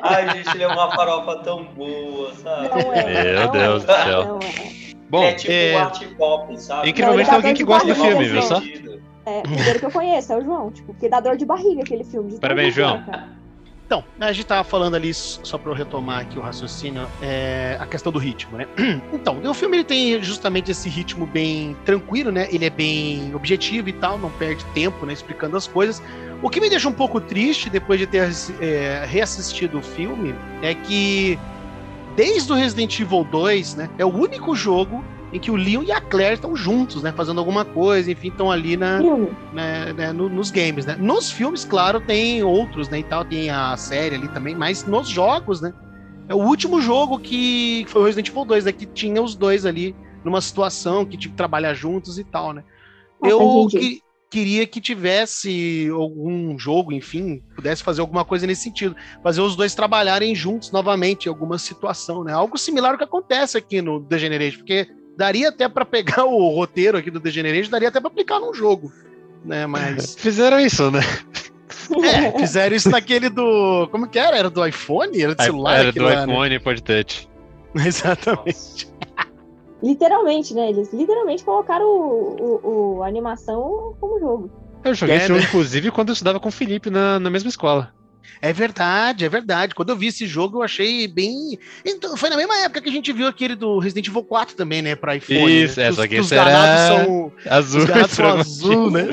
Ai, 0.03 0.29
gente, 0.29 0.55
ele 0.55 0.65
é 0.65 0.69
uma 0.69 0.95
farofa 0.95 1.37
tão 1.37 1.65
boa, 1.65 2.35
sabe? 2.35 2.69
Não 2.69 2.93
é. 2.93 3.25
Meu 3.25 3.47
não 3.47 3.53
Deus 3.53 3.85
é, 3.85 3.87
do 3.87 4.05
céu. 4.05 4.25
Não 4.27 4.39
é. 4.39 4.93
Bom, 5.09 5.25
é 5.25 5.35
tipo 5.35 5.53
é, 5.53 5.75
um 5.75 5.79
art 5.79 6.07
pop, 6.17 6.61
sabe? 6.61 6.91
incrivelmente 6.91 7.29
tem 7.29 7.37
alguém 7.37 7.55
que 7.55 7.65
gosta 7.65 7.89
do 7.89 7.95
filme, 7.95 8.25
viu 8.25 8.43
só? 8.43 8.61
É, 9.25 9.39
o 9.39 9.43
primeiro 9.43 9.79
que 9.79 9.87
eu 9.87 9.91
conheço 9.91 10.33
é 10.33 10.37
o 10.37 10.45
João, 10.45 10.71
tipo, 10.71 10.93
porque 10.93 11.09
dá 11.09 11.21
dor 11.21 11.37
de 11.37 11.47
barriga 11.47 11.83
aquele 11.83 12.05
filme. 12.05 12.39
Parabéns, 12.39 12.69
é, 12.69 12.71
João. 12.73 13.03
cara. 13.05 13.42
Então, 13.93 14.03
a 14.19 14.33
gente 14.33 14.47
tava 14.47 14.65
falando 14.65 14.95
ali, 14.95 15.13
só 15.13 15.59
para 15.59 15.71
eu 15.71 15.75
retomar 15.75 16.21
aqui 16.21 16.39
o 16.39 16.41
raciocínio, 16.41 17.07
é, 17.21 17.77
a 17.79 17.85
questão 17.85 18.11
do 18.11 18.19
ritmo, 18.19 18.57
né? 18.57 18.67
Então, 19.13 19.39
o 19.43 19.53
filme 19.53 19.77
ele 19.77 19.85
tem 19.85 20.23
justamente 20.23 20.71
esse 20.71 20.89
ritmo 20.89 21.27
bem 21.27 21.77
tranquilo, 21.85 22.33
né? 22.33 22.49
Ele 22.51 22.65
é 22.65 22.71
bem 22.71 23.35
objetivo 23.35 23.91
e 23.91 23.93
tal, 23.93 24.17
não 24.17 24.31
perde 24.31 24.65
tempo, 24.73 25.05
né? 25.05 25.13
Explicando 25.13 25.59
as 25.59 25.67
coisas. 25.67 26.03
O 26.43 26.49
que 26.49 26.59
me 26.59 26.71
deixa 26.71 26.89
um 26.89 26.93
pouco 26.93 27.21
triste 27.21 27.69
depois 27.69 28.01
de 28.01 28.07
ter 28.07 28.31
é, 28.63 29.05
reassistido 29.07 29.79
o 29.79 29.83
filme 29.83 30.35
é 30.63 30.75
que 30.75 31.39
desde 32.17 32.51
o 32.51 32.55
Resident 32.55 32.99
Evil 32.99 33.25
2, 33.25 33.75
né? 33.75 33.91
É 33.99 34.07
o 34.07 34.09
único 34.09 34.57
jogo 34.57 35.05
em 35.33 35.39
que 35.41 35.51
o 35.51 35.57
Leon 35.57 35.83
e 35.83 35.91
a 35.93 36.01
Claire 36.01 36.35
estão 36.35 36.55
juntos, 36.55 37.03
né? 37.03 37.13
Fazendo 37.13 37.39
alguma 37.39 37.65
coisa, 37.65 38.11
enfim, 38.11 38.29
estão 38.29 38.51
ali 38.51 38.77
na, 38.77 39.01
né, 39.53 39.93
né, 39.93 40.13
no- 40.13 40.29
nos 40.29 40.51
games, 40.51 40.85
né? 40.85 40.97
Nos 40.99 41.31
filmes, 41.31 41.65
claro, 41.65 42.01
tem 42.01 42.43
outros, 42.43 42.89
né, 42.89 42.99
e 42.99 43.03
tal, 43.03 43.25
tem 43.25 43.49
a 43.51 43.77
série 43.77 44.15
ali 44.17 44.29
também, 44.29 44.55
mas 44.55 44.85
nos 44.87 45.09
jogos, 45.09 45.61
né? 45.61 45.73
É 46.29 46.35
o 46.35 46.39
último 46.39 46.81
jogo 46.81 47.19
que 47.19 47.85
foi 47.89 48.03
o 48.03 48.05
Resident 48.05 48.29
Evil 48.29 48.45
2, 48.45 48.65
né, 48.65 48.73
que 48.73 48.87
tinha 48.87 49.23
os 49.23 49.35
dois 49.35 49.65
ali 49.67 49.95
numa 50.25 50.41
situação 50.41 51.05
que 51.05 51.17
tinha 51.17 51.31
que 51.31 51.37
trabalhar 51.37 51.75
juntos 51.75 52.19
e 52.19 52.25
tal, 52.25 52.53
né? 52.53 52.63
Ah, 53.23 53.29
Eu 53.29 53.67
que- 53.69 54.01
queria 54.31 54.67
que 54.67 54.81
tivesse 54.81 55.89
algum 55.93 56.59
jogo, 56.59 56.91
enfim, 56.93 57.43
pudesse 57.55 57.83
fazer 57.83 58.01
alguma 58.01 58.25
coisa 58.25 58.47
nesse 58.47 58.63
sentido, 58.63 58.97
fazer 59.23 59.43
os 59.43 59.55
dois 59.57 59.75
trabalharem 59.75 60.35
juntos 60.35 60.73
novamente 60.73 61.27
em 61.27 61.29
alguma 61.29 61.59
situação, 61.59 62.25
né? 62.25 62.33
Algo 62.33 62.57
similar 62.57 62.93
ao 62.93 62.99
que 62.99 63.05
acontece 63.05 63.59
aqui 63.59 63.83
no 63.83 64.01
The 64.03 64.19
Generation, 64.19 64.59
porque 64.59 64.89
daria 65.17 65.49
até 65.49 65.69
para 65.69 65.85
pegar 65.85 66.25
o 66.25 66.49
roteiro 66.55 66.99
aqui 66.99 67.11
do 67.11 67.21
The 67.21 67.31
Generation, 67.31 67.71
daria 67.71 67.89
até 67.89 68.01
para 68.01 68.09
aplicar 68.09 68.41
num 68.41 68.53
jogo, 68.55 68.93
né? 69.45 69.67
Mas 69.67 70.15
fizeram 70.19 70.59
isso, 70.61 70.91
né? 70.91 71.01
é, 72.05 72.39
fizeram 72.39 72.75
isso 72.77 72.91
naquele 72.91 73.29
do. 73.29 73.89
Como 73.91 74.07
que 74.09 74.19
era? 74.19 74.37
Era 74.37 74.51
do 74.51 74.65
iPhone? 74.67 75.21
Era 75.21 75.35
do 75.35 75.43
celular? 75.43 75.79
Era 75.81 75.93
do 75.93 76.03
lá, 76.03 76.27
né? 76.27 76.33
iPhone 76.33 76.59
Pod 76.61 76.83
Touch. 76.83 77.29
Exatamente. 77.75 78.91
Literalmente, 79.83 80.55
né? 80.55 80.71
Eles 80.71 80.93
literalmente 80.93 81.43
colocaram 81.45 81.85
o, 81.87 82.37
o- 82.63 82.97
o- 82.99 83.03
a 83.03 83.09
animação 83.09 83.95
como 84.01 84.21
jogo. 84.21 84.51
Eu 84.85 84.95
joguei 84.95 85.15
É, 85.17 85.19
esse 85.19 85.29
jogo, 85.29 85.41
né? 85.41 85.47
inclusive, 85.47 85.91
quando 85.91 86.09
eu 86.11 86.13
estudava 86.13 86.39
com 86.39 86.49
o 86.49 86.53
Felipe 86.53 86.89
na, 86.91 87.19
na 87.19 87.31
mesma 87.31 87.49
escola. 87.49 87.93
É 88.41 88.53
verdade, 88.53 89.25
é 89.25 89.29
verdade. 89.29 89.75
Quando 89.75 89.91
eu 89.91 89.97
vi 89.97 90.09
esse 90.09 90.27
jogo, 90.27 90.59
eu 90.59 90.63
achei 90.63 91.07
bem. 91.07 91.59
Então, 91.85 92.17
foi 92.17 92.31
na 92.31 92.37
mesma 92.37 92.57
época 92.61 92.81
que 92.81 92.89
a 92.89 92.93
gente 92.93 93.13
viu 93.13 93.27
aquele 93.27 93.55
do 93.55 93.79
Resident 93.79 94.09
Evil 94.09 94.25
4 94.25 94.57
também, 94.57 94.83
né? 94.83 94.95
Pra 94.95 95.17
iPhone. 95.17 95.65
Isso, 95.65 95.79
né? 95.79 95.87
é, 95.87 95.91
os, 95.91 95.97
só 95.97 96.07
que 96.07 96.21
os 96.21 96.31
ganados 96.31 97.07
são. 97.07 97.33
Azul. 97.49 97.81
Os 97.83 98.11
são 98.11 98.27
azul, 98.27 98.91
né? 98.91 99.09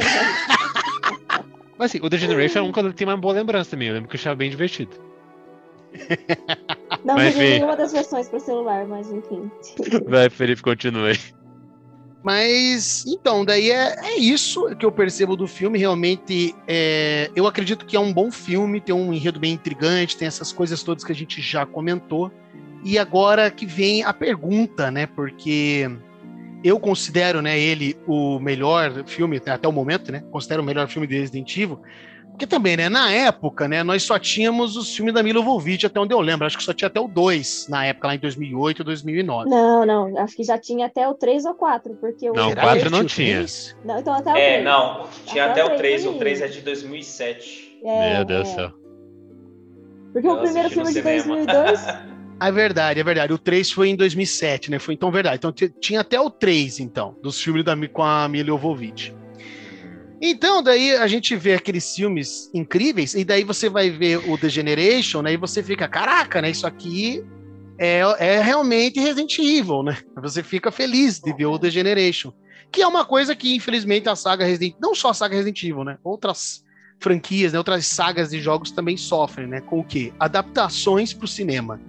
Mas 1.77 1.91
assim, 1.91 1.99
o 2.03 2.09
The 2.09 2.17
Generation 2.17 2.59
é 2.59 2.61
um 2.61 2.71
que 2.73 2.79
eu 2.79 2.91
tenho 2.91 3.09
uma 3.09 3.15
boa 3.15 3.33
lembrança 3.33 3.71
também. 3.71 3.87
Eu 3.87 3.93
lembro 3.93 4.09
que 4.09 4.15
eu 4.15 4.19
achava 4.19 4.35
bem 4.35 4.49
divertido. 4.49 4.91
Não 7.05 7.15
Mas, 7.15 7.35
enfim. 7.35 7.49
nenhuma 7.51 7.75
das 7.75 7.91
versões 7.93 8.27
para 8.27 8.39
celular, 8.39 8.85
mas 8.85 9.09
enfim. 9.11 9.49
Vai, 10.05 10.29
Felipe, 10.29 10.61
continue 10.61 11.11
aí. 11.11 11.38
Mas, 12.21 13.05
então, 13.07 13.45
daí 13.45 13.71
é, 13.71 13.95
é 14.07 14.19
isso 14.19 14.75
que 14.75 14.85
eu 14.85 14.91
percebo 14.91 15.37
do 15.37 15.47
filme. 15.47 15.79
Realmente, 15.79 16.53
é, 16.67 17.31
eu 17.35 17.47
acredito 17.47 17.85
que 17.85 17.95
é 17.95 17.99
um 17.99 18.11
bom 18.11 18.29
filme, 18.29 18.81
tem 18.81 18.93
um 18.93 19.13
enredo 19.13 19.39
bem 19.39 19.53
intrigante, 19.53 20.17
tem 20.17 20.27
essas 20.27 20.51
coisas 20.51 20.83
todas 20.83 21.03
que 21.03 21.11
a 21.11 21.15
gente 21.15 21.41
já 21.41 21.65
comentou. 21.65 22.31
E 22.83 22.97
agora 22.97 23.49
que 23.49 23.65
vem 23.65 24.03
a 24.03 24.13
pergunta, 24.13 24.91
né? 24.91 25.05
Porque 25.05 25.89
eu 26.63 26.79
considero 26.79 27.41
né, 27.41 27.57
ele 27.57 27.97
o 28.05 28.39
melhor 28.39 29.05
filme, 29.05 29.41
até 29.45 29.67
o 29.67 29.71
momento, 29.71 30.11
né? 30.11 30.23
Considero 30.31 30.61
o 30.61 30.65
melhor 30.65 30.87
filme 30.89 31.07
de 31.07 31.17
Resident 31.17 31.55
Evil. 31.55 31.79
Porque 32.39 32.47
também, 32.47 32.77
né, 32.77 32.87
na 32.87 33.11
época, 33.11 33.67
né, 33.67 33.83
nós 33.83 34.01
só 34.03 34.17
tínhamos 34.17 34.77
os 34.77 34.95
filmes 34.95 35.13
da 35.13 35.21
Mila 35.21 35.41
Jovovich, 35.41 35.85
até 35.85 35.99
onde 35.99 36.13
eu 36.13 36.21
lembro. 36.21 36.47
Acho 36.47 36.57
que 36.57 36.63
só 36.63 36.73
tinha 36.73 36.87
até 36.87 36.97
o 36.97 37.05
2 37.05 37.67
na 37.67 37.85
época, 37.85 38.07
lá 38.07 38.15
em 38.15 38.19
2008, 38.19 38.81
2009. 38.81 39.49
Não, 39.49 39.85
não, 39.85 40.17
acho 40.19 40.37
que 40.37 40.43
já 40.45 40.57
tinha 40.57 40.85
até 40.85 41.05
o 41.05 41.13
3 41.13 41.43
ou 41.43 41.53
4, 41.53 41.95
porque 41.95 42.29
o 42.29 42.33
Não, 42.33 42.47
Será 42.47 42.61
4 42.61 42.83
que 42.83 42.89
não 42.89 43.01
o 43.01 43.03
tinha. 43.03 43.45
Não, 43.83 43.99
então 43.99 44.13
até 44.13 44.31
o 44.31 44.37
É, 44.37 44.51
3. 44.51 44.63
não, 44.63 45.03
tinha 45.25 45.45
Até 45.47 45.61
até 45.61 45.63
o 45.65 45.75
o 45.75 45.77
3, 45.77 45.79
três 45.79 46.05
o 46.05 46.17
3 46.17 46.41
é 46.41 46.47
de 46.47 46.61
2007. 46.61 47.79
É, 47.83 48.13
Meu 48.15 48.25
Deus 48.25 48.43
do 48.47 48.51
é. 48.51 48.55
céu. 48.55 48.71
Porque 50.13 50.27
Eu 50.29 50.31
o 50.31 50.37
primeiro 50.39 50.69
filme 50.69 50.93
de 50.93 50.93
cinema. 50.93 51.23
2002 51.25 51.87
Ah, 52.39 52.47
É 52.47 52.51
verdade, 52.53 53.01
é 53.01 53.03
verdade. 53.03 53.33
O 53.33 53.37
3 53.37 53.69
foi 53.69 53.89
em 53.89 53.97
2007, 53.97 54.71
né? 54.71 54.79
Foi 54.79 54.93
então 54.93 55.11
verdade. 55.11 55.35
Então 55.35 55.51
tinha 55.51 55.99
até 55.99 56.17
o 56.17 56.29
3, 56.29 56.79
então, 56.79 57.17
dos 57.21 57.41
filmes 57.41 57.65
da, 57.65 57.75
com 57.89 58.01
a 58.01 58.29
Mila 58.29 58.47
Jovovich. 58.47 59.13
Então, 60.21 60.61
daí 60.61 60.95
a 60.95 61.07
gente 61.07 61.35
vê 61.35 61.53
aqueles 61.53 61.95
filmes 61.95 62.49
incríveis, 62.53 63.13
e 63.13 63.23
daí 63.23 63.43
você 63.43 63.69
vai 63.69 63.89
ver 63.89 64.17
o 64.29 64.37
The 64.37 64.49
Generation, 64.49 65.21
né? 65.21 65.33
E 65.33 65.37
você 65.37 65.63
fica, 65.63 65.87
caraca, 65.87 66.41
né? 66.41 66.51
Isso 66.51 66.67
aqui 66.67 67.23
é, 67.77 68.01
é 68.19 68.41
realmente 68.41 68.99
Resident 68.99 69.39
Evil, 69.39 69.83
né? 69.83 69.97
Você 70.21 70.43
fica 70.43 70.71
feliz 70.71 71.19
de 71.19 71.33
ver 71.33 71.45
o 71.45 71.57
The 71.57 71.69
Generation. 71.69 72.33
Que 72.71 72.81
é 72.81 72.87
uma 72.87 73.05
coisa 73.05 73.35
que, 73.35 73.55
infelizmente, 73.55 74.09
a 74.09 74.15
saga 74.15 74.45
Resident 74.45 74.75
não 74.79 74.93
só 74.93 75.09
a 75.09 75.13
saga 75.13 75.35
Resident 75.35 75.63
Evil, 75.63 75.85
né? 75.85 75.97
Outras 76.03 76.63
franquias, 76.99 77.53
né? 77.53 77.57
outras 77.57 77.87
sagas 77.87 78.29
de 78.29 78.41
jogos 78.41 78.71
também 78.71 78.97
sofrem, 78.97 79.47
né? 79.47 79.61
Com 79.61 79.79
o 79.79 79.83
quê? 79.83 80.11
Adaptações 80.19 81.13
para 81.13 81.25
o 81.25 81.27
cinema. 81.27 81.79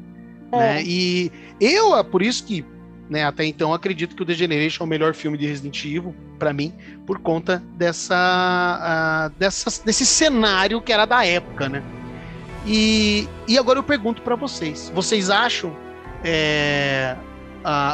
Né? 0.52 0.82
E 0.84 1.32
eu, 1.60 1.96
é 1.96 2.02
por 2.02 2.22
isso 2.22 2.44
que, 2.44 2.64
né, 3.10 3.24
até 3.24 3.44
então, 3.44 3.74
acredito 3.74 4.14
que 4.14 4.22
o 4.22 4.24
The 4.24 4.34
Generation 4.34 4.84
é 4.84 4.86
o 4.86 4.88
melhor 4.88 5.14
filme 5.14 5.36
de 5.36 5.44
Resident 5.44 5.84
Evil, 5.84 6.14
para 6.38 6.52
mim, 6.52 6.72
por 7.04 7.18
conta 7.18 7.60
dessa, 7.76 8.14
ah, 8.16 9.32
dessa, 9.36 9.84
desse 9.84 10.06
cenário 10.06 10.80
que 10.80 10.92
era 10.92 11.04
da 11.04 11.26
época, 11.26 11.68
né? 11.68 11.82
E, 12.64 13.28
e 13.48 13.58
agora 13.58 13.80
eu 13.80 13.82
pergunto 13.82 14.22
para 14.22 14.36
vocês: 14.36 14.92
vocês 14.94 15.28
acham 15.28 15.76
é, 16.22 17.16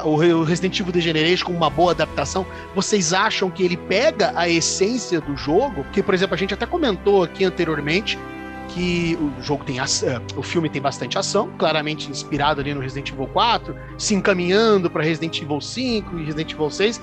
o 0.05 0.17
Re- 0.17 0.35
o 0.35 0.43
Resident 0.43 0.79
Evil 0.79 0.93
The 0.93 1.01
Generation 1.01 1.47
como 1.47 1.57
uma 1.57 1.71
boa 1.71 1.93
adaptação? 1.93 2.45
Vocês 2.75 3.15
acham 3.15 3.51
que 3.51 3.63
ele 3.63 3.77
pega 3.77 4.33
a 4.37 4.49
essência 4.49 5.21
do 5.21 5.35
jogo? 5.37 5.83
Porque, 5.85 6.03
por 6.03 6.15
exemplo, 6.15 6.35
a 6.35 6.39
gente 6.39 6.53
até 6.53 6.67
comentou 6.67 7.23
aqui 7.23 7.45
anteriormente 7.45 8.19
que 8.69 9.17
o 9.21 9.43
jogo 9.43 9.65
tem 9.65 9.79
ação, 9.79 10.23
o 10.37 10.43
filme 10.43 10.69
tem 10.69 10.81
bastante 10.81 11.19
ação, 11.19 11.51
claramente 11.59 12.11
inspirado 12.11 12.61
ali 12.61 12.75
no 12.75 12.81
Resident 12.81 13.11
Evil 13.11 13.27
4, 13.29 13.77
se 13.99 14.15
encaminhando 14.15 14.91
para 14.91 15.03
Resident 15.03 15.41
Evil 15.41 15.61
5 15.61 16.19
e 16.19 16.25
Resident 16.25 16.53
Evil 16.53 16.71
6. 16.71 17.01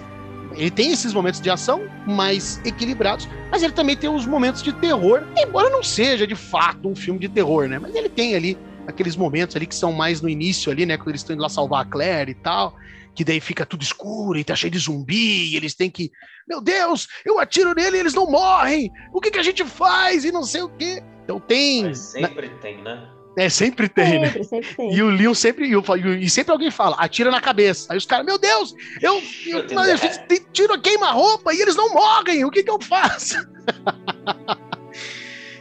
Ele 0.56 0.70
tem 0.70 0.92
esses 0.92 1.14
momentos 1.14 1.42
de 1.42 1.50
ação 1.50 1.82
mais 2.06 2.62
equilibrados, 2.64 3.28
mas 3.50 3.64
ele 3.64 3.74
também 3.74 3.96
tem 3.96 4.10
os 4.10 4.26
momentos 4.26 4.62
de 4.62 4.72
terror, 4.72 5.24
embora 5.36 5.70
não 5.70 5.82
seja 5.82 6.28
de 6.28 6.36
fato 6.36 6.88
um 6.88 6.96
filme 6.96 7.20
de 7.20 7.28
terror, 7.28 7.68
né? 7.68 7.80
Mas 7.80 7.96
ele 7.96 8.10
tem 8.10 8.36
ali 8.36 8.58
aqueles 8.88 9.16
momentos 9.16 9.56
ali 9.56 9.66
que 9.66 9.76
são 9.76 9.92
mais 9.92 10.22
no 10.22 10.30
início 10.30 10.72
ali, 10.72 10.86
né, 10.86 10.98
quando 10.98 11.10
eles 11.10 11.22
estão 11.22 11.34
indo 11.34 11.42
lá 11.42 11.50
salvar 11.50 11.82
a 11.82 11.86
Claire 11.86 12.32
e 12.32 12.36
tal, 12.36 12.76
que 13.16 13.24
daí 13.24 13.40
fica 13.40 13.66
tudo 13.66 13.84
escuro 13.84 14.38
e 14.38 14.44
tá 14.44 14.56
cheio 14.56 14.72
de 14.72 14.80
zumbi, 14.80 15.52
e 15.52 15.56
eles 15.56 15.74
têm 15.74 15.90
que, 15.90 16.12
meu 16.48 16.60
Deus, 16.60 17.08
eu 17.26 17.40
atiro 17.40 17.74
nele 17.74 17.98
e 17.98 18.00
eles 18.00 18.14
não 18.14 18.30
morrem. 18.30 18.92
O 19.14 19.22
que 19.22 19.32
que 19.32 19.40
a 19.40 19.44
gente 19.44 19.64
faz? 19.64 20.26
E 20.26 20.32
não 20.32 20.44
sei 20.44 20.62
o 20.62 20.70
quê. 20.70 21.02
Então 21.24 21.40
tem, 21.40 21.84
Mas 21.84 22.00
sempre 22.00 22.50
tem, 22.62 22.82
né? 22.84 23.10
é 23.38 23.50
sempre 23.50 23.90
tem, 23.90 24.20
né? 24.20 24.28
sempre, 24.28 24.44
sempre 24.44 24.76
tem. 24.76 24.94
E 24.94 25.02
o 25.02 25.10
Leon 25.10 25.34
sempre, 25.34 25.66
e, 25.68 25.76
o- 25.76 25.84
e 26.20 26.30
sempre 26.30 26.52
alguém 26.52 26.70
fala, 26.70 26.96
atira 26.98 27.32
na 27.32 27.42
cabeça. 27.42 27.92
Aí 27.92 27.98
os 27.98 28.06
caras, 28.06 28.26
meu 28.26 28.38
Deus, 28.38 28.76
eu, 29.02 29.22
eu, 29.48 29.60
eu 29.88 29.98
fiz- 29.98 30.18
te- 30.28 30.46
tiro 30.52 30.80
queima-roupa 30.80 31.54
e 31.54 31.62
eles 31.62 31.76
não 31.76 31.94
morrem, 31.94 32.44
o 32.46 32.52
que 32.52 32.64
que 32.64 32.70
eu 32.70 32.80
faço? 32.82 33.36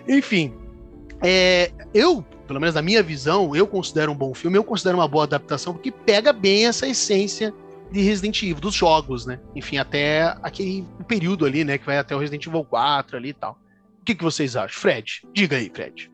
Enfim, 0.08 0.52
é, 1.22 1.70
eu, 1.94 2.22
pelo 2.46 2.60
menos 2.60 2.74
na 2.74 2.82
minha 2.82 3.02
visão, 3.02 3.54
eu 3.54 3.66
considero 3.66 4.12
um 4.12 4.16
bom 4.16 4.34
filme, 4.34 4.58
eu 4.58 4.64
considero 4.64 4.98
uma 4.98 5.08
boa 5.08 5.24
adaptação, 5.24 5.72
porque 5.72 5.90
pega 5.90 6.32
bem 6.32 6.66
essa 6.66 6.86
essência 6.86 7.54
de 7.90 8.00
Resident 8.00 8.42
Evil, 8.42 8.56
dos 8.56 8.74
jogos, 8.74 9.26
né? 9.26 9.38
Enfim, 9.54 9.76
até 9.76 10.34
aquele 10.42 10.84
período 11.06 11.44
ali, 11.44 11.62
né, 11.62 11.76
que 11.78 11.84
vai 11.86 11.98
até 11.98 12.16
o 12.16 12.18
Resident 12.18 12.46
Evil 12.46 12.64
4 12.64 13.16
ali 13.16 13.28
e 13.28 13.34
tal. 13.34 13.58
O 14.02 14.04
que, 14.04 14.16
que 14.16 14.24
vocês 14.24 14.56
acham? 14.56 14.80
Fred, 14.80 15.22
diga 15.32 15.56
aí, 15.56 15.70
Fred. 15.72 16.10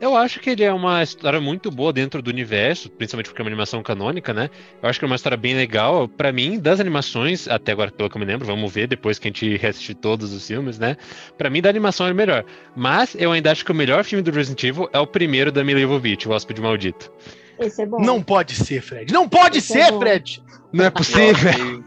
Eu 0.00 0.16
acho 0.16 0.38
que 0.38 0.50
ele 0.50 0.62
é 0.62 0.72
uma 0.72 1.02
história 1.02 1.40
muito 1.40 1.70
boa 1.72 1.92
dentro 1.92 2.20
do 2.20 2.30
universo, 2.30 2.88
principalmente 2.90 3.28
porque 3.28 3.40
é 3.40 3.44
uma 3.44 3.48
animação 3.48 3.82
canônica, 3.82 4.32
né? 4.32 4.50
Eu 4.80 4.88
acho 4.88 4.98
que 4.98 5.04
é 5.04 5.06
uma 5.06 5.16
história 5.16 5.36
bem 5.36 5.54
legal. 5.54 6.08
Pra 6.08 6.32
mim, 6.32 6.58
das 6.58 6.78
animações, 6.78 7.48
até 7.48 7.72
agora, 7.72 7.90
pelo 7.92 8.08
que 8.08 8.16
eu 8.16 8.20
me 8.20 8.26
lembro, 8.26 8.46
vamos 8.46 8.72
ver 8.72 8.86
depois 8.88 9.18
que 9.18 9.26
a 9.26 9.30
gente 9.30 9.56
reassistir 9.56 9.96
todos 9.96 10.32
os 10.32 10.46
filmes, 10.46 10.78
né? 10.78 10.96
Pra 11.36 11.48
mim, 11.48 11.60
da 11.60 11.68
animação 11.68 12.06
é 12.08 12.12
o 12.12 12.14
melhor. 12.14 12.44
Mas 12.76 13.16
eu 13.18 13.30
ainda 13.32 13.52
acho 13.52 13.64
que 13.64 13.72
o 13.72 13.74
melhor 13.74 14.04
filme 14.04 14.22
do 14.22 14.30
Resident 14.32 14.62
Evil 14.64 14.88
é 14.92 14.98
o 14.98 15.06
primeiro 15.06 15.50
da 15.50 15.62
Mila 15.62 15.80
Jovovich, 15.80 16.28
O 16.28 16.32
Hóspede 16.32 16.60
Maldito. 16.60 17.12
Esse 17.58 17.82
é 17.82 17.86
bom. 17.86 18.00
Não 18.00 18.22
pode 18.22 18.54
ser, 18.54 18.80
Fred. 18.80 19.12
Não 19.12 19.28
pode 19.28 19.58
Esse 19.58 19.78
é 19.78 19.84
ser, 19.84 19.92
bom. 19.92 20.00
Fred. 20.00 20.42
Não 20.72 20.84
é 20.84 20.90
possível. 20.90 21.84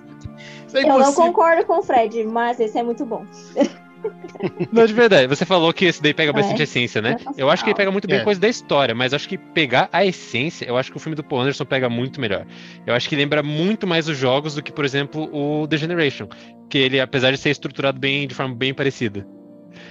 É 0.73 0.83
Eu 0.83 0.99
não 0.99 1.13
concordo 1.13 1.65
com 1.65 1.79
o 1.79 1.83
Fred, 1.83 2.25
mas 2.25 2.59
esse 2.59 2.77
é 2.77 2.83
muito 2.83 3.05
bom. 3.05 3.25
Não, 4.71 4.85
de 4.85 4.93
verdade. 4.93 5.27
Você 5.27 5.45
falou 5.45 5.71
que 5.73 5.85
esse 5.85 6.01
daí 6.01 6.13
pega 6.13 6.33
bastante 6.33 6.61
É. 6.61 6.63
essência, 6.63 7.01
né? 7.01 7.17
É 7.37 7.41
Eu 7.41 7.49
acho 7.49 7.63
que 7.63 7.69
ele 7.69 7.77
pega 7.77 7.91
muito 7.91 8.07
bem 8.07 8.19
É. 8.19 8.23
coisa 8.23 8.39
da 8.39 8.47
história, 8.49 8.93
mas 8.95 9.13
acho 9.13 9.27
que 9.29 9.37
pegar 9.37 9.89
a 9.91 10.05
essência, 10.05 10.65
eu 10.65 10.77
acho 10.77 10.91
que 10.91 10.97
o 10.97 10.99
filme 10.99 11.15
do 11.15 11.23
Paul 11.23 11.41
Anderson 11.41 11.65
pega 11.65 11.89
muito 11.89 12.19
melhor. 12.19 12.45
Eu 12.85 12.93
acho 12.93 13.07
que 13.07 13.15
lembra 13.15 13.43
muito 13.43 13.85
mais 13.85 14.07
os 14.07 14.17
jogos 14.17 14.55
do 14.55 14.63
que, 14.63 14.71
por 14.71 14.85
exemplo, 14.85 15.29
o 15.33 15.67
The 15.67 15.77
Generation. 15.77 16.27
Que 16.69 16.77
ele, 16.77 16.99
apesar 16.99 17.31
de 17.31 17.37
ser 17.37 17.49
estruturado 17.49 17.99
bem 17.99 18.27
de 18.27 18.33
forma 18.35 18.55
bem 18.55 18.73
parecida. 18.73 19.25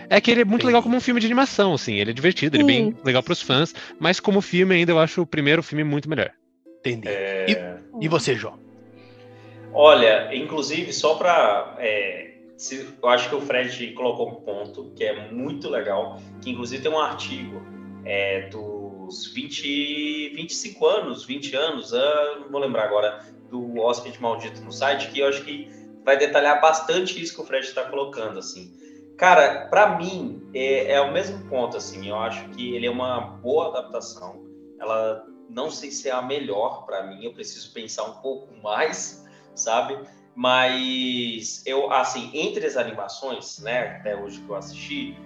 É 0.08 0.20
que 0.20 0.30
ele 0.30 0.40
é 0.42 0.44
muito 0.44 0.56
Entendi. 0.62 0.66
legal 0.68 0.82
como 0.82 0.96
um 0.96 1.00
filme 1.00 1.20
de 1.20 1.26
animação, 1.26 1.74
assim. 1.74 1.94
Ele 1.94 2.10
é 2.10 2.14
divertido, 2.14 2.56
ele 2.56 2.64
é 2.64 2.66
bem 2.66 2.84
Sim. 2.92 2.96
legal 3.04 3.22
pros 3.22 3.40
fãs, 3.42 3.74
mas 3.98 4.18
como 4.20 4.40
filme 4.40 4.74
ainda 4.74 4.92
eu 4.92 4.98
acho 4.98 5.22
o 5.22 5.26
primeiro 5.26 5.62
filme 5.62 5.84
muito 5.84 6.08
melhor. 6.08 6.30
Entendi. 6.80 7.08
É, 7.08 7.76
E 8.00 8.08
você, 8.08 8.34
João? 8.34 8.58
Olha, 9.72 10.34
inclusive, 10.34 10.92
só 10.92 11.14
para. 11.14 11.76
Eu 13.02 13.08
acho 13.08 13.28
que 13.28 13.34
o 13.34 13.40
Fred 13.40 13.92
colocou 13.94 14.28
um 14.28 14.34
ponto 14.42 14.92
que 14.94 15.04
é 15.04 15.30
muito 15.30 15.68
legal, 15.68 16.20
que 16.42 16.50
inclusive 16.50 16.82
tem 16.82 16.92
um 16.92 16.98
artigo 16.98 17.62
é, 18.04 18.48
dos 18.48 19.32
20, 19.32 20.34
25 20.34 20.86
anos, 20.86 21.24
20 21.24 21.56
anos, 21.56 21.94
ah, 21.94 22.44
vou 22.50 22.60
lembrar 22.60 22.84
agora, 22.84 23.24
do 23.48 23.78
Hóspede 23.78 24.20
Maldito 24.20 24.60
no 24.62 24.70
site, 24.70 25.10
que 25.10 25.20
eu 25.20 25.28
acho 25.28 25.42
que 25.44 25.68
vai 26.04 26.16
detalhar 26.16 26.60
bastante 26.60 27.20
isso 27.20 27.34
que 27.34 27.40
o 27.40 27.44
Fred 27.44 27.66
está 27.66 27.84
colocando, 27.84 28.38
assim. 28.38 28.72
Cara, 29.16 29.66
para 29.68 29.98
mim, 29.98 30.42
é, 30.54 30.92
é 30.92 31.00
o 31.00 31.12
mesmo 31.12 31.48
ponto, 31.48 31.76
assim, 31.76 32.08
eu 32.08 32.16
acho 32.16 32.48
que 32.50 32.74
ele 32.74 32.86
é 32.86 32.90
uma 32.90 33.20
boa 33.20 33.68
adaptação, 33.68 34.44
ela 34.78 35.24
não 35.48 35.70
sei 35.70 35.90
se 35.90 36.08
é 36.08 36.12
a 36.12 36.22
melhor 36.22 36.86
para 36.86 37.06
mim, 37.06 37.24
eu 37.24 37.32
preciso 37.32 37.72
pensar 37.72 38.04
um 38.04 38.20
pouco 38.20 38.54
mais, 38.62 39.24
sabe? 39.54 39.98
Mas 40.34 41.62
eu, 41.66 41.92
assim, 41.92 42.30
entre 42.32 42.66
as 42.66 42.76
animações, 42.76 43.58
né, 43.58 43.96
até 43.96 44.16
hoje 44.16 44.40
que 44.40 44.48
eu 44.48 44.56
assisti, 44.56 45.16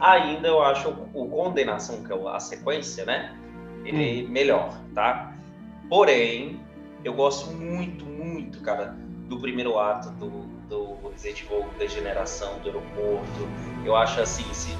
ainda 0.00 0.48
eu 0.48 0.62
acho 0.62 0.88
o 0.88 1.28
Condenação, 1.28 2.02
que 2.02 2.12
é 2.12 2.28
a 2.28 2.40
sequência, 2.40 3.04
né, 3.04 3.36
ele 3.84 4.20
é 4.20 4.28
melhor, 4.28 4.74
tá? 4.94 5.34
Porém, 5.88 6.60
eu 7.04 7.14
gosto 7.14 7.50
muito, 7.50 8.04
muito, 8.04 8.60
cara, 8.60 8.96
do 9.28 9.38
primeiro 9.40 9.78
ato 9.78 10.10
do, 10.12 10.30
do 10.68 11.08
Resident 11.10 11.42
Evil 11.42 11.66
Degeneração, 11.78 12.58
do 12.60 12.68
aeroporto. 12.68 13.48
Eu 13.84 13.94
acho 13.96 14.20
assim, 14.20 14.44
se, 14.52 14.76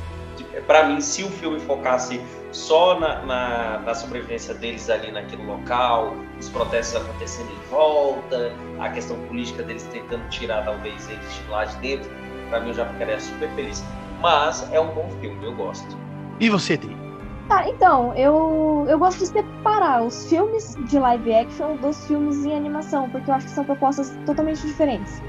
para 0.66 0.89
mim, 0.89 1.01
se 1.01 1.22
o 1.22 1.30
filme 1.30 1.61
focasse 1.61 2.20
só 2.53 2.99
na, 2.99 3.22
na, 3.24 3.78
na, 3.80 3.95
sobrevivência 3.95 4.55
deles 4.55 4.89
ali 4.89 5.12
naquele 5.12 5.45
local, 5.45 6.14
os 6.39 6.49
protestos 6.49 7.01
acontecendo 7.01 7.51
em 7.51 7.70
volta, 7.70 8.53
a 8.80 8.89
questão 8.91 9.18
política 9.26 9.62
deles 9.62 9.82
tentando 9.93 10.28
tirar 10.28 10.64
talvez 10.64 11.09
eles 11.09 11.34
de 11.34 11.51
lá 11.51 11.64
de 11.64 11.76
dentro, 11.76 12.11
para 12.49 12.61
mim 12.61 12.68
eu 12.68 12.74
já 12.74 12.86
ficaria 12.86 13.20
super 13.20 13.49
feliz. 13.51 13.84
Mas 14.20 14.68
é 14.72 14.80
um 14.80 14.89
bom 14.89 15.09
filme, 15.20 15.45
eu 15.45 15.55
gosto. 15.55 15.97
E 16.41 16.51
você, 16.51 16.76
Dri? 16.76 16.97
Tá, 17.49 17.66
então, 17.66 18.12
eu, 18.14 18.84
eu 18.89 18.99
gosto 18.99 19.20
de 19.20 19.26
separar 19.26 20.03
os 20.03 20.28
filmes 20.28 20.76
de 20.86 20.99
live 20.99 21.34
action 21.34 21.76
dos 21.76 22.07
filmes 22.07 22.45
em 22.45 22.55
animação, 22.55 23.09
porque 23.09 23.30
eu 23.30 23.34
acho 23.34 23.47
que 23.47 23.53
são 23.53 23.64
propostas 23.64 24.11
totalmente 24.26 24.61
diferentes. 24.66 25.22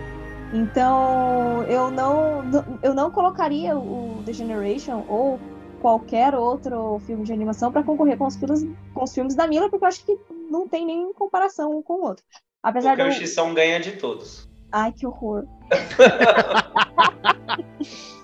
Então, 0.53 1.63
eu 1.63 1.91
não, 1.91 2.43
eu 2.81 2.93
não 2.93 3.11
colocaria 3.11 3.77
o 3.77 4.23
The 4.25 4.33
Generation 4.33 5.05
ou 5.07 5.39
qualquer 5.81 6.35
outro 6.35 6.99
filme 7.05 7.23
de 7.23 7.31
animação 7.31 7.71
para 7.71 7.83
concorrer 7.83 8.17
com 8.17 8.25
os, 8.25 8.35
filmes, 8.35 8.67
com 8.93 9.03
os 9.03 9.13
filmes 9.13 9.35
da 9.35 9.47
Mila, 9.47 9.69
porque 9.69 9.85
eu 9.85 9.87
acho 9.87 10.05
que 10.05 10.17
não 10.49 10.67
tem 10.67 10.85
nem 10.85 11.13
comparação 11.13 11.77
um 11.77 11.81
com 11.81 11.93
o 11.93 12.03
outro. 12.03 12.23
Apesar 12.61 12.97
porque 12.97 13.19
do... 13.19 13.23
o 13.23 13.27
Xão 13.27 13.53
ganha 13.53 13.79
de 13.79 13.93
todos. 13.93 14.49
Ai, 14.71 14.91
que 14.91 15.05
horror. 15.05 15.45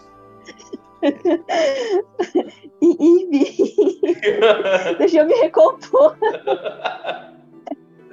Enfim, 2.82 4.00
deixa 4.98 5.20
eu 5.20 5.26
me 5.26 5.36
recompor. 5.36 6.18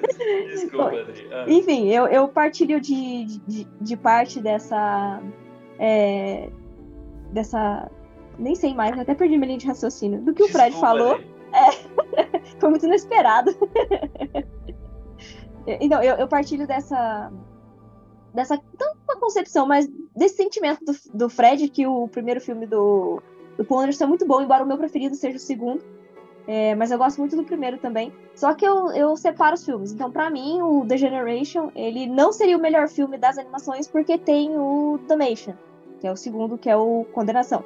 Desculpa, 0.53 1.01
Adri. 1.01 1.29
Ah. 1.33 1.45
Enfim, 1.49 1.89
eu, 1.89 2.07
eu 2.07 2.29
partilho 2.29 2.81
de, 2.81 3.25
de, 3.47 3.65
de 3.81 3.97
parte 3.97 4.41
dessa. 4.41 5.23
é, 5.79 6.51
dessa. 7.33 7.91
Nem 8.39 8.55
sei 8.55 8.75
mais, 8.75 8.99
até 8.99 9.15
perdi 9.15 9.37
minha 9.37 9.47
linha 9.47 9.59
de 9.59 9.67
raciocínio. 9.67 10.21
Do 10.23 10.35
que 10.35 10.43
o 10.43 10.49
Fred 10.49 10.71
Desculpa, 10.71 10.87
falou. 10.87 11.15
Adri. 11.15 11.33
Foi 12.59 12.71
muito 12.71 12.87
inesperado. 12.87 13.55
então, 15.67 16.03
eu, 16.03 16.17
eu 16.17 16.29
partilho 16.29 16.67
dessa. 16.67 17.31
dessa. 18.35 18.59
não 18.79 18.93
uma 19.05 19.21
concepção, 19.21 19.67
mas 19.67 19.89
desse 20.17 20.37
sentimento 20.37 20.85
do, 20.85 20.93
do 21.15 21.29
Fred, 21.29 21.69
que 21.69 21.87
o 21.87 22.09
primeiro 22.09 22.41
filme 22.41 22.67
do, 22.67 23.21
do 23.57 23.65
Paul 23.65 23.81
Anderson 23.81 24.05
é 24.05 24.07
muito 24.07 24.27
bom, 24.27 24.41
embora 24.41 24.65
o 24.65 24.67
meu 24.67 24.79
preferido 24.79 25.15
seja 25.15 25.37
o 25.37 25.41
segundo. 25.41 25.83
É, 26.47 26.75
mas 26.75 26.91
eu 26.91 26.99
gosto 26.99 27.19
muito 27.19 27.37
do 27.37 27.45
primeiro 27.45 27.79
também. 27.79 28.13
Só 28.35 28.55
que 28.55 28.65
eu, 28.65 28.91
eu 28.93 29.17
separo 29.17 29.55
os 29.55 29.65
filmes. 29.65 29.93
Então, 29.93 30.11
pra 30.11 30.31
mim, 30.31 30.61
o 30.61 30.85
The 30.87 30.97
Generation, 30.97 31.71
ele 31.75 32.07
não 32.07 32.33
seria 32.33 32.57
o 32.57 32.61
melhor 32.61 32.89
filme 32.89 33.17
das 33.17 33.39
animações 33.39 33.87
porque 33.87 34.19
tem 34.19 34.57
o 34.57 34.99
Damation, 35.07 35.55
que 36.01 36.07
é 36.07 36.13
o 36.13 36.17
segundo, 36.17 36.59
que 36.59 36.69
é 36.69 36.77
o 36.77 37.05
Condenação. 37.13 37.65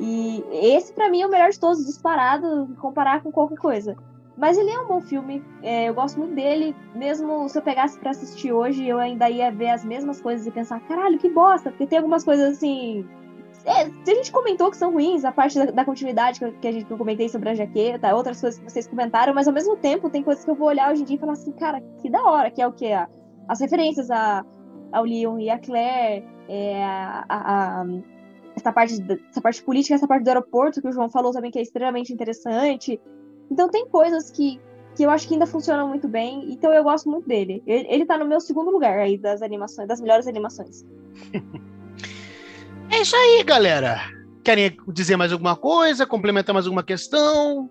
E 0.00 0.44
esse, 0.50 0.92
pra 0.92 1.08
mim, 1.08 1.22
é 1.22 1.26
o 1.26 1.30
melhor 1.30 1.50
de 1.50 1.60
todos, 1.60 1.86
disparado, 1.86 2.68
comparar 2.80 3.22
com 3.22 3.30
qualquer 3.30 3.58
coisa. 3.58 3.96
Mas 4.36 4.56
ele 4.56 4.70
é 4.70 4.80
um 4.80 4.86
bom 4.86 5.00
filme, 5.00 5.44
é, 5.62 5.88
eu 5.88 5.94
gosto 5.94 6.18
muito 6.18 6.34
dele. 6.34 6.74
Mesmo 6.94 7.48
se 7.48 7.58
eu 7.58 7.62
pegasse 7.62 7.98
pra 7.98 8.10
assistir 8.10 8.50
hoje, 8.50 8.86
eu 8.86 8.98
ainda 8.98 9.28
ia 9.28 9.52
ver 9.52 9.70
as 9.70 9.84
mesmas 9.84 10.20
coisas 10.20 10.46
e 10.46 10.50
pensar, 10.50 10.80
caralho, 10.80 11.18
que 11.18 11.28
bosta, 11.28 11.70
porque 11.70 11.86
tem 11.86 11.98
algumas 11.98 12.24
coisas 12.24 12.56
assim. 12.56 13.06
É, 13.64 13.82
a 13.82 14.14
gente 14.14 14.32
comentou 14.32 14.70
que 14.70 14.76
são 14.76 14.92
ruins, 14.92 15.24
a 15.24 15.30
parte 15.30 15.56
da, 15.58 15.66
da 15.66 15.84
continuidade 15.84 16.40
que, 16.40 16.50
que 16.52 16.66
a 16.68 16.72
gente 16.72 16.84
que 16.84 16.92
eu 16.92 16.98
comentei 16.98 17.28
sobre 17.28 17.50
a 17.50 17.54
jaqueta, 17.54 18.14
outras 18.14 18.40
coisas 18.40 18.58
que 18.58 18.68
vocês 18.70 18.86
comentaram, 18.88 19.32
mas 19.32 19.46
ao 19.46 19.54
mesmo 19.54 19.76
tempo 19.76 20.10
tem 20.10 20.22
coisas 20.22 20.44
que 20.44 20.50
eu 20.50 20.54
vou 20.54 20.68
olhar 20.68 20.90
hoje 20.92 21.02
em 21.02 21.04
dia 21.04 21.16
e 21.16 21.18
falar 21.20 21.32
assim, 21.34 21.52
cara, 21.52 21.80
que 22.00 22.10
da 22.10 22.22
hora, 22.22 22.50
que 22.50 22.60
é 22.60 22.66
o 22.66 22.72
que? 22.72 22.86
As 23.48 23.60
referências 23.60 24.10
a, 24.10 24.44
ao 24.90 25.04
Leon 25.04 25.38
e 25.38 25.48
a 25.48 25.58
Claire, 25.58 26.24
é, 26.48 26.82
a- 26.84 27.24
a- 27.28 27.82
a- 27.82 27.86
essa, 28.56 28.72
parte, 28.72 28.94
essa 29.30 29.40
parte 29.40 29.62
política, 29.62 29.94
essa 29.94 30.08
parte 30.08 30.24
do 30.24 30.28
aeroporto 30.28 30.82
que 30.82 30.88
o 30.88 30.92
João 30.92 31.08
falou 31.08 31.32
também, 31.32 31.50
que 31.50 31.58
é 31.58 31.62
extremamente 31.62 32.12
interessante. 32.12 33.00
Então 33.50 33.68
tem 33.68 33.86
coisas 33.88 34.30
que, 34.30 34.60
que 34.96 35.04
eu 35.04 35.10
acho 35.10 35.26
que 35.28 35.34
ainda 35.34 35.46
funcionam 35.46 35.88
muito 35.88 36.08
bem, 36.08 36.52
então 36.52 36.72
eu 36.72 36.82
gosto 36.82 37.08
muito 37.08 37.28
dele. 37.28 37.62
Ele, 37.66 37.86
ele 37.88 38.06
tá 38.06 38.18
no 38.18 38.26
meu 38.26 38.40
segundo 38.40 38.70
lugar 38.70 38.98
aí 38.98 39.16
das 39.16 39.40
animações, 39.40 39.86
das 39.88 40.00
melhores 40.00 40.26
animações. 40.26 40.84
É 42.92 43.00
isso 43.02 43.16
aí, 43.16 43.42
galera. 43.44 44.00
Querem 44.44 44.76
dizer 44.88 45.16
mais 45.16 45.32
alguma 45.32 45.56
coisa? 45.56 46.06
Complementar 46.06 46.52
mais 46.52 46.66
alguma 46.66 46.82
questão? 46.82 47.70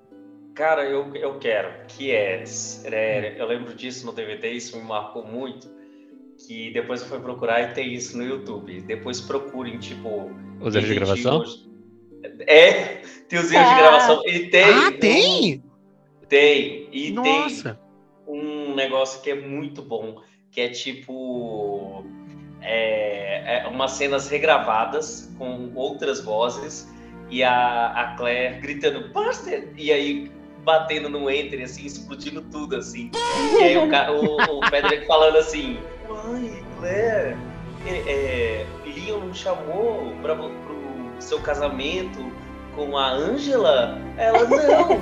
Cara, 0.55 0.83
eu, 0.83 1.13
eu 1.15 1.37
quero. 1.39 1.69
Que 1.87 2.11
é, 2.11 2.43
é, 2.85 3.35
Eu 3.37 3.45
lembro 3.47 3.73
disso 3.73 4.05
no 4.05 4.11
DVD, 4.13 4.51
isso 4.51 4.77
me 4.77 4.83
marcou 4.83 5.23
muito. 5.25 5.69
Que 6.47 6.71
depois 6.71 7.01
eu 7.01 7.07
fui 7.07 7.19
procurar 7.19 7.61
e 7.61 7.73
tem 7.73 7.93
isso 7.93 8.17
no 8.17 8.23
YouTube. 8.23 8.81
Depois 8.81 9.21
procurem, 9.21 9.77
tipo. 9.77 10.31
Os 10.59 10.75
erros 10.75 10.87
de 10.89 10.95
gravação? 10.95 11.43
É, 12.47 13.01
tem 13.29 13.39
os 13.39 13.51
erros 13.51 13.67
de 13.67 13.73
Ah. 13.73 13.77
gravação. 13.77 14.23
E 14.27 14.49
tem. 14.49 14.63
ah, 14.63 14.87
um- 14.89 14.99
tem? 14.99 15.63
Tem. 16.27 16.87
E 16.91 17.11
tem 17.11 17.13
Nossa. 17.13 17.79
um 18.27 18.73
negócio 18.73 19.21
que 19.21 19.29
é 19.29 19.35
muito 19.35 19.81
bom, 19.81 20.21
que 20.49 20.61
é 20.61 20.69
tipo 20.69 22.03
é, 22.61 23.63
é 23.63 23.67
umas 23.67 23.91
cenas 23.91 24.29
regravadas 24.29 25.29
com 25.37 25.71
outras 25.75 26.21
vozes 26.23 26.87
e 27.29 27.43
a, 27.43 27.87
a 27.87 28.15
Claire 28.17 28.59
gritando 28.59 29.09
Buster! 29.13 29.69
E 29.77 29.91
aí 29.91 30.31
batendo 30.63 31.09
no 31.09 31.29
enter, 31.29 31.63
assim, 31.63 31.85
explodindo 31.85 32.41
tudo, 32.51 32.75
assim. 32.75 33.09
E 33.59 33.63
aí 33.63 33.77
o, 33.77 33.89
ca- 33.89 34.11
o, 34.11 34.59
o 34.59 34.65
Frederick 34.67 35.07
falando 35.07 35.37
assim, 35.37 35.79
mãe, 36.07 36.63
Claire, 36.77 37.35
é, 37.87 38.11
é, 38.11 38.65
Leon 38.85 39.19
não 39.25 39.33
chamou 39.33 40.13
pra, 40.21 40.35
pro 40.35 40.51
seu 41.19 41.39
casamento 41.39 42.31
com 42.75 42.95
a 42.95 43.09
Angela? 43.09 43.97
Ela, 44.17 44.45
não! 44.45 45.01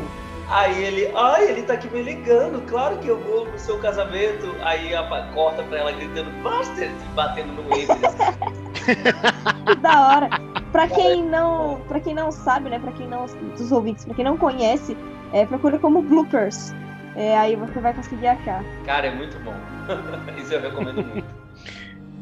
Aí 0.50 0.84
ele, 0.84 1.12
ai, 1.16 1.52
ele 1.52 1.62
tá 1.62 1.74
aqui 1.74 1.88
me 1.90 2.02
ligando, 2.02 2.60
claro 2.68 2.98
que 2.98 3.08
eu 3.08 3.20
vou 3.20 3.46
no 3.52 3.60
seu 3.60 3.78
casamento. 3.78 4.56
Aí 4.62 4.96
a, 4.96 5.04
corta 5.34 5.62
pra 5.62 5.78
ela 5.78 5.92
gritando, 5.92 6.32
Buster! 6.42 6.90
E 6.90 7.14
batendo 7.14 7.54
no. 7.54 7.64
Que 7.70 9.76
da 9.76 10.08
hora. 10.08 10.30
Pra 10.72 10.88
quem 10.88 11.24
não, 11.24 11.80
para 11.88 12.00
quem 12.00 12.16
não 12.16 12.32
sabe, 12.32 12.70
né, 12.70 12.80
Pra 12.80 12.92
quem 12.92 13.08
não 13.08 13.26
dos 13.58 13.72
ouvintes, 13.72 14.06
pra 14.06 14.14
quem 14.16 14.26
não 14.26 14.38
conhece, 14.38 14.98
é, 15.34 15.46
procura 15.46 15.78
como 15.78 16.02
bloopers. 16.02 16.74
É, 17.16 17.38
aí 17.38 17.56
você 17.56 17.80
vai 17.80 17.94
conseguir 17.94 18.28
achar. 18.28 18.64
Cara, 18.86 19.08
é 19.08 19.12
muito 19.12 19.38
bom. 19.40 19.54
Isso 20.42 20.54
eu 20.54 20.62
recomendo 20.62 21.06
muito. 21.06 21.26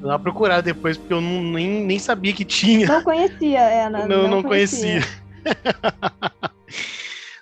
Vou 0.02 0.10
lá 0.12 0.20
procurar 0.20 0.62
depois, 0.62 0.96
porque 0.98 1.14
eu 1.14 1.22
não- 1.22 1.42
nem, 1.54 1.84
nem 1.86 1.98
sabia 1.98 2.32
que 2.34 2.44
tinha. 2.46 2.88
Não 2.88 3.02
conhecia, 3.02 3.60
é, 3.60 3.90
não, 3.90 4.08
Não, 4.08 4.28
não 4.28 4.44
conhecia. 4.44 5.02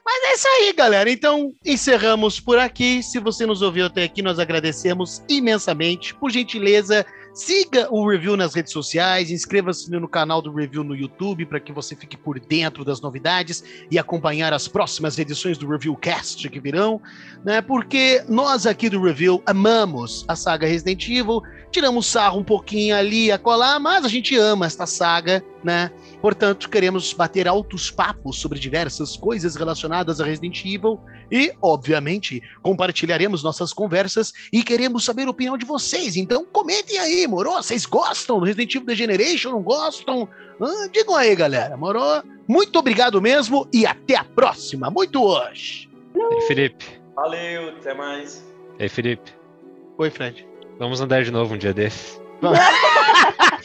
Mas 0.06 0.24
é 0.24 0.34
isso 0.36 0.48
aí, 0.48 0.74
galera. 0.74 1.10
Então, 1.10 1.52
encerramos 1.66 2.40
por 2.40 2.60
aqui. 2.60 3.02
Se 3.02 3.20
você 3.20 3.44
nos 3.44 3.64
ouviu 3.64 3.88
até 3.88 4.04
aqui, 4.04 4.22
nós 4.22 4.38
agradecemos 4.38 5.24
imensamente. 5.28 6.14
Por 6.14 6.30
gentileza, 6.30 7.04
siga 7.36 7.88
o 7.92 8.08
review 8.08 8.38
nas 8.38 8.54
redes 8.54 8.72
sociais, 8.72 9.30
inscreva-se 9.30 9.92
no 9.92 10.08
canal 10.08 10.42
do 10.42 10.54
review 10.54 10.86
no 10.86 10.96
YouTube 10.96 11.46
para 11.48 11.60
que 11.60 11.74
você 11.74 11.94
fique 11.94 12.16
por 12.16 12.40
dentro 12.40 12.86
das 12.86 13.02
novidades 13.02 13.62
e 13.92 14.00
acompanhar 14.00 14.54
as 14.54 14.70
próximas 14.70 15.20
edições 15.20 15.58
do 15.58 15.68
Reviewcast 15.68 16.48
que 16.50 16.60
virão, 16.62 17.02
né? 17.44 17.62
Porque 17.62 18.24
nós 18.30 18.66
aqui 18.66 18.90
do 18.90 19.02
Review 19.02 19.44
amamos 19.46 20.24
a 20.30 20.36
saga 20.36 20.66
Resident 20.66 21.10
Evil, 21.10 21.42
tiramos 21.72 22.06
sarro 22.06 22.40
um 22.40 22.44
pouquinho 22.44 22.96
ali 22.96 23.30
a 23.32 23.38
colar, 23.38 23.80
mas 23.80 24.06
a 24.06 24.08
gente 24.08 24.38
ama 24.38 24.66
esta 24.66 24.86
saga, 24.86 25.44
né? 25.62 25.92
Portanto, 26.26 26.72
queremos 26.72 27.14
bater 27.14 27.48
altos 27.48 27.92
papos 27.92 28.42
sobre 28.42 28.58
diversas 28.58 29.16
coisas 29.16 29.56
relacionadas 29.56 30.20
a 30.20 30.26
Resident 30.26 30.60
Evil 30.66 31.00
e, 31.32 31.54
obviamente, 31.62 32.42
compartilharemos 32.64 33.44
nossas 33.44 33.72
conversas 33.72 34.34
e 34.52 34.64
queremos 34.64 35.06
saber 35.06 35.28
a 35.28 35.30
opinião 35.30 35.56
de 35.56 35.68
vocês. 35.68 36.18
Então, 36.18 36.44
comentem 36.44 36.98
aí, 36.98 37.28
moro? 37.28 37.52
Vocês 37.52 37.86
gostam 37.86 38.40
do 38.40 38.46
Resident 38.46 38.74
Evil 38.74 38.88
The 38.88 38.96
Generation? 38.96 39.52
Não 39.52 39.62
gostam? 39.62 40.28
Ah, 40.60 40.88
digam 40.92 41.16
aí, 41.16 41.36
galera, 41.36 41.78
moro? 41.78 42.00
Muito 42.48 42.80
obrigado 42.80 43.22
mesmo 43.22 43.68
e 43.72 43.86
até 43.86 44.16
a 44.16 44.24
próxima. 44.24 44.90
Muito 44.90 45.24
hoje. 45.24 45.88
Ei, 46.16 46.42
Felipe. 46.48 46.86
Valeu, 47.16 47.70
até 47.70 47.94
mais. 47.94 48.44
Ei, 48.80 48.90
Felipe. 48.90 49.32
Oi, 50.00 50.10
Fred. 50.10 50.44
Vamos 50.80 51.00
andar 51.00 51.24
de 51.24 51.30
novo 51.30 51.54
um 51.54 51.58
dia 51.60 51.72
desses. 51.72 52.20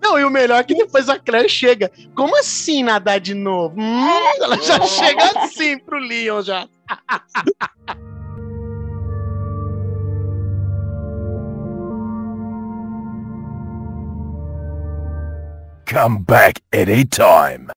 Não, 0.00 0.18
e 0.18 0.24
o 0.24 0.30
melhor 0.30 0.60
é 0.60 0.64
que 0.64 0.74
depois 0.74 1.08
a 1.08 1.18
Claire 1.18 1.48
chega. 1.48 1.90
Como 2.14 2.38
assim 2.38 2.82
nadar 2.82 3.20
de 3.20 3.34
novo? 3.34 3.74
Hum, 3.78 4.08
ela 4.40 4.60
já 4.60 4.80
chega 4.82 5.24
assim 5.40 5.78
pro 5.78 5.98
Leon 5.98 6.42
já. 6.42 6.68
Come 15.90 16.20
back 16.20 16.60
anytime. 16.72 17.68